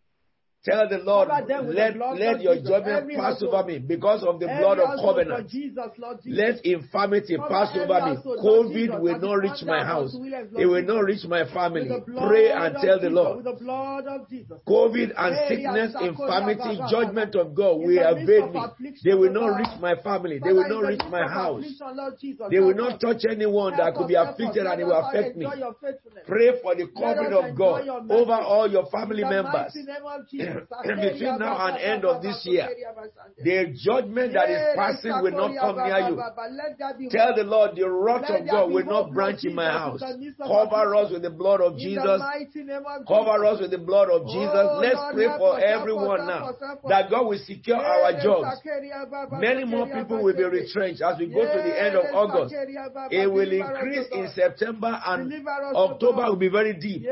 Tell 0.65 0.89
the 0.89 0.99
Lord, 0.99 1.27
Cover 1.29 1.47
them 1.47 1.67
with 1.67 1.75
the 1.75 1.91
let, 1.99 2.19
let 2.21 2.41
your 2.41 2.55
judgment 2.55 3.11
pass 3.19 3.43
over 3.43 3.67
me 3.67 3.81
because 3.81 4.23
of 4.23 4.39
the 4.39 4.47
blood 4.47 4.79
of 4.79 4.95
covenant. 4.95 5.51
Jesus, 5.51 5.91
Lord 5.99 6.23
Jesus. 6.23 6.39
Let 6.39 6.65
infirmity 6.65 7.37
pass 7.37 7.75
over 7.75 7.99
me. 8.07 8.15
COVID 8.23 9.01
will 9.03 9.19
not 9.19 9.35
reach 9.43 9.63
my 9.67 9.83
house. 9.83 10.15
It 10.15 10.67
will 10.67 10.87
not 10.87 11.01
reach 11.03 11.25
my 11.27 11.43
family. 11.53 11.91
Pray 12.07 12.53
and 12.53 12.77
tell 12.79 13.01
the 13.01 13.11
Lord. 13.11 13.43
With 13.43 13.47
the 13.47 13.59
blood 13.59 14.07
of 14.07 14.31
Jesus. 14.31 14.55
COVID 14.63 15.11
and 15.19 15.35
sickness, 15.51 15.97
infirmity, 15.99 16.79
judgment 16.89 17.35
of 17.35 17.55
God 17.57 17.83
will 17.83 17.99
evade 17.99 18.55
me. 18.55 18.95
They 19.03 19.15
will 19.15 19.33
not 19.35 19.59
reach 19.59 19.81
my 19.81 19.97
family. 19.97 20.39
They 20.39 20.53
will 20.53 20.69
not 20.69 20.87
reach 20.87 21.03
my 21.11 21.27
house. 21.27 21.59
affliction, 21.59 21.97
Lord 21.97 22.15
Jesus, 22.21 22.47
They 22.51 22.61
will 22.61 22.79
not 22.79 23.01
touch 23.01 23.25
anyone 23.29 23.75
that 23.77 23.97
could 23.97 24.07
be 24.07 24.15
afflicted 24.15 24.67
and 24.67 24.81
it 24.81 24.85
will 24.85 24.95
affect 24.95 25.35
me. 25.37 25.45
enjoy 25.45 25.59
your 25.59 25.75
faithfulness. 25.83 26.23
Pray 26.25 26.55
for 26.63 26.77
the 26.77 26.87
us 26.87 27.51
of 27.51 27.57
God 27.59 27.89
over 28.11 28.39
all 28.39 28.71
your 28.71 28.87
family 28.87 29.25
members. 29.25 29.75
Between 30.85 31.39
now 31.39 31.67
and 31.67 31.79
end 31.79 32.05
of 32.05 32.23
this 32.23 32.45
year, 32.45 32.69
the 33.43 33.75
judgment 33.77 34.33
that 34.35 34.51
is 34.51 34.77
passing 34.77 35.13
will 35.23 35.33
not 35.33 35.53
come 35.59 35.77
near 35.77 36.09
you. 36.09 37.09
Tell 37.11 37.35
the 37.35 37.45
Lord 37.45 37.77
the 37.77 37.89
wrath 37.89 38.31
of 38.31 38.47
God 38.47 38.71
will 38.73 38.85
not 38.85 39.13
branch 39.13 39.45
in 39.45 39.55
my 39.55 39.71
house. 39.71 40.01
Cover 40.01 40.97
us 40.97 41.13
with 41.13 41.23
the 41.23 41.31
blood 41.31 41.61
of 41.61 41.77
Jesus. 41.77 42.21
Cover 43.09 43.45
us 43.47 43.61
with 43.61 43.71
the 43.71 43.79
blood 43.79 44.11
of 44.11 44.27
Jesus. 44.27 44.67
Let's 44.81 45.01
pray 45.15 45.29
for 45.39 45.59
everyone 45.61 46.27
now 46.27 46.53
that 46.89 47.11
God 47.11 47.27
will 47.27 47.39
secure 47.45 47.77
our 47.77 48.13
jobs. 48.23 48.61
Many 49.33 49.65
more 49.65 49.87
people 49.87 50.23
will 50.23 50.37
be 50.37 50.45
retrenched 50.45 51.03
as 51.03 51.19
we 51.19 51.27
go 51.27 51.41
to 51.41 51.59
the 51.63 51.83
end 51.83 51.97
of 51.97 52.05
August. 52.15 52.55
It 53.11 53.31
will 53.31 53.53
increase 53.53 54.07
in 54.13 54.29
September 54.35 55.01
and 55.07 55.33
October 55.75 56.25
will 56.27 56.37
be 56.37 56.49
very 56.49 56.75
deep. 56.75 57.05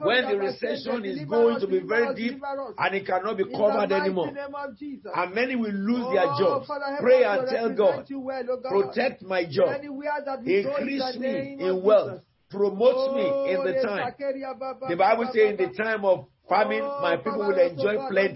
When 0.00 0.28
the 0.28 0.38
recession 0.38 1.04
is 1.04 1.24
going 1.28 1.60
to 1.60 1.66
be 1.66 1.80
very 1.80 2.14
deep. 2.14 2.37
And 2.78 2.94
it 2.94 3.06
cannot 3.06 3.36
be 3.36 3.44
covered 3.44 3.92
anymore. 3.92 4.32
name 4.32 4.54
of 4.54 4.76
Jesus. 4.78 5.10
And 5.14 5.34
many 5.34 5.56
will 5.56 5.72
lose 5.72 6.06
their 6.12 6.26
Oh, 6.26 6.38
jobs. 6.38 6.70
Pray 7.00 7.24
and 7.24 7.48
tell 7.48 7.70
God, 7.74 8.06
well, 8.10 8.42
oh 8.50 8.56
God. 8.60 8.70
protect 8.70 9.22
my 9.22 9.44
job, 9.44 9.68
Anywhere 9.78 10.12
that 10.24 10.42
we 10.42 10.62
go 10.62 10.76
in 10.76 10.88
increase 10.88 11.16
me 11.18 11.56
in 11.60 11.82
wealth, 11.82 12.22
promote 12.50 13.14
me 13.16 13.26
in 13.52 13.56
Oh, 13.58 13.64
the 13.64 13.74
time. 13.82 14.14
The 14.88 14.96
Bible 14.96 15.26
says 15.32 15.50
in 15.50 15.56
the 15.56 15.74
time 15.76 16.04
of 16.04 16.26
famine, 16.48 16.82
Oh, 16.82 17.00
my 17.02 17.16
people 17.16 17.38
will 17.38 17.58
enjoy 17.58 17.96
God, 17.96 18.10
plenty. 18.10 18.34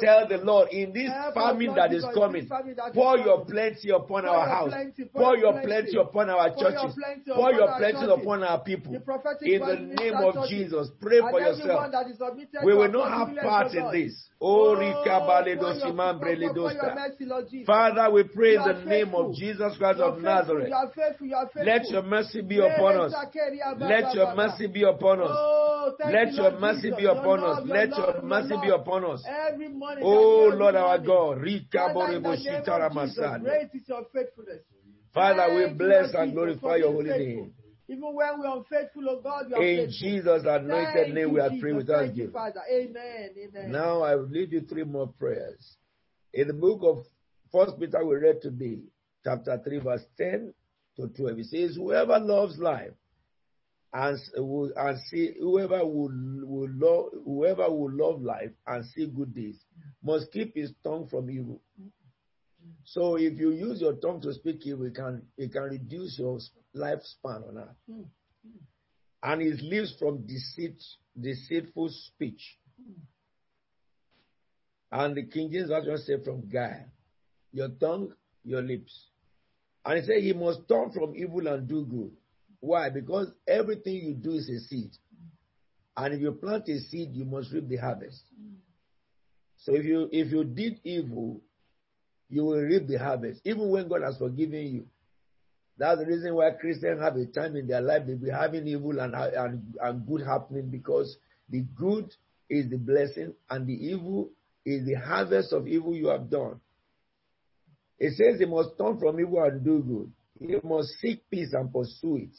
Tell 0.00 0.28
the 0.28 0.38
Lord, 0.42 0.68
in 0.70 0.92
this 0.92 1.10
famine 1.34 1.74
that 1.74 1.92
is 1.92 2.04
coming, 2.14 2.42
this 2.42 2.48
famine 2.48 2.74
that 2.76 2.88
is 2.88 2.94
pour 2.94 3.18
your 3.18 3.44
plenty 3.44 3.90
upon 3.90 4.24
Pour 4.24 4.30
our 4.30 4.48
house. 4.48 4.70
plenty, 4.70 5.04
pour 5.04 5.36
your 5.36 5.60
plenty. 5.60 5.98
upon 5.98 6.30
our 6.30 6.50
churches. 6.56 6.96
Pour 7.26 7.52
your 7.52 7.68
plenty 7.76 8.06
upon 8.06 8.42
our 8.42 8.60
people. 8.60 8.94
In 8.94 9.60
the 9.60 9.76
name 10.00 10.14
of. 10.14 10.48
Jesus, 10.48 10.88
pray 11.00 11.20
for 11.20 11.40
yourself. 11.40 11.92
that 11.92 12.06
is 12.08 12.18
submitted 12.18 12.64
We 12.64 12.74
will 12.74 12.90
not 12.90 13.10
have 13.10 13.36
part 13.42 13.74
in 13.74 13.90
this. 13.92 14.28
Oh, 14.40 14.76
Oh. 14.76 15.04
Father, 17.66 18.10
we 18.12 18.22
pray 18.22 18.54
in 18.54 18.62
the 18.62 18.84
name 18.86 19.14
of 19.14 19.34
Jesus 19.34 19.76
Christ 19.78 19.98
of 19.98 20.22
Nazareth. 20.22 20.68
You 20.68 20.74
are 20.74 20.90
faithful. 20.94 21.26
You 21.26 21.34
are 21.34 21.46
faithful. 21.46 21.64
Let 21.64 21.90
your 21.90 22.02
mercy 22.02 22.40
be 22.42 22.58
upon 22.60 23.00
us. 23.00 23.14
Let 23.78 24.14
your 24.14 24.34
mercy 24.36 24.66
be 24.68 24.84
upon 24.84 25.20
us. 25.22 25.30
Oh, 25.32 25.96
Let 26.04 26.32
your 26.34 26.58
mercy 26.60 26.92
be 26.96 27.08
Your 27.08 27.17
upon 27.20 27.44
us. 27.44 27.62
Let 27.66 27.88
your 27.90 28.22
mercy 28.22 28.54
be 28.62 28.68
upon 28.70 29.04
us. 29.04 29.24
Oh 30.02 30.52
Lord 30.54 30.74
our. 30.74 30.98
God, 30.98 31.38
Father, 31.38 32.12
in 32.14 32.22
the 32.22 32.28
Borebo 32.28 32.44
name 32.44 32.62
Shitara 32.62 32.86
of 32.86 32.92
Jesus, 32.92 33.18
Masande. 33.18 33.42
great 33.42 33.68
is 33.74 33.88
your 33.88 34.04
faithfulness. 34.12 34.62
Father, 35.14 35.54
we 35.54 35.72
bless 35.74 36.14
and 36.14 36.32
glorify 36.32 36.76
your 36.76 36.92
holy 36.92 37.10
name. 37.10 37.54
Even 37.88 38.14
when 38.14 38.40
we 38.40 38.46
are 38.46 38.58
unfaithful, 38.58 39.02
oh 39.08 39.20
God, 39.22 39.46
you 39.48 39.56
are 39.56 39.62
In 39.62 39.86
faithful. 39.86 40.08
Jesus' 40.08 40.42
anointed 40.46 40.94
Thank 40.94 41.14
name, 41.14 41.32
we 41.32 41.40
are 41.40 41.50
praying 41.58 41.76
with. 41.76 41.86
Father. 42.32 42.60
Amen. 42.70 43.30
Amen. 43.38 43.72
Now 43.72 44.02
I 44.02 44.14
will 44.14 44.28
lead 44.28 44.52
you 44.52 44.60
three 44.60 44.84
more 44.84 45.08
prayers. 45.18 45.76
In 46.34 46.48
the 46.48 46.54
book 46.54 46.80
of 46.82 47.06
First 47.50 47.80
Peter 47.80 48.04
we 48.04 48.16
read 48.16 48.42
today, 48.42 48.80
chapter 49.24 49.58
3, 49.64 49.78
verse 49.78 50.02
10 50.18 50.52
to 50.96 51.08
12, 51.08 51.38
it 51.38 51.46
says, 51.46 51.76
Whoever 51.76 52.18
loves 52.18 52.58
life 52.58 52.92
and, 53.92 54.18
will, 54.36 54.70
and 54.76 54.98
see 55.08 55.34
whoever 55.38 55.84
will, 55.84 56.12
will 56.44 56.70
love 56.74 57.06
whoever 57.24 57.70
will 57.70 57.90
love 57.92 58.22
life 58.22 58.50
and 58.66 58.84
see 58.86 59.06
good 59.06 59.34
days 59.34 59.56
must 60.02 60.30
keep 60.32 60.54
his 60.54 60.72
tongue 60.84 61.08
from 61.08 61.30
evil. 61.30 61.60
So 62.84 63.16
if 63.16 63.38
you 63.38 63.50
use 63.52 63.80
your 63.80 63.94
tongue 63.94 64.20
to 64.22 64.32
speak 64.34 64.66
evil, 64.66 64.86
it 64.86 64.94
can 64.94 65.22
it 65.36 65.52
can 65.52 65.62
reduce 65.62 66.18
your 66.18 66.38
lifespan 66.76 67.48
on 67.48 67.58
earth. 67.58 68.06
And 69.22 69.42
his 69.42 69.60
lips 69.62 69.94
from 69.98 70.26
deceit, 70.26 70.80
deceitful 71.20 71.88
speech. 71.88 72.58
And 74.92 75.16
the 75.16 75.26
King 75.26 75.50
James 75.52 75.68
Version 75.68 75.98
say 75.98 76.22
from 76.24 76.48
guile. 76.48 76.86
Your 77.52 77.68
tongue, 77.68 78.12
your 78.44 78.62
lips. 78.62 79.08
And 79.84 80.00
he 80.00 80.06
said 80.06 80.22
he 80.22 80.32
must 80.32 80.68
turn 80.68 80.92
from 80.92 81.16
evil 81.16 81.46
and 81.48 81.66
do 81.66 81.84
good. 81.84 82.12
Why? 82.60 82.90
Because 82.90 83.30
everything 83.46 83.94
you 83.94 84.14
do 84.14 84.32
is 84.32 84.48
a 84.48 84.58
seed. 84.60 84.90
And 85.96 86.14
if 86.14 86.20
you 86.20 86.32
plant 86.32 86.68
a 86.68 86.78
seed, 86.78 87.10
you 87.12 87.24
must 87.24 87.52
reap 87.52 87.68
the 87.68 87.76
harvest. 87.76 88.22
So 89.58 89.74
if 89.74 89.84
you 89.84 90.08
if 90.12 90.30
you 90.30 90.44
did 90.44 90.80
evil, 90.84 91.40
you 92.28 92.44
will 92.44 92.60
reap 92.60 92.86
the 92.86 92.98
harvest, 92.98 93.40
even 93.44 93.68
when 93.70 93.88
God 93.88 94.02
has 94.02 94.16
forgiven 94.18 94.66
you. 94.66 94.86
That's 95.78 96.00
the 96.00 96.06
reason 96.06 96.34
why 96.34 96.50
Christians 96.60 97.00
have 97.00 97.16
a 97.16 97.26
time 97.26 97.56
in 97.56 97.68
their 97.68 97.80
life 97.80 98.02
they 98.06 98.14
be 98.14 98.30
having 98.30 98.66
evil 98.66 98.98
and, 98.98 99.14
and, 99.14 99.74
and 99.80 100.06
good 100.06 100.22
happening 100.26 100.70
because 100.70 101.16
the 101.48 101.60
good 101.76 102.12
is 102.50 102.68
the 102.68 102.78
blessing 102.78 103.32
and 103.48 103.66
the 103.66 103.74
evil 103.74 104.30
is 104.66 104.84
the 104.84 104.94
harvest 104.94 105.52
of 105.52 105.68
evil 105.68 105.94
you 105.94 106.08
have 106.08 106.28
done. 106.28 106.60
It 107.98 108.16
says 108.16 108.40
he 108.40 108.46
must 108.46 108.70
turn 108.78 108.98
from 108.98 109.20
evil 109.20 109.42
and 109.42 109.64
do 109.64 109.80
good. 109.80 110.12
He 110.48 110.56
must 110.66 110.90
seek 111.00 111.28
peace 111.30 111.52
and 111.52 111.72
pursue 111.72 112.16
it. 112.16 112.36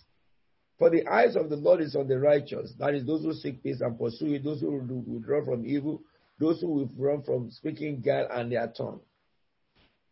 For 0.79 0.89
the 0.89 1.05
eyes 1.07 1.35
of 1.35 1.49
the 1.49 1.57
Lord 1.57 1.81
is 1.81 1.95
on 1.95 2.07
the 2.07 2.17
righteous. 2.17 2.73
That 2.79 2.95
is 2.95 3.05
those 3.05 3.23
who 3.23 3.33
seek 3.33 3.61
peace 3.61 3.81
and 3.81 3.99
pursue 3.99 4.33
it, 4.33 4.45
those 4.45 4.61
who 4.61 4.77
withdraw 5.05 5.43
from 5.43 5.65
evil, 5.65 6.01
those 6.39 6.61
who 6.61 6.69
withdraw 6.69 7.21
from 7.21 7.51
speaking 7.51 7.99
guile 7.99 8.27
and 8.31 8.49
their 8.51 8.67
tongue. 8.67 9.01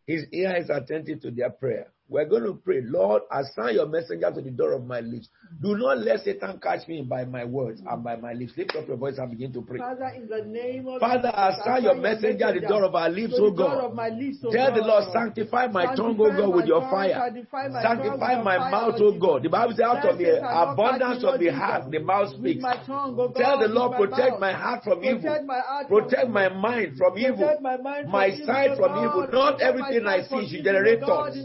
His 0.06 0.26
ear 0.30 0.56
is 0.56 0.68
attentive 0.68 1.22
to 1.22 1.30
their 1.30 1.50
prayer. 1.50 1.88
We're 2.10 2.24
going 2.24 2.44
to 2.44 2.54
pray, 2.54 2.80
Lord, 2.82 3.22
assign 3.30 3.74
your 3.74 3.86
messenger 3.86 4.30
to 4.32 4.40
the 4.40 4.50
door 4.50 4.72
of 4.72 4.86
my 4.86 5.00
lips. 5.00 5.28
Do 5.60 5.76
not 5.76 5.98
let 5.98 6.20
Satan 6.24 6.58
catch 6.58 6.88
me 6.88 7.02
by 7.02 7.26
my 7.26 7.44
words 7.44 7.82
and 7.86 8.02
by 8.02 8.16
my 8.16 8.32
lips. 8.32 8.52
Lift 8.56 8.76
up 8.76 8.88
your 8.88 8.96
voice 8.96 9.18
and 9.18 9.30
begin 9.30 9.52
to 9.52 9.60
pray. 9.60 9.76
Father, 9.76 10.12
in 10.16 10.26
the 10.26 10.42
name 10.42 10.88
of 10.88 11.00
Father, 11.00 11.28
assign 11.34 11.82
your 11.84 11.96
messenger 11.96 12.46
at 12.46 12.54
the 12.54 12.66
door 12.66 12.84
of 12.84 12.94
our 12.94 13.10
lips, 13.10 13.34
O 13.36 13.50
God. 13.50 13.92
lips, 14.16 14.38
O 14.42 14.50
Tell 14.50 14.72
the 14.74 14.80
Lord, 14.80 15.04
sanctify 15.12 15.66
my 15.66 15.94
tongue, 15.94 16.16
O 16.18 16.30
God, 16.32 16.56
with 16.56 16.66
your 16.66 16.80
fire. 16.80 17.12
sanctify 17.12 17.68
my 17.68 17.82
Sanctify 17.82 18.42
my 18.42 18.70
mouth, 18.70 19.00
O 19.00 19.12
God. 19.18 19.42
The 19.42 19.50
Bible 19.50 19.74
says, 19.76 19.84
out 19.84 20.08
of 20.08 20.16
the 20.16 20.24
Let 20.24 20.40
Satan 20.40 20.48
not 20.48 20.72
abundance 20.72 21.24
of 21.24 21.38
the 21.40 21.48
heart, 21.52 21.90
the 21.90 21.98
mouth 22.00 22.32
speaks. 22.32 22.64
tongue, 22.86 23.16
God, 23.16 23.34
Tell 23.36 23.58
the 23.58 23.68
Lord, 23.68 23.96
protect 23.98 24.40
my 24.40 24.52
heart 24.52 24.84
from 24.84 25.04
evil. 25.04 25.20
Protect 25.20 25.44
my 25.44 25.60
heart 25.60 25.88
Protect 25.88 26.28
my 26.30 26.48
mind 26.48 26.96
from 26.96 27.18
evil. 27.18 27.52
My 27.60 27.76
mind 27.76 28.08
from 28.10 28.28
evil, 28.28 28.46
sight 28.46 28.76
from 28.76 28.92
evil. 28.96 29.28
Not 29.32 29.60
everything 29.60 30.06
I 30.06 30.22
see 30.24 30.48
should 30.48 30.64
generate 30.64 31.00
thoughts. 31.00 31.36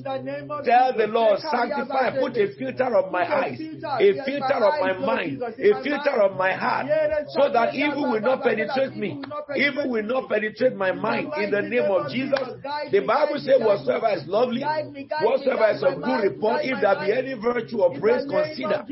In 0.60 0.66
the 0.66 0.72
name 0.72 0.80
of 0.80 0.94
Tell 0.94 0.94
the 0.98 1.08
Lord, 1.08 1.40
sanctify, 1.40 2.20
put 2.20 2.38
a 2.38 2.48
filter 2.58 2.90
on 2.96 3.12
my 3.12 3.24
eyes, 3.24 3.60
a 3.60 4.10
filter 4.26 4.60
on 4.62 4.76
my 4.82 4.94
mind, 4.94 5.42
a 5.42 5.72
filter 5.84 6.16
on 6.22 6.38
my 6.38 6.54
heart, 6.54 6.88
so 7.30 7.52
that 7.52 7.74
evil 7.74 8.12
will 8.12 8.22
not 8.22 8.44
Baba, 8.44 8.50
so 8.50 8.56
that 8.56 8.74
penetrate 8.74 8.98
me. 8.98 9.22
Evil 9.56 9.90
will 9.90 10.04
not 10.04 10.30
penetrate 10.30 10.76
my 10.76 10.92
mind 10.92 11.32
in 11.38 11.52
the 11.52 11.62
name 11.62 11.90
of 11.90 12.12
Jesus. 12.12 12.58
The 12.92 13.02
Bible 13.06 13.40
says, 13.40 13.60
whatsoever 13.60 14.10
is 14.14 14.28
lovely, 14.28 14.62
Guide 14.62 14.92
me, 14.92 15.04
guide 15.04 15.22
me, 15.22 15.28
whatsoever 15.28 15.68
is 15.72 15.84
of 15.84 15.96
good 16.02 16.22
report, 16.24 16.62
if 16.64 16.78
there 16.82 16.98
be 17.02 17.12
any 17.12 17.34
virtue 17.40 17.82
or 17.82 17.98
praise, 18.00 18.26
consider. 18.26 18.86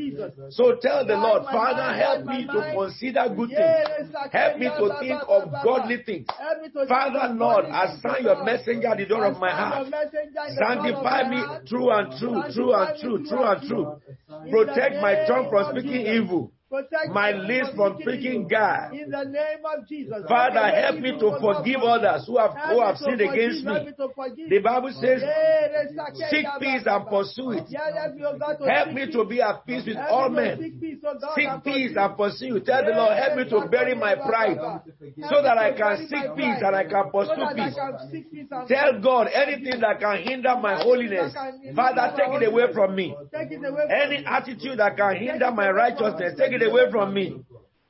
So 0.50 0.76
tell 0.80 1.06
the 1.06 1.16
Lord, 1.16 1.44
Father, 1.44 1.94
help 1.94 2.26
me 2.26 2.46
to 2.46 2.60
consider 2.74 3.28
good 3.34 3.50
things. 3.50 4.10
Help 4.32 4.58
me 4.58 4.66
to 4.66 4.86
think 5.00 5.20
of 5.28 5.52
godly 5.64 6.02
things. 6.04 6.26
Help 6.38 6.62
me 6.62 6.68
to 6.68 6.78
think 6.84 6.88
Father, 6.88 7.34
Lord, 7.34 7.64
assign 7.66 8.24
your 8.24 8.44
messenger 8.44 8.88
at 8.88 8.98
the 8.98 9.06
door 9.06 9.24
of 9.26 9.38
my 9.38 9.50
heart. 9.50 9.86
your 9.86 9.90
messenger 9.90 10.42
in 10.48 10.54
the 10.54 10.60
door 10.60 10.78
of 10.78 11.02
Sanctify 11.02 11.28
me. 11.28 11.40
True 11.66 11.90
and 11.90 12.18
true, 12.18 12.42
true 12.52 12.74
and 12.74 13.00
true, 13.00 13.24
true 13.26 13.44
and 13.44 13.68
true. 13.68 14.00
Protect 14.50 14.96
my 14.96 15.24
tongue 15.26 15.48
from 15.50 15.70
speaking 15.76 16.06
evil. 16.06 16.52
My 17.12 17.32
lips 17.32 17.68
from 17.76 17.98
speaking. 18.00 18.48
God. 18.48 18.94
In 18.94 19.10
the 19.10 19.24
name 19.24 19.60
of 19.64 19.86
Jesus. 19.86 20.24
Father, 20.26 20.64
help 20.72 21.00
me 21.00 21.12
to 21.12 21.36
forgive 21.36 21.82
others 21.82 22.24
who 22.26 22.38
have, 22.38 22.56
who 22.70 22.80
have 22.80 22.96
sinned 22.96 23.20
against 23.20 23.64
me. 23.64 23.84
me 23.84 23.92
to 23.92 24.08
forgive. 24.16 24.48
The 24.48 24.58
Bible 24.60 24.92
says, 24.96 25.20
seek 26.30 26.46
peace 26.60 26.84
and 26.86 27.04
pursue 27.06 27.52
it. 27.52 27.68
Help 27.68 28.16
me, 28.16 28.24
to 28.24 28.64
Help 28.64 28.88
seek 28.88 28.96
me 28.96 29.04
peace. 29.06 29.14
to 29.14 29.24
be 29.24 29.42
at 29.42 29.66
peace 29.66 29.84
with 29.86 29.98
all 29.98 30.30
men. 30.30 30.58
seek 30.58 30.80
peace, 30.80 30.98
O 31.04 31.12
God, 31.20 31.34
Seek 31.36 31.48
and 31.48 31.62
pursue. 31.62 32.56
pursue. 32.56 32.60
Tell 32.64 32.84
the 32.84 32.92
Lord, 32.96 33.18
help 33.20 33.36
me 33.36 33.44
to 33.50 33.68
bury 33.68 33.94
my 33.94 34.14
pride 34.16 34.56
so 35.28 35.42
that 35.42 35.58
I 35.58 35.76
can 35.76 36.08
seek 36.08 36.24
peace 36.36 36.60
and 36.64 36.76
I 36.76 36.84
can 36.88 37.10
pursue 37.12 37.44
peace. 37.52 37.74
can 37.76 37.98
seek 38.10 38.30
peace 38.32 38.48
and 38.50 38.68
Tell 38.68 39.00
God 39.00 39.28
anything 39.28 39.80
that 39.80 40.00
can 40.00 40.24
hinder 40.24 40.56
my 40.56 40.80
holiness. 40.80 41.36
Father, 41.76 42.16
take 42.16 42.40
it 42.40 42.48
away 42.48 42.72
from 42.72 42.96
me. 42.96 43.14
Take 43.28 43.52
it 43.52 43.60
away 43.60 43.84
from 43.84 43.92
Any 43.92 44.24
attitude 44.24 44.78
that 44.78 44.96
can 44.96 45.16
hinder 45.16 45.50
my 45.50 45.70
righteousness, 45.70 46.34
take 46.38 46.52
it 46.52 46.61
away 46.64 46.90
from 46.90 47.14
me. 47.14 47.44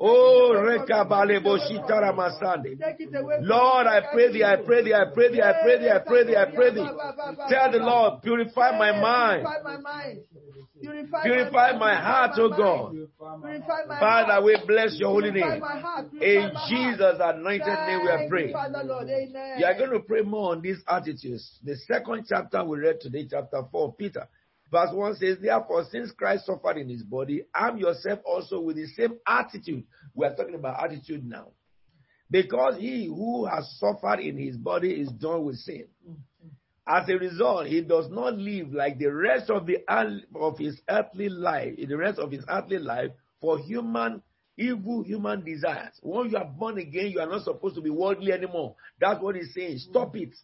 Oh, 0.05 0.51
Rekabalebo 0.57 1.59
Shitara 1.63 2.13
Masande. 2.13 2.77
Take 2.77 3.07
it 3.07 3.15
away 3.15 3.37
from 3.37 3.47
Lord. 3.47 3.87
I 3.87 4.01
pray 4.13 4.33
thee, 4.33 4.43
I 4.43 4.57
pray 4.57 4.83
thee, 4.83 4.93
I 4.95 5.05
pray 5.15 5.31
thee, 5.31 5.41
I 5.41 5.53
pray 5.63 5.79
thee, 5.79 5.91
I 5.91 5.99
pray 6.01 6.25
thee, 6.25 6.37
I 6.37 6.45
pray 6.47 6.71
thee. 6.75 6.89
Tell 7.49 7.71
the 7.71 7.79
Lord, 7.79 8.23
purify 8.23 8.77
my 8.77 9.01
mind. 9.01 9.47
Purify 9.47 9.79
my. 9.79 10.17
Purify, 10.83 11.23
Purify 11.23 11.73
my, 11.73 11.79
my 11.79 11.95
heart, 11.95 12.33
O 12.39 12.49
God. 12.49 12.91
Purify 12.91 13.85
my 13.87 14.01
Father, 14.01 14.45
we 14.45 14.59
bless 14.67 14.97
your 14.99 15.11
holy 15.11 15.31
name. 15.31 15.61
my 15.61 15.79
heart. 15.79 16.11
Purify 16.11 16.41
In. 16.41 16.51
Jesus' 16.69 17.21
anointed 17.21 17.67
name 17.87 18.01
we 18.03 18.09
are 18.09 18.29
praying. 18.29 18.53
Father 18.53 18.83
Lord. 18.83 19.09
Amen. 19.09 19.59
You 19.61 19.67
are 19.67 19.79
going 19.79 19.93
to 19.93 20.01
pray 20.01 20.23
more 20.23 20.51
on 20.51 20.63
these 20.63 20.83
attitudes. 20.89 21.61
The 21.63 21.77
second 21.77 22.27
chapter 22.29 22.65
we 22.65 22.79
read 22.81 23.01
today, 23.01 23.29
chapter 23.31 23.63
4, 23.71 23.95
Peter. 23.95 24.27
Verse 24.73 24.89
1 24.91 25.17
says, 25.17 25.37
Therefore, 25.39 25.85
since 25.91 26.11
Christ 26.13 26.47
suffered 26.47 26.79
in 26.79 26.89
his 26.89 27.03
body, 27.03 27.43
arm 27.55 27.77
yourself 27.77 28.21
also 28.25 28.59
with 28.59 28.77
the 28.77 28.87
same 28.87 29.19
attitude. 29.29 29.85
We 30.15 30.25
are 30.25 30.35
talking 30.35 30.55
about 30.55 30.83
attitude 30.83 31.27
now. 31.27 31.49
Because 32.31 32.79
he 32.79 33.07
who 33.07 33.45
has 33.45 33.71
suffered 33.79 34.21
in 34.21 34.39
his 34.39 34.57
body 34.57 34.93
is 34.93 35.11
done 35.11 35.45
with 35.45 35.57
sin. 35.57 35.89
As 36.89 37.07
a 37.11 37.19
result, 37.19 37.67
he 37.67 37.83
does 37.83 38.09
not 38.09 38.39
live 38.39 38.73
like 38.73 38.99
the 38.99 39.13
rest 39.13 39.51
of 39.51 39.67
the 39.67 39.81
of 40.35 40.59
his 40.59 40.81
earthly 40.89 41.29
life, 41.29 41.75
in 41.77 41.91
the 41.91 41.97
rest 41.97 42.19
of 42.19 42.33
his 42.33 42.45
earthly 42.49 42.79
life, 42.79 43.11
for 43.43 43.59
human 43.59 44.23
evil 44.57 45.03
human 45.03 45.45
desires. 45.45 45.93
Once 46.03 46.33
you 46.33 46.39
are 46.39 46.47
born 46.47 46.79
again, 46.79 47.11
you 47.11 47.21
are 47.21 47.29
not 47.29 47.45
supposed 47.45 47.75
to 47.75 47.83
be 47.83 47.91
worldly 47.91 48.33
anymore. 48.33 48.75
That's 48.99 49.23
what 49.23 49.37
he's 49.37 49.53
saying. 49.55 49.79
Stop 49.79 50.17
it. 50.17 50.35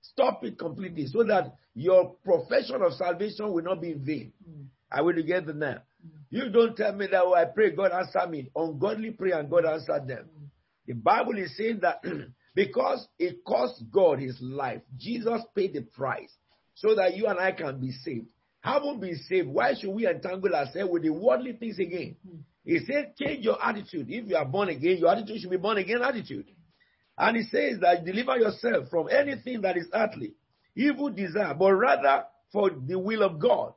Stop 0.00 0.42
it 0.44 0.58
completely 0.58 1.06
so 1.06 1.22
that 1.24 1.54
your 1.76 2.16
profession 2.24 2.80
of 2.80 2.94
salvation 2.94 3.52
will 3.52 3.62
not 3.62 3.82
be 3.82 3.92
in 3.92 4.04
vain. 4.04 4.32
I 4.90 5.02
will 5.02 5.22
get 5.22 5.44
the 5.46 5.52
now. 5.52 5.82
Hmm. 6.02 6.08
You 6.30 6.48
don't 6.48 6.74
tell 6.74 6.94
me 6.94 7.06
that 7.06 7.22
oh, 7.22 7.34
I 7.34 7.44
pray, 7.44 7.70
God 7.76 7.92
answer 7.92 8.26
me. 8.26 8.50
Ungodly 8.56 9.10
prayer 9.10 9.38
and 9.38 9.50
God 9.50 9.66
answer 9.66 10.00
them. 10.04 10.24
Hmm. 10.24 10.44
The 10.86 10.94
Bible 10.94 11.36
is 11.36 11.54
saying 11.54 11.80
that 11.82 12.02
because 12.54 13.06
it 13.18 13.44
cost 13.44 13.84
God 13.92 14.20
his 14.20 14.38
life, 14.40 14.80
Jesus 14.96 15.42
paid 15.54 15.74
the 15.74 15.82
price 15.82 16.32
so 16.74 16.94
that 16.94 17.14
you 17.14 17.26
and 17.26 17.38
I 17.38 17.52
can 17.52 17.78
be 17.78 17.90
saved. 17.92 18.26
Haven't 18.60 19.00
been 19.00 19.16
saved. 19.28 19.48
Why 19.48 19.74
should 19.78 19.94
we 19.94 20.08
entangle 20.08 20.54
ourselves 20.54 20.90
with 20.90 21.02
the 21.02 21.10
worldly 21.10 21.52
things 21.52 21.78
again? 21.78 22.16
Hmm. 22.26 22.38
He 22.64 22.78
said, 22.86 23.14
change 23.16 23.44
your 23.44 23.62
attitude. 23.62 24.06
If 24.08 24.30
you 24.30 24.36
are 24.36 24.46
born 24.46 24.70
again, 24.70 24.96
your 24.96 25.12
attitude 25.12 25.40
should 25.42 25.50
be 25.50 25.58
born 25.58 25.76
again 25.76 26.02
attitude. 26.02 26.46
And 27.18 27.36
he 27.36 27.42
says 27.44 27.80
that 27.80 28.04
deliver 28.04 28.36
yourself 28.38 28.88
from 28.90 29.08
anything 29.10 29.60
that 29.60 29.76
is 29.76 29.86
earthly, 29.92 30.34
evil 30.76 31.10
desire, 31.10 31.54
but 31.54 31.72
rather 31.74 32.24
for 32.52 32.70
the 32.70 32.98
will 32.98 33.22
of 33.22 33.38
God. 33.40 33.74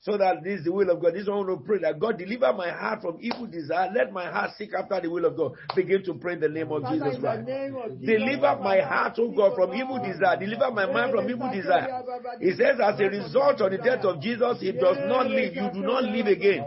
So 0.00 0.16
that 0.18 0.44
this 0.44 0.60
is 0.60 0.64
the 0.66 0.72
will 0.72 0.90
of 0.90 1.00
God. 1.00 1.14
This 1.14 1.22
is 1.22 1.28
what 1.28 1.34
I 1.34 1.38
want 1.38 1.60
to 1.60 1.66
pray 1.66 1.78
that 1.78 1.98
God 1.98 2.18
deliver 2.18 2.52
my 2.52 2.70
heart 2.70 3.02
from 3.02 3.18
evil 3.20 3.46
desire. 3.46 3.90
Let 3.94 4.12
my 4.12 4.30
heart 4.30 4.50
seek 4.56 4.70
after 4.74 5.00
the 5.00 5.10
will 5.10 5.24
of 5.24 5.36
God. 5.36 5.54
Begin 5.74 6.04
to 6.04 6.14
pray 6.14 6.34
in 6.34 6.40
the 6.40 6.48
name 6.48 6.70
of 6.70 6.82
Father, 6.82 6.96
Jesus 6.98 7.20
Christ. 7.20 7.48
of 7.48 8.00
Deliver 8.00 8.56
my 8.62 8.80
heart, 8.80 9.14
oh 9.18 9.30
God, 9.32 9.54
from 9.56 9.74
evil 9.74 9.98
desire. 9.98 10.36
Deliver 10.38 10.70
my 10.70 10.86
mind 10.86 11.12
from 11.12 11.28
evil 11.28 11.50
desire. 11.50 12.02
He 12.40 12.52
says, 12.52 12.78
as 12.80 13.00
a 13.00 13.08
result 13.08 13.60
of 13.60 13.70
the 13.72 13.78
death 13.78 14.04
of 14.04 14.20
Jesus, 14.20 14.60
he 14.60 14.72
does 14.72 14.98
not 15.08 15.26
live. 15.26 15.54
You 15.56 15.70
do 15.72 15.80
not 15.80 16.04
live 16.04 16.26
again. 16.26 16.64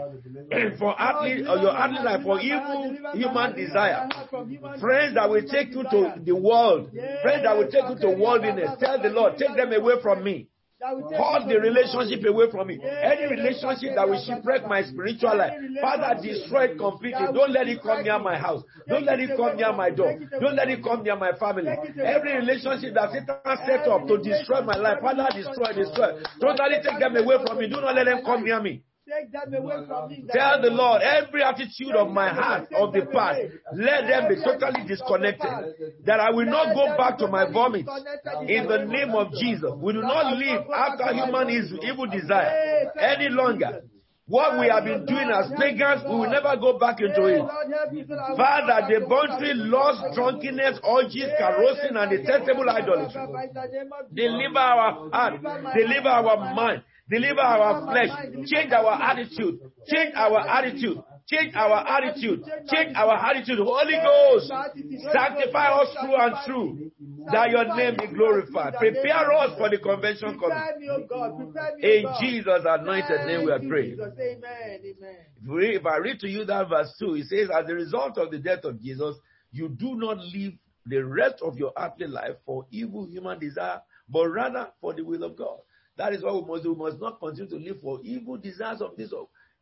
for 0.78 0.94
earthly, 0.98 1.46
or 1.46 1.58
your 1.58 1.74
earthly 1.76 2.02
life, 2.02 2.22
for 2.22 2.40
evil 2.40 2.96
human 3.14 3.54
desire. 3.54 4.08
Friends 4.80 5.14
that 5.14 5.28
will 5.30 5.46
take 5.46 5.70
you 5.70 5.84
to 5.84 6.14
the 6.24 6.34
world, 6.34 6.90
friends 7.22 7.44
that 7.44 7.56
will 7.56 7.70
take 7.70 7.88
you 7.88 7.96
to 8.00 8.16
worldliness, 8.20 8.76
tell 8.80 9.00
the 9.00 9.08
Lord, 9.10 9.38
take 9.38 9.56
them 9.56 9.72
away 9.72 9.94
from 10.02 10.24
me. 10.24 10.48
Hold 10.82 11.48
the 11.48 11.60
relationship 11.60 12.24
away 12.24 12.50
from 12.50 12.68
me. 12.68 12.80
Any 12.82 13.28
relationship 13.28 13.94
that 13.96 14.08
will 14.08 14.22
shipwreck 14.24 14.66
my 14.66 14.82
spiritual 14.82 15.36
life, 15.36 15.52
Father, 15.80 16.20
destroy 16.22 16.72
it 16.72 16.78
completely. 16.78 17.26
Don't 17.34 17.52
let 17.52 17.68
it 17.68 17.82
come 17.82 18.02
near 18.02 18.18
my 18.18 18.38
house. 18.38 18.62
Don't 18.88 19.04
let 19.04 19.20
it 19.20 19.36
come 19.36 19.56
near 19.56 19.72
my 19.72 19.90
door. 19.90 20.18
Don't 20.40 20.56
let 20.56 20.68
it 20.68 20.82
come 20.82 21.02
near 21.02 21.16
my 21.16 21.32
family. 21.38 21.68
Every 22.02 22.36
relationship 22.36 22.94
that 22.94 23.12
Satan 23.12 23.56
set 23.66 23.88
up 23.88 24.06
to 24.08 24.18
destroy 24.18 24.62
my 24.62 24.76
life, 24.76 25.00
Father, 25.00 25.28
destroy, 25.34 25.72
destroy. 25.74 26.22
Totally 26.40 26.80
take 26.82 26.98
them 26.98 27.16
away 27.16 27.36
from 27.44 27.58
me. 27.58 27.68
Do 27.68 27.80
not 27.80 27.94
let 27.94 28.04
them 28.04 28.24
come 28.24 28.44
near 28.44 28.60
me. 28.60 28.82
Tell 30.32 30.62
the 30.62 30.70
Lord 30.70 31.02
every 31.02 31.42
attitude 31.42 31.96
of 31.96 32.10
my 32.10 32.28
heart 32.28 32.68
of 32.72 32.92
the 32.92 33.06
past, 33.12 33.40
let 33.74 34.06
them 34.06 34.28
be 34.28 34.36
totally 34.36 34.86
disconnected. 34.86 35.50
That 36.06 36.20
I 36.20 36.30
will 36.30 36.46
not 36.46 36.74
go 36.74 36.96
back 36.96 37.18
to 37.18 37.26
my 37.26 37.50
vomit. 37.50 37.86
In 38.48 38.68
the 38.68 38.84
name 38.86 39.10
of 39.10 39.32
Jesus, 39.32 39.72
we 39.76 39.92
do 39.92 40.02
not 40.02 40.36
live 40.36 40.62
after 40.74 41.12
human 41.12 41.50
evil 41.50 42.06
desire 42.06 42.92
any 42.98 43.28
longer. 43.28 43.82
What 44.30 44.60
we 44.60 44.68
have 44.68 44.84
been 44.84 45.04
doing 45.06 45.28
as 45.28 45.50
pagans, 45.58 46.04
we 46.04 46.14
will 46.14 46.30
never 46.30 46.56
go 46.56 46.78
back 46.78 47.00
into 47.00 47.26
it. 47.26 47.42
Father, 48.36 48.86
the 48.86 49.00
debauchery, 49.00 49.54
lust, 49.54 50.14
drunkenness, 50.14 50.78
orgies, 50.84 51.26
carousing, 51.36 51.96
and 51.96 52.10
detestable 52.10 52.70
idolatry. 52.70 53.20
Deliver 54.14 54.58
our 54.58 55.10
heart, 55.10 55.42
deliver 55.74 56.08
our 56.08 56.54
mind, 56.54 56.82
deliver 57.10 57.40
our 57.40 57.90
flesh, 57.90 58.10
change 58.46 58.72
our 58.72 58.94
attitude, 59.02 59.58
change 59.86 60.14
our 60.14 60.40
attitude, 60.48 61.02
change 61.28 61.54
our 61.54 61.86
attitude, 61.86 62.42
change 62.72 62.94
our 62.94 63.16
attitude. 63.16 63.58
Holy 63.58 63.98
Ghost, 63.98 64.48
sanctify 65.12 65.68
us 65.72 65.96
through 66.00 66.16
and 66.16 66.34
through, 66.46 66.90
that 67.32 67.50
your 67.50 67.76
name 67.76 67.96
be 67.98 68.06
glorified. 68.14 68.74
Prepare 68.78 69.32
us 69.32 69.58
for 69.58 69.68
the 69.68 69.78
convention 69.78 70.38
coming. 70.38 70.58
In 71.82 72.04
Jesus' 72.20 72.62
anointed 72.64 73.26
name 73.26 73.44
we 73.44 73.52
are 73.52 73.60
praying. 73.60 73.98
If, 75.42 75.80
if 75.80 75.86
I 75.86 75.96
read 75.96 76.20
to 76.20 76.28
you 76.28 76.44
that 76.44 76.68
verse 76.68 76.94
2, 76.98 77.14
it 77.14 77.26
says, 77.26 77.48
As 77.50 77.68
a 77.68 77.74
result 77.74 78.18
of 78.18 78.30
the 78.30 78.38
death 78.38 78.64
of 78.64 78.80
Jesus, 78.80 79.16
you 79.52 79.68
do 79.68 79.96
not 79.96 80.18
live 80.18 80.52
the 80.86 81.04
rest 81.04 81.42
of 81.42 81.58
your 81.58 81.72
earthly 81.78 82.06
life 82.06 82.36
for 82.46 82.66
evil 82.70 83.06
human 83.06 83.38
desire, 83.38 83.80
but 84.08 84.28
rather 84.28 84.68
for 84.80 84.94
the 84.94 85.02
will 85.02 85.24
of 85.24 85.36
God. 85.36 85.58
That 86.00 86.14
is 86.14 86.22
what 86.22 86.34
we 86.34 86.50
must 86.50 86.62
do. 86.62 86.72
We 86.72 86.78
must 86.90 86.98
not 86.98 87.20
continue 87.20 87.50
to 87.50 87.56
live 87.56 87.82
for 87.82 88.00
evil 88.02 88.38
desires 88.38 88.80
of 88.80 88.96
this, 88.96 89.12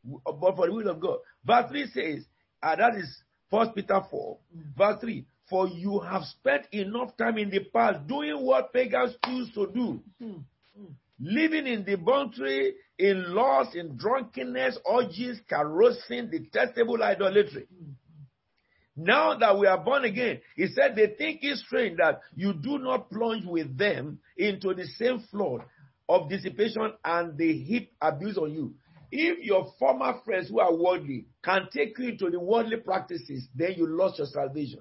but 0.05 0.55
for 0.55 0.69
the 0.69 0.73
will 0.73 0.89
of 0.89 1.01
God. 1.01 1.19
Verse 1.44 1.69
3 1.69 1.86
says, 1.89 2.24
and 2.62 2.81
that 2.81 2.94
is 2.94 3.23
First 3.51 3.74
Peter 3.74 4.01
4, 4.09 4.39
mm. 4.56 4.62
verse 4.77 5.01
3. 5.01 5.27
For 5.51 5.66
you 5.66 5.98
have 5.98 6.23
spent 6.23 6.66
enough 6.70 7.16
time 7.16 7.39
in 7.39 7.51
the 7.51 7.65
past 7.74 8.06
doing 8.06 8.44
what 8.44 8.73
pagans 8.73 9.16
choose 9.24 9.52
to 9.55 9.66
do. 9.74 10.01
Mm. 10.23 10.44
Mm. 10.81 10.94
Living 11.19 11.66
in 11.66 11.82
debauchery, 11.82 12.74
in 13.01 13.35
lust, 13.35 13.74
in 13.74 13.97
drunkenness, 13.97 14.78
orgies, 14.85 15.40
carousing, 15.48 16.31
detestable 16.31 17.02
idolatry. 17.02 17.66
Now 18.94 19.36
that 19.39 19.59
we 19.59 19.66
are 19.66 19.82
born 19.82 20.05
again, 20.05 20.40
he 20.55 20.69
said 20.69 20.94
they 20.94 21.09
think 21.19 21.40
it's 21.43 21.62
strange 21.62 21.97
that 21.98 22.20
you 22.36 22.52
do 22.52 22.78
not 22.78 23.10
plunge 23.10 23.44
with 23.44 23.77
them 23.77 24.20
into 24.36 24.73
the 24.74 24.86
same 24.98 25.24
flood 25.32 25.62
of 26.09 26.28
dissipation 26.28 26.93
and 27.05 27.36
they 27.36 27.52
heap 27.52 27.93
abuse 28.01 28.39
on 28.39 28.52
you. 28.52 28.74
If 29.10 29.44
your 29.44 29.72
former 29.78 30.20
friends 30.24 30.48
who 30.48 30.60
are 30.60 30.74
worldly 30.74 31.26
can 31.43 31.68
take 31.72 31.98
you 31.98 32.10
into 32.10 32.30
the 32.30 32.40
worldly 32.40 32.76
practices, 32.76 33.48
then 33.55 33.72
you 33.76 33.86
lost 33.86 34.18
your 34.18 34.26
salvation. 34.26 34.80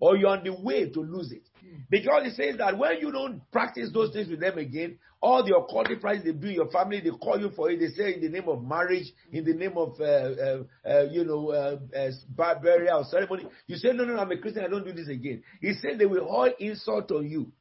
Or 0.00 0.16
you're 0.16 0.30
on 0.30 0.44
the 0.44 0.54
way 0.54 0.88
to 0.88 1.00
lose 1.00 1.32
it. 1.32 1.42
Because 1.90 2.22
it 2.26 2.36
says 2.36 2.56
that 2.58 2.78
when 2.78 2.98
you 3.00 3.10
don't 3.10 3.42
practice 3.50 3.90
those 3.92 4.12
things 4.12 4.28
with 4.28 4.40
them 4.40 4.56
again, 4.58 4.98
all 5.20 5.42
the 5.44 5.52
occultic 5.52 6.00
practices 6.00 6.32
they 6.32 6.38
do 6.38 6.46
in 6.46 6.54
your 6.54 6.70
family, 6.70 7.00
they 7.00 7.10
call 7.10 7.38
you 7.38 7.50
for 7.50 7.70
it. 7.70 7.80
They 7.80 7.88
say 7.88 8.14
in 8.14 8.20
the 8.20 8.28
name 8.28 8.48
of 8.48 8.62
marriage, 8.62 9.12
in 9.32 9.44
the 9.44 9.54
name 9.54 9.76
of, 9.76 10.00
uh, 10.00 10.04
uh, 10.04 10.62
uh, 10.88 11.02
you 11.10 11.24
know, 11.24 11.50
uh, 11.50 11.76
burial 12.62 13.04
ceremony. 13.10 13.46
You 13.66 13.76
say, 13.76 13.88
no, 13.92 14.04
no, 14.04 14.14
no, 14.14 14.20
I'm 14.20 14.30
a 14.30 14.38
Christian. 14.38 14.64
I 14.64 14.68
don't 14.68 14.84
do 14.84 14.92
this 14.92 15.08
again. 15.08 15.42
He 15.60 15.74
said 15.74 15.98
they 15.98 16.06
will 16.06 16.26
all 16.26 16.50
insult 16.58 17.10
on 17.10 17.28
you. 17.28 17.52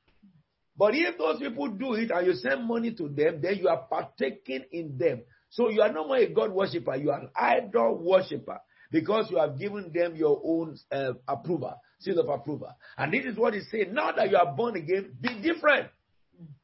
But 0.77 0.93
if 0.93 1.17
those 1.17 1.39
people 1.39 1.69
do 1.69 1.93
it 1.95 2.11
and 2.11 2.27
you 2.27 2.33
send 2.33 2.67
money 2.67 2.93
to 2.93 3.09
them, 3.09 3.41
then 3.41 3.55
you 3.55 3.67
are 3.67 3.87
partaking 3.89 4.65
in 4.71 4.97
them. 4.97 5.23
So 5.49 5.69
you 5.69 5.81
are 5.81 5.91
no 5.91 6.07
more 6.07 6.17
a 6.17 6.27
God 6.27 6.51
worshiper, 6.51 6.95
you 6.95 7.09
are 7.11 7.21
an 7.21 7.29
idol 7.35 7.97
worshiper 7.97 8.59
because 8.91 9.29
you 9.31 9.37
have 9.37 9.57
given 9.57 9.91
them 9.93 10.15
your 10.15 10.39
own 10.43 10.77
uh, 10.91 11.13
approval, 11.27 11.75
seal 11.99 12.19
of 12.19 12.29
approval. 12.29 12.69
And 12.97 13.13
this 13.13 13.25
is 13.25 13.37
what 13.37 13.53
he 13.53 13.61
said. 13.71 13.93
Now 13.93 14.11
that 14.11 14.29
you 14.29 14.37
are 14.37 14.55
born 14.55 14.75
again, 14.75 15.13
be 15.19 15.41
different 15.41 15.89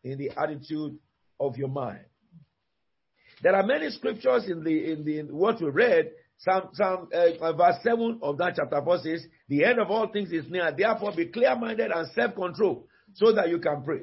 in 0.03 0.17
the 0.17 0.31
attitude 0.37 0.97
of 1.39 1.57
your 1.57 1.69
mind. 1.69 2.05
There 3.41 3.55
are 3.55 3.65
many 3.65 3.89
scriptures 3.89 4.45
in 4.47 4.63
the 4.63 4.91
in 4.91 5.03
the 5.03 5.19
in 5.19 5.27
what 5.35 5.61
we 5.61 5.69
read. 5.69 6.11
Some 6.37 6.69
some 6.73 7.09
uh, 7.13 7.53
verse 7.53 7.75
seven 7.83 8.19
of 8.21 8.37
that 8.37 8.53
chapter 8.55 8.81
four 8.83 8.99
says, 8.99 9.25
"The 9.49 9.65
end 9.65 9.79
of 9.79 9.89
all 9.89 10.07
things 10.07 10.31
is 10.31 10.49
near. 10.49 10.71
Therefore, 10.77 11.13
be 11.15 11.25
clear-minded 11.25 11.91
and 11.91 12.07
self-control, 12.13 12.87
so 13.13 13.31
that 13.33 13.49
you 13.49 13.59
can 13.59 13.83
pray." 13.83 14.01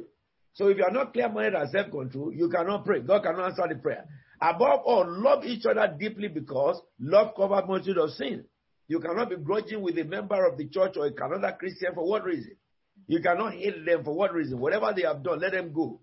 So, 0.53 0.69
if 0.69 0.77
you 0.79 0.85
are 0.85 0.91
not 0.91 1.13
clear-minded 1.13 1.55
and 1.55 1.71
self-control, 1.71 2.33
you 2.35 2.49
cannot 2.49 2.85
pray. 2.85 3.01
God 3.01 3.23
cannot 3.23 3.51
answer 3.51 3.69
the 3.69 3.81
prayer. 3.81 4.07
Above 4.41 4.81
all, 4.85 5.05
love 5.07 5.45
each 5.45 5.67
other 5.67 5.95
deeply 5.99 6.29
because 6.29 6.81
love 6.99 7.35
covers 7.37 7.65
multitude 7.69 7.99
of 7.99 8.11
sin. 8.11 8.45
You 8.89 8.99
cannot 8.99 9.31
be 9.31 9.37
grudging 9.37 9.83
with 9.83 9.99
a 9.99 10.05
member 10.05 10.45
of 10.47 10.59
the 10.59 10.69
church 10.69 10.97
or 10.97 11.07
another 11.07 11.57
Christian 11.59 11.95
for 11.95 12.09
what 12.09 12.25
reason? 12.25 12.57
You 13.07 13.21
cannot 13.21 13.55
hate 13.55 13.85
them 13.85 14.03
for 14.03 14.15
what 14.15 14.33
reason? 14.33 14.59
Whatever 14.59 14.93
they 14.95 15.03
have 15.03 15.23
done, 15.23 15.41
let 15.41 15.53
them 15.53 15.73
go. 15.73 16.01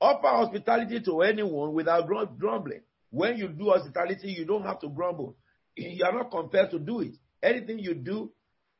Offer 0.00 0.28
hospitality 0.28 1.00
to 1.00 1.20
anyone 1.22 1.72
without 1.74 2.08
grumbling. 2.08 2.82
When 3.10 3.36
you 3.36 3.48
do 3.48 3.70
hospitality, 3.70 4.32
you 4.32 4.44
don't 4.44 4.64
have 4.64 4.80
to 4.80 4.88
grumble. 4.88 5.36
You 5.76 6.04
are 6.04 6.12
not 6.12 6.30
compelled 6.30 6.70
to 6.70 6.78
do 6.78 7.00
it. 7.00 7.14
Anything 7.42 7.78
you 7.78 7.94
do 7.94 8.32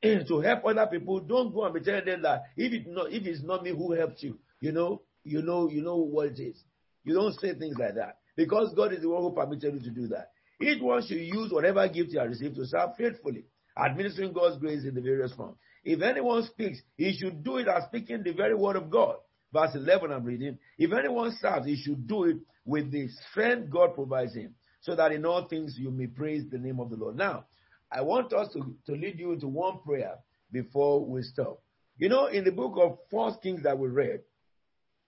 to 0.28 0.40
help 0.40 0.64
other 0.64 0.86
people, 0.86 1.20
don't 1.20 1.52
go 1.52 1.64
and 1.64 1.74
be 1.74 1.80
telling 1.80 2.04
them 2.04 2.22
that 2.22 2.44
if 2.56 2.86
not 2.86 3.12
if 3.12 3.26
it's 3.26 3.42
not 3.42 3.62
me 3.62 3.70
who 3.70 3.92
helped 3.92 4.22
you, 4.22 4.38
you 4.60 4.72
know, 4.72 5.02
you 5.24 5.42
know, 5.42 5.68
you 5.68 5.82
know 5.82 5.96
what 5.96 6.28
it 6.28 6.40
is. 6.40 6.62
You 7.04 7.14
don't 7.14 7.38
say 7.40 7.54
things 7.54 7.76
like 7.78 7.94
that. 7.94 8.18
Because 8.36 8.72
God 8.74 8.92
is 8.92 9.02
the 9.02 9.08
one 9.08 9.22
who 9.22 9.32
permitted 9.32 9.74
you 9.74 9.80
to 9.80 9.90
do 9.90 10.06
that. 10.08 10.30
Each 10.60 10.80
one 10.80 11.02
should 11.06 11.18
use 11.18 11.52
whatever 11.52 11.86
gift 11.88 12.12
you 12.12 12.20
have 12.20 12.28
received 12.28 12.56
to 12.56 12.66
serve 12.66 12.90
faithfully, 12.96 13.44
administering 13.76 14.32
God's 14.32 14.58
grace 14.58 14.84
in 14.84 14.94
the 14.94 15.00
various 15.00 15.32
forms. 15.32 15.56
If 15.84 16.02
anyone 16.02 16.44
speaks, 16.44 16.80
he 16.96 17.16
should 17.16 17.42
do 17.42 17.56
it 17.56 17.68
as 17.68 17.84
speaking 17.84 18.22
the 18.22 18.32
very 18.32 18.54
word 18.54 18.76
of 18.76 18.90
God. 18.90 19.16
Verse 19.52 19.74
11, 19.74 20.12
I'm 20.12 20.24
reading. 20.24 20.58
If 20.76 20.92
anyone 20.92 21.34
serves, 21.40 21.66
he 21.66 21.76
should 21.76 22.06
do 22.06 22.24
it 22.24 22.36
with 22.64 22.90
the 22.90 23.08
strength 23.30 23.70
God 23.70 23.94
provides 23.94 24.34
him, 24.34 24.54
so 24.82 24.94
that 24.94 25.12
in 25.12 25.24
all 25.24 25.48
things 25.48 25.76
you 25.78 25.90
may 25.90 26.06
praise 26.06 26.44
the 26.50 26.58
name 26.58 26.80
of 26.80 26.90
the 26.90 26.96
Lord. 26.96 27.16
Now, 27.16 27.46
I 27.90 28.02
want 28.02 28.32
us 28.32 28.52
to, 28.52 28.76
to 28.86 28.92
lead 28.92 29.18
you 29.18 29.32
into 29.32 29.48
one 29.48 29.80
prayer 29.84 30.14
before 30.52 31.04
we 31.04 31.22
stop. 31.22 31.62
You 31.96 32.08
know, 32.08 32.26
in 32.26 32.44
the 32.44 32.52
book 32.52 32.74
of 32.76 32.98
First 33.10 33.42
Kings 33.42 33.62
that 33.64 33.78
we 33.78 33.88
read, 33.88 34.20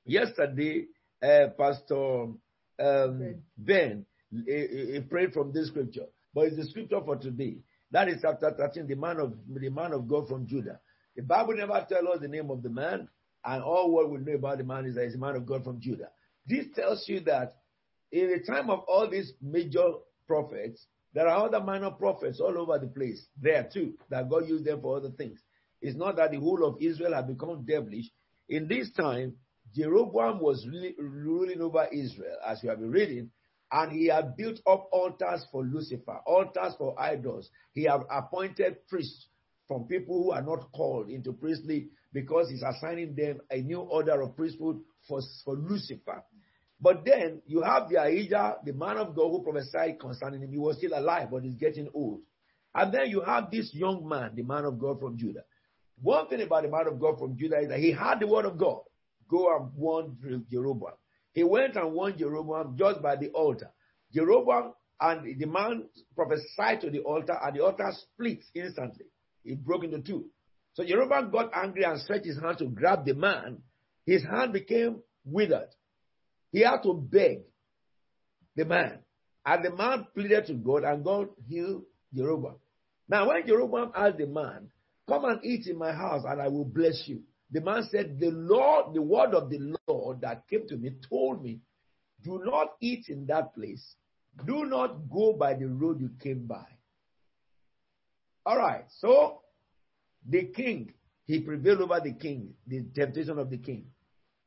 yesterday, 0.04 0.86
uh, 1.22 1.48
Pastor 1.56 2.28
um, 2.78 3.34
Ben 3.56 4.06
he, 4.30 4.92
he 4.92 5.00
prayed 5.00 5.32
from 5.32 5.52
this 5.52 5.68
scripture, 5.68 6.06
but 6.34 6.46
it's 6.46 6.56
the 6.56 6.64
scripture 6.64 7.00
for 7.04 7.16
today. 7.16 7.58
That 7.90 8.08
is 8.08 8.18
chapter 8.22 8.52
13, 8.56 8.86
the 8.86 8.94
man 8.94 9.18
of 9.18 9.34
the 9.48 9.68
man 9.68 9.92
of 9.92 10.08
God 10.08 10.28
from 10.28 10.46
Judah. 10.46 10.78
The 11.16 11.22
Bible 11.22 11.56
never 11.56 11.84
tells 11.88 12.06
us 12.06 12.20
the 12.20 12.28
name 12.28 12.50
of 12.50 12.62
the 12.62 12.68
man, 12.68 13.08
and 13.44 13.62
all 13.62 13.90
what 13.90 14.10
we 14.10 14.18
know 14.18 14.34
about 14.34 14.58
the 14.58 14.64
man 14.64 14.86
is 14.86 14.94
that 14.94 15.04
he's 15.04 15.16
a 15.16 15.18
man 15.18 15.34
of 15.34 15.46
God 15.46 15.64
from 15.64 15.80
Judah. 15.80 16.08
This 16.46 16.66
tells 16.74 17.04
you 17.08 17.20
that 17.20 17.56
in 18.12 18.30
the 18.30 18.40
time 18.40 18.70
of 18.70 18.80
all 18.80 19.08
these 19.10 19.32
major 19.42 19.92
prophets, 20.26 20.86
there 21.12 21.28
are 21.28 21.46
other 21.46 21.60
minor 21.60 21.90
prophets 21.90 22.40
all 22.40 22.56
over 22.58 22.78
the 22.78 22.86
place 22.86 23.26
there 23.40 23.68
too, 23.72 23.94
that 24.10 24.28
God 24.28 24.48
used 24.48 24.64
them 24.64 24.80
for 24.80 24.96
other 24.98 25.10
things. 25.10 25.40
It's 25.80 25.96
not 25.96 26.16
that 26.16 26.30
the 26.30 26.38
whole 26.38 26.64
of 26.64 26.80
Israel 26.80 27.14
had 27.14 27.26
become 27.26 27.64
devilish. 27.64 28.10
In 28.48 28.68
this 28.68 28.90
time, 28.92 29.36
Jeroboam 29.74 30.40
was 30.40 30.66
ruling 30.98 31.60
over 31.60 31.86
Israel, 31.92 32.36
as 32.46 32.60
we 32.62 32.68
have 32.68 32.80
been 32.80 32.90
reading, 32.90 33.30
and 33.72 33.92
he 33.92 34.06
had 34.06 34.36
built 34.36 34.58
up 34.66 34.88
altars 34.92 35.46
for 35.52 35.62
Lucifer, 35.64 36.18
altars 36.26 36.74
for 36.76 37.00
idols. 37.00 37.48
He 37.72 37.84
had 37.84 38.00
appointed 38.10 38.86
priests 38.88 39.28
from 39.68 39.84
people 39.84 40.24
who 40.24 40.32
are 40.32 40.42
not 40.42 40.72
called 40.72 41.08
into 41.08 41.32
priestly 41.32 41.88
because 42.12 42.50
he's 42.50 42.62
assigning 42.62 43.14
them 43.14 43.40
a 43.50 43.58
new 43.58 43.78
order 43.78 44.20
of 44.20 44.36
priesthood 44.36 44.80
for, 45.06 45.20
for 45.44 45.54
Lucifer. 45.54 46.24
But 46.80 47.04
then 47.04 47.42
you 47.46 47.62
have 47.62 47.88
the 47.88 48.02
Ahijah, 48.02 48.58
the 48.64 48.72
man 48.72 48.96
of 48.96 49.14
God 49.14 49.30
who 49.30 49.42
prophesied 49.42 50.00
concerning 50.00 50.40
him. 50.40 50.50
He 50.50 50.58
was 50.58 50.78
still 50.78 50.98
alive, 50.98 51.28
but 51.30 51.42
he's 51.42 51.54
getting 51.54 51.88
old. 51.92 52.20
And 52.74 52.94
then 52.94 53.10
you 53.10 53.20
have 53.20 53.50
this 53.50 53.74
young 53.74 54.08
man, 54.08 54.32
the 54.34 54.42
man 54.42 54.64
of 54.64 54.78
God 54.78 55.00
from 55.00 55.18
Judah. 55.18 55.44
One 56.00 56.28
thing 56.28 56.40
about 56.40 56.62
the 56.62 56.70
man 56.70 56.86
of 56.86 56.98
God 56.98 57.18
from 57.18 57.36
Judah 57.36 57.58
is 57.58 57.68
that 57.68 57.78
he 57.78 57.92
had 57.92 58.20
the 58.20 58.26
word 58.26 58.46
of 58.46 58.56
God. 58.56 58.80
Go 59.28 59.54
and 59.54 59.74
warn 59.74 60.16
Jeroboam. 60.50 60.94
He 61.32 61.44
went 61.44 61.76
and 61.76 61.92
warned 61.92 62.18
Jeroboam 62.18 62.76
just 62.78 63.02
by 63.02 63.16
the 63.16 63.28
altar. 63.28 63.70
Jeroboam 64.14 64.72
and 65.00 65.38
the 65.38 65.46
man 65.46 65.84
prophesied 66.14 66.80
to 66.82 66.90
the 66.90 67.00
altar, 67.00 67.36
and 67.42 67.56
the 67.56 67.64
altar 67.64 67.90
split 67.92 68.44
instantly. 68.54 69.06
It 69.44 69.64
broke 69.64 69.84
into 69.84 70.00
two. 70.00 70.26
So 70.74 70.84
Jeroboam 70.84 71.30
got 71.30 71.50
angry 71.54 71.84
and 71.84 72.00
stretched 72.00 72.26
his 72.26 72.38
hand 72.38 72.58
to 72.58 72.66
grab 72.66 73.04
the 73.04 73.14
man. 73.14 73.58
His 74.04 74.22
hand 74.24 74.52
became 74.52 75.02
withered. 75.24 75.68
He 76.52 76.60
had 76.60 76.82
to 76.82 76.94
beg 76.94 77.42
the 78.56 78.64
man. 78.64 78.98
And 79.44 79.64
the 79.64 79.74
man 79.74 80.06
pleaded 80.14 80.46
to 80.46 80.54
God, 80.54 80.84
and 80.84 81.04
God 81.04 81.28
healed 81.48 81.84
Jeroboam. 82.14 82.56
Now, 83.08 83.28
when 83.28 83.46
Jeroboam 83.46 83.92
asked 83.94 84.18
the 84.18 84.26
man, 84.26 84.70
Come 85.08 85.24
and 85.24 85.44
eat 85.44 85.66
in 85.66 85.76
my 85.76 85.92
house, 85.92 86.24
and 86.26 86.40
I 86.40 86.48
will 86.48 86.64
bless 86.64 87.04
you. 87.06 87.22
The 87.50 87.60
man 87.60 87.88
said, 87.90 88.20
The 88.20 88.30
Lord, 88.30 88.94
the 88.94 89.02
word 89.02 89.34
of 89.34 89.50
the 89.50 89.74
Lord 89.88 90.20
that 90.20 90.46
came 90.48 90.68
to 90.68 90.76
me 90.76 90.92
told 91.08 91.42
me, 91.42 91.60
Do 92.22 92.40
not 92.44 92.74
eat 92.80 93.06
in 93.08 93.26
that 93.26 93.54
place. 93.54 93.96
Do 94.46 94.66
not 94.66 95.10
go 95.10 95.32
by 95.32 95.54
the 95.54 95.66
road 95.66 96.00
you 96.00 96.10
came 96.22 96.46
by. 96.46 96.66
All 98.46 98.56
right, 98.56 98.84
so 99.00 99.40
the 100.28 100.44
king, 100.44 100.92
he 101.26 101.40
prevailed 101.40 101.80
over 101.80 102.00
the 102.02 102.12
king, 102.12 102.54
the 102.66 102.84
temptation 102.94 103.38
of 103.38 103.50
the 103.50 103.58
king. 103.58 103.86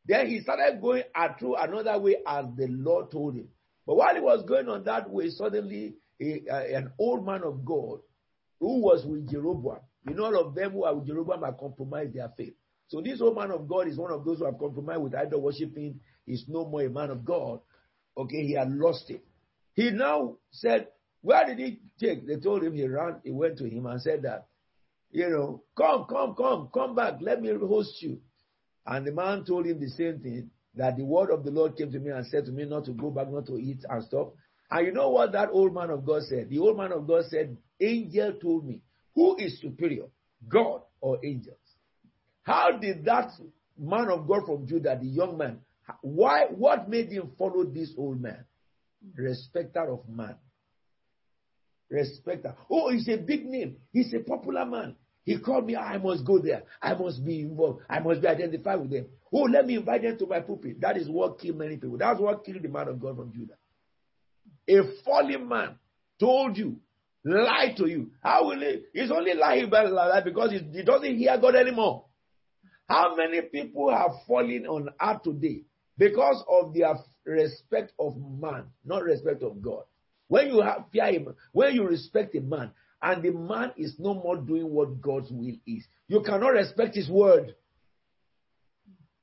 Then 0.06 0.28
he 0.28 0.42
started 0.42 0.82
going 0.82 1.04
through 1.40 1.56
another 1.56 2.00
way 2.00 2.18
as 2.28 2.46
the 2.58 2.68
Lord 2.68 3.12
told 3.12 3.36
him. 3.36 3.48
But 3.86 3.96
while 3.96 4.14
he 4.14 4.22
was 4.22 4.44
going 4.48 4.68
on 4.68 4.84
that 4.86 5.10
way, 5.10 5.30
suddenly 5.30 5.96
an 6.20 6.92
old 7.00 7.26
man 7.26 7.44
of 7.44 7.64
God 7.66 8.00
who 8.60 8.80
was 8.82 9.06
with 9.06 9.30
Jeroboam, 9.30 9.80
you 10.08 10.16
know, 10.16 10.26
all 10.26 10.48
of 10.48 10.56
them 10.56 10.72
who 10.72 10.84
are 10.84 10.96
with 10.96 11.08
Jeroboam 11.08 11.44
have 11.44 11.58
compromised 11.58 12.14
their 12.14 12.30
faith. 12.38 12.54
So 12.88 13.02
this 13.02 13.22
old 13.22 13.36
man 13.36 13.52
of 13.52 13.68
God 13.68 13.88
is 13.88 13.98
one 13.98 14.12
of 14.12 14.26
those 14.26 14.40
who 14.40 14.46
have 14.46 14.60
compromised 14.60 15.02
with 15.02 15.16
idol 15.16 15.42
worshiping. 15.42 16.00
He's 16.26 16.46
no 16.48 16.66
more 16.66 16.82
a 16.82 16.90
man 16.90 17.10
of 17.10 17.26
God. 17.26 17.60
Okay, 18.18 18.44
he 18.46 18.54
had 18.54 18.72
lost 18.72 19.10
it. 19.10 19.24
He 19.74 19.90
now 19.90 20.38
said, 20.52 20.88
Where 21.22 21.46
did 21.46 21.58
he 21.58 21.80
take? 22.00 22.28
They 22.28 22.36
told 22.36 22.64
him 22.64 22.76
he 22.76 22.88
ran, 22.88 23.22
he 23.24 23.32
went 23.32 23.58
to 23.58 23.66
him 23.66 23.86
and 23.86 24.02
said 24.02 24.24
that, 24.24 24.48
you 25.12 25.30
know, 25.30 25.64
come, 25.76 26.06
come, 26.10 26.36
come, 26.36 26.70
come 26.74 26.96
back, 26.96 27.16
let 27.22 27.42
me 27.42 27.52
host 27.60 28.02
you. 28.02 28.20
And 28.86 29.08
the 29.08 29.12
man 29.12 29.46
told 29.46 29.66
him 29.66 29.80
the 29.80 29.90
same 29.90 30.20
thing 30.20 30.50
that 30.76 30.98
the 30.98 31.06
word 31.06 31.32
of 31.32 31.44
the 31.44 31.52
Lord 31.52 31.78
came 31.78 31.92
to 31.92 32.00
me 32.00 32.12
and 32.12 32.26
said 32.28 32.46
to 32.46 32.52
me 32.52 32.66
not 32.66 32.86
to 32.86 32.92
go 32.92 33.10
back, 33.10 33.30
not 33.30 33.46
to 33.48 33.58
eat 33.58 33.84
and 33.90 34.04
stuff. 34.04 34.30
And 34.70 34.88
you 34.88 34.94
know 34.94 35.10
what 35.10 35.32
that 35.34 35.50
old 35.52 35.74
man 35.74 35.90
of 35.90 36.06
God 36.06 36.24
said? 36.24 36.50
The 36.50 36.60
old 36.60 36.78
man 36.78 36.92
of 36.92 37.08
God 37.08 37.26
said, 37.30 37.58
Angel 37.80 38.34
told 38.42 38.66
me, 38.66 38.82
who 39.16 39.38
is 39.38 39.60
superior, 39.62 40.06
God 40.48 40.82
or 41.00 41.20
angels? 41.24 41.58
How 42.42 42.72
did 42.72 43.06
that 43.06 43.32
man 43.78 44.10
of 44.10 44.28
God 44.28 44.46
from 44.46 44.68
Judah, 44.68 44.98
the 45.00 45.08
young 45.08 45.38
man, 45.38 45.60
why, 46.02 46.46
what 46.50 46.90
made 46.90 47.10
him 47.10 47.32
follow 47.38 47.64
this 47.66 47.94
old 47.98 48.22
man? 48.22 48.44
Respecter 49.16 49.92
of 49.92 50.08
man. 50.10 50.36
Respecter. 51.90 52.56
Oh, 52.70 52.92
he's 52.92 53.08
a 53.10 53.18
big 53.18 53.46
name. 53.46 53.78
He's 53.92 54.14
a 54.14 54.20
popular 54.20 54.66
man. 54.66 54.96
He 55.26 55.40
called 55.40 55.66
me, 55.66 55.76
I 55.76 55.98
must 55.98 56.26
go 56.26 56.40
there. 56.40 56.64
I 56.82 56.94
must 56.96 57.24
be 57.26 57.42
involved. 57.42 57.82
I 57.90 58.00
must 58.00 58.22
be 58.22 58.28
identified 58.28 58.82
with 58.82 58.92
them. 58.92 59.06
Oh, 59.32 59.44
let 59.44 59.66
me 59.66 59.76
invite 59.76 60.02
them 60.02 60.18
to 60.18 60.26
my 60.28 60.42
pulpit. 60.42 60.82
That 60.82 60.98
is 60.98 61.10
what 61.10 61.40
killed 61.40 61.58
many 61.58 61.78
people. 61.78 61.98
That's 61.98 62.20
what 62.20 62.44
killed 62.44 62.62
the 62.62 62.68
man 62.70 62.90
of 62.90 63.00
God 63.00 63.16
from 63.16 63.32
Judah. 63.32 63.56
A 64.68 64.82
fallen 65.04 65.48
man 65.48 65.76
told 66.20 66.58
you, 66.58 66.78
lied 67.24 67.78
to 67.78 67.88
you. 67.88 68.12
How 68.22 68.48
will 68.48 68.60
he? 68.60 68.82
He's 68.94 69.12
only 69.12 69.34
lying 69.34 69.70
because 69.70 70.52
he 70.52 70.84
doesn't 70.84 71.18
hear 71.18 71.38
God 71.38 71.56
anymore. 71.56 72.06
How 72.88 73.16
many 73.16 73.42
people 73.44 73.90
have 73.96 74.12
fallen 74.28 74.66
on 74.68 74.90
earth 75.02 75.24
today 75.24 75.64
because 75.98 76.44
of 76.50 76.74
their 76.74 76.96
respect 77.26 77.94
of 77.98 78.18
man, 78.18 78.66
not 78.84 79.04
respect 79.04 79.42
of 79.42 79.62
God? 79.62 79.84
When 80.28 80.48
you 80.48 80.62
have 80.62 80.86
fear 80.92 81.12
him, 81.12 81.34
when 81.54 81.76
you 81.76 81.88
respect 81.88 82.36
a 82.36 82.42
man, 82.42 82.72
and 83.04 83.22
the 83.22 83.32
man 83.32 83.74
is 83.76 83.96
no 84.00 84.14
more 84.14 84.38
doing 84.38 84.70
what 84.70 85.02
God's 85.02 85.30
will 85.30 85.56
is, 85.68 85.86
you 86.08 86.22
cannot 86.22 86.54
respect 86.54 86.96
his 86.96 87.10
word. 87.10 87.54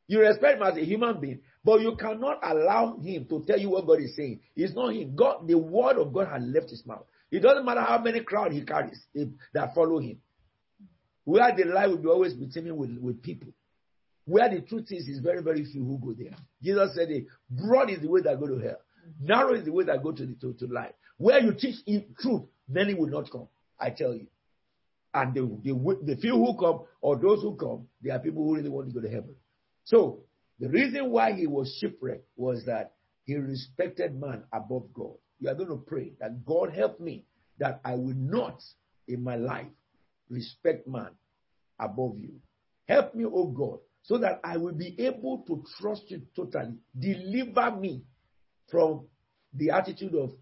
You 0.07 0.21
respect 0.21 0.61
him 0.61 0.67
as 0.67 0.77
a 0.77 0.85
human 0.85 1.19
being, 1.19 1.41
but 1.65 1.81
you 1.81 1.97
cannot 1.97 2.41
allow 2.43 2.99
him 2.99 3.25
to 3.31 3.43
tell 3.47 3.59
you 3.59 3.71
what 3.71 3.87
God 3.87 4.01
is 4.01 4.15
saying. 4.15 4.41
It's 4.55 4.75
not 4.75 4.93
him. 4.93 5.17
God, 5.17 5.49
the 5.49 5.57
word 5.57 5.97
of 5.97 6.13
God 6.13 6.29
has 6.29 6.43
left 6.43 6.69
his 6.69 6.85
mouth. 6.85 7.07
It 7.31 7.41
doesn't 7.41 7.65
matter 7.65 7.81
how 7.81 7.99
many 8.03 8.21
crowd 8.21 8.53
he 8.53 8.63
carries 8.63 9.01
eh, 9.17 9.25
that 9.55 9.75
follow 9.75 9.99
him. 9.99 10.19
Where 11.25 11.55
the 11.57 11.65
lie 11.65 11.87
will 11.87 11.99
be 11.99 12.09
always 12.09 12.35
be 12.35 12.49
teaming 12.49 12.77
with, 12.77 12.99
with 12.99 13.23
people. 13.23 13.49
Where 14.27 14.51
the 14.51 14.61
truth 14.61 14.89
is, 14.91 15.09
is 15.09 15.21
very, 15.21 15.43
very 15.43 15.65
few 15.65 15.85
who 15.85 15.99
go 15.99 16.13
there. 16.13 16.37
Jesus 16.63 16.95
said, 16.95 17.09
eh, 17.11 17.21
broad 17.49 17.89
is 17.89 18.01
the 18.01 18.09
way 18.09 18.21
that 18.23 18.39
go 18.39 18.47
to 18.47 18.59
hell. 18.59 18.81
Narrow 19.23 19.55
is 19.55 19.65
the 19.65 19.73
way 19.73 19.85
that 19.85 20.03
go 20.03 20.13
to, 20.13 20.27
the, 20.27 20.35
to, 20.35 20.53
to 20.55 20.67
life. 20.67 20.93
Where 21.17 21.41
you 21.41 21.55
teach 21.55 21.77
truth, 22.21 22.43
many 22.69 22.93
will 22.95 23.09
not 23.09 23.31
come. 23.31 23.49
I 23.81 23.91
tell 23.91 24.15
you. 24.15 24.27
And 25.13 25.35
the, 25.35 25.41
the, 25.65 26.15
the 26.15 26.21
few 26.21 26.35
who 26.35 26.57
come, 26.57 26.83
or 27.01 27.17
those 27.17 27.43
who 27.43 27.57
come, 27.57 27.89
they 28.03 28.11
are 28.11 28.19
people 28.21 28.45
who 28.45 28.55
really 28.55 28.69
want 28.69 28.89
to 28.89 28.95
go 28.95 29.01
to 29.01 29.13
heaven. 29.13 29.35
So, 29.85 30.21
the 30.61 30.69
reason 30.69 31.11
why 31.11 31.33
he 31.33 31.47
was 31.47 31.77
shipwrecked 31.81 32.29
was 32.37 32.65
that 32.67 32.93
he 33.25 33.35
respected 33.37 34.21
man 34.21 34.45
above 34.53 34.93
God. 34.93 35.15
You 35.41 35.49
are 35.49 35.55
going 35.55 35.71
to 35.71 35.77
pray 35.77 36.13
that 36.21 36.45
God 36.45 36.73
help 36.75 37.01
me 37.01 37.25
that 37.59 37.81
I 37.85 37.95
will 37.95 38.15
not 38.15 38.63
in 39.09 39.25
my 39.25 39.37
life 39.37 39.67
respect 40.29 40.87
man 40.87 41.11
above 41.79 42.19
you. 42.19 42.35
Help 42.89 43.15
me, 43.15 43.25
oh 43.25 43.47
God, 43.47 43.79
so 44.03 44.19
that 44.19 44.41
I 44.45 44.57
will 44.59 44.73
be 44.73 44.95
able 44.99 45.39
to 45.47 45.65
trust 45.81 46.05
you 46.09 46.23
totally. 46.37 46.75
Deliver 46.99 47.77
me 47.77 48.03
from 48.71 49.07
the 49.55 49.71
attitude 49.71 50.15
of 50.15 50.33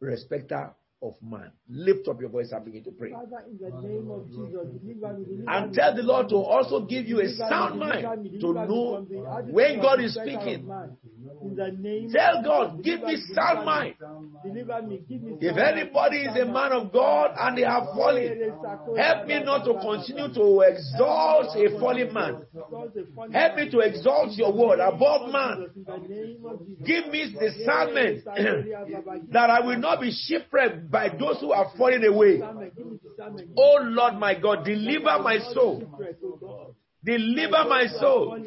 respecter 0.00 0.74
of 1.02 1.14
man. 1.20 1.50
Lift 1.68 2.06
up 2.08 2.20
your 2.20 2.30
voice 2.30 2.52
and 2.52 2.64
begin 2.64 2.84
to 2.84 2.90
pray. 2.92 3.10
Father, 3.10 3.44
in 3.50 3.58
the 3.58 3.70
name 3.86 4.10
of 4.10 4.28
Jesus, 4.30 4.68
deliver 4.80 5.18
me, 5.18 5.24
deliver 5.24 5.50
And 5.50 5.74
tell 5.74 5.94
the 5.94 6.02
Lord 6.02 6.28
to 6.28 6.36
also 6.36 6.86
give 6.86 7.06
you 7.06 7.20
a 7.20 7.28
sound 7.28 7.80
mind 7.80 8.40
to 8.40 8.52
know 8.52 9.04
when 9.50 9.80
God 9.80 10.00
is 10.00 10.14
speaking. 10.14 10.70
In 11.42 11.56
the 11.56 11.72
name 11.78 12.10
Tell 12.12 12.42
God, 12.44 12.84
give 12.84 13.02
me 13.02 13.16
sound 13.34 13.66
mind. 13.66 13.94
Deliver 14.44 14.82
me, 14.82 15.02
give 15.08 15.22
me 15.22 15.36
If 15.40 15.56
anybody 15.56 16.18
is 16.18 16.36
a 16.36 16.44
man 16.44 16.72
of 16.72 16.92
God 16.92 17.34
and 17.38 17.58
they 17.58 17.62
have 17.62 17.84
fallen, 17.94 18.52
help 18.96 19.26
me 19.26 19.42
not 19.42 19.64
to 19.64 19.74
continue 19.80 20.32
to 20.32 20.60
exalt 20.60 21.56
a 21.56 21.80
fallen 21.80 22.14
man. 22.14 22.42
Help 23.32 23.56
me 23.56 23.70
to 23.70 23.80
exalt 23.80 24.32
your 24.32 24.52
word 24.52 24.78
above 24.78 25.32
man. 25.32 25.68
Give 26.84 27.08
me 27.08 27.34
discernment 27.38 28.24
that 29.32 29.50
I 29.50 29.60
will 29.66 29.78
not 29.78 30.00
be 30.00 30.12
shipwrecked 30.12 30.91
by 30.92 31.08
those 31.08 31.40
who 31.40 31.52
are 31.52 31.70
falling 31.76 32.04
away. 32.04 32.40
Oh 33.56 33.78
Lord 33.82 34.14
my 34.20 34.34
God, 34.38 34.64
deliver 34.64 35.18
my 35.22 35.38
soul. 35.38 35.82
Deliver 37.04 37.64
my 37.68 37.86
soul. 37.88 38.38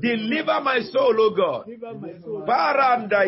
Deliver 0.00 0.60
my 0.60 0.80
soul, 0.92 1.14
oh 1.18 1.30
God. 1.34 1.66
Baranda. 2.46 3.24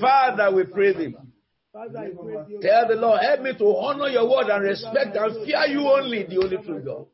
Father, 0.00 0.54
we 0.54 0.64
pray 0.64 0.92
thee. 0.92 1.14
Father, 1.72 1.98
I 1.98 2.08
praise 2.10 2.46
you. 2.48 2.60
Tell 2.60 2.88
the 2.88 2.96
Lord, 2.96 3.20
help 3.22 3.42
me 3.42 3.52
to 3.56 3.64
honor 3.76 4.08
your 4.08 4.28
word 4.28 4.50
and 4.50 4.64
respect 4.64 5.16
and 5.16 5.34
fear 5.46 5.66
you 5.68 5.86
only, 5.88 6.24
the 6.24 6.38
only 6.38 6.58
true 6.58 6.80
God. 6.82 7.06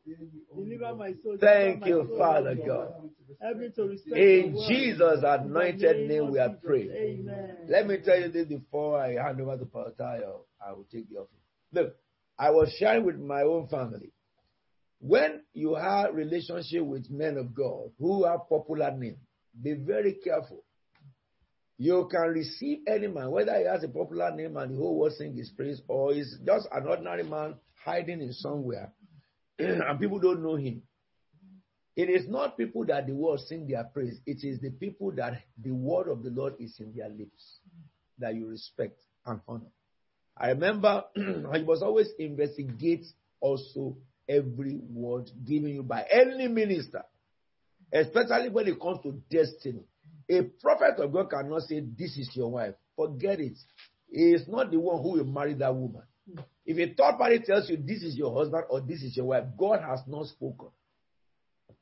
Thank 1.39 1.85
you, 1.85 2.09
Father 2.17 2.55
God. 2.55 2.93
Help 3.41 3.57
me 3.57 3.69
to 3.75 3.83
respect 3.83 4.17
In. 4.17 4.57
Jesus' 4.67 5.23
anointed 5.23 6.09
name 6.09 6.31
we 6.31 6.39
are 6.39 6.55
praying. 6.63 6.91
Amen. 6.91 7.57
Let 7.69 7.87
me 7.87 7.97
tell 8.03 8.19
you 8.19 8.29
this 8.29 8.47
before 8.47 8.99
I 8.99 9.13
hand 9.13 9.39
over 9.41 9.57
to 9.57 9.65
Pastor 9.65 10.23
I 10.65 10.71
will 10.73 10.87
take 10.91 11.09
the 11.09 11.17
office. 11.17 11.33
Look, 11.71 11.95
I 12.39 12.49
was 12.51 12.73
sharing 12.79 13.05
with 13.05 13.17
my 13.19 13.41
own 13.41 13.67
family. 13.67 14.11
When 14.99 15.41
you 15.53 15.75
have 15.75 16.15
relationship 16.15 16.83
with 16.83 17.09
men 17.11 17.37
of 17.37 17.53
God 17.53 17.91
who 17.99 18.25
have 18.25 18.49
popular 18.49 18.91
name, 18.91 19.17
be 19.61 19.73
very 19.73 20.13
careful. 20.23 20.63
You 21.77 22.07
can 22.09 22.29
receive 22.29 22.79
any 22.87 23.07
man, 23.07 23.29
whether 23.29 23.55
he 23.55 23.65
has 23.65 23.83
a 23.83 23.87
popular 23.87 24.35
name 24.35 24.57
and 24.57 24.73
the 24.73 24.77
whole 24.77 24.97
world 24.97 25.13
sing 25.13 25.35
his 25.35 25.51
praise, 25.51 25.79
or 25.87 26.13
he's 26.13 26.37
just 26.43 26.67
an 26.71 26.87
ordinary 26.87 27.23
man 27.23 27.55
hiding 27.85 28.21
in 28.21 28.33
somewhere, 28.33 28.91
and 29.59 29.99
people 29.99 30.19
don't 30.19 30.41
know 30.41 30.55
him. 30.55 30.81
It 31.97 32.11
is 32.11 32.29
not 32.29 32.57
people 32.57 32.85
that 32.85 33.07
the 33.07 33.13
world 33.13 33.39
sing 33.39 33.67
their 33.67 33.83
praise. 33.83 34.19
It 34.27 34.43
is 34.43 34.59
the 34.59 34.69
people 34.69 35.11
that 35.13 35.41
the 35.59 35.71
word 35.71 36.07
of 36.07 36.21
the 36.21 36.29
Lord 36.29 36.53
is 36.59 36.79
in 36.79 36.93
their 36.95 37.09
lips 37.09 37.57
that 38.19 38.35
you 38.35 38.47
respect 38.47 39.01
and 39.25 39.41
honor. 39.47 39.71
I 40.37 40.49
remember 40.49 41.05
I 41.17 41.57
must 41.63 41.81
always 41.81 42.09
investigate 42.19 43.07
also 43.41 43.97
every 44.29 44.79
word 44.79 45.31
given 45.43 45.69
you 45.69 45.81
by 45.81 46.05
any 46.11 46.47
minister, 46.47 47.01
especially 47.91 48.49
when 48.49 48.67
it 48.67 48.79
comes 48.79 48.99
to 49.01 49.19
destiny. 49.31 49.83
A 50.29 50.43
prophet 50.61 50.99
of 50.99 51.11
God 51.11 51.31
cannot 51.31 51.63
say, 51.63 51.79
This 51.79 52.15
is 52.15 52.29
your 52.35 52.51
wife. 52.51 52.75
Forget 52.95 53.39
it. 53.39 53.57
He 54.11 54.33
is 54.33 54.47
not 54.47 54.69
the 54.69 54.79
one 54.79 55.01
who 55.01 55.13
will 55.13 55.25
marry 55.25 55.55
that 55.55 55.73
woman. 55.73 56.03
If 56.63 56.77
a 56.77 56.93
third 56.93 57.17
party 57.17 57.39
tells 57.39 57.69
you 57.71 57.77
this 57.77 58.03
is 58.03 58.15
your 58.15 58.37
husband 58.37 58.65
or 58.69 58.81
this 58.81 59.01
is 59.01 59.17
your 59.17 59.27
wife, 59.27 59.45
God 59.57 59.81
has 59.81 60.01
not 60.05 60.27
spoken. 60.27 60.67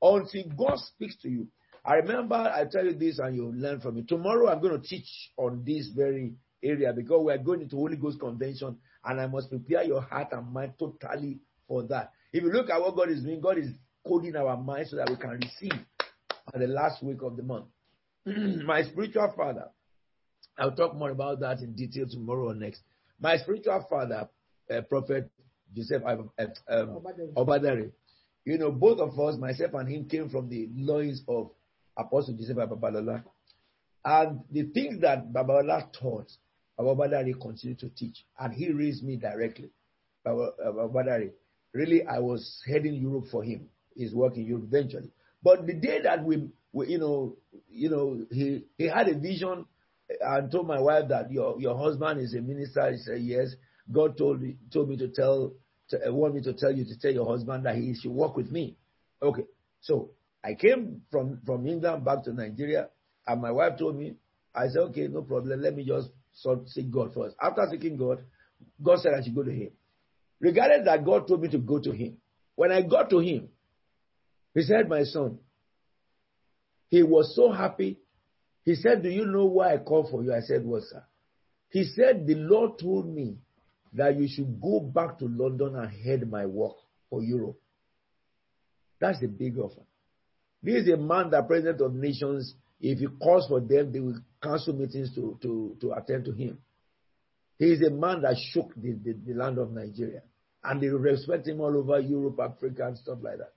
Until 0.02 0.44
God 0.58 0.78
speaks 0.80 1.16
to 1.22 1.30
you. 1.30 1.48
I 1.84 1.96
remember 1.96 2.36
I 2.36 2.66
tell 2.70 2.86
you 2.86 2.94
this 2.94 3.20
and 3.20 3.36
you'll 3.36 3.54
learn 3.54 3.80
from 3.80 3.98
it. 3.98 4.08
Tomorrow 4.08 4.50
I'm 4.50 4.62
going 4.62 4.80
to 4.80 4.88
teach 4.88 5.08
on 5.38 5.64
this 5.66 5.90
very 5.96 6.34
area 6.64 6.92
because 6.94 7.24
we 7.24 7.32
are 7.32 7.38
going 7.38 7.62
into 7.62 7.76
Holy 7.76 7.96
Ghost 7.96 8.20
Convention 8.20 8.78
and 9.04 9.22
I 9.22 9.28
must 9.28 9.50
prepare 9.50 9.84
your 9.84 10.02
heart 10.02 10.30
and 10.32 10.52
mind 10.52 10.74
totally 10.80 11.40
for 11.68 11.84
that. 11.84 12.12
If 12.34 12.44
you 12.44 12.52
look 12.52 12.70
at 12.70 12.82
what 12.82 12.96
God 12.96 13.10
is 13.10 13.24
doing, 13.24 13.40
God 13.40 13.58
is 13.58 13.70
coding 14.08 14.36
our 14.36 14.58
minds 14.58 14.92
so 14.92 14.98
that 14.98 15.10
we 15.10 15.16
can 15.16 15.32
receive 15.32 15.80
at 16.54 16.60
the 16.60 16.68
last 16.68 17.04
week 17.04 17.22
of 17.22 17.38
the 17.38 17.44
month. 17.44 17.66
My 18.26 18.84
spiritual 18.84 19.34
father, 19.36 19.70
I'll 20.58 20.76
talk 20.76 20.96
more 20.96 21.12
about 21.12 21.40
that 21.42 21.60
in 21.60 21.76
detail 21.76 22.06
tomorrow 22.10 22.50
or 22.50 22.56
next. 22.56 22.82
My 23.20 23.38
spiritual 23.38 23.86
father, 23.90 24.30
uh, 24.74 24.82
Prophet 24.82 25.30
Joseph 25.74 26.04
uh, 26.06 26.44
um, 26.70 27.02
Obadare, 27.36 27.92
you 28.46 28.58
know, 28.60 28.72
both 28.72 29.00
of 29.00 29.20
us, 29.20 29.38
myself 29.38 29.74
and 29.74 29.90
him, 29.90 30.08
came 30.08 30.30
from 30.30 30.50
the 30.50 30.70
loins 30.76 31.24
of 31.28 31.50
Apostle 31.98 32.36
Joseph 32.36 32.58
Babalola. 32.58 33.24
And 34.04 34.42
the 34.52 34.64
things 34.64 35.02
that 35.02 35.34
Babalola 35.34 35.92
taught, 35.92 36.32
Babadari 36.80 37.34
continued 37.42 37.80
to 37.80 37.90
teach. 37.90 38.24
And 38.40 38.54
he 38.54 38.72
raised 38.72 39.04
me 39.04 39.18
directly. 39.18 39.72
Babadari. 40.26 41.30
Uh, 41.30 41.32
really, 41.74 42.06
I 42.06 42.20
was 42.20 42.62
heading 42.68 42.94
Europe 42.94 43.26
for 43.32 43.44
him. 43.44 43.68
He's 43.96 44.14
working 44.14 44.46
Europe 44.46 44.66
eventually. 44.68 45.12
But 45.42 45.66
the 45.66 45.74
day 45.74 46.02
that 46.04 46.24
we, 46.24 46.50
we, 46.72 46.88
you 46.90 47.00
know, 47.00 47.38
you 47.70 47.90
know, 47.90 48.26
he, 48.32 48.66
he 48.78 48.86
had 48.86 49.08
a 49.08 49.18
vision 49.18 49.66
and 50.22 50.52
told 50.52 50.68
my 50.68 50.80
wife 50.80 51.08
that 51.10 51.32
your, 51.32 51.60
your 51.60 51.78
husband 51.78 52.20
is 52.20 52.36
a 52.36 52.42
minister. 52.42 52.92
He 52.92 52.98
said, 52.98 53.22
yes. 53.22 53.56
God 53.92 54.18
told 54.18 54.42
told 54.72 54.90
me 54.90 54.98
to 54.98 55.08
tell, 55.10 55.54
to, 55.90 56.08
uh, 56.08 56.12
want 56.14 56.36
me 56.36 56.42
to 56.42 56.54
tell 56.54 56.72
you 56.72 56.86
to 56.86 57.00
tell 57.00 57.12
your 57.12 57.28
husband 57.28 57.66
that 57.66 57.76
he 57.76 57.96
should 57.96 58.12
work 58.12 58.36
with 58.36 58.52
me. 58.52 58.78
Okay. 59.22 59.44
So 59.82 60.12
I 60.44 60.56
came 60.56 61.02
from, 61.12 61.42
from 61.46 61.68
England 61.68 62.06
back 62.06 62.24
to 62.24 62.34
Nigeria 62.34 62.90
and 63.28 63.42
my 63.42 63.52
wife 63.52 63.78
told 63.78 63.98
me, 63.98 64.16
I 64.54 64.68
said, 64.68 64.80
okay, 64.90 65.08
no 65.08 65.22
problem. 65.22 65.62
Let 65.62 65.76
me 65.76 65.86
just 65.86 66.10
sort, 66.34 66.68
seek 66.70 66.92
God 66.92 67.14
first. 67.14 67.36
After 67.42 67.68
seeking 67.72 67.98
God, 67.98 68.24
God 68.82 69.00
said 69.00 69.14
I 69.14 69.24
should 69.24 69.36
go 69.36 69.44
to 69.44 69.52
him. 69.52 69.72
Regardless 70.40 70.86
that 70.86 71.06
God 71.06 71.28
told 71.28 71.42
me 71.42 71.50
to 71.50 71.58
go 71.58 71.80
to 71.80 71.92
him. 71.92 72.18
When 72.56 72.72
I 72.72 72.82
got 72.82 73.10
to 73.10 73.20
him, 73.20 73.50
he 74.54 74.62
said, 74.62 74.88
my 74.88 75.04
son, 75.04 75.40
he 76.90 77.04
was 77.04 77.36
so 77.36 77.52
happy. 77.52 78.00
He 78.64 78.76
said, 78.76 79.04
do 79.04 79.10
you 79.10 79.26
know 79.26 79.46
why 79.46 79.74
I 79.74 79.78
called 79.78 80.10
for 80.10 80.24
you? 80.24 80.34
I 80.34 80.40
said, 80.40 80.64
what, 80.64 80.84
sir? 80.84 81.04
He 81.70 81.84
said, 81.84 82.26
the 82.26 82.36
Lord 82.36 82.80
told 82.80 83.08
me 83.14 83.38
that 83.96 84.18
you 84.18 84.28
should 84.28 84.62
go 84.62 84.80
back 84.80 85.18
to 85.20 85.26
London 85.26 85.76
and 85.76 85.90
head 86.04 86.30
my 86.30 86.46
work 86.46 86.76
for 87.10 87.24
Europe. 87.24 87.58
That's 89.00 89.20
the 89.20 89.28
big 89.28 89.58
offer. 89.58 89.82
This 90.62 90.84
is 90.84 90.90
a 90.94 90.98
man, 90.98 91.30
that 91.32 91.48
president 91.48 91.82
of 91.82 91.94
nations. 91.94 92.54
If 92.82 93.00
he 93.00 93.08
calls 93.22 93.48
for 93.48 93.60
them, 93.62 93.92
they 93.92 94.00
will 94.00 94.20
cancel 94.42 94.74
meetings 94.74 95.14
to, 95.16 95.38
to, 95.42 95.78
to 95.82 95.92
attend 95.94 96.26
to 96.26 96.32
him. 96.32 96.58
He 97.58 97.66
is 97.66 97.82
a 97.82 97.90
man 97.90 98.22
that 98.24 98.36
shook 98.52 98.74
the, 98.76 98.94
the, 98.94 99.14
the 99.26 99.34
land 99.34 99.58
of 99.58 99.72
Nigeria. 99.72 100.22
And 100.64 100.82
they 100.82 100.88
respect 100.88 101.48
him 101.48 101.62
all 101.62 101.76
over 101.78 102.00
Europe, 102.00 102.40
Africa, 102.40 102.88
and 102.88 102.98
stuff 102.98 103.20
like 103.22 103.38
that. 103.38 103.54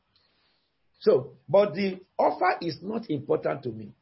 So, 1.00 1.32
but 1.48 1.74
the 1.74 2.00
offer 2.18 2.58
is 2.60 2.78
not 2.82 3.08
important 3.10 3.62
to 3.64 3.70
me. 3.70 3.92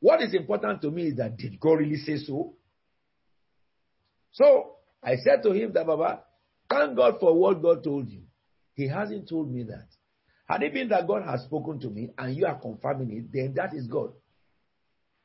What 0.00 0.22
is 0.22 0.34
important 0.34 0.82
to 0.82 0.90
me 0.90 1.08
is 1.08 1.16
that 1.16 1.36
did 1.36 1.60
God 1.60 1.74
really 1.74 1.96
say 1.96 2.16
so? 2.16 2.54
So 4.32 4.75
I 5.02 5.16
said 5.16 5.42
to 5.44 5.52
him 5.52 5.72
that 5.74 5.86
Baba, 5.86 6.22
thank 6.68 6.96
God 6.96 7.16
for 7.20 7.34
what 7.38 7.62
God 7.62 7.84
told 7.84 8.08
you. 8.08 8.22
He 8.74 8.88
hasn't 8.88 9.28
told 9.28 9.52
me 9.52 9.64
that. 9.64 9.86
Had 10.46 10.62
it 10.62 10.72
been 10.74 10.88
that 10.88 11.06
God 11.08 11.22
has 11.24 11.42
spoken 11.42 11.80
to 11.80 11.88
me 11.90 12.10
and 12.16 12.36
you 12.36 12.46
are 12.46 12.58
confirming 12.58 13.10
it, 13.16 13.32
then 13.32 13.54
that 13.54 13.74
is 13.74 13.86
God. 13.86 14.12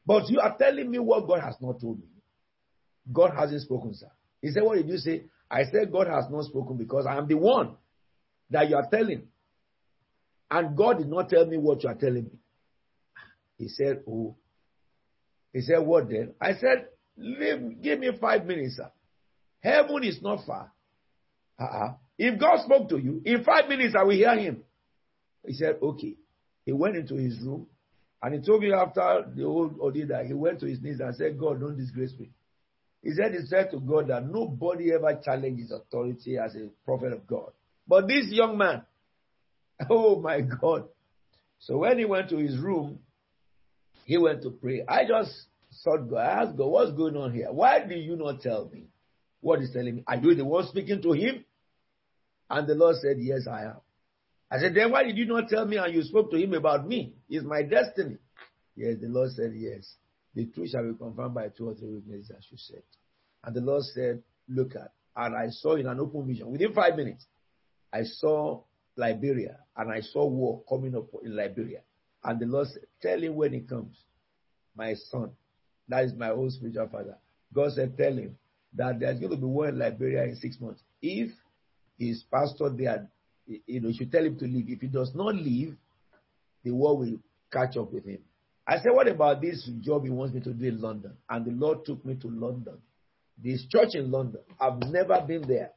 But 0.05 0.29
you 0.29 0.39
are 0.39 0.55
telling 0.57 0.89
me 0.89 0.99
what 0.99 1.27
God 1.27 1.41
has 1.41 1.55
not 1.61 1.79
told 1.79 1.99
me. 1.99 2.05
God 3.11 3.31
hasn't 3.37 3.61
spoken, 3.61 3.93
sir. 3.93 4.11
He 4.41 4.51
said, 4.51 4.63
What 4.63 4.75
did 4.77 4.87
you 4.87 4.97
say? 4.97 5.25
I 5.49 5.63
said, 5.65 5.91
God 5.91 6.07
has 6.07 6.25
not 6.29 6.45
spoken 6.45 6.77
because 6.77 7.05
I 7.05 7.17
am 7.17 7.27
the 7.27 7.35
one 7.37 7.75
that 8.49 8.69
you 8.69 8.75
are 8.75 8.87
telling. 8.89 9.27
And 10.49 10.75
God 10.75 10.97
did 10.97 11.07
not 11.07 11.29
tell 11.29 11.45
me 11.45 11.57
what 11.57 11.83
you 11.83 11.89
are 11.89 11.95
telling 11.95 12.23
me. 12.25 12.39
He 13.57 13.67
said, 13.69 14.03
Oh. 14.09 14.35
He 15.53 15.61
said, 15.61 15.79
What 15.79 16.09
then? 16.09 16.33
I 16.41 16.53
said, 16.53 16.87
Leave, 17.17 17.81
Give 17.81 17.99
me 17.99 18.09
five 18.19 18.45
minutes, 18.45 18.77
sir. 18.77 18.91
Heaven 19.61 20.03
is 20.03 20.21
not 20.21 20.45
far. 20.45 20.71
Uh-uh. 21.59 21.93
If 22.17 22.39
God 22.39 22.63
spoke 22.65 22.89
to 22.89 22.97
you, 22.97 23.21
in 23.25 23.43
five 23.43 23.69
minutes 23.69 23.95
I 23.97 24.03
will 24.03 24.15
hear 24.15 24.35
him. 24.35 24.63
He 25.45 25.53
said, 25.53 25.77
Okay. 25.81 26.15
He 26.65 26.71
went 26.71 26.95
into 26.95 27.15
his 27.15 27.39
room 27.41 27.67
and 28.21 28.35
he 28.35 28.41
told 28.41 28.61
me 28.61 28.71
after 28.71 29.25
the 29.35 29.43
whole 29.43 29.71
ordeal 29.79 30.07
that 30.09 30.27
he 30.27 30.33
went 30.33 30.59
to 30.59 30.67
his 30.67 30.81
knees 30.81 30.99
and 30.99 31.15
said, 31.15 31.39
God, 31.39 31.59
don't 31.59 31.77
disgrace 31.77 32.13
me. 32.19 32.29
He 33.01 33.11
said 33.13 33.31
he 33.31 33.45
said 33.47 33.71
to 33.71 33.79
God 33.79 34.09
that 34.09 34.27
nobody 34.27 34.93
ever 34.93 35.19
challenges 35.23 35.71
authority 35.71 36.37
as 36.37 36.55
a 36.55 36.67
prophet 36.85 37.13
of 37.13 37.25
God. 37.25 37.51
But 37.87 38.07
this 38.07 38.27
young 38.29 38.57
man, 38.57 38.83
oh 39.89 40.19
my 40.19 40.41
God. 40.41 40.87
So 41.59 41.79
when 41.79 41.97
he 41.97 42.05
went 42.05 42.29
to 42.29 42.37
his 42.37 42.57
room, 42.57 42.99
he 44.05 44.17
went 44.17 44.43
to 44.43 44.51
pray. 44.51 44.83
I 44.87 45.05
just 45.07 45.31
sought 45.71 46.09
God. 46.09 46.17
I 46.17 46.43
asked 46.43 46.57
God, 46.57 46.67
what's 46.67 46.91
going 46.91 47.17
on 47.17 47.33
here? 47.33 47.47
Why 47.51 47.79
did 47.79 48.03
you 48.03 48.15
not 48.15 48.41
tell 48.41 48.69
me 48.71 48.85
what 49.41 49.59
he's 49.59 49.71
telling 49.71 49.95
me? 49.95 50.03
Are 50.07 50.15
you 50.17 50.35
the 50.35 50.45
one 50.45 50.65
speaking 50.67 51.01
to 51.01 51.11
him? 51.11 51.43
And 52.49 52.67
the 52.67 52.75
Lord 52.75 52.95
said, 52.97 53.17
Yes, 53.19 53.47
I 53.47 53.63
am. 53.63 53.81
I 54.49 54.59
said, 54.59 54.75
Then 54.75 54.91
why 54.91 55.03
did 55.03 55.17
you 55.17 55.25
not 55.25 55.49
tell 55.49 55.65
me 55.65 55.77
and 55.77 55.93
you 55.93 56.03
spoke 56.03 56.31
to 56.31 56.37
him 56.37 56.53
about 56.53 56.87
me? 56.87 57.15
It's 57.29 57.45
my 57.45 57.63
destiny. 57.63 58.17
Yes, 58.75 58.95
the 59.01 59.07
Lord 59.07 59.31
said, 59.31 59.53
Yes. 59.55 59.95
The 60.33 60.45
truth 60.45 60.69
shall 60.69 60.83
be 60.89 60.97
confirmed 60.97 61.33
by 61.33 61.49
two 61.49 61.69
or 61.69 61.75
three 61.75 61.89
witnesses, 61.89 62.31
as 62.37 62.45
you 62.49 62.57
said. 62.57 62.83
And 63.43 63.55
the 63.55 63.61
Lord 63.61 63.83
said, 63.83 64.21
Look 64.47 64.75
at. 64.75 64.91
And 65.15 65.35
I 65.35 65.49
saw 65.49 65.75
in 65.75 65.87
an 65.87 65.99
open 65.99 66.27
vision, 66.27 66.49
within 66.51 66.73
five 66.73 66.95
minutes, 66.95 67.25
I 67.91 68.03
saw 68.03 68.61
Liberia 68.95 69.57
and 69.75 69.91
I 69.91 70.01
saw 70.01 70.25
war 70.25 70.63
coming 70.69 70.95
up 70.95 71.07
in 71.23 71.35
Liberia. 71.35 71.81
And 72.23 72.39
the 72.39 72.45
Lord 72.45 72.67
said, 72.67 72.83
Tell 73.01 73.21
him 73.21 73.35
when 73.35 73.53
he 73.53 73.61
comes, 73.61 73.97
my 74.75 74.93
son. 75.09 75.31
That 75.87 76.05
is 76.05 76.13
my 76.13 76.29
own 76.29 76.51
spiritual 76.51 76.87
father. 76.89 77.17
God 77.53 77.71
said, 77.73 77.97
Tell 77.97 78.13
him 78.13 78.37
that 78.75 78.99
there's 78.99 79.19
going 79.19 79.31
to 79.31 79.37
be 79.37 79.45
war 79.45 79.67
in 79.67 79.77
Liberia 79.77 80.23
in 80.23 80.35
six 80.35 80.59
months. 80.59 80.81
If 81.01 81.31
his 81.97 82.23
pastor 82.31 82.69
there, 82.69 83.07
you 83.45 83.81
know, 83.81 83.89
you 83.89 83.95
should 83.97 84.11
tell 84.11 84.25
him 84.25 84.37
to 84.39 84.45
leave. 84.45 84.69
If 84.69 84.81
he 84.81 84.87
does 84.87 85.11
not 85.13 85.35
leave, 85.35 85.75
the 86.63 86.71
war 86.71 86.97
will 86.97 87.17
catch 87.51 87.77
up 87.77 87.91
with 87.91 88.05
him. 88.05 88.19
I 88.67 88.77
said, 88.77 88.91
What 88.91 89.07
about 89.07 89.41
this 89.41 89.69
job 89.81 90.03
he 90.03 90.09
wants 90.09 90.33
me 90.33 90.41
to 90.41 90.53
do 90.53 90.65
in 90.65 90.81
London? 90.81 91.13
And 91.29 91.45
the 91.45 91.51
Lord 91.51 91.85
took 91.85 92.05
me 92.05 92.15
to 92.15 92.27
London. 92.27 92.77
This 93.43 93.65
church 93.67 93.95
in 93.95 94.11
London. 94.11 94.41
I've 94.59 94.79
never 94.79 95.19
been 95.21 95.47
there. 95.47 95.71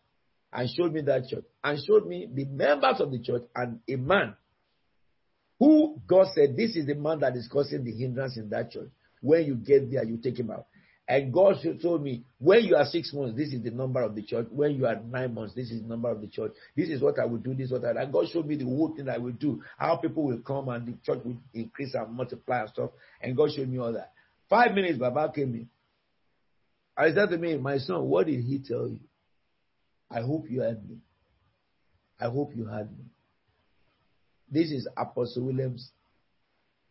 And 0.53 0.69
showed 0.71 0.93
me 0.93 1.01
that 1.03 1.27
church. 1.29 1.45
And 1.65 1.79
showed 1.85 2.07
me 2.07 2.29
the 2.33 2.45
members 2.45 3.01
of 3.01 3.11
the 3.11 3.19
church 3.19 3.43
and 3.57 3.81
a 3.89 3.97
man 3.97 4.37
who 5.59 6.01
God 6.07 6.27
said, 6.35 6.57
This 6.57 6.77
is 6.77 6.87
the 6.87 6.95
man 6.95 7.21
that 7.21 7.37
is 7.37 7.49
causing 7.51 7.85
the 7.85 7.93
hindrance 7.93 8.37
in 8.37 8.51
that 8.51 8.71
church. 8.71 8.91
When 9.21 9.45
you 9.45 9.55
get 9.55 9.91
there, 9.91 10.05
you 10.05 10.19
take 10.19 10.39
him 10.39 10.51
out. 10.51 10.67
And 11.07 11.33
God 11.33 11.57
told 11.83 12.03
me, 12.03 12.25
when 12.39 12.65
you 12.65 12.77
are 12.77 12.87
six 12.87 13.13
months, 13.13 13.37
this 13.37 13.53
is 13.53 13.63
the 13.63 13.71
number 13.71 14.01
of 14.01 14.15
the 14.15 14.23
church. 14.23 14.47
When 14.51 14.73
you 14.73 14.87
are 14.87 14.97
nine 14.97 15.35
months, 15.35 15.55
this 15.55 15.71
is 15.71 15.83
the 15.83 15.89
number 15.89 16.11
of 16.11 16.23
the 16.23 16.29
church. 16.29 16.53
This 16.75 16.89
is 16.89 17.03
what 17.03 17.19
I 17.19 17.27
will 17.27 17.39
do, 17.39 17.53
this 17.55 17.67
is 17.67 17.73
what 17.73 17.85
I 17.85 18.03
And 18.03 18.13
God 18.13 18.27
showed 18.33 18.47
me 18.47 18.57
the 18.57 18.65
whole 18.65 18.95
thing 18.97 19.09
I 19.11 19.19
will 19.19 19.33
do, 19.33 19.63
how 19.77 19.97
people 19.97 20.25
will 20.25 20.39
come 20.39 20.71
and 20.71 20.87
the 20.87 20.95
church 21.05 21.23
will 21.23 21.37
increase 21.53 21.95
and 21.95 22.11
multiply 22.15 22.61
and 22.61 22.71
stuff. 22.71 22.91
And 23.21 23.37
God 23.37 23.51
showed 23.55 23.69
me 23.69 23.79
all 23.79 23.93
that. 23.93 24.13
Five 24.49 24.73
minutes, 24.75 24.99
Baba 24.99 25.31
came 25.35 25.55
in. 25.55 25.69
I 26.97 27.13
said 27.13 27.31
to 27.31 27.37
me, 27.39 27.59
my 27.59 27.79
son, 27.79 28.05
what 28.05 28.27
did 28.27 28.43
he 28.43 28.61
tell 28.61 28.89
you? 28.89 29.01
I 30.11 30.21
hope 30.21 30.49
you 30.49 30.61
heard 30.61 30.89
me. 30.89 30.99
I 32.19 32.27
hope 32.27 32.53
you 32.55 32.65
heard 32.65 32.91
me. 32.97 33.05
This 34.51 34.71
is 34.71 34.89
Apostle 34.97 35.45
Williams. 35.45 35.91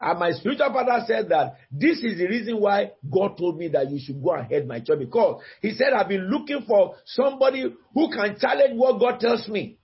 And 0.00 0.18
my 0.18 0.32
spiritual 0.32 0.72
father 0.72 1.04
said 1.06 1.28
that 1.30 1.56
this 1.70 1.98
is 2.02 2.18
the 2.18 2.26
reason 2.26 2.60
why 2.60 2.92
God 3.10 3.38
told 3.38 3.56
me 3.56 3.68
that 3.68 3.90
you 3.90 3.98
should 3.98 4.22
go 4.22 4.34
and 4.34 4.46
head 4.46 4.66
my 4.66 4.80
church 4.80 4.98
because 4.98 5.42
he 5.62 5.70
said, 5.70 5.94
I've 5.96 6.08
been 6.08 6.28
looking 6.28 6.64
for 6.66 6.96
somebody 7.06 7.64
who 7.94 8.10
can 8.10 8.36
challenge 8.38 8.74
what 8.74 9.00
God 9.00 9.20
tells 9.20 9.48
me. 9.48 9.78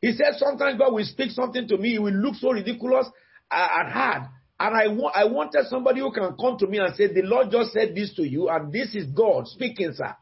He 0.00 0.12
said 0.12 0.34
sometimes 0.36 0.78
God 0.78 0.92
will 0.92 1.04
speak 1.04 1.30
something 1.30 1.66
to 1.66 1.78
me, 1.78 1.96
it 1.96 2.02
will 2.02 2.12
look 2.12 2.34
so 2.36 2.52
ridiculous 2.52 3.08
and 3.50 3.92
hard. 3.92 4.22
And 4.58 4.76
I, 4.76 4.88
wa- 4.88 5.12
I 5.14 5.24
wanted 5.24 5.66
somebody 5.68 6.00
who 6.00 6.12
can 6.12 6.36
come 6.40 6.56
to 6.58 6.66
me 6.66 6.78
and 6.78 6.94
say, 6.94 7.08
The 7.12 7.22
Lord 7.22 7.50
just 7.50 7.72
said 7.72 7.94
this 7.94 8.14
to 8.14 8.22
you, 8.22 8.48
and 8.48 8.72
this 8.72 8.94
is 8.94 9.06
God 9.06 9.48
speaking, 9.48 9.92
sir. 9.94 10.14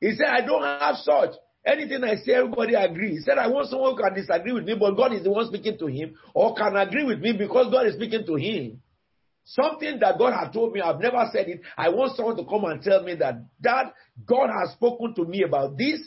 He 0.00 0.12
said, 0.12 0.26
I 0.28 0.40
don't 0.46 0.62
have 0.62 0.96
such. 0.96 1.30
Anything 1.66 2.04
I 2.04 2.14
say, 2.16 2.32
everybody 2.32 2.74
agrees. 2.74 3.18
He 3.18 3.20
said, 3.20 3.36
I 3.36 3.48
want 3.48 3.68
someone 3.68 3.94
who 3.94 4.02
can 4.02 4.14
disagree 4.14 4.52
with 4.52 4.64
me, 4.64 4.76
but 4.78 4.96
God 4.96 5.12
is 5.12 5.22
the 5.22 5.30
one 5.30 5.46
speaking 5.46 5.76
to 5.78 5.86
him, 5.86 6.14
or 6.32 6.54
can 6.54 6.74
agree 6.76 7.04
with 7.04 7.20
me 7.20 7.34
because 7.36 7.70
God 7.70 7.86
is 7.86 7.96
speaking 7.96 8.24
to 8.26 8.36
him. 8.36 8.80
Something 9.44 9.98
that 10.00 10.16
God 10.18 10.32
had 10.32 10.52
told 10.52 10.72
me, 10.72 10.80
I've 10.80 11.00
never 11.00 11.28
said 11.32 11.48
it. 11.48 11.60
I 11.76 11.88
want 11.88 12.16
someone 12.16 12.36
to 12.36 12.44
come 12.44 12.64
and 12.64 12.80
tell 12.82 13.02
me 13.02 13.16
that, 13.16 13.44
that 13.60 13.92
God 14.24 14.48
has 14.48 14.72
spoken 14.72 15.14
to 15.16 15.24
me 15.24 15.42
about 15.42 15.76
this, 15.76 16.00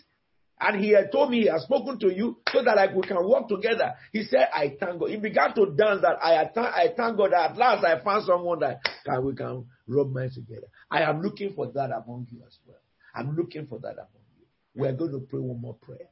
and 0.64 0.84
he 0.84 0.91
had 0.91 1.11
told 1.11 1.30
me 1.30 1.41
he 1.41 1.48
has 1.48 1.64
spoken 1.64 1.99
to 1.99 2.14
you 2.14 2.38
so 2.52 2.64
that 2.64 2.76
like 2.76 2.95
we 2.95 3.02
can 3.02 3.18
work 3.27 3.49
together. 3.49 3.94
He 4.11 4.23
said, 4.23 4.48
I 4.53 4.76
thank 4.80 4.99
God. 4.99 5.10
He 5.10 5.18
began 5.18 5.53
to 5.56 5.65
dance 5.76 6.02
that 6.02 6.18
I, 6.23 6.44
I 6.44 6.88
thank 6.95 7.18
God 7.18 7.31
that 7.31 7.52
at 7.52 7.57
last 7.57 7.84
I 7.84 8.02
found 8.03 8.26
someone 8.26 8.60
that 8.60 8.80
can, 9.06 9.26
we 9.26 9.35
can 9.35 9.65
rub 9.88 10.11
minds 10.11 10.35
together. 10.35 10.68
I 10.90 11.02
am 11.02 11.22
looking 11.22 11.53
for 11.53 11.68
that 11.73 11.91
among 11.91 12.27
you 12.31 12.40
as 12.48 12.57
well. 12.65 12.77
I'm 13.14 13.35
looking 13.35 13.68
for 13.68 13.80
that 13.80 13.94
among 13.94 14.23
you. 14.40 14.45
We're 14.76 14.94
going 14.94 15.11
to 15.11 15.19
pray 15.19 15.40
one 15.40 15.60
more 15.60 15.76
prayer. 15.76 16.10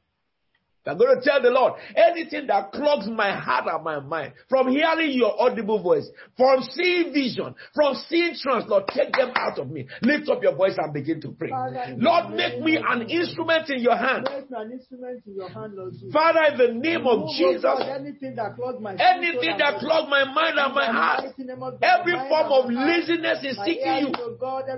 I'm 0.86 0.98
going 0.98 1.14
to 1.14 1.22
tell 1.22 1.40
the 1.40 1.50
Lord 1.50 1.74
anything 1.94 2.48
that 2.48 2.72
clogs 2.72 3.06
my 3.06 3.30
heart 3.30 3.66
and 3.70 3.84
my 3.84 4.00
mind 4.00 4.32
from 4.48 4.68
hearing 4.68 5.12
your 5.12 5.40
audible 5.40 5.80
voice, 5.80 6.08
from 6.36 6.62
seeing 6.72 7.12
vision, 7.12 7.54
from 7.74 7.94
seeing 8.08 8.34
trance, 8.34 8.64
Lord, 8.66 8.88
take 8.88 9.12
them 9.12 9.30
out 9.36 9.58
of 9.58 9.70
me. 9.70 9.86
Lift 10.02 10.28
up 10.28 10.42
your 10.42 10.56
voice 10.56 10.74
and 10.78 10.92
begin 10.92 11.20
to 11.20 11.30
pray. 11.30 11.50
Father, 11.50 11.94
Lord, 11.98 12.34
make 12.34 12.60
me 12.60 12.76
an 12.76 13.02
instrument 13.08 13.70
in 13.70 13.80
your 13.80 13.96
hand. 13.96 14.26
An 14.26 14.72
instrument 14.72 15.22
in 15.26 15.34
your 15.34 15.48
hand, 15.48 15.74
Lord 15.74 15.92
Jesus. 15.92 16.12
Father, 16.12 16.42
in 16.50 16.58
the 16.58 16.72
name 16.74 17.06
of 17.06 17.30
Jesus, 17.38 17.64
anything 17.86 18.34
that 18.34 18.56
clogs 18.56 18.82
my 18.82 18.94
anything 18.94 19.58
that 19.58 19.78
clogs 19.78 20.10
my 20.10 20.24
mind 20.24 20.58
and 20.58 20.74
my 20.74 20.86
heart, 20.86 21.24
mighty 21.24 21.44
name 21.44 21.62
of 21.62 21.78
Jesus, 21.78 21.86
every 21.86 22.14
form 22.28 22.50
of 22.50 22.64
and 22.66 22.74
my 22.74 22.80
heart, 22.82 22.98
laziness 22.98 23.38
is 23.46 23.56
seeking 23.62 23.96
you. 24.02 24.10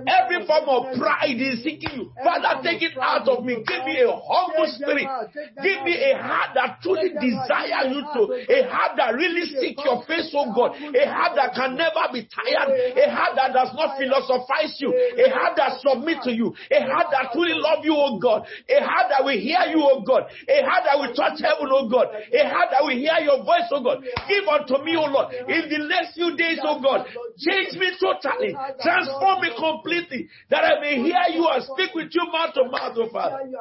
Every 0.05 0.45
form 0.45 0.69
of 0.69 0.97
pride 0.97 1.41
is 1.41 1.63
seeking 1.63 1.89
you. 1.97 2.13
Father, 2.23 2.61
take 2.61 2.81
it 2.81 2.93
out 3.01 3.27
of 3.27 3.43
me. 3.43 3.55
Give 3.65 3.83
me 3.85 4.01
a 4.05 4.13
humble 4.13 4.69
spirit. 4.69 5.07
out, 5.07 5.33
take 5.33 5.55
them 5.55 5.65
Give 5.65 5.83
me 5.83 5.94
a 5.95 6.11
heart 6.19 6.51
that 6.55 6.79
truly 6.81 7.09
Take 7.09 7.19
them 7.19 7.33
out, 7.35 7.47
desire 7.47 7.83
you 7.91 8.01
to. 8.01 8.21
A 8.51 8.59
heart 8.69 8.93
that 8.97 9.13
really 9.15 9.45
Give 9.45 9.51
me 9.51 9.57
a 9.57 9.61
seek 9.61 9.77
your 9.83 9.99
face, 10.05 10.31
oh 10.35 10.51
God. 10.55 10.75
A 10.75 11.03
heart 11.07 11.33
that 11.35 11.53
can 11.55 11.75
never 11.75 12.05
be 12.13 12.27
tired. 12.27 12.69
A 12.71 13.05
heart 13.11 13.33
that 13.35 13.53
does 13.53 13.71
not 13.75 13.97
philosophize 13.97 14.75
you. 14.79 14.91
A 14.91 15.27
heart 15.31 15.55
that 15.57 15.79
submit 15.81 16.21
to 16.23 16.31
you. 16.31 16.53
A 16.71 16.79
heart 16.85 17.07
that 17.11 17.31
truly 17.33 17.53
love 17.55 17.83
you, 17.83 17.95
oh 17.95 18.17
God. 18.19 18.47
A 18.69 18.79
heart 18.83 19.07
that 19.11 19.23
will 19.23 19.37
hear 19.37 19.63
you, 19.71 19.81
oh 19.83 20.01
God. 20.03 20.27
A 20.47 20.57
heart 20.63 20.83
that 20.85 20.97
will 20.99 21.13
touch 21.13 21.39
heaven, 21.41 21.67
oh 21.71 21.87
God. 21.89 22.07
A 22.15 22.41
heart 22.47 22.69
that 22.71 22.83
will 22.83 22.95
hear 22.95 23.17
your 23.21 23.43
voice, 23.43 23.67
oh 23.71 23.83
God. 23.83 24.03
Give 24.27 24.45
unto 24.47 24.83
me, 24.83 24.95
oh 24.97 25.09
Lord. 25.09 25.33
In 25.33 25.69
the 25.69 25.81
next 25.87 26.15
few 26.15 26.35
days, 26.35 26.59
oh 26.63 26.81
God. 26.81 27.07
Change 27.37 27.75
me 27.77 27.91
totally. 27.99 28.55
Transform 28.81 29.41
me 29.41 29.49
completely. 29.57 30.29
That 30.49 30.63
I 30.63 30.79
may 30.81 30.95
hear 31.01 31.23
you 31.33 31.47
and 31.47 31.63
speak 31.63 31.93
with 31.93 32.09
you 32.11 32.25
mouth 32.31 32.53
to 32.55 32.63
mouth, 32.65 32.95
oh 32.97 33.09
Father. 33.11 33.51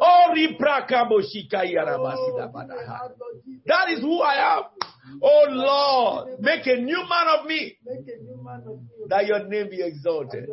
Oh, 0.00 0.32
That 3.66 3.90
is 3.90 4.00
who 4.00 4.20
I 4.22 4.56
am. 4.58 4.62
Oh 5.22 5.44
Lord, 5.48 6.40
make 6.40 6.66
a 6.66 6.76
new 6.80 6.98
man 6.98 7.38
of 7.38 7.46
me. 7.46 7.76
Make 7.84 8.06
a 8.08 8.22
new 8.22 8.42
man 8.42 8.62
of 8.66 8.76
me. 8.76 9.06
That 9.08 9.26
your 9.26 9.44
name 9.48 9.70
be 9.70 9.82
exalted. 9.82 10.48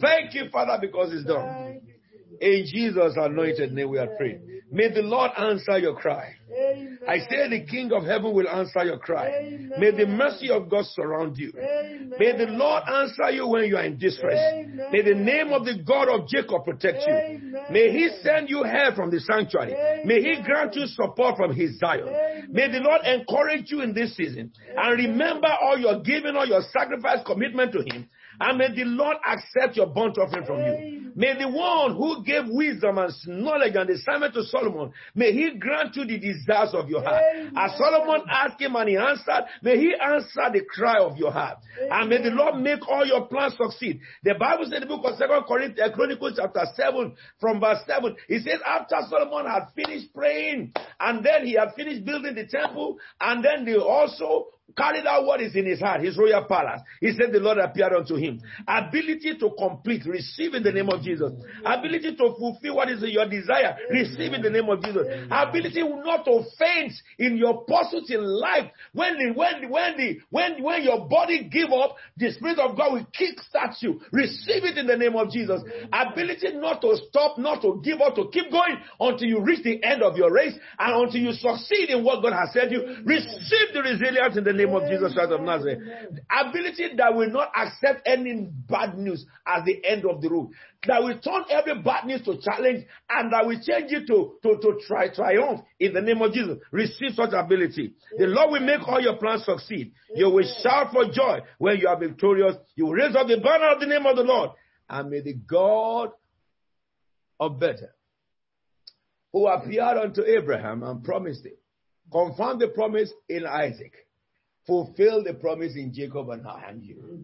Thank 0.00 0.34
you, 0.34 0.48
Father, 0.50 0.78
because 0.80 1.12
it's 1.12 1.24
done. 1.24 1.44
Thank 1.44 1.82
you, 1.84 1.94
Jesus. 2.38 2.38
In 2.40 2.66
Jesus' 2.66 3.16
anointed 3.16 3.72
name 3.72 3.90
we 3.90 3.98
are 3.98 4.06
praying. 4.16 4.59
May 4.72 4.92
the 4.92 5.02
Lord 5.02 5.32
answer 5.36 5.78
your 5.78 5.94
cry. 5.96 6.34
Amen. 6.52 6.98
I 7.08 7.18
say 7.18 7.48
the 7.48 7.66
King 7.66 7.92
of 7.92 8.04
heaven 8.04 8.32
will 8.32 8.48
answer 8.48 8.84
your 8.84 8.98
cry. 8.98 9.28
Amen. 9.28 9.72
May 9.78 9.90
the 9.90 10.06
mercy 10.06 10.50
of 10.50 10.68
God 10.68 10.84
surround 10.86 11.36
you. 11.38 11.52
Amen. 11.56 12.12
May 12.18 12.36
the 12.36 12.52
Lord 12.52 12.82
answer 12.86 13.30
you 13.30 13.48
when 13.48 13.64
you 13.64 13.76
are 13.76 13.84
in 13.84 13.98
distress. 13.98 14.38
Amen. 14.54 14.88
May 14.92 15.02
the 15.02 15.14
name 15.14 15.52
of 15.52 15.64
the 15.64 15.82
God 15.84 16.08
of 16.08 16.28
Jacob 16.28 16.64
protect 16.64 17.04
you. 17.06 17.14
Amen. 17.14 17.62
May 17.70 17.90
he 17.92 18.10
send 18.22 18.48
you 18.48 18.62
help 18.62 18.94
from 18.96 19.10
the 19.10 19.20
sanctuary. 19.20 19.74
Amen. 19.74 20.06
May 20.06 20.22
he 20.22 20.42
grant 20.42 20.74
you 20.74 20.86
support 20.86 21.36
from 21.36 21.54
his 21.54 21.78
Zion. 21.78 22.08
Amen. 22.08 22.48
May 22.50 22.70
the 22.70 22.78
Lord 22.80 23.00
encourage 23.04 23.70
you 23.70 23.80
in 23.82 23.94
this 23.94 24.16
season. 24.16 24.52
And 24.76 24.98
remember 24.98 25.48
all 25.62 25.78
your 25.78 26.00
giving, 26.02 26.36
all 26.36 26.46
your 26.46 26.62
sacrifice, 26.72 27.18
commitment 27.26 27.72
to 27.72 27.78
him. 27.78 28.08
And 28.40 28.58
may 28.58 28.74
the 28.74 28.84
Lord 28.84 29.18
accept 29.26 29.76
your 29.76 29.86
burnt 29.86 30.16
offering 30.18 30.46
from 30.46 30.58
you. 30.58 31.12
May 31.14 31.36
the 31.38 31.48
one 31.48 31.96
who 31.96 32.24
gave 32.24 32.44
wisdom 32.48 32.98
and 32.98 33.12
knowledge 33.26 33.74
and 33.74 33.86
discernment 33.86 34.32
to 34.34 34.44
Solomon, 34.44 34.92
may 35.14 35.32
he 35.32 35.58
grant 35.58 35.94
you 35.96 36.06
the 36.06 36.18
desires 36.18 36.70
of 36.72 36.88
your 36.88 37.02
heart. 37.02 37.22
As 37.56 37.76
Solomon 37.76 38.22
asked 38.30 38.60
him 38.60 38.76
and 38.76 38.88
he 38.88 38.96
answered, 38.96 39.44
may 39.62 39.76
he 39.76 39.94
answer 39.94 40.48
the 40.52 40.62
cry 40.68 40.98
of 40.98 41.16
your 41.18 41.32
heart. 41.32 41.58
And 41.90 42.08
may 42.08 42.22
the 42.22 42.30
Lord 42.30 42.56
make 42.62 42.86
all 42.88 43.04
your 43.04 43.26
plans 43.26 43.54
succeed. 43.56 44.00
The 44.24 44.34
Bible 44.34 44.64
says 44.64 44.74
in 44.74 44.80
the 44.80 44.86
book 44.86 45.04
of 45.04 45.18
Second 45.18 45.44
Corinthians, 45.46 45.90
uh, 45.90 45.94
Chronicles 45.94 46.34
chapter 46.36 46.64
7, 46.74 47.14
from 47.40 47.60
verse 47.60 47.80
7, 47.86 48.16
it 48.28 48.44
says, 48.44 48.60
after 48.66 48.96
Solomon 49.08 49.50
had 49.50 49.66
finished 49.74 50.14
praying, 50.14 50.72
and 51.00 51.24
then 51.24 51.46
he 51.46 51.54
had 51.54 51.74
finished 51.76 52.04
building 52.04 52.34
the 52.34 52.46
temple, 52.46 52.98
and 53.20 53.44
then 53.44 53.64
they 53.64 53.76
also 53.76 54.46
carried 54.80 55.06
out 55.06 55.26
what 55.26 55.40
is 55.40 55.54
in 55.54 55.66
his 55.66 55.80
heart, 55.80 56.00
his 56.00 56.16
royal 56.16 56.44
palace. 56.44 56.80
He 57.00 57.12
said 57.12 57.32
the 57.32 57.40
Lord 57.40 57.58
appeared 57.58 57.92
unto 57.92 58.16
him. 58.16 58.40
Ability 58.66 59.36
to 59.38 59.50
complete, 59.58 60.06
receive 60.06 60.54
in 60.54 60.62
the 60.62 60.72
name 60.72 60.88
of 60.88 61.02
Jesus. 61.02 61.32
Ability 61.64 62.16
to 62.16 62.34
fulfill 62.38 62.76
what 62.76 62.88
is 62.88 63.02
your 63.02 63.28
desire, 63.28 63.76
receive 63.90 64.32
in 64.32 64.42
the 64.42 64.48
name 64.48 64.68
of 64.70 64.82
Jesus. 64.82 65.06
Ability 65.30 65.82
not 65.82 66.24
to 66.24 66.44
faint 66.58 66.92
in 67.18 67.36
your 67.36 67.64
pursuit 67.64 68.08
in 68.08 68.24
life. 68.24 68.70
When 68.92 69.18
the, 69.18 69.32
when 69.36 69.60
the, 69.60 69.68
when 69.68 69.96
the, 69.96 70.18
when, 70.30 70.62
when 70.62 70.82
your 70.82 71.06
body 71.08 71.48
give 71.52 71.70
up, 71.72 71.96
the 72.16 72.32
Spirit 72.32 72.58
of 72.58 72.76
God 72.76 72.92
will 72.92 73.06
kickstart 73.12 73.74
you. 73.80 74.00
Receive 74.12 74.64
it 74.64 74.78
in 74.78 74.86
the 74.86 74.96
name 74.96 75.16
of 75.16 75.30
Jesus. 75.30 75.60
Ability 75.92 76.52
not 76.54 76.80
to 76.80 76.96
stop, 77.08 77.36
not 77.38 77.60
to 77.62 77.80
give 77.84 78.00
up, 78.00 78.14
to 78.14 78.28
keep 78.32 78.50
going 78.50 78.76
until 78.98 79.28
you 79.28 79.42
reach 79.42 79.62
the 79.62 79.82
end 79.84 80.02
of 80.02 80.16
your 80.16 80.32
race 80.32 80.54
and 80.78 81.04
until 81.04 81.20
you 81.20 81.32
succeed 81.32 81.90
in 81.90 82.04
what 82.04 82.22
God 82.22 82.32
has 82.32 82.52
said 82.52 82.72
you. 82.72 82.80
Receive 83.04 83.74
the 83.74 83.82
resilience 83.82 84.36
in 84.36 84.44
the 84.44 84.52
name 84.52 84.69
of 84.74 84.88
Jesus 84.88 85.14
Christ 85.14 85.32
of 85.32 85.40
Nazareth. 85.40 85.78
The 86.12 86.48
Ability 86.48 86.96
that 86.96 87.14
will 87.14 87.30
not 87.30 87.50
accept 87.56 88.02
any 88.06 88.48
bad 88.68 88.96
news 88.98 89.24
as 89.46 89.64
the 89.64 89.84
end 89.84 90.04
of 90.04 90.20
the 90.20 90.30
road. 90.30 90.50
That 90.86 91.02
will 91.02 91.18
turn 91.18 91.44
every 91.50 91.82
bad 91.82 92.06
news 92.06 92.22
to 92.22 92.38
challenge 92.40 92.86
and 93.08 93.32
that 93.32 93.46
will 93.46 93.60
change 93.60 93.92
it 93.92 94.06
to, 94.06 94.36
to, 94.42 94.60
to 94.60 94.80
try 94.86 95.08
triumph 95.12 95.60
in 95.78 95.92
the 95.92 96.00
name 96.00 96.22
of 96.22 96.32
Jesus. 96.32 96.58
Receive 96.72 97.12
such 97.14 97.32
ability. 97.32 97.94
The 98.16 98.26
Lord 98.26 98.52
will 98.52 98.66
make 98.66 98.86
all 98.86 99.00
your 99.00 99.16
plans 99.16 99.44
succeed. 99.44 99.92
You 100.14 100.30
will 100.30 100.48
shout 100.62 100.92
for 100.92 101.04
joy 101.06 101.40
when 101.58 101.78
you 101.78 101.88
are 101.88 101.98
victorious. 101.98 102.56
You 102.76 102.86
will 102.86 102.94
raise 102.94 103.14
up 103.14 103.26
the 103.26 103.38
banner 103.38 103.72
of 103.74 103.80
the 103.80 103.86
name 103.86 104.06
of 104.06 104.16
the 104.16 104.22
Lord. 104.22 104.50
And 104.88 105.10
may 105.10 105.20
the 105.20 105.34
God 105.34 106.10
of 107.38 107.58
Bethel, 107.58 107.88
who 109.32 109.46
appeared 109.46 109.96
unto 109.98 110.22
Abraham 110.22 110.82
and 110.82 111.02
promised 111.04 111.44
him, 111.46 111.54
confirm 112.10 112.58
the 112.58 112.68
promise 112.68 113.12
in 113.28 113.46
Isaac, 113.46 113.92
fulfill 114.70 115.24
the 115.24 115.34
promise 115.34 115.74
in 115.74 115.92
Jacob 115.92 116.28
and 116.30 116.84
you. 116.84 117.18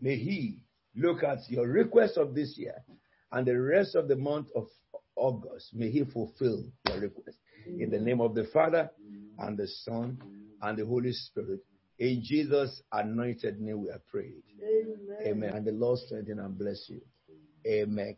May 0.00 0.14
he 0.14 0.62
look 0.94 1.24
at 1.24 1.38
your 1.48 1.66
request 1.66 2.16
of 2.16 2.32
this 2.32 2.54
year 2.56 2.76
and 3.32 3.44
the 3.44 3.60
rest 3.60 3.96
of 3.96 4.06
the 4.06 4.14
month 4.14 4.46
of 4.54 4.68
August. 5.16 5.74
May 5.74 5.90
he 5.90 6.04
fulfill 6.04 6.62
your 6.86 7.00
request. 7.00 7.38
In 7.66 7.90
the 7.90 7.98
name 7.98 8.20
of 8.20 8.36
the 8.36 8.44
Father 8.52 8.88
and 9.40 9.58
the 9.58 9.66
Son 9.66 10.16
and 10.62 10.78
the 10.78 10.86
Holy 10.86 11.10
Spirit. 11.12 11.58
In 11.98 12.22
Jesus' 12.22 12.82
anointed 12.92 13.60
name 13.60 13.82
we 13.82 13.90
are 13.90 14.02
prayed. 14.08 14.44
Amen. 14.62 15.16
Amen. 15.26 15.54
And 15.54 15.66
the 15.66 15.72
Lord 15.72 15.98
strengthen 15.98 16.38
and 16.38 16.56
bless 16.56 16.88
you. 16.88 17.00
Amen. 17.66 18.14